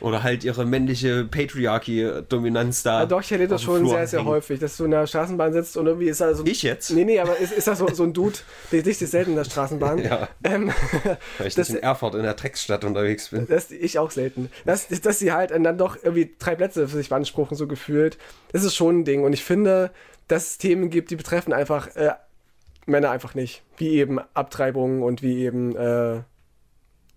Oder 0.00 0.22
halt 0.22 0.44
ihre 0.44 0.64
männliche 0.64 1.24
Patriarchy-Dominanz 1.24 2.82
da. 2.82 3.00
Ja, 3.00 3.06
doch, 3.06 3.20
ich 3.22 3.32
erlebe 3.32 3.50
das 3.50 3.62
schon 3.62 3.78
Flur 3.80 3.90
sehr, 3.90 4.06
sehr 4.06 4.20
hängen. 4.20 4.28
häufig, 4.30 4.60
dass 4.60 4.76
du 4.76 4.84
in 4.84 4.90
der 4.90 5.06
Straßenbahn 5.06 5.52
sitzt 5.52 5.76
und 5.76 5.86
irgendwie 5.86 6.06
ist 6.08 6.20
da 6.20 6.34
so 6.34 6.42
ein. 6.42 6.46
Ich 6.46 6.62
jetzt? 6.62 6.90
Nee, 6.90 7.04
nee, 7.04 7.18
aber 7.18 7.36
ist, 7.38 7.52
ist 7.52 7.66
da 7.66 7.74
so, 7.74 7.88
so 7.92 8.02
ein 8.02 8.12
Dude, 8.12 8.36
der 8.72 8.82
dich 8.82 8.98
selten 8.98 9.30
in 9.30 9.36
der 9.36 9.44
Straßenbahn. 9.44 9.98
Ja. 10.04 10.28
Ähm, 10.42 10.72
Weil 11.38 11.46
ich 11.46 11.54
das- 11.54 11.68
nicht 11.70 11.78
in 11.78 11.82
Erfurt 11.82 12.14
in 12.14 12.22
der 12.22 12.34
Drecksstadt 12.34 12.84
unterwegs 12.84 13.28
bin. 13.28 13.46
das 13.48 13.70
ich 13.70 13.98
auch 13.98 14.10
selten. 14.10 14.50
Dass, 14.64 14.88
dass 14.88 15.18
sie 15.18 15.32
halt 15.32 15.50
dann 15.50 15.78
doch 15.78 15.96
irgendwie 16.02 16.34
drei 16.38 16.54
Plätze 16.54 16.86
für 16.88 16.96
sich 16.96 17.08
beanspruchen, 17.08 17.56
so 17.56 17.66
gefühlt. 17.66 18.18
Das 18.52 18.64
ist 18.64 18.74
schon 18.74 19.00
ein 19.00 19.04
Ding. 19.04 19.24
Und 19.24 19.32
ich 19.32 19.42
finde, 19.44 19.90
dass 20.28 20.50
es 20.50 20.58
Themen 20.58 20.90
gibt, 20.90 21.10
die 21.10 21.16
betreffen 21.16 21.52
einfach 21.52 21.94
äh, 21.96 22.10
Männer 22.86 23.10
einfach 23.10 23.34
nicht. 23.34 23.62
Wie 23.76 23.90
eben 23.98 24.18
Abtreibung 24.34 25.02
und 25.02 25.22
wie 25.22 25.44
eben 25.44 25.74
äh, 25.76 26.20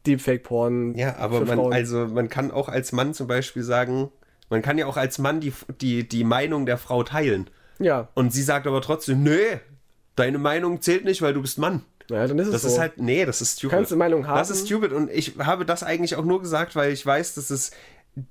Deepfake-Porn. 0.05 0.95
Ja, 0.95 1.17
aber 1.17 1.41
man, 1.41 1.57
Frauen. 1.57 1.73
also 1.73 2.07
man 2.07 2.29
kann 2.29 2.51
auch 2.51 2.69
als 2.69 2.91
Mann 2.91 3.13
zum 3.13 3.27
Beispiel 3.27 3.63
sagen, 3.63 4.09
man 4.49 4.61
kann 4.61 4.77
ja 4.77 4.85
auch 4.85 4.97
als 4.97 5.19
Mann 5.19 5.39
die, 5.41 5.53
die, 5.81 6.07
die 6.07 6.23
Meinung 6.23 6.65
der 6.65 6.77
Frau 6.77 7.03
teilen. 7.03 7.49
Ja, 7.79 8.07
Und 8.15 8.33
sie 8.33 8.41
sagt 8.41 8.65
aber 8.65 8.81
trotzdem, 8.81 9.21
nee, 9.23 9.59
deine 10.15 10.37
Meinung 10.39 10.81
zählt 10.81 11.05
nicht, 11.05 11.21
weil 11.21 11.33
du 11.33 11.41
bist 11.41 11.57
Mann. 11.59 11.83
naja, 12.09 12.25
dann 12.27 12.39
ist 12.39 12.47
es 12.47 12.53
Das 12.53 12.61
so. 12.63 12.69
ist 12.69 12.79
halt, 12.79 12.97
nee, 12.99 13.25
das 13.25 13.41
ist 13.41 13.59
stupid. 13.59 13.75
Kannst 13.75 13.91
du 13.91 13.97
Meinung 13.97 14.25
haben? 14.27 14.37
Das 14.37 14.49
ist 14.49 14.65
stupid 14.65 14.93
und 14.93 15.11
ich 15.11 15.37
habe 15.39 15.65
das 15.65 15.83
eigentlich 15.83 16.15
auch 16.15 16.25
nur 16.25 16.41
gesagt, 16.41 16.75
weil 16.75 16.91
ich 16.91 17.05
weiß, 17.05 17.35
dass 17.35 17.49
es 17.49 17.71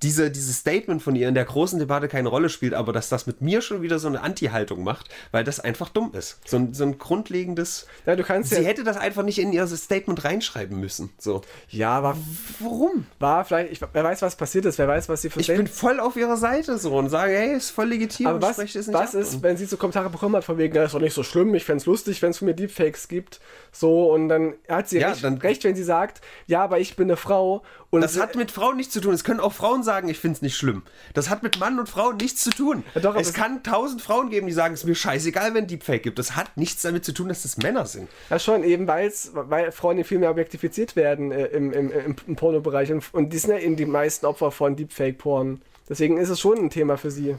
diese, 0.03 0.32
dieses 0.32 0.57
Statement 0.59 1.01
von 1.01 1.14
ihr 1.14 1.28
in 1.28 1.34
der 1.34 1.45
großen 1.45 1.78
Debatte 1.78 2.09
keine 2.09 2.28
Rolle 2.28 2.49
spielt, 2.49 2.74
aber 2.74 2.93
dass 2.93 3.09
das 3.09 3.26
mit 3.28 3.41
mir 3.41 3.61
schon 3.62 3.82
wieder 3.82 4.01
so 4.01 4.09
eine 4.09 4.20
Anti-Haltung 4.20 4.82
macht, 4.82 5.09
weil 5.30 5.45
das 5.45 5.61
einfach 5.61 5.91
dumm 5.91 6.11
ist. 6.12 6.41
So 6.45 6.57
ein, 6.57 6.74
so 6.74 6.82
ein 6.82 6.99
grundlegendes. 6.99 7.87
Ja, 8.05 8.16
du 8.16 8.24
kannst 8.24 8.51
Sie 8.51 8.57
ja- 8.57 8.62
hätte 8.62 8.82
das 8.82 8.97
einfach 8.97 9.22
nicht 9.22 9.39
in 9.39 9.53
ihr 9.53 9.64
Statement 9.68 10.24
reinschreiben 10.24 10.80
müssen. 10.80 11.11
So. 11.18 11.43
ja, 11.68 12.03
war, 12.03 12.16
Warum? 12.59 13.07
war 13.20 13.45
vielleicht, 13.45 13.70
ich, 13.72 13.80
wer 13.80 14.03
weiß, 14.05 14.22
was 14.22 14.34
passiert 14.34 14.64
ist, 14.64 14.78
wer 14.78 14.89
weiß, 14.89 15.09
was 15.09 15.22
sie 15.22 15.30
für 15.30 15.41
Ich 15.41 15.47
bin 15.47 15.68
voll 15.68 16.01
auf 16.01 16.16
ihrer 16.16 16.37
Seite 16.37 16.78
so 16.78 16.97
und 16.97 17.09
sage, 17.09 17.32
hey, 17.34 17.55
ist 17.57 17.70
voll 17.70 17.87
legitim 17.87 18.26
Aber 18.26 18.43
was, 18.43 18.59
was 18.59 19.14
ist, 19.14 19.43
wenn 19.43 19.57
sie 19.57 19.66
so 19.66 19.76
Kommentare 19.76 20.11
bekommen 20.11 20.34
hat, 20.34 20.43
von 20.45 20.59
wegen, 20.59 20.74
das 20.74 20.87
ist 20.87 20.95
doch 20.95 21.01
nicht 21.01 21.14
so 21.14 21.22
schlimm, 21.22 21.55
ich 21.55 21.64
fände 21.64 21.80
es 21.82 21.87
lustig, 21.87 22.20
wenn 22.22 22.30
es 22.30 22.39
von 22.39 22.47
mir 22.47 22.55
Deepfakes 22.55 23.07
gibt, 23.07 23.41
so, 23.70 24.11
und 24.12 24.28
dann 24.28 24.55
hat 24.68 24.89
sie 24.89 24.99
Ja, 24.99 25.11
recht, 25.11 25.22
dann- 25.22 25.39
recht, 25.39 25.62
wenn 25.62 25.76
sie 25.76 25.84
sagt, 25.84 26.20
ja, 26.47 26.64
aber 26.64 26.80
ich 26.80 26.97
bin 26.97 27.07
eine 27.09 27.16
Frau, 27.16 27.62
und 27.91 28.01
Das 28.01 28.18
hat 28.18 28.34
mit 28.34 28.51
Frauen 28.51 28.76
nichts 28.76 28.93
zu 28.93 29.01
tun. 29.01 29.14
Es 29.14 29.22
können 29.22 29.39
auch 29.41 29.53
Frauen 29.53 29.76
sagen, 29.83 30.09
ich 30.09 30.18
finde 30.18 30.37
es 30.37 30.43
nicht 30.43 30.57
schlimm. 30.57 30.83
Das 31.14 31.31
hat 31.31 31.43
mit 31.43 31.59
Mann 31.59 31.79
und 31.79 31.89
Frau 31.89 32.12
nichts 32.12 32.43
zu 32.43 32.51
tun. 32.51 32.85
Ja, 32.95 33.01
doch, 33.01 33.16
es 33.16 33.33
kann 33.33 33.62
tausend 33.62 34.03
Frauen 34.03 34.31
geben, 34.31 34.47
die 34.47 34.53
sagen, 34.53 34.74
es 34.74 34.81
ist 34.81 34.87
mir 34.87 34.95
scheißegal, 34.95 35.55
wenn 35.55 35.66
Deepfake 35.66 36.03
gibt. 36.03 36.18
Das 36.18 36.37
hat 36.37 36.57
nichts 36.57 36.83
damit 36.83 37.05
zu 37.05 37.12
tun, 37.12 37.29
dass 37.29 37.43
das 37.43 37.57
Männer 37.59 37.87
sind. 37.87 38.09
ja 38.31 38.39
schon, 38.39 38.64
eben 38.64 38.87
weil's, 38.87 39.31
weil 39.33 39.72
Frauen 39.72 40.03
viel 40.05 40.18
mehr 40.18 40.31
objektifiziert 40.31 40.97
werden 40.97 41.33
äh, 41.33 41.47
im, 41.47 41.72
im, 41.72 41.91
im, 41.91 42.16
im 42.27 42.37
Pornobereich, 42.37 42.93
und, 42.93 43.05
und 43.12 43.33
die 43.33 43.39
sind 43.39 43.51
ja 43.51 43.59
eben 43.59 43.77
die 43.77 43.87
meisten 43.87 44.27
Opfer 44.27 44.51
von 44.51 44.77
Deepfake-Porn. 44.77 45.61
Deswegen 45.89 46.18
ist 46.18 46.29
es 46.29 46.41
schon 46.41 46.59
ein 46.59 46.70
Thema 46.70 46.97
für 46.97 47.11
sie. 47.11 47.37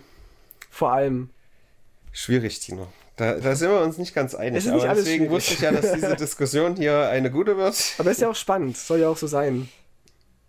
Vor 0.69 0.91
allem. 0.91 1.29
Schwierig, 2.11 2.59
Tino. 2.59 2.87
Da, 3.17 3.33
da 3.33 3.55
sind 3.55 3.71
wir 3.71 3.81
uns 3.81 3.97
nicht 3.97 4.13
ganz 4.13 4.35
einig. 4.35 4.63
Nicht 4.63 4.71
aber 4.71 4.93
deswegen 4.93 5.25
schwierig. 5.25 5.31
wusste 5.31 5.53
ich 5.55 5.61
ja, 5.61 5.71
dass 5.71 5.91
diese 5.91 6.15
Diskussion 6.19 6.75
hier 6.75 7.09
eine 7.09 7.31
gute 7.31 7.57
wird. 7.57 7.75
Aber 7.97 8.11
ist 8.11 8.21
ja 8.21 8.29
auch 8.29 8.35
spannend, 8.35 8.77
soll 8.77 8.99
ja 8.99 9.09
auch 9.09 9.17
so 9.17 9.25
sein. 9.25 9.69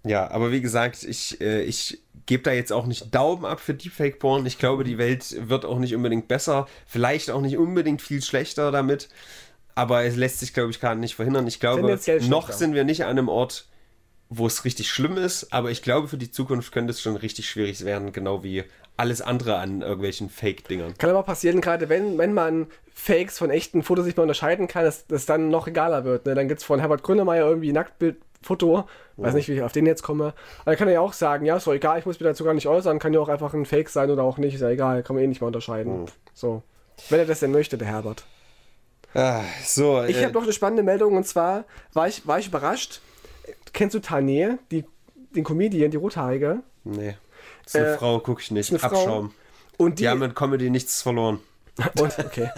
Ja, 0.09 0.30
aber 0.30 0.50
wie 0.52 0.61
gesagt, 0.61 1.04
ich, 1.04 1.40
äh, 1.40 1.62
ich 1.62 2.00
gebe 2.26 2.42
da 2.42 2.52
jetzt 2.52 2.72
auch 2.72 2.86
nicht 2.86 3.14
Daumen 3.14 3.44
ab 3.44 3.61
für 3.61 3.74
Deepfake-Porn. 3.74 4.46
Ich 4.46 4.59
glaube, 4.59 4.84
die 4.84 4.98
Welt 4.98 5.48
wird 5.48 5.64
auch 5.64 5.78
nicht 5.78 5.94
unbedingt 5.94 6.28
besser. 6.28 6.66
Vielleicht 6.86 7.30
auch 7.30 7.40
nicht 7.40 7.56
unbedingt 7.56 8.02
viel 8.02 8.22
schlechter 8.22 8.70
damit. 8.70 9.09
Aber 9.74 10.04
es 10.04 10.16
lässt 10.16 10.40
sich, 10.40 10.54
glaube 10.54 10.70
ich, 10.70 10.80
gerade 10.80 10.98
nicht 11.00 11.14
verhindern. 11.14 11.46
Ich 11.46 11.61
glaube, 11.61 11.98
noch 12.28 12.50
sind 12.52 12.74
wir 12.74 12.84
nicht 12.84 13.04
an 13.04 13.11
einem 13.11 13.28
Ort, 13.28 13.66
wo 14.28 14.46
es 14.46 14.64
richtig 14.64 14.90
schlimm 14.90 15.16
ist. 15.16 15.52
Aber 15.52 15.70
ich 15.70 15.82
glaube, 15.82 16.09
für 16.09 16.18
die 16.18 16.30
Zukunft 16.30 16.72
könnte 16.72 16.90
es 16.90 17.00
schon 17.00 17.16
richtig 17.16 17.48
schwierig 17.48 17.84
werden. 17.84 18.12
Genau 18.12 18.42
wie 18.42 18.64
alles 18.96 19.22
andere 19.22 19.56
an 19.56 19.80
irgendwelchen 19.82 20.28
Fake-Dingern. 20.28 20.98
Kann 20.98 21.11
aber 21.11 21.22
passieren, 21.22 21.61
gerade 21.61 21.88
wenn, 21.88 22.18
wenn 22.18 22.34
man 22.34 22.66
Fakes 22.92 23.38
von 23.38 23.50
echten 23.50 23.84
Fotos 23.84 24.04
nicht 24.04 24.16
mehr 24.16 24.24
unterscheiden 24.24 24.66
kann, 24.66 24.84
dass 24.84 25.06
das 25.06 25.24
dann 25.24 25.50
noch 25.50 25.68
egaler 25.68 26.04
wird. 26.04 26.26
Ne? 26.26 26.34
Dann 26.34 26.48
gibt 26.48 26.61
es 26.61 26.66
von 26.66 26.80
Herbert 26.80 27.04
Grönemeyer 27.04 27.46
irgendwie 27.46 27.70
ein 27.70 27.76
Nacktbildfoto, 28.43 28.89
weiß 29.16 29.34
nicht, 29.34 29.49
wie 29.49 29.55
ich 29.55 29.62
auf 29.62 29.72
den 29.72 29.86
jetzt 29.86 30.03
komme. 30.03 30.34
Aber 30.62 30.70
dann 30.72 30.76
kann 30.76 30.89
er 30.89 30.95
ja 30.95 31.01
auch 31.01 31.12
sagen, 31.12 31.45
ja, 31.45 31.57
ist 31.57 31.66
doch 31.66 31.72
egal, 31.74 31.99
ich 31.99 32.07
muss 32.07 32.18
mich 32.20 32.28
dazu 32.28 32.45
gar 32.45 32.55
nicht 32.55 32.66
äußern, 32.66 32.99
kann 32.99 33.12
ja 33.12 33.20
auch 33.20 33.28
einfach 33.28 33.53
ein 33.55 33.66
Fake 33.66 33.89
sein 33.89 34.11
oder 34.11 34.22
auch 34.22 34.39
nicht, 34.39 34.55
ist 34.55 34.61
ja 34.61 34.70
egal, 34.70 35.03
kann 35.03 35.16
man 35.16 35.24
eh 35.24 35.26
nicht 35.28 35.41
mehr 35.41 35.47
unterscheiden. 35.49 36.07
So. 36.34 36.62
Wenn 37.11 37.20
er 37.20 37.26
das 37.26 37.41
denn 37.41 37.53
möchte, 37.53 37.78
der 37.78 37.89
Herbert. 37.89 38.24
Ah, 39.14 39.43
so, 39.64 40.03
Ich 40.05 40.16
äh, 40.18 40.24
habe 40.24 40.34
noch 40.34 40.43
eine 40.43 40.53
spannende 40.53 40.82
Meldung 40.82 41.16
und 41.16 41.26
zwar 41.26 41.64
war 41.95 42.09
ich, 42.09 42.26
war 42.26 42.39
ich 42.39 42.49
überrascht. 42.49 43.01
Kennst 43.72 43.95
du 43.95 43.99
Tané, 44.01 44.59
die, 44.70 44.84
den 45.34 45.45
Comedian, 45.45 45.91
die 45.91 45.97
Rothaarige? 45.97 46.59
Nee. 46.84 47.16
So 47.66 47.78
eine 47.78 47.89
Äh, 47.89 47.97
Frau 47.99 48.18
gucke 48.20 48.43
ich 48.43 48.51
nicht. 48.51 48.72
Abschaum. 48.84 49.32
Und 49.78 49.99
die, 49.99 50.03
Die 50.03 50.09
haben 50.09 50.18
mit 50.18 50.34
Comedy 50.34 50.70
nichts 50.70 51.03
verloren. 51.03 51.41
und, 52.01 52.18
okay. 52.18 52.51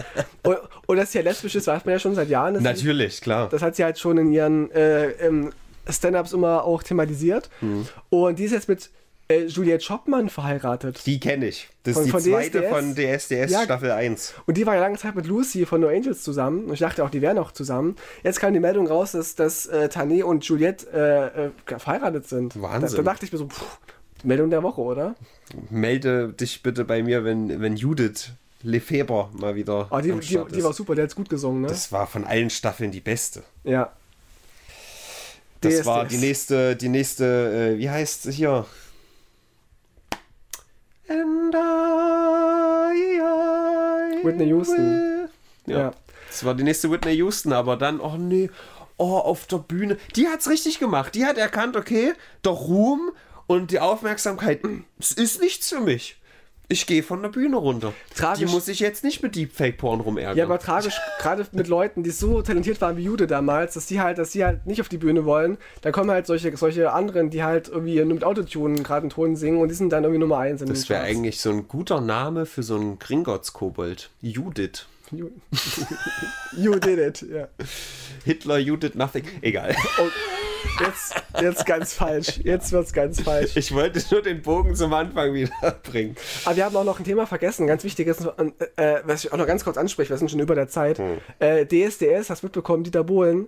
und, 0.43 0.57
und 0.87 0.97
dass 0.97 1.11
sie 1.11 1.19
ja 1.19 1.23
lesbisch 1.23 1.53
ist, 1.55 1.67
weiß 1.67 1.85
man 1.85 1.93
ja 1.93 1.99
schon 1.99 2.15
seit 2.15 2.27
Jahren. 2.29 2.55
dass 2.55 2.63
sie- 2.63 2.69
Natürlich, 2.69 3.21
klar. 3.21 3.49
Das 3.49 3.61
hat 3.61 3.75
sie 3.75 3.83
halt 3.83 3.99
schon 3.99 4.17
in 4.17 4.31
ihren 4.31 4.71
äh, 4.71 5.11
ähm, 5.11 5.51
Stand-Ups 5.91 6.33
immer 6.33 6.63
auch 6.63 6.83
thematisiert. 6.83 7.49
Hm. 7.59 7.87
Und 8.09 8.39
die 8.39 8.45
ist 8.45 8.51
jetzt 8.51 8.67
mit 8.69 8.89
äh, 9.27 9.45
Juliette 9.45 9.83
Schoppmann 9.83 10.29
verheiratet. 10.29 11.05
Die 11.05 11.19
kenne 11.19 11.47
ich. 11.47 11.69
Das 11.83 11.93
Von- 11.93 12.01
ist 12.03 12.07
die 12.07 12.11
von 12.11 12.21
zweite 12.21 12.59
DSDS? 12.61 12.69
von 12.69 12.95
DSDS 12.95 13.51
Ja. 13.51 13.63
Staffel 13.63 13.91
1. 13.91 14.33
Und 14.45 14.57
die 14.57 14.65
war 14.65 14.75
ja 14.75 14.81
lange 14.81 14.97
Zeit 14.97 15.15
mit 15.15 15.25
Lucy 15.25 15.65
von 15.65 15.79
No 15.81 15.87
Angels 15.87 16.21
zusammen. 16.23 16.65
Und 16.65 16.73
ich 16.73 16.79
dachte 16.81 17.03
auch, 17.03 17.09
die 17.09 17.21
wären 17.21 17.37
noch 17.37 17.51
zusammen. 17.53 17.95
Jetzt 18.23 18.39
kam 18.41 18.53
die 18.53 18.59
Meldung 18.59 18.87
raus, 18.87 19.13
dass, 19.13 19.35
dass 19.35 19.67
äh, 19.67 19.89
Tané 19.91 20.23
und 20.23 20.43
Juliette 20.43 20.87
äh, 21.67 21.73
äh, 21.73 21.79
verheiratet 21.79 22.27
sind. 22.27 22.61
Wahnsinn. 22.61 22.89
Da, 22.97 23.03
da 23.03 23.11
dachte 23.13 23.25
ich 23.25 23.31
mir 23.31 23.37
so, 23.37 23.47
pff, 23.47 23.79
Meldung 24.23 24.49
der 24.49 24.63
Woche, 24.63 24.81
oder? 24.81 25.15
Melde 25.69 26.33
dich 26.33 26.61
bitte 26.63 26.85
bei 26.85 27.01
mir, 27.01 27.23
wenn, 27.23 27.61
wenn 27.61 27.75
Judith 27.75 28.31
Lefebvre 28.63 29.29
mal 29.33 29.55
wieder 29.55 29.87
Oh, 29.91 29.99
die, 29.99 30.11
die, 30.11 30.39
die 30.53 30.63
war 30.63 30.73
super, 30.73 30.93
der 30.93 31.05
hat 31.05 31.15
gut 31.15 31.29
gesungen, 31.29 31.61
ne? 31.61 31.67
Das 31.67 31.91
war 31.91 32.05
von 32.05 32.25
allen 32.25 32.49
Staffeln 32.49 32.91
die 32.91 33.01
beste. 33.01 33.43
ja. 33.63 33.91
Das 35.61 35.73
DSDS. 35.75 35.85
war 35.85 36.05
die 36.05 36.17
nächste, 36.17 36.75
die 36.75 36.89
nächste, 36.89 37.73
äh, 37.75 37.77
wie 37.77 37.89
heißt 37.89 38.25
es 38.25 38.35
hier? 38.35 38.65
And 41.07 41.53
I, 41.53 43.19
I 43.19 44.25
Whitney 44.25 44.47
Houston. 44.47 45.29
Ja. 45.65 45.77
Ja. 45.77 45.93
Das 46.27 46.43
war 46.45 46.55
die 46.55 46.63
nächste 46.63 46.89
Whitney 46.89 47.13
Houston, 47.13 47.53
aber 47.53 47.77
dann, 47.77 47.99
oh 47.99 48.17
nee, 48.17 48.49
oh, 48.97 49.17
auf 49.17 49.45
der 49.47 49.57
Bühne. 49.57 49.97
Die 50.15 50.27
hat's 50.27 50.49
richtig 50.49 50.79
gemacht. 50.79 51.13
Die 51.13 51.25
hat 51.25 51.37
erkannt, 51.37 51.75
okay, 51.75 52.13
der 52.45 52.53
Ruhm 52.53 53.11
und 53.47 53.71
die 53.71 53.79
Aufmerksamkeit, 53.79 54.61
es 54.99 55.11
ist 55.11 55.41
nichts 55.41 55.69
für 55.69 55.81
mich. 55.81 56.20
Ich 56.71 56.87
gehe 56.87 57.03
von 57.03 57.21
der 57.21 57.27
Bühne 57.27 57.57
runter. 57.57 57.93
Tragisch. 58.15 58.39
Die 58.39 58.45
muss 58.45 58.69
ich 58.69 58.79
jetzt 58.79 59.03
nicht 59.03 59.21
mit 59.21 59.35
Deepfake-Porn 59.35 59.99
rumärgern. 59.99 60.37
Ja, 60.37 60.45
aber 60.45 60.57
tragisch, 60.57 60.97
gerade 61.19 61.45
mit 61.51 61.67
Leuten, 61.67 62.01
die 62.01 62.11
so 62.11 62.41
talentiert 62.41 62.79
waren 62.79 62.95
wie 62.95 63.03
Jude 63.03 63.27
damals, 63.27 63.73
dass 63.73 63.87
die 63.87 63.99
halt, 63.99 64.17
dass 64.17 64.29
die 64.29 64.45
halt 64.45 64.65
nicht 64.65 64.79
auf 64.79 64.87
die 64.87 64.97
Bühne 64.97 65.25
wollen, 65.25 65.57
da 65.81 65.91
kommen 65.91 66.09
halt 66.09 66.27
solche, 66.27 66.55
solche 66.55 66.93
anderen, 66.93 67.29
die 67.29 67.43
halt 67.43 67.67
irgendwie 67.67 67.97
nur 68.05 68.13
mit 68.13 68.23
Autotune 68.23 68.83
gerade 68.83 69.01
einen 69.01 69.09
Ton 69.09 69.35
singen 69.35 69.59
und 69.59 69.67
die 69.67 69.75
sind 69.75 69.91
dann 69.91 70.05
irgendwie 70.05 70.21
Nummer 70.21 70.37
eins 70.37 70.61
in 70.61 70.69
das 70.69 70.87
wäre 70.87 71.01
eigentlich 71.01 71.41
so 71.41 71.49
ein 71.49 71.67
guter 71.67 71.99
Name 71.99 72.45
für 72.45 72.63
so 72.63 72.75
einen 72.75 72.99
Gringotts-Kobold. 72.99 74.09
Judith. 74.21 74.85
You, 75.11 75.29
you 76.55 76.79
did 76.79 76.99
it, 76.99 77.25
ja. 77.29 77.49
Hitler, 78.23 78.59
Judith, 78.59 78.95
nothing. 78.95 79.25
Egal. 79.41 79.75
Und, 79.97 80.11
Jetzt, 80.79 81.15
jetzt 81.41 81.65
ganz 81.65 81.93
falsch. 81.93 82.39
Jetzt 82.43 82.71
wird's 82.71 82.93
ganz 82.93 83.21
falsch. 83.21 83.55
Ich 83.55 83.73
wollte 83.73 84.01
nur 84.11 84.21
den 84.21 84.41
Bogen 84.41 84.75
zum 84.75 84.93
Anfang 84.93 85.33
wieder 85.33 85.71
bringen. 85.83 86.15
Aber 86.45 86.55
wir 86.55 86.65
haben 86.65 86.75
auch 86.75 86.83
noch 86.83 86.99
ein 86.99 87.05
Thema 87.05 87.25
vergessen, 87.27 87.67
ganz 87.67 87.83
wichtiges, 87.83 88.25
äh, 88.75 88.99
was 89.03 89.25
ich 89.25 89.33
auch 89.33 89.37
noch 89.37 89.47
ganz 89.47 89.63
kurz 89.63 89.77
anspreche, 89.77 90.09
wir 90.09 90.17
sind 90.17 90.31
schon 90.31 90.39
über 90.39 90.55
der 90.55 90.67
Zeit. 90.67 90.99
Äh, 91.39 91.65
DSDS, 91.65 92.29
hast 92.29 92.43
du 92.43 92.47
mitbekommen, 92.47 92.83
Dieter 92.83 93.03
Bohlen. 93.03 93.47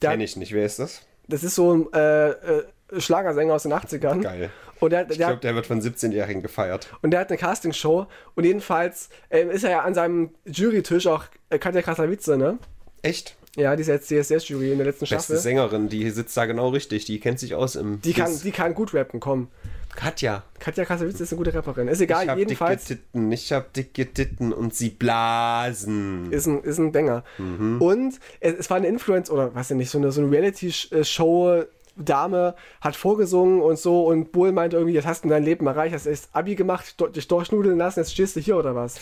Kenn 0.00 0.20
ich 0.20 0.36
nicht. 0.36 0.52
Wer 0.52 0.66
ist 0.66 0.78
das? 0.78 1.02
Das 1.28 1.42
ist 1.44 1.54
so 1.54 1.74
ein 1.74 1.92
äh, 1.94 2.30
äh, 2.30 2.64
Schlagersänger 2.98 3.54
aus 3.54 3.62
den 3.62 3.72
80ern. 3.72 4.20
Geil. 4.20 4.50
Und 4.80 4.90
der, 4.90 5.02
Ich 5.08 5.16
der, 5.16 5.28
glaube, 5.28 5.40
der 5.40 5.54
wird 5.54 5.66
von 5.66 5.80
17-Jährigen 5.80 6.42
gefeiert. 6.42 6.88
und 7.00 7.12
der 7.12 7.20
hat 7.20 7.30
eine 7.30 7.38
Castingshow 7.38 8.06
und 8.34 8.44
jedenfalls 8.44 9.08
ähm, 9.30 9.48
ist 9.50 9.64
er 9.64 9.70
ja 9.70 9.80
an 9.82 9.94
seinem 9.94 10.30
Jurytisch 10.44 11.06
auch 11.06 11.24
äh, 11.48 11.58
Katja 11.58 11.80
Krasavice, 11.80 12.36
ne? 12.36 12.58
Echt? 13.00 13.36
Ja, 13.56 13.76
die 13.76 13.82
ist 13.82 13.86
jetzt 13.88 14.08
DSDS-Jury 14.10 14.72
in 14.72 14.78
der 14.78 14.86
letzten 14.86 15.00
Beste 15.04 15.14
Staffel. 15.16 15.36
Sängerin, 15.38 15.88
die 15.88 16.10
sitzt 16.10 16.36
da 16.36 16.44
genau 16.46 16.70
richtig. 16.70 17.04
Die 17.04 17.20
kennt 17.20 17.38
sich 17.38 17.54
aus 17.54 17.76
im. 17.76 18.00
Die 18.02 18.12
kann, 18.12 18.32
die 18.42 18.50
kann 18.50 18.74
gut 18.74 18.94
rappen, 18.94 19.20
komm. 19.20 19.48
Katja. 19.94 20.42
Katja 20.58 20.84
Krasavice 20.84 21.20
ist 21.20 21.32
eine 21.32 21.38
gute 21.38 21.54
Rapperin. 21.54 21.86
Ist 21.86 21.98
Ich 22.00 22.04
egal, 22.04 22.28
hab 22.28 22.36
jedenfalls. 22.36 22.86
dicke 22.86 23.00
Titten, 23.02 23.30
ich 23.30 23.52
hab 23.52 23.72
dicke 23.72 24.12
Titten 24.12 24.52
und 24.52 24.74
sie 24.74 24.90
blasen. 24.90 26.32
ist 26.32 26.46
ein, 26.46 26.62
ist 26.64 26.78
ein 26.78 26.90
Banger. 26.90 27.22
Mhm. 27.38 27.80
Und 27.80 28.14
es, 28.40 28.54
es 28.54 28.70
war 28.70 28.76
eine 28.78 28.88
Influence, 28.88 29.30
oder 29.30 29.54
weiß 29.54 29.70
ich 29.70 29.76
nicht, 29.76 29.90
so 29.90 29.98
eine, 29.98 30.10
so 30.10 30.20
eine 30.20 30.30
Reality-Show. 30.30 31.64
Dame 31.96 32.56
hat 32.80 32.96
vorgesungen 32.96 33.60
und 33.62 33.78
so 33.78 34.08
und 34.08 34.32
Bull 34.32 34.50
meinte 34.50 34.74
irgendwie, 34.76 34.96
jetzt 34.96 35.06
hast 35.06 35.24
du 35.24 35.28
dein 35.28 35.44
Leben 35.44 35.64
erreicht, 35.68 35.94
hast 35.94 36.06
erst 36.06 36.28
Abi 36.32 36.56
gemacht, 36.56 36.96
dich 37.14 37.28
durchnudeln 37.28 37.78
lassen, 37.78 38.00
jetzt 38.00 38.12
stehst 38.12 38.34
du 38.34 38.40
hier 38.40 38.56
oder 38.56 38.74
was? 38.74 38.96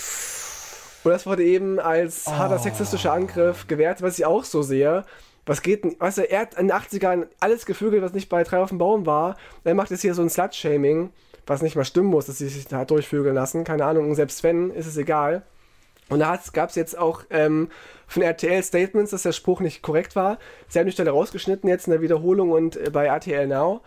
Und 1.04 1.10
das 1.10 1.26
wurde 1.26 1.44
eben 1.44 1.80
als 1.80 2.26
harter 2.26 2.58
sexistischer 2.58 3.12
Angriff 3.12 3.66
gewertet, 3.66 4.02
was 4.02 4.18
ich 4.18 4.26
auch 4.26 4.44
so 4.44 4.62
sehe. 4.62 5.04
Was 5.44 5.62
geht 5.62 5.82
denn, 5.82 5.96
weißt 5.98 6.18
du, 6.18 6.30
er 6.30 6.40
hat 6.40 6.54
in 6.54 6.68
den 6.68 6.76
80ern 6.76 7.26
alles 7.40 7.66
gevögelt, 7.66 8.02
was 8.02 8.12
nicht 8.12 8.28
bei 8.28 8.44
drei 8.44 8.58
auf 8.58 8.68
dem 8.68 8.78
Baum 8.78 9.06
war. 9.06 9.36
Er 9.64 9.74
macht 9.74 9.90
jetzt 9.90 10.02
hier 10.02 10.14
so 10.14 10.22
ein 10.22 10.30
Slut-Shaming, 10.30 11.10
was 11.46 11.62
nicht 11.62 11.74
mal 11.74 11.84
stimmen 11.84 12.10
muss, 12.10 12.26
dass 12.26 12.38
sie 12.38 12.48
sich 12.48 12.68
da 12.68 12.84
durchvögeln 12.84 13.34
lassen. 13.34 13.64
Keine 13.64 13.84
Ahnung, 13.84 14.08
und 14.10 14.14
selbst 14.14 14.44
wenn, 14.44 14.70
ist 14.70 14.86
es 14.86 14.96
egal. 14.96 15.42
Und 16.08 16.20
da 16.20 16.38
gab 16.52 16.68
es 16.68 16.76
jetzt 16.76 16.96
auch 16.96 17.24
ähm, 17.30 17.70
von 18.06 18.22
RTL 18.22 18.62
Statements, 18.62 19.10
dass 19.10 19.22
der 19.22 19.32
Spruch 19.32 19.60
nicht 19.60 19.82
korrekt 19.82 20.14
war. 20.14 20.38
Sie 20.68 20.78
haben 20.78 20.86
die 20.86 20.92
Stelle 20.92 21.10
rausgeschnitten 21.10 21.68
jetzt 21.68 21.86
in 21.86 21.92
der 21.92 22.02
Wiederholung 22.02 22.52
und 22.52 22.76
äh, 22.76 22.90
bei 22.90 23.06
RTL 23.06 23.46
Now. 23.46 23.80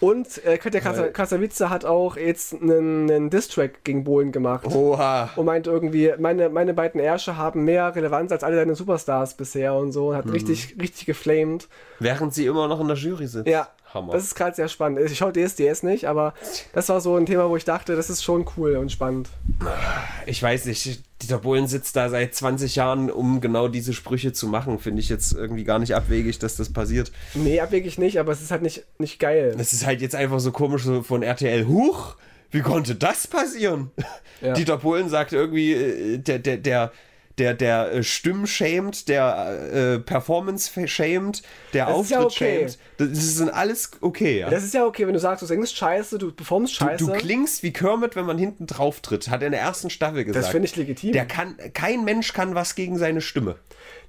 Und 0.00 0.44
äh, 0.44 0.58
Katja 0.58 0.80
Kasa- 0.80 1.08
Kasavice 1.08 1.60
hat 1.68 1.84
auch 1.84 2.16
jetzt 2.16 2.54
einen, 2.54 3.10
einen 3.10 3.30
Diss-Track 3.30 3.84
gegen 3.84 4.04
Bohlen 4.04 4.32
gemacht. 4.32 4.66
Oha. 4.66 5.30
Und 5.36 5.46
meint 5.46 5.66
irgendwie, 5.66 6.12
meine, 6.18 6.48
meine 6.48 6.74
beiden 6.74 7.00
Ärsche 7.00 7.36
haben 7.36 7.64
mehr 7.64 7.94
Relevanz 7.94 8.32
als 8.32 8.44
alle 8.44 8.56
deine 8.56 8.74
Superstars 8.74 9.34
bisher 9.34 9.74
und 9.74 9.92
so. 9.92 10.08
Und 10.08 10.16
hat 10.16 10.32
richtig, 10.32 10.76
richtig 10.80 11.06
geflamed. 11.06 11.68
Während 11.98 12.34
sie 12.34 12.46
immer 12.46 12.68
noch 12.68 12.80
in 12.80 12.88
der 12.88 12.96
Jury 12.96 13.26
sitzt. 13.26 13.46
Ja, 13.48 13.68
Hammer. 13.94 14.12
das 14.12 14.24
ist 14.24 14.34
gerade 14.34 14.54
sehr 14.54 14.68
spannend. 14.68 15.00
Ich 15.10 15.18
schaue 15.18 15.32
DSDS 15.32 15.82
nicht, 15.82 16.06
aber 16.06 16.34
das 16.72 16.88
war 16.88 17.00
so 17.00 17.16
ein 17.16 17.26
Thema, 17.26 17.48
wo 17.48 17.56
ich 17.56 17.64
dachte, 17.64 17.96
das 17.96 18.10
ist 18.10 18.22
schon 18.22 18.46
cool 18.56 18.76
und 18.76 18.92
spannend. 18.92 19.28
ich 20.26 20.42
weiß 20.42 20.66
nicht, 20.66 21.00
Dieter 21.22 21.38
Bohlen 21.38 21.66
sitzt 21.66 21.96
da 21.96 22.08
seit 22.08 22.34
20 22.34 22.76
Jahren, 22.76 23.10
um 23.10 23.40
genau 23.40 23.68
diese 23.68 23.92
Sprüche 23.92 24.32
zu 24.32 24.46
machen. 24.46 24.78
Finde 24.78 25.00
ich 25.00 25.08
jetzt 25.08 25.32
irgendwie 25.32 25.64
gar 25.64 25.78
nicht 25.78 25.94
abwegig, 25.94 26.38
dass 26.38 26.56
das 26.56 26.72
passiert. 26.72 27.12
Nee, 27.34 27.60
abwegig 27.60 27.98
nicht, 27.98 28.18
aber 28.18 28.32
es 28.32 28.40
ist 28.40 28.50
halt 28.50 28.62
nicht, 28.62 28.84
nicht 28.98 29.18
geil. 29.18 29.54
Es 29.58 29.72
ist 29.72 29.84
halt 29.84 30.00
jetzt 30.00 30.14
einfach 30.14 30.40
so 30.40 30.52
komisch 30.52 30.84
so 30.84 31.02
von 31.02 31.22
RTL. 31.22 31.66
Huch, 31.66 32.16
wie 32.50 32.62
konnte 32.62 32.94
das 32.94 33.26
passieren? 33.26 33.90
Ja. 34.40 34.54
Dieter 34.54 34.78
Bohlen 34.78 35.10
sagt 35.10 35.34
irgendwie, 35.34 35.72
äh, 35.74 36.16
der, 36.16 36.38
der, 36.38 36.56
der, 36.56 36.92
der, 37.38 37.54
der 37.54 37.92
äh, 37.92 38.02
Stimmen 38.02 38.46
schämt, 38.46 39.08
der 39.08 39.70
äh, 39.72 39.98
Performance 39.98 40.70
schämt, 40.88 41.42
der 41.72 41.86
Das 41.86 42.00
ist 42.02 42.10
ja 42.10 42.18
Auftritt 42.20 42.44
okay. 42.44 42.68
schämt. 42.68 42.78
Das 42.98 43.18
ist 43.18 43.40
alles 43.40 43.90
okay, 44.00 44.40
ja. 44.40 44.50
Das 44.50 44.64
ist 44.64 44.74
ja 44.74 44.84
okay, 44.84 45.06
wenn 45.06 45.14
du 45.14 45.20
sagst, 45.20 45.42
du 45.42 45.46
singst 45.46 45.76
scheiße, 45.76 46.18
du 46.18 46.32
performst 46.32 46.74
Du, 46.80 46.84
scheiße. 46.84 47.04
du 47.04 47.12
klingst 47.12 47.62
wie 47.62 47.72
Kermit, 47.72 48.16
wenn 48.16 48.26
man 48.26 48.38
hinten 48.38 48.66
drauf 48.66 49.00
tritt, 49.00 49.28
hat 49.28 49.40
er 49.42 49.46
in 49.46 49.52
der 49.52 49.60
ersten 49.60 49.90
Staffel 49.90 50.24
gesagt. 50.24 50.44
das 50.44 50.50
finde 50.50 50.66
ich 50.66 50.76
legitim. 50.76 51.12
Der 51.12 51.26
kann, 51.26 51.56
kein 51.72 52.04
Mensch 52.04 52.32
kann 52.32 52.54
was 52.54 52.74
gegen 52.74 52.98
seine 52.98 53.20
Stimme. 53.20 53.56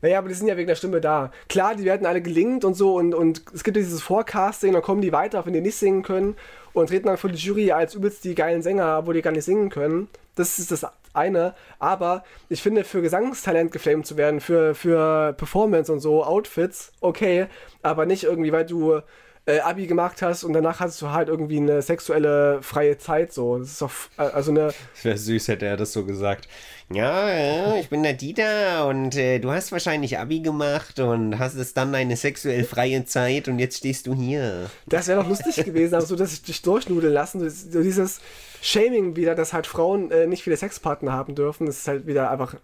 Naja, 0.02 0.18
aber 0.18 0.30
die 0.30 0.34
sind 0.36 0.48
ja 0.48 0.58
wegen 0.58 0.68
der 0.68 0.76
Stimme 0.76 1.00
da. 1.00 1.32
Klar, 1.48 1.76
die 1.76 1.86
werden 1.86 2.08
alle 2.08 2.22
gelingt 2.22 2.66
und 2.66 2.74
so 2.74 2.96
und, 2.96 3.14
und 3.14 3.44
es 3.54 3.64
gibt 3.64 3.78
dieses 3.78 4.02
Forecasting, 4.02 4.74
dann 4.74 4.82
kommen 4.82 5.02
die 5.02 5.12
weiter, 5.12 5.46
wenn 5.46 5.54
die 5.54 5.62
nicht 5.62 5.76
singen 5.76 6.02
können 6.02 6.36
und 6.74 6.88
treten 6.88 7.08
dann 7.08 7.18
vor 7.18 7.30
die 7.30 7.38
Jury 7.38 7.72
als 7.72 7.94
übelst 7.96 8.24
die 8.24 8.36
geilen 8.36 8.62
Sänger, 8.62 9.06
wo 9.06 9.14
die 9.14 9.22
gar 9.22 9.32
nicht 9.32 9.46
singen 9.46 9.70
können. 9.70 10.10
Das 10.36 10.58
ist 10.60 10.72
das 10.72 10.86
eine. 11.14 11.54
Aber 11.80 12.24
ich 12.50 12.62
finde, 12.62 12.84
für 12.84 13.02
Gesangstalent 13.02 13.72
geflamed 13.72 14.06
zu 14.06 14.18
werden, 14.18 14.40
für, 14.40 14.76
für 14.76 15.34
Performance 15.34 15.92
und 15.92 16.00
so, 16.00 16.24
Outfits, 16.24 16.92
okay, 17.02 17.48
aber 17.82 18.06
nicht 18.06 18.24
irgendwie, 18.24 18.52
weil 18.52 18.66
du 18.66 19.02
äh, 19.46 19.60
Abi 19.60 19.88
gemacht 19.88 20.22
hast 20.22 20.44
und 20.44 20.54
danach 20.54 20.80
hast 20.80 21.02
du 21.02 21.10
halt 21.10 21.28
irgendwie 21.28 21.58
eine 21.58 21.82
sexuelle 21.82 22.62
freie 22.62 22.98
Zeit 22.98 23.34
so. 23.34 23.58
Das 23.58 23.70
ist 23.70 23.82
doch, 23.82 23.92
äh, 24.18 24.22
also 24.22 24.52
eine, 24.52 24.74
wäre 25.04 25.18
süß, 25.18 25.48
hätte 25.48 25.66
er 25.66 25.78
das 25.78 25.94
so 25.94 26.06
gesagt. 26.06 26.48
Ja, 26.94 27.30
ja, 27.30 27.76
ich 27.78 27.90
bin 27.90 28.04
der 28.04 28.14
Dieter 28.14 28.88
und 28.88 29.16
äh, 29.16 29.40
du 29.40 29.52
hast 29.52 29.72
wahrscheinlich 29.72 30.20
Abi 30.20 30.42
gemacht 30.42 31.00
und 31.00 31.40
hast 31.40 31.56
es 31.56 31.74
dann 31.74 31.96
eine 31.96 32.18
sexuell 32.18 32.66
freie 32.66 33.06
Zeit 33.06 33.48
und 33.48 33.60
jetzt 33.60 33.78
stehst 33.78 34.08
du 34.08 34.14
hier. 34.14 34.70
Das 34.88 35.08
wäre 35.08 35.22
doch 35.22 35.30
lustig 35.30 35.56
gewesen, 35.66 35.96
aber 35.96 36.06
so, 36.06 36.16
dass 36.16 36.34
ich 36.34 36.44
dich 36.44 36.62
durchnudeln 36.62 37.14
lassen. 37.14 37.40
So 37.40 37.50
so 37.50 37.82
dieses 37.82 38.20
Shaming 38.62 39.16
wieder, 39.16 39.36
dass 39.36 39.54
halt 39.54 39.68
Frauen 39.68 40.12
äh, 40.12 40.28
nicht 40.28 40.44
viele 40.44 40.58
Sexpartner 40.58 41.14
haben 41.14 41.34
dürfen, 41.34 41.66
das 41.66 41.80
ist 41.80 41.88
halt 41.88 42.08
wieder 42.08 42.30
einfach 42.30 42.56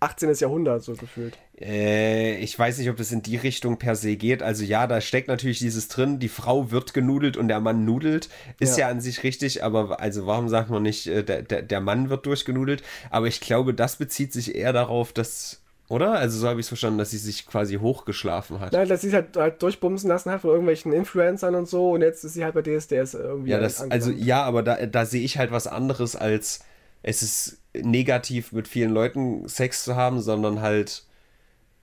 18. 0.00 0.32
Jahrhundert 0.34 0.82
so 0.82 0.94
gefühlt. 0.94 1.38
Äh, 1.58 2.36
ich 2.38 2.58
weiß 2.58 2.78
nicht, 2.78 2.90
ob 2.90 2.96
das 2.96 3.12
in 3.12 3.22
die 3.22 3.36
Richtung 3.36 3.78
per 3.78 3.96
se 3.96 4.16
geht. 4.16 4.42
Also 4.42 4.62
ja, 4.64 4.86
da 4.86 5.00
steckt 5.00 5.28
natürlich 5.28 5.58
dieses 5.58 5.88
drin, 5.88 6.18
die 6.18 6.28
Frau 6.28 6.70
wird 6.70 6.92
genudelt 6.92 7.36
und 7.36 7.48
der 7.48 7.60
Mann 7.60 7.84
nudelt. 7.84 8.28
Ist 8.60 8.76
ja, 8.76 8.86
Ja. 8.86 8.92
an 8.92 9.00
sich 9.00 9.22
richtig, 9.22 9.64
aber 9.64 9.98
also 10.00 10.26
warum 10.26 10.48
sagt 10.48 10.68
man 10.70 10.82
nicht, 10.82 11.06
äh, 11.06 11.24
der, 11.24 11.42
der, 11.42 11.62
der 11.62 11.80
Mann 11.80 12.10
wird 12.10 12.26
durchgenudelt? 12.26 12.82
Aber 13.10 13.26
ich 13.26 13.40
glaube, 13.40 13.72
das 13.72 13.96
bezieht 13.96 14.32
sich 14.34 14.54
eher 14.54 14.74
darauf, 14.74 15.14
dass, 15.14 15.62
oder? 15.88 16.12
Also 16.12 16.38
so 16.40 16.48
habe 16.48 16.60
ich 16.60 16.64
es 16.64 16.68
verstanden, 16.68 16.98
dass 16.98 17.10
sie 17.12 17.18
sich 17.18 17.46
quasi 17.46 17.76
hochgeschlafen 17.76 18.60
hat. 18.60 18.72
Nein, 18.74 18.88
dass 18.88 19.00
sie 19.00 19.08
es 19.08 19.14
halt, 19.14 19.34
halt 19.36 19.62
durchbumsen 19.62 20.08
lassen 20.10 20.30
hat 20.30 20.42
von 20.42 20.50
irgendwelchen 20.50 20.92
Influencern 20.92 21.54
und 21.54 21.68
so 21.68 21.92
und 21.92 22.02
jetzt 22.02 22.22
ist 22.22 22.34
sie 22.34 22.44
halt 22.44 22.54
bei 22.54 22.60
DSDS 22.62 23.14
irgendwie. 23.14 23.50
Ja, 23.50 23.60
das, 23.60 23.80
also 23.90 24.10
ja, 24.10 24.42
aber 24.42 24.62
da, 24.62 24.84
da 24.84 25.06
sehe 25.06 25.22
ich 25.24 25.38
halt 25.38 25.52
was 25.52 25.66
anderes 25.66 26.16
als 26.16 26.60
es 27.06 27.22
ist 27.22 27.58
negativ 27.72 28.52
mit 28.52 28.66
vielen 28.66 28.90
Leuten 28.90 29.48
Sex 29.48 29.84
zu 29.84 29.94
haben, 29.94 30.20
sondern 30.20 30.60
halt 30.60 31.04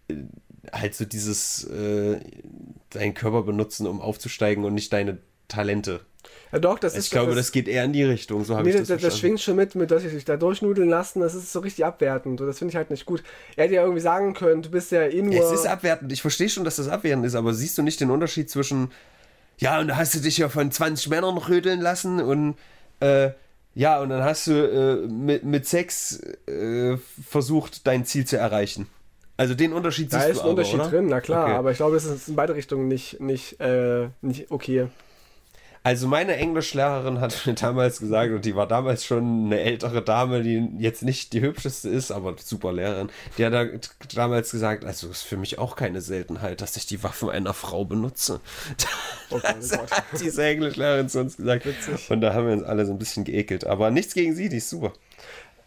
äh, 0.10 0.16
halt 0.72 0.96
so 0.96 1.06
dieses 1.06 1.64
äh, 1.64 2.20
deinen 2.90 3.14
Körper 3.14 3.44
benutzen, 3.44 3.88
um 3.88 4.02
aufzusteigen 4.02 4.66
und 4.66 4.74
nicht 4.74 4.92
deine 4.92 5.20
Talente. 5.48 6.02
ja, 6.52 6.60
doch, 6.60 6.78
das 6.78 6.96
ist 6.96 7.06
Ich 7.06 7.12
glaube, 7.12 7.36
das, 7.36 7.54
geht 7.54 7.70
eher 7.70 7.86
in 7.86 7.94
die 7.94 8.04
Richtung, 8.04 8.44
so 8.44 8.56
habe 8.56 8.66
Nee, 8.66 8.72
ich 8.72 8.76
das, 8.76 8.90
das, 8.90 9.02
das, 9.02 9.12
das 9.12 9.20
schwingt 9.20 9.40
schon 9.40 9.56
mit, 9.56 9.76
mit, 9.76 9.92
dass 9.92 10.04
sie 10.04 10.10
sich 10.10 10.26
da 10.26 10.36
durchnudeln 10.36 10.90
lassen. 10.90 11.22
Das 11.22 11.36
ist 11.36 11.54
so 11.54 11.60
richtig 11.60 11.86
abwertend. 11.86 12.42
Und 12.42 12.48
das 12.48 12.58
finde 12.60 12.74
ich 12.74 12.76
halt 12.76 12.90
nicht 12.90 13.06
gut. 13.06 13.24
Er 13.56 13.66
hätte 13.66 13.76
ja 13.76 13.82
irgendwie 13.84 14.02
sagen 14.02 14.34
können, 14.34 14.62
du 14.62 14.72
bist 14.72 14.92
ja 14.92 15.04
eh 15.04 15.22
nur. 15.22 15.36
Es 15.36 15.52
ist 15.52 15.66
abwertend. 15.66 16.12
Ich 16.12 16.22
verstehe 16.22 16.50
schon, 16.50 16.66
dass 16.66 16.76
das 16.76 16.90
abwertend 16.90 17.26
ist, 17.26 17.36
aber 17.36 17.54
siehst 17.54 17.78
du 17.78 17.82
nicht 17.82 18.02
den 18.02 18.12
Unterschied 18.12 18.50
zwischen, 18.50 18.92
ja, 19.58 19.80
und 19.80 19.88
da 19.88 19.96
hast 19.96 20.16
du 20.16 20.20
dich 20.20 20.38
ja 20.38 20.50
von 20.50 20.70
20 20.70 21.08
Männern 21.10 21.38
rödeln 21.38 21.80
lassen 21.80 22.20
und, 22.20 22.56
äh, 23.00 23.32
ja, 23.76 24.00
und 24.02 24.10
dann 24.10 24.24
hast 24.24 24.48
du 24.48 24.52
äh, 24.54 25.08
mit, 25.08 25.44
mit 25.44 25.66
Sex 25.66 26.20
äh, 26.48 26.98
versucht, 27.28 27.88
dein 27.88 28.06
Ziel 28.06 28.26
zu 28.26 28.38
erreichen. 28.38 28.88
Also 29.36 29.56
den 29.56 29.74
Unterschied 29.74 30.14
da 30.14 30.20
siehst 30.20 30.30
ist 30.30 30.38
du 30.38 30.42
ein 30.42 30.44
aber, 30.44 30.50
Unterschied 30.52 30.80
oder? 30.80 30.90
drin, 30.90 31.08
na 31.08 31.22
klar. 31.22 31.46
Okay. 31.46 31.56
Aber 31.56 31.72
ich 31.72 31.78
glaube, 31.78 31.96
es 31.96 32.06
ist 32.06 32.28
in 32.28 32.36
beide 32.36 32.56
Richtungen 32.56 32.88
nicht, 32.88 33.20
nicht, 33.20 33.60
äh, 33.60 34.10
nicht 34.22 34.52
okay. 34.52 34.88
Also 35.86 36.08
meine 36.08 36.38
Englischlehrerin 36.38 37.20
hat 37.20 37.46
mir 37.46 37.56
damals 37.56 38.00
gesagt, 38.00 38.32
und 38.32 38.46
die 38.46 38.56
war 38.56 38.68
damals 38.68 39.04
schon 39.04 39.48
eine 39.48 39.60
ältere 39.60 40.02
Dame, 40.02 40.42
die 40.42 40.70
jetzt 40.78 41.04
nicht 41.04 41.34
die 41.34 41.42
hübscheste 41.42 41.90
ist, 41.90 42.10
aber 42.10 42.36
super 42.42 42.72
Lehrerin, 42.72 43.10
die 43.38 43.46
hat 43.46 43.52
da 43.52 43.66
damals 44.16 44.52
gesagt, 44.52 44.86
also 44.86 45.10
ist 45.10 45.24
für 45.24 45.36
mich 45.36 45.60
auch 45.60 45.76
keine 45.76 46.00
Seltenheit, 46.00 46.62
dass 46.62 46.78
ich 46.78 46.86
die 46.86 47.04
Waffen 47.04 47.30
einer 47.30 47.54
Frau 47.54 47.84
benutze. 47.84 48.40
Oh 49.30 49.34
Gott, 49.42 49.44
Das 49.44 49.74
oh 49.74 49.78
Gott. 49.80 49.92
hat 49.92 50.06
diese 50.22 50.46
Englischlehrerin 50.46 51.10
zu 51.10 51.20
uns 51.20 51.36
gesagt. 51.36 51.66
Und 52.08 52.22
da 52.22 52.34
haben 52.34 52.48
wir 52.48 52.54
uns 52.54 52.64
alle 52.64 52.86
so 52.86 52.94
ein 52.94 52.98
bisschen 53.00 53.26
geekelt. 53.26 53.68
Aber 53.68 53.92
nichts 53.92 54.14
gegen 54.14 54.34
sie, 54.36 54.48
die 54.48 54.58
ist 54.58 54.70
super. 54.70 54.94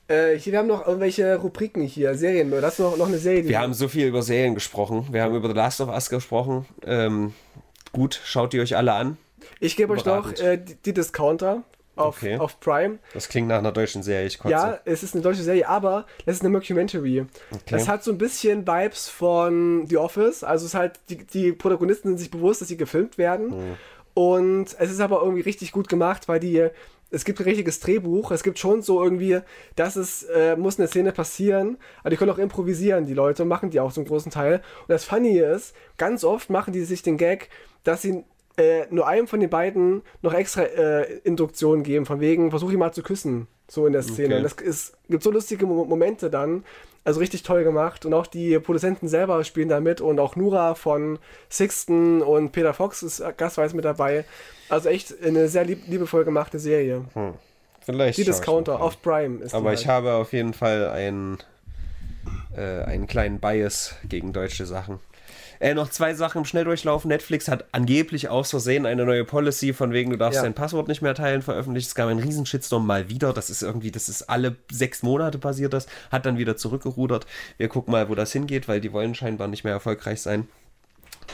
Äh, 0.08 0.38
hier, 0.38 0.52
wir 0.52 0.60
haben 0.60 0.68
noch 0.68 0.86
irgendwelche 0.86 1.36
Rubriken 1.36 1.82
hier, 1.82 2.14
Serien. 2.14 2.50
Das 2.52 2.74
ist 2.74 2.78
noch, 2.78 2.96
noch 2.96 3.08
eine 3.08 3.18
Serie. 3.18 3.48
Wir 3.48 3.60
haben 3.60 3.74
so 3.74 3.86
viel 3.88 4.06
über 4.06 4.22
Serien 4.22 4.54
gesprochen. 4.54 5.08
Wir 5.10 5.22
haben 5.22 5.34
über 5.34 5.48
The 5.48 5.54
Last 5.54 5.82
of 5.82 5.90
Us 5.90 6.08
gesprochen. 6.08 6.64
Ähm, 6.86 7.34
gut, 7.92 8.18
schaut 8.24 8.54
die 8.54 8.60
euch 8.60 8.76
alle 8.76 8.94
an. 8.94 9.18
Ich 9.60 9.76
gebe 9.76 9.92
euch 9.92 10.04
noch 10.04 10.32
äh, 10.38 10.56
die, 10.58 10.74
die 10.76 10.92
Discounter 10.92 11.62
auf, 11.96 12.18
Okay. 12.22 12.36
auf 12.36 12.60
Prime. 12.60 12.98
Das 13.14 13.28
klingt 13.28 13.48
nach 13.48 13.58
einer 13.58 13.72
deutschen 13.72 14.02
Serie. 14.02 14.26
Ich 14.26 14.38
kotze. 14.38 14.52
Ja, 14.52 14.80
es 14.84 15.02
ist 15.02 15.14
eine 15.14 15.22
deutsche 15.22 15.42
Serie, 15.42 15.66
aber 15.68 16.06
das 16.26 16.36
ist 16.36 16.42
eine 16.42 16.50
Mockumentary. 16.50 17.24
Das 17.70 17.88
hat 17.88 18.04
so 18.04 18.12
ein 18.12 18.18
bisschen 18.18 18.66
Vibes 18.66 19.08
von 19.08 19.86
The 19.86 19.96
Office. 19.96 20.44
Also 20.44 20.66
es 20.66 20.72
ist 20.72 20.78
halt, 20.78 21.00
die, 21.08 21.24
die 21.24 21.52
Protagonisten 21.52 22.08
sind 22.08 22.18
sich 22.18 22.30
bewusst, 22.30 22.60
dass 22.60 22.68
sie 22.68 22.76
gefilmt 22.76 23.16
werden. 23.18 23.76
Und 24.14 24.76
es 24.78 24.90
ist 24.90 25.00
aber 25.00 25.20
irgendwie 25.22 25.42
richtig 25.42 25.72
gut 25.72 25.88
gemacht, 25.88 26.26
weil 26.28 26.40
die, 26.40 26.68
es 27.10 27.24
gibt 27.24 27.38
ein 27.38 27.44
richtiges 27.44 27.80
Drehbuch, 27.80 28.30
es 28.30 28.42
gibt 28.42 28.58
schon 28.58 28.80
so 28.82 29.02
irgendwie, 29.02 29.40
dass 29.74 29.96
es 29.96 30.22
äh, 30.24 30.56
muss 30.56 30.78
eine 30.78 30.88
Szene 30.88 31.12
passieren, 31.12 31.76
aber 32.00 32.10
die 32.10 32.16
können 32.16 32.30
auch 32.30 32.38
improvisieren, 32.38 33.06
die 33.06 33.14
Leute, 33.14 33.42
und 33.42 33.48
machen 33.48 33.70
die 33.70 33.78
auch 33.78 33.92
zum 33.92 34.06
großen 34.06 34.32
Teil. 34.32 34.56
Und 34.56 34.88
das 34.88 35.04
Funny 35.04 35.38
ist, 35.38 35.74
ganz 35.98 36.24
oft 36.24 36.48
machen 36.50 36.72
die 36.72 36.84
sich 36.84 37.02
den 37.02 37.16
Gag, 37.18 37.48
dass 37.84 38.02
sie 38.02 38.24
äh, 38.56 38.86
nur 38.90 39.06
einem 39.06 39.26
von 39.26 39.40
den 39.40 39.50
beiden 39.50 40.02
noch 40.22 40.32
extra 40.34 40.62
äh, 40.62 41.18
Induktionen 41.24 41.82
geben, 41.84 42.06
von 42.06 42.20
wegen, 42.20 42.50
versuch 42.50 42.72
ihn 42.72 42.78
mal 42.78 42.92
zu 42.92 43.02
küssen, 43.02 43.46
so 43.68 43.86
in 43.86 43.92
der 43.92 44.02
Szene. 44.02 44.36
Okay. 44.36 44.42
Das 44.42 44.52
ist, 44.54 44.96
gibt 45.08 45.22
so 45.22 45.30
lustige 45.30 45.66
Mo 45.66 45.84
Momente 45.84 46.30
dann, 46.30 46.64
also 47.04 47.20
richtig 47.20 47.42
toll 47.42 47.64
gemacht. 47.64 48.04
Und 48.06 48.14
auch 48.14 48.26
die 48.26 48.58
Produzenten 48.58 49.08
selber 49.08 49.44
spielen 49.44 49.68
da 49.68 49.80
mit 49.80 50.00
und 50.00 50.18
auch 50.18 50.36
Nura 50.36 50.74
von 50.74 51.18
Sixten 51.50 52.22
und 52.22 52.52
Peter 52.52 52.74
Fox 52.74 53.02
ist 53.02 53.22
gastweise 53.36 53.76
mit 53.76 53.84
dabei. 53.84 54.24
Also 54.68 54.88
echt 54.88 55.14
eine 55.22 55.48
sehr 55.48 55.64
lieb 55.64 55.82
liebevoll 55.86 56.24
gemachte 56.24 56.58
Serie. 56.58 57.04
Vielleicht. 57.80 58.18
Die 58.18 58.24
Discounter 58.24 58.80
auf 58.80 59.00
Prime 59.00 59.44
ist 59.44 59.54
Aber 59.54 59.72
ich 59.72 59.86
halt. 59.86 59.96
habe 59.98 60.14
auf 60.14 60.32
jeden 60.32 60.54
Fall 60.54 60.88
einen, 60.88 61.38
äh, 62.56 62.82
einen 62.82 63.06
kleinen 63.06 63.38
Bias 63.38 63.94
gegen 64.08 64.32
deutsche 64.32 64.66
Sachen. 64.66 64.98
Äh, 65.60 65.74
noch 65.74 65.88
zwei 65.90 66.14
Sachen 66.14 66.38
im 66.38 66.44
Schnelldurchlauf. 66.44 67.04
Netflix 67.04 67.48
hat 67.48 67.64
angeblich 67.72 68.28
aus 68.28 68.50
Versehen 68.50 68.86
eine 68.86 69.04
neue 69.04 69.24
Policy, 69.24 69.72
von 69.72 69.92
wegen 69.92 70.10
du 70.10 70.16
darfst 70.18 70.36
Ja. 70.36 70.42
dein 70.42 70.54
Passwort 70.54 70.88
nicht 70.88 71.02
mehr 71.02 71.14
teilen, 71.14 71.42
veröffentlicht. 71.42 71.88
Es 71.88 71.94
gab 71.94 72.08
einen 72.08 72.20
riesen 72.20 72.46
Shitstorm 72.46 72.86
mal 72.86 73.08
wieder. 73.08 73.32
Das 73.32 73.50
ist 73.50 73.62
irgendwie, 73.62 73.90
das 73.90 74.08
ist 74.08 74.22
alle 74.28 74.56
sechs 74.70 75.02
Monate 75.02 75.38
passiert 75.38 75.72
das. 75.72 75.86
Hat 76.10 76.26
dann 76.26 76.38
wieder 76.38 76.56
zurückgerudert. 76.56 77.26
Wir 77.58 77.68
gucken 77.68 77.92
mal, 77.92 78.08
wo 78.08 78.14
das 78.14 78.32
hingeht, 78.32 78.68
weil 78.68 78.80
die 78.80 78.92
wollen 78.92 79.14
scheinbar 79.14 79.48
nicht 79.48 79.64
mehr 79.64 79.72
erfolgreich 79.72 80.20
sein. 80.22 80.48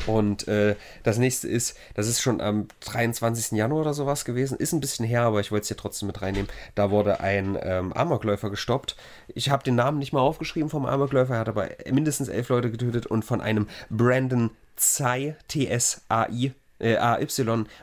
Und 0.07 0.49
äh, 0.49 0.77
das 1.03 1.19
nächste 1.19 1.49
ist, 1.49 1.77
das 1.95 2.09
ist 2.09 2.21
schon 2.21 2.41
am 2.41 2.69
23. 2.81 3.57
Januar 3.57 3.83
oder 3.83 3.95
sowas 3.95 4.25
gewesen, 4.25 4.59
ist 4.59 4.73
ein 4.73 4.81
bisschen 4.81 5.07
her, 5.07 5.23
aber 5.23 5.41
ich 5.41 5.53
wollte 5.53 5.63
es 5.63 5.69
hier 5.69 5.77
trotzdem 5.77 6.09
mit 6.09 6.23
reinnehmen. 6.23 6.49
Da 6.75 6.91
wurde 6.91 7.21
ein 7.21 7.59
ähm, 7.63 7.93
Amokläufer 7.93 8.51
gestoppt. 8.51 8.97
Ich 9.29 9.51
habe 9.51 9.63
den 9.63 9.75
Namen 9.75 9.99
nicht 9.99 10.13
mal 10.13 10.21
aufgeschrieben 10.21 10.71
vom 10.71 10.87
Amokläufer, 10.87 11.35
er 11.35 11.41
hat 11.41 11.49
aber 11.49 11.69
mindestens 11.91 12.29
elf 12.29 12.49
Leute 12.49 12.71
getötet 12.71 13.07
und 13.07 13.25
von 13.25 13.41
einem 13.41 13.69
Brandon 13.91 14.51
Tsai, 14.77 15.37
T-S-A-I, 15.49 16.53
äh, 16.81 16.97
AY, 16.97 17.27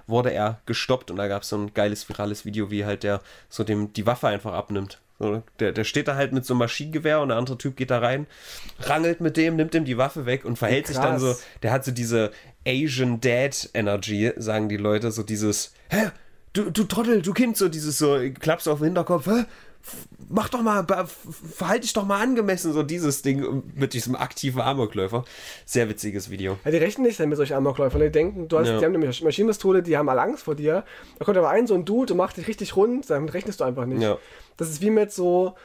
wurde 0.07 0.31
er 0.31 0.60
gestoppt 0.65 1.11
und 1.11 1.18
da 1.18 1.27
gab 1.27 1.44
es 1.44 1.49
so 1.49 1.57
ein 1.57 1.73
geiles 1.73 2.07
virales 2.10 2.45
Video, 2.45 2.72
wie 2.72 2.86
halt 2.86 3.03
der 3.03 3.22
so 3.48 3.64
dem 3.64 3.94
die 3.94 4.06
Waffe 4.06 4.27
einfach 4.27 4.53
abnimmt. 4.53 4.99
Der, 5.60 5.74
der 5.74 5.84
steht 5.84 6.08
da 6.08 6.16
halt 6.16 6.32
mit 6.32 6.46
so 6.46 6.54
einem 6.54 6.60
Maschinengewehr 6.60 7.20
und 7.20 7.30
der 7.30 7.38
andere 7.38 7.58
Typ 7.58 7.76
geht 7.76 7.91
da 7.91 8.00
rein, 8.00 8.26
rangelt 8.80 9.20
mit 9.20 9.36
dem, 9.36 9.58
nimmt 9.58 9.76
ihm 9.76 9.84
die 9.84 9.98
Waffe 9.98 10.26
weg 10.26 10.46
und 10.46 10.58
verhält 10.58 10.88
sich 10.88 10.98
dann 10.98 11.20
so. 11.20 11.28
Krass. 11.28 11.44
Der 11.62 11.72
hat 11.72 11.84
so 11.84 11.91
diese 11.91 12.32
Asian 12.66 13.20
Dad 13.20 13.70
Energy, 13.74 14.32
sagen 14.38 14.70
die 14.70 14.78
Leute, 14.78 15.12
so 15.12 15.24
dieses, 15.24 15.74
hä, 15.90 16.12
du, 16.54 16.70
du 16.70 16.86
Trottel, 16.86 17.22
du 17.22 17.34
Kind, 17.34 17.58
so 17.58 17.68
dieses 17.68 17.98
so, 17.98 18.18
klappst 18.40 18.70
auf 18.70 18.80
den 18.80 18.86
Hinterkopf, 18.86 19.28
hä? 19.28 19.46
Mach 20.31 20.47
doch 20.49 20.61
mal, 20.61 20.85
verhalte 21.56 21.81
dich 21.81 21.93
doch 21.93 22.06
mal 22.06 22.22
angemessen, 22.22 22.72
so 22.72 22.84
dieses 22.84 23.23
Ding 23.23 23.64
mit 23.73 23.93
diesem 23.93 24.15
aktiven 24.15 24.61
Amokläufer. 24.61 25.26
Sehr 25.65 25.89
witziges 25.89 26.30
Video. 26.30 26.57
Ja, 26.64 26.69
die 26.69 26.77
rechnen 26.77 27.07
nicht 27.07 27.19
mit 27.19 27.35
solchen 27.35 27.53
Amokläufern. 27.56 27.99
Die 27.99 28.11
denken, 28.11 28.47
du 28.47 28.60
hast, 28.60 28.68
Ja. 28.68 28.77
die 28.77 28.85
haben 28.85 28.93
eine 28.95 29.07
Masch- 29.07 29.23
Maschinenpistole, 29.23 29.81
die 29.81 29.97
haben 29.97 30.07
alle 30.07 30.22
Angst 30.22 30.43
vor 30.43 30.53
dir. 30.53 30.84
Da 31.18 31.26
kommt 31.26 31.35
aber 31.38 31.49
ein 31.49 31.65
so 31.65 31.73
ein 31.73 31.84
Dude 31.84 32.14
und 32.14 32.18
macht 32.18 32.38
dich 32.38 32.47
richtig 32.47 32.76
rund, 32.76 33.10
damit 33.10 33.34
rechnest 33.34 33.60
du 33.60 33.64
einfach 33.64 33.85
nicht. 33.88 34.03
Ja. 34.03 34.18
Das 34.57 34.69
ist 34.69 34.81
wie 34.81 34.91
mit 34.91 35.11
so 35.11 35.56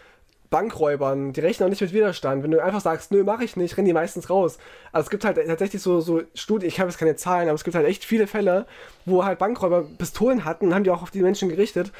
Bankräubern. 0.51 1.33
Die 1.33 1.41
rechnen 1.41 1.67
auch 1.67 1.71
nicht 1.71 1.81
mit 1.83 1.93
Widerstand. 1.93 2.43
Wenn 2.43 2.51
du 2.51 2.63
einfach 2.63 2.81
sagst, 2.81 3.11
nö, 3.11 3.25
mach 3.25 3.41
ich 3.41 3.57
nicht, 3.57 3.77
rennen 3.77 3.87
die 3.87 3.93
meistens 3.93 4.31
raus. 4.31 4.59
Also 4.93 5.07
es 5.07 5.11
gibt 5.11 5.25
halt 5.25 5.37
tatsächlich 5.47 5.83
so, 5.83 6.01
so 6.01 6.23
Studien, 6.35 6.69
ich 6.69 6.81
habe 6.81 6.89
jetzt 6.89 6.99
keine 6.99 7.17
Zahlen, 7.17 7.49
aber 7.49 7.57
es 7.57 7.65
gibt 7.65 7.75
halt 7.75 7.87
echt 7.87 8.05
viele 8.05 8.27
Fälle, 8.27 8.67
wo 9.05 9.25
halt 9.25 9.39
Bankräuber 9.39 9.85
Pistolen 9.99 10.45
hatten, 10.45 10.75
haben 10.75 10.85
die 10.85 10.91
auch 10.91 11.03
auf 11.03 11.11
die 11.11 11.23
Menschen 11.23 11.49
gerichtet. 11.49 11.93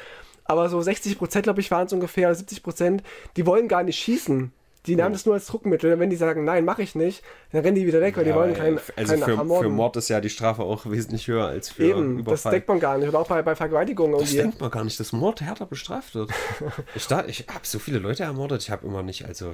Aber 0.45 0.69
so 0.69 0.81
60 0.81 1.17
Prozent, 1.17 1.43
glaube 1.43 1.59
ich, 1.59 1.71
waren 1.71 1.87
es 1.87 1.93
ungefähr, 1.93 2.27
oder 2.29 2.35
70 2.35 2.63
Prozent, 2.63 3.03
die 3.35 3.45
wollen 3.45 3.67
gar 3.67 3.83
nicht 3.83 3.97
schießen. 3.99 4.51
Die 4.85 4.95
nahmen 4.95 5.13
das 5.13 5.25
nur 5.25 5.33
als 5.33 5.47
Druckmittel. 5.47 5.93
Und 5.93 5.99
wenn 5.99 6.11
die 6.11 6.15
sagen, 6.15 6.43
nein, 6.45 6.63
mache 6.63 6.83
ich 6.83 6.93
nicht, 6.93 7.23
dann 7.51 7.61
rennen 7.63 7.75
die 7.75 7.87
wieder 7.87 8.01
weg, 8.01 8.15
weil 8.17 8.25
die 8.25 8.35
wollen 8.35 8.53
kein, 8.53 8.79
also 8.95 9.13
kein 9.17 9.23
für, 9.23 9.59
für. 9.63 9.69
Mord 9.69 9.97
ist 9.97 10.09
ja 10.09 10.21
die 10.21 10.29
Strafe 10.29 10.61
auch 10.61 10.85
wesentlich 10.85 11.27
höher 11.27 11.45
als 11.47 11.69
für 11.69 11.85
Eben, 11.85 12.17
das 12.17 12.21
Überfall. 12.21 12.51
deckt 12.51 12.67
man 12.67 12.79
gar 12.79 12.97
nicht. 12.97 13.09
Oder 13.09 13.19
auch 13.19 13.27
bei, 13.27 13.41
bei 13.41 13.55
Vergewaltigung 13.55 14.11
Das 14.11 14.21
irgendwie. 14.21 14.37
denkt 14.37 14.61
man 14.61 14.69
gar 14.69 14.83
nicht, 14.83 14.99
dass 14.99 15.11
Mord 15.11 15.41
härter 15.41 15.65
bestraft 15.65 16.13
wird. 16.13 16.29
ich 16.95 17.07
da, 17.07 17.25
ich 17.25 17.47
habe 17.47 17.61
so 17.63 17.79
viele 17.79 17.97
Leute 17.97 18.23
ermordet, 18.23 18.61
ich 18.61 18.69
habe 18.69 18.85
immer 18.85 19.01
nicht, 19.01 19.25
also. 19.25 19.53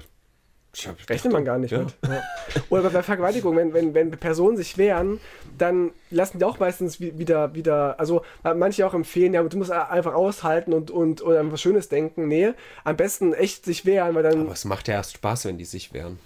Rechnet 1.10 1.34
man 1.34 1.44
gar 1.44 1.58
nicht 1.58 1.72
Ja. 1.72 1.80
mit. 1.80 1.94
Ja. 2.08 2.24
Oder 2.70 2.84
bei, 2.84 2.90
bei 2.90 3.04
Vergewaltigung, 3.04 3.58
wenn, 3.58 3.74
wenn, 3.74 3.94
wenn 3.94 4.12
Personen 4.12 4.56
sich 4.56 4.78
wehren, 4.78 5.20
dann 5.58 5.92
lassen 6.10 6.40
die 6.40 6.46
auch 6.46 6.60
meistens 6.60 7.00
wi- 7.02 7.18
wieder, 7.18 7.54
wieder, 7.56 8.00
also 8.00 8.24
manche 8.44 8.88
auch 8.88 8.94
empfehlen, 8.94 9.34
ja, 9.34 9.44
du 9.44 9.58
musst 9.58 9.72
einfach 9.72 10.14
aushalten 10.14 10.72
und, 10.74 10.90
und, 10.90 11.22
und 11.22 11.36
an 11.36 11.52
was 11.52 11.62
Schönes 11.62 11.90
denken. 11.90 12.28
Nee, 12.30 12.54
am 12.86 12.96
besten 12.96 13.34
echt 13.34 13.66
sich 13.66 13.86
wehren, 13.86 14.16
weil 14.16 14.24
dann 14.24 14.42
Aber 14.46 14.54
es 14.54 14.64
macht 14.66 14.88
ja 14.88 14.94
erst 14.96 15.14
Spaß, 15.14 15.44
wenn 15.46 15.58
die 15.58 15.66
sich 15.66 15.94
wehren. 15.94 16.20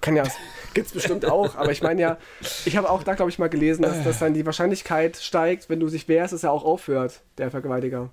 kann 0.00 0.16
ja, 0.16 0.24
gibt's 0.72 0.92
bestimmt 0.92 1.26
auch, 1.26 1.54
aber 1.56 1.70
ich 1.70 1.82
meine 1.82 2.00
ja, 2.00 2.16
ich 2.64 2.76
habe 2.78 2.88
auch 2.88 3.02
da, 3.02 3.12
glaube 3.14 3.30
ich, 3.30 3.38
mal 3.38 3.48
gelesen, 3.50 3.82
dass, 3.82 4.02
dass 4.02 4.18
dann 4.18 4.32
die 4.32 4.46
Wahrscheinlichkeit 4.46 5.16
steigt, 5.18 5.68
wenn 5.68 5.80
du 5.80 5.88
sich 5.88 6.08
wehrst, 6.08 6.32
dass 6.32 6.42
er 6.42 6.52
auch 6.52 6.64
aufhört, 6.64 7.20
der 7.36 7.50
Vergewaltiger. 7.50 8.08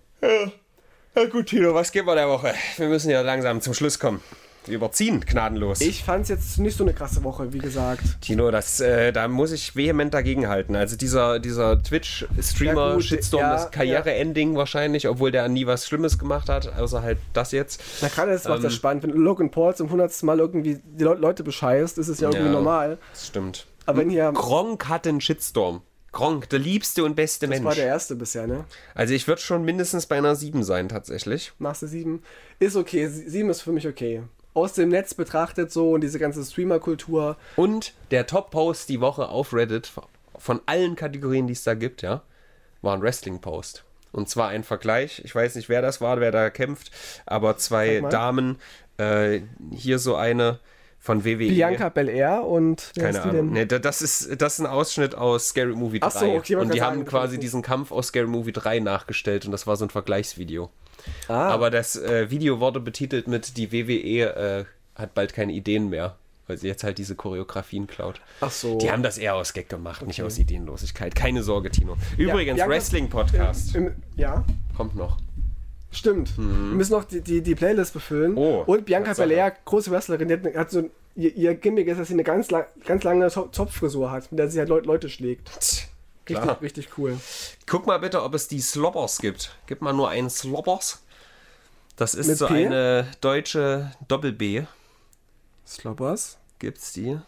Na 1.15 1.25
gut, 1.25 1.47
Tino, 1.47 1.73
was 1.73 1.91
geben 1.93 2.07
wir 2.07 2.15
der 2.15 2.27
Woche? 2.29 2.53
Wir 2.77 2.87
müssen 2.89 3.09
ja 3.09 3.21
langsam 3.21 3.61
zum 3.61 3.73
Schluss 3.73 3.99
kommen. 3.99 4.21
Wir 4.67 4.75
überziehen 4.75 5.21
gnadenlos. 5.21 5.81
Ich 5.81 6.03
fand's 6.03 6.29
jetzt 6.29 6.59
nicht 6.59 6.77
so 6.77 6.83
eine 6.83 6.93
krasse 6.93 7.23
Woche, 7.23 7.51
wie 7.51 7.57
gesagt. 7.57 8.03
Tino, 8.21 8.51
das, 8.51 8.79
äh, 8.79 9.11
da 9.11 9.27
muss 9.27 9.51
ich 9.51 9.75
vehement 9.75 10.13
dagegenhalten. 10.13 10.75
Also 10.75 10.95
dieser, 10.95 11.39
dieser 11.39 11.73
Ja, 11.73 11.75
Twitch-Streamer-Shitstorm, 11.77 13.41
ja, 13.41 13.53
das 13.53 13.71
Karriere-Ending 13.71 14.55
wahrscheinlich, 14.55 15.07
obwohl 15.07 15.31
der 15.31 15.47
nie 15.49 15.65
was 15.65 15.87
Schlimmes 15.87 16.19
gemacht 16.19 16.49
hat, 16.49 16.77
außer 16.77 17.01
halt 17.01 17.17
das 17.33 17.51
jetzt. 17.51 17.81
Na 18.01 18.07
gerade 18.07 18.31
das 18.33 18.45
macht 18.45 18.57
Ähm, 18.57 18.63
das 18.63 18.75
spannend, 18.75 19.03
wenn 19.03 19.11
Logan 19.11 19.49
Paul 19.51 19.75
zum 19.75 19.89
hundertsten 19.89 20.27
Mal 20.27 20.39
irgendwie 20.39 20.79
die 20.83 21.03
Le 21.03 21.15
Leute 21.15 21.43
bescheißt, 21.43 21.97
ist 21.97 22.07
es 22.07 22.19
ja 22.19 22.29
irgendwie 22.29 22.45
Ja. 22.47 22.51
normal. 22.51 22.97
Das 23.13 23.27
stimmt. 23.27 23.65
Aber 23.85 23.99
wenn 23.99 24.09
hier, 24.09 24.31
Gronk 24.31 24.87
hat 24.89 25.07
einen 25.07 25.21
Shitstorm. 25.21 25.81
Gronk, 26.11 26.49
der 26.49 26.59
liebste 26.59 27.03
und 27.05 27.15
beste 27.15 27.47
das 27.47 27.55
Mensch. 27.55 27.65
war 27.65 27.73
der 27.73 27.85
erste 27.85 28.15
bisher, 28.15 28.45
ne? 28.45 28.65
Also 28.93 29.13
ich 29.13 29.27
würde 29.27 29.41
schon 29.41 29.63
mindestens 29.63 30.05
bei 30.07 30.17
einer 30.17 30.35
7 30.35 30.63
sein, 30.63 30.89
tatsächlich. 30.89 31.53
Machst 31.57 31.81
du 31.83 31.87
sieben? 31.87 32.21
Ist 32.59 32.75
okay, 32.75 33.07
Sie- 33.07 33.29
sieben 33.29 33.49
ist 33.49 33.61
für 33.61 33.71
mich 33.71 33.87
okay. 33.87 34.21
Aus 34.53 34.73
dem 34.73 34.89
Netz 34.89 35.13
betrachtet 35.13 35.71
so 35.71 35.91
und 35.91 36.01
diese 36.01 36.19
ganze 36.19 36.43
Streamer-Kultur. 36.43 37.37
Und 37.55 37.93
der 38.11 38.27
Top-Post 38.27 38.89
die 38.89 38.99
Woche 38.99 39.29
auf 39.29 39.53
Reddit 39.53 39.91
von 40.37 40.59
allen 40.65 40.95
Kategorien, 40.95 41.47
die 41.47 41.53
es 41.53 41.63
da 41.63 41.73
gibt, 41.73 42.01
ja, 42.01 42.21
war 42.81 42.93
ein 42.95 43.01
Wrestling-Post. 43.01 43.83
Und 44.11 44.27
zwar 44.27 44.49
ein 44.49 44.63
Vergleich, 44.65 45.21
ich 45.23 45.33
weiß 45.33 45.55
nicht, 45.55 45.69
wer 45.69 45.81
das 45.81 46.01
war, 46.01 46.19
wer 46.19 46.31
da 46.31 46.49
kämpft, 46.49 46.91
aber 47.25 47.55
zwei. 47.57 48.01
Damen, 48.09 48.57
äh, 48.97 49.39
hier 49.73 49.99
so 49.99 50.15
eine 50.15 50.59
von 50.99 51.23
WWE. 51.23 51.47
Bianca 51.47 51.87
Belair 51.89 52.43
und 52.43 52.91
Keine 52.99 53.21
Ahnung. 53.23 53.53
Nee, 53.53 53.65
da- 53.65 53.79
das, 53.79 54.01
ist, 54.01 54.39
das 54.41 54.53
ist 54.55 54.59
ein 54.59 54.65
Ausschnitt 54.67 55.15
aus 55.15 55.47
Scary 55.47 55.73
Movie 55.73 55.99
3. 56.01 56.07
Ach 56.07 56.11
so, 56.11 56.25
okay, 56.33 56.55
und 56.57 56.73
die 56.73 56.81
haben 56.81 57.05
quasi 57.05 57.39
diesen 57.39 57.61
Kampf 57.61 57.91
aus 57.91 58.07
Scary 58.07 58.27
Movie 58.27 58.51
3 58.51 58.79
nachgestellt 58.81 59.45
und 59.45 59.51
das 59.51 59.65
war 59.65 59.77
so 59.77 59.85
ein 59.85 59.89
Vergleichsvideo. 59.89 60.69
Ah, 61.27 61.49
Aber 61.49 61.69
das 61.69 61.95
äh, 61.95 62.29
Video 62.29 62.59
wurde 62.59 62.79
betitelt 62.79 63.27
mit 63.27 63.57
die 63.57 63.71
WWE 63.71 64.35
äh, 64.35 64.65
hat 64.95 65.13
bald 65.13 65.33
keine 65.33 65.53
Ideen 65.53 65.89
mehr, 65.89 66.15
weil 66.47 66.57
sie 66.57 66.67
jetzt 66.67 66.83
halt 66.83 66.97
diese 66.97 67.15
Choreografien 67.15 67.87
klaut. 67.87 68.21
ach 68.41 68.51
so. 68.51 68.77
Die 68.77 68.91
haben 68.91 69.03
das 69.03 69.17
eher 69.17 69.35
aus 69.35 69.53
Gag 69.53 69.69
gemacht, 69.69 70.05
nicht 70.05 70.21
aus 70.23 70.37
Ideenlosigkeit. 70.37 71.15
Keine 71.15 71.43
Sorge, 71.43 71.71
Tino. 71.71 71.95
Übrigens, 72.17 72.57
Bianca- 72.57 72.69
Wrestling-Podcast 72.69 73.77
ja, 74.17 74.43
kommt 74.75 74.95
noch. 74.95 75.17
stimmt. 75.91 76.37
Wir 76.37 76.43
müssen 76.45 76.91
noch 76.93 77.03
die, 77.05 77.21
die, 77.21 77.41
die 77.41 77.55
Playlist 77.55 77.93
befüllen. 77.93 78.31
Mhm. 78.31 78.37
Oh, 78.37 78.63
und 78.65 78.85
Bianca. 78.85 79.13
Belair, 79.13 79.53
große 79.65 79.91
Wrestlerin, 79.91 80.27
die 80.27 80.57
hat, 80.57 80.71
so 80.71 80.89
ihr, 81.15 81.35
ihr 81.35 81.55
Gimmick 81.55 81.87
ist, 81.87 81.99
dass 81.99 82.07
sie 82.07 82.13
eine 82.13 82.23
ganz, 82.23 82.49
lang, 82.51 82.65
ganz 82.85 83.03
lange 83.03 83.27
Zo- 83.29 83.49
Zopffrisur 83.51 84.11
hat, 84.11 84.31
mit 84.31 84.39
der 84.39 84.49
sie 84.49 84.59
halt 84.59 84.69
Leut, 84.69 84.85
Leute 84.85 85.09
schlägt. 85.09 85.49
Tch, 86.25 86.29
Richtig, 86.31 86.43
Klar. 86.43 86.61
richtig 86.61 86.89
cool. 86.97 87.19
Guck 87.65 87.87
mal 87.87 87.97
bitte, 87.99 88.21
ob 88.23 88.33
es 88.35 88.47
die 88.47 88.61
Slobbers 88.61 89.17
gibt. 89.19 89.55
Gib 89.67 89.81
mal 89.81 89.93
nur 89.93 90.09
einen 90.09 90.29
Slobbers. 90.29 91.01
Das 91.95 92.13
ist 92.13 92.27
Mit 92.27 92.37
so 92.37 92.47
P? 92.47 92.65
eine 92.65 93.07
deutsche 93.21 93.91
Doppel-B. 94.07 94.63
Slobbers? 95.67 96.37
Gibt's 96.59 96.93
die? 96.93 97.19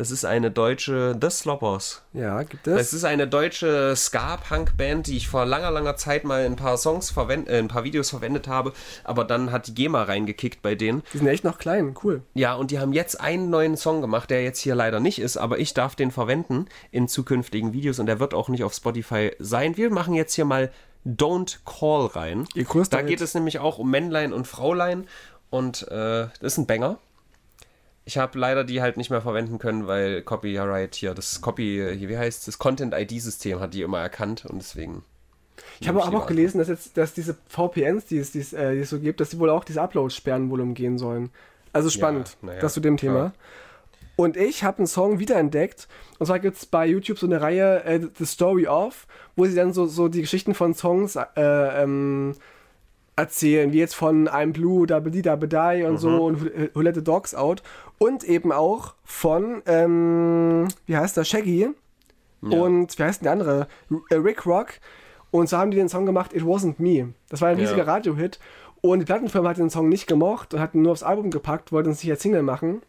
Das 0.00 0.10
ist 0.10 0.24
eine 0.24 0.50
deutsche 0.50 1.14
The 1.20 1.28
Slobbers. 1.28 2.00
Ja, 2.14 2.42
gibt 2.44 2.66
Das 2.66 2.80
es. 2.80 2.92
ist 2.94 3.04
eine 3.04 3.28
deutsche 3.28 3.94
Ska-Punk-Band, 3.94 5.08
die 5.08 5.18
ich 5.18 5.28
vor 5.28 5.44
langer, 5.44 5.70
langer 5.70 5.94
Zeit 5.96 6.24
mal 6.24 6.46
in 6.46 6.54
ein 6.54 6.56
paar 6.56 6.78
Songs 6.78 7.10
verwend 7.10 7.50
äh, 7.50 7.58
ein 7.58 7.68
paar 7.68 7.84
Videos 7.84 8.08
verwendet 8.08 8.48
habe, 8.48 8.72
aber 9.04 9.24
dann 9.24 9.52
hat 9.52 9.66
die 9.66 9.74
GEMA 9.74 10.04
reingekickt 10.04 10.62
bei 10.62 10.74
denen. 10.74 11.02
Die 11.12 11.18
sind 11.18 11.26
echt 11.26 11.44
noch 11.44 11.58
klein, 11.58 11.94
cool. 12.02 12.22
Ja, 12.32 12.54
und 12.54 12.70
die 12.70 12.78
haben 12.78 12.94
jetzt 12.94 13.20
einen 13.20 13.50
neuen 13.50 13.76
Song 13.76 14.00
gemacht, 14.00 14.30
der 14.30 14.42
jetzt 14.42 14.60
hier 14.60 14.74
leider 14.74 15.00
nicht 15.00 15.18
ist, 15.18 15.36
aber 15.36 15.58
ich 15.58 15.74
darf 15.74 15.96
den 15.96 16.10
verwenden 16.10 16.64
in 16.90 17.06
zukünftigen 17.06 17.74
Videos 17.74 17.98
und 17.98 18.06
der 18.06 18.20
wird 18.20 18.32
auch 18.32 18.48
nicht 18.48 18.64
auf 18.64 18.72
Spotify 18.72 19.32
sein. 19.38 19.76
Wir 19.76 19.90
machen 19.90 20.14
jetzt 20.14 20.32
hier 20.32 20.46
mal 20.46 20.70
Don't 21.06 21.58
Call 21.66 22.06
rein. 22.06 22.46
Ihr 22.54 22.64
Da 22.88 23.02
geht 23.02 23.20
es 23.20 23.34
nämlich 23.34 23.58
auch 23.58 23.76
um 23.76 23.90
Männlein 23.90 24.32
und 24.32 24.46
Fraulein 24.46 25.06
und 25.50 25.86
äh, 25.88 26.28
das 26.40 26.52
ist 26.54 26.56
ein 26.56 26.66
Banger. 26.66 26.96
Ich 28.04 28.18
habe 28.18 28.38
leider 28.38 28.64
die 28.64 28.80
halt 28.80 28.96
nicht 28.96 29.10
mehr 29.10 29.20
verwenden 29.20 29.58
können, 29.58 29.86
weil 29.86 30.22
Copyright 30.22 30.94
hier, 30.94 31.14
das 31.14 31.40
Copy, 31.40 32.00
wie 32.08 32.18
heißt 32.18 32.48
das 32.48 32.58
Content-ID-System 32.58 33.60
hat 33.60 33.74
die 33.74 33.82
immer 33.82 34.00
erkannt 34.00 34.46
und 34.46 34.58
deswegen. 34.58 35.04
Ich 35.78 35.88
habe 35.88 36.02
aber 36.02 36.18
auch 36.18 36.26
gelesen, 36.26 36.58
dass 36.58 36.68
jetzt, 36.68 36.96
dass 36.96 37.12
diese 37.14 37.36
VPNs, 37.48 38.06
die 38.06 38.18
es, 38.18 38.32
die 38.32 38.40
es, 38.40 38.52
äh, 38.52 38.74
die 38.74 38.80
es 38.80 38.90
so 38.90 38.98
gibt, 38.98 39.20
dass 39.20 39.30
die 39.30 39.38
wohl 39.38 39.50
auch 39.50 39.64
diese 39.64 39.80
Uploads 39.80 40.14
sperren 40.14 40.50
wohl 40.50 40.60
umgehen 40.60 40.98
sollen. 40.98 41.30
Also 41.72 41.90
spannend, 41.90 42.36
na 42.42 42.54
ja, 42.54 42.60
das 42.60 42.74
zu 42.74 42.80
dem 42.80 42.96
Thema. 42.96 43.14
klar. 43.14 43.32
Und 44.16 44.36
ich 44.36 44.64
habe 44.64 44.78
einen 44.78 44.86
Song 44.86 45.18
wiederentdeckt. 45.18 45.88
Und 46.18 46.26
zwar 46.26 46.40
gibt 46.40 46.58
es 46.58 46.66
bei 46.66 46.86
YouTube 46.86 47.18
so 47.18 47.24
eine 47.24 47.40
Reihe, 47.40 47.84
äh, 47.84 48.00
The 48.18 48.26
Story 48.26 48.66
of, 48.66 49.06
wo 49.34 49.46
sie 49.46 49.54
dann 49.54 49.72
so, 49.72 49.86
so 49.86 50.08
die 50.08 50.20
Geschichten 50.20 50.54
von 50.54 50.74
Songs 50.74 51.16
äh, 51.16 51.22
ähm, 51.36 52.34
erzählen, 53.16 53.72
wie 53.72 53.78
jetzt 53.78 53.94
von 53.94 54.28
I'm 54.28 54.52
Blue, 54.52 54.86
Double 54.86 55.10
D, 55.10 55.22
Double 55.22 55.48
Die 55.48 55.84
und 55.84 55.96
so 55.96 56.26
und 56.26 56.42
Who 56.74 56.80
Let 56.82 56.96
the 56.96 57.04
Dogs 57.04 57.34
Out. 57.34 57.62
Und 58.02 58.24
eben 58.24 58.50
auch 58.50 58.94
von, 59.04 59.62
ähm, 59.66 60.68
wie 60.86 60.96
heißt 60.96 61.18
der, 61.18 61.24
Shaggy 61.24 61.68
und 62.40 62.98
wie 62.98 63.02
heißt 63.02 63.20
denn 63.20 63.24
der 63.24 63.32
andere? 63.32 63.68
Äh, 64.08 64.14
Rick 64.14 64.46
Rock. 64.46 64.68
Und 65.30 65.50
so 65.50 65.58
haben 65.58 65.70
die 65.70 65.76
den 65.76 65.90
Song 65.90 66.06
gemacht, 66.06 66.32
It 66.32 66.42
Wasn't 66.42 66.76
Me. 66.78 67.12
Das 67.28 67.42
war 67.42 67.50
ein 67.50 67.56
riesiger 67.56 67.84
Ja. 67.84 67.92
Radio-Hit. 67.92 68.40
Und 68.80 69.00
die 69.00 69.04
Plattenfirma 69.04 69.50
hat 69.50 69.58
den 69.58 69.68
Song 69.68 69.90
nicht 69.90 70.06
gemocht 70.06 70.54
und 70.54 70.60
hat 70.60 70.74
ihn 70.74 70.80
nur 70.80 70.92
aufs 70.92 71.02
Album 71.02 71.30
gepackt, 71.30 71.72
wollte 71.72 71.90
ihn 71.90 71.94
sich 71.94 72.10
als 72.10 72.22
Single 72.22 72.42
machen. 72.42 72.80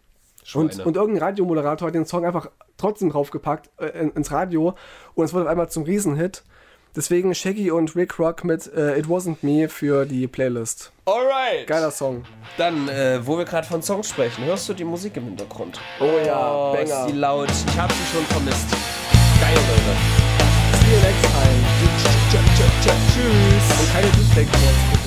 Und, 0.54 0.74
Schweine. 0.74 0.86
und 0.86 0.96
irgendein 0.96 1.24
Radiomoderator 1.24 1.90
hat 1.90 1.96
den 1.96 2.06
Song 2.06 2.26
einfach 2.26 2.50
trotzdem 2.78 3.10
draufgepackt 3.10 3.70
äh, 3.78 3.88
in, 4.00 4.12
ins 4.12 4.32
Radio 4.32 4.76
und 5.14 5.26
es 5.26 5.34
wurde 5.34 5.44
auf 5.46 5.52
einmal 5.52 5.70
zum 5.70 5.84
Riesenhit. 5.84 6.44
Deswegen 6.96 7.34
Shaggy 7.34 7.72
und 7.72 7.96
Rick 7.96 8.20
Rock 8.20 8.44
mit 8.44 8.72
äh, 8.74 9.00
It 9.00 9.06
Wasn't 9.06 9.38
Me 9.42 9.70
für 9.70 10.06
die 10.06 10.28
Playlist. 10.28 10.92
Alright. 11.06 11.66
Geiler 11.68 11.92
Song. 11.92 12.26
Dann, 12.58 12.90
äh, 12.90 13.26
wo 13.26 13.38
wir 13.38 13.46
gerade 13.46 13.66
von 13.66 13.82
Songs 13.82 14.10
sprechen, 14.10 14.44
hörst 14.44 14.68
du 14.68 14.74
die 14.74 14.84
Musik 14.84 15.16
im 15.16 15.24
Hintergrund? 15.26 15.80
Oh 16.02 16.20
ja, 16.26 16.54
oh, 16.54 16.74
Banger. 16.74 16.84
ist 16.84 17.14
die 17.14 17.18
laut. 17.18 17.50
Ich 17.50 17.78
habe 17.80 17.94
sie 17.94 18.14
schon 18.14 18.26
vermisst. 18.26 18.68
Geil, 19.40 19.56
Leute. 19.56 20.22
See 20.80 20.92
you 20.92 21.02
next 21.02 21.22
time. 21.24 21.72
Tschüss. 23.14 23.80
Und 23.80 23.94
keine 23.94 24.08
Deepfake-Songs. 24.08 25.01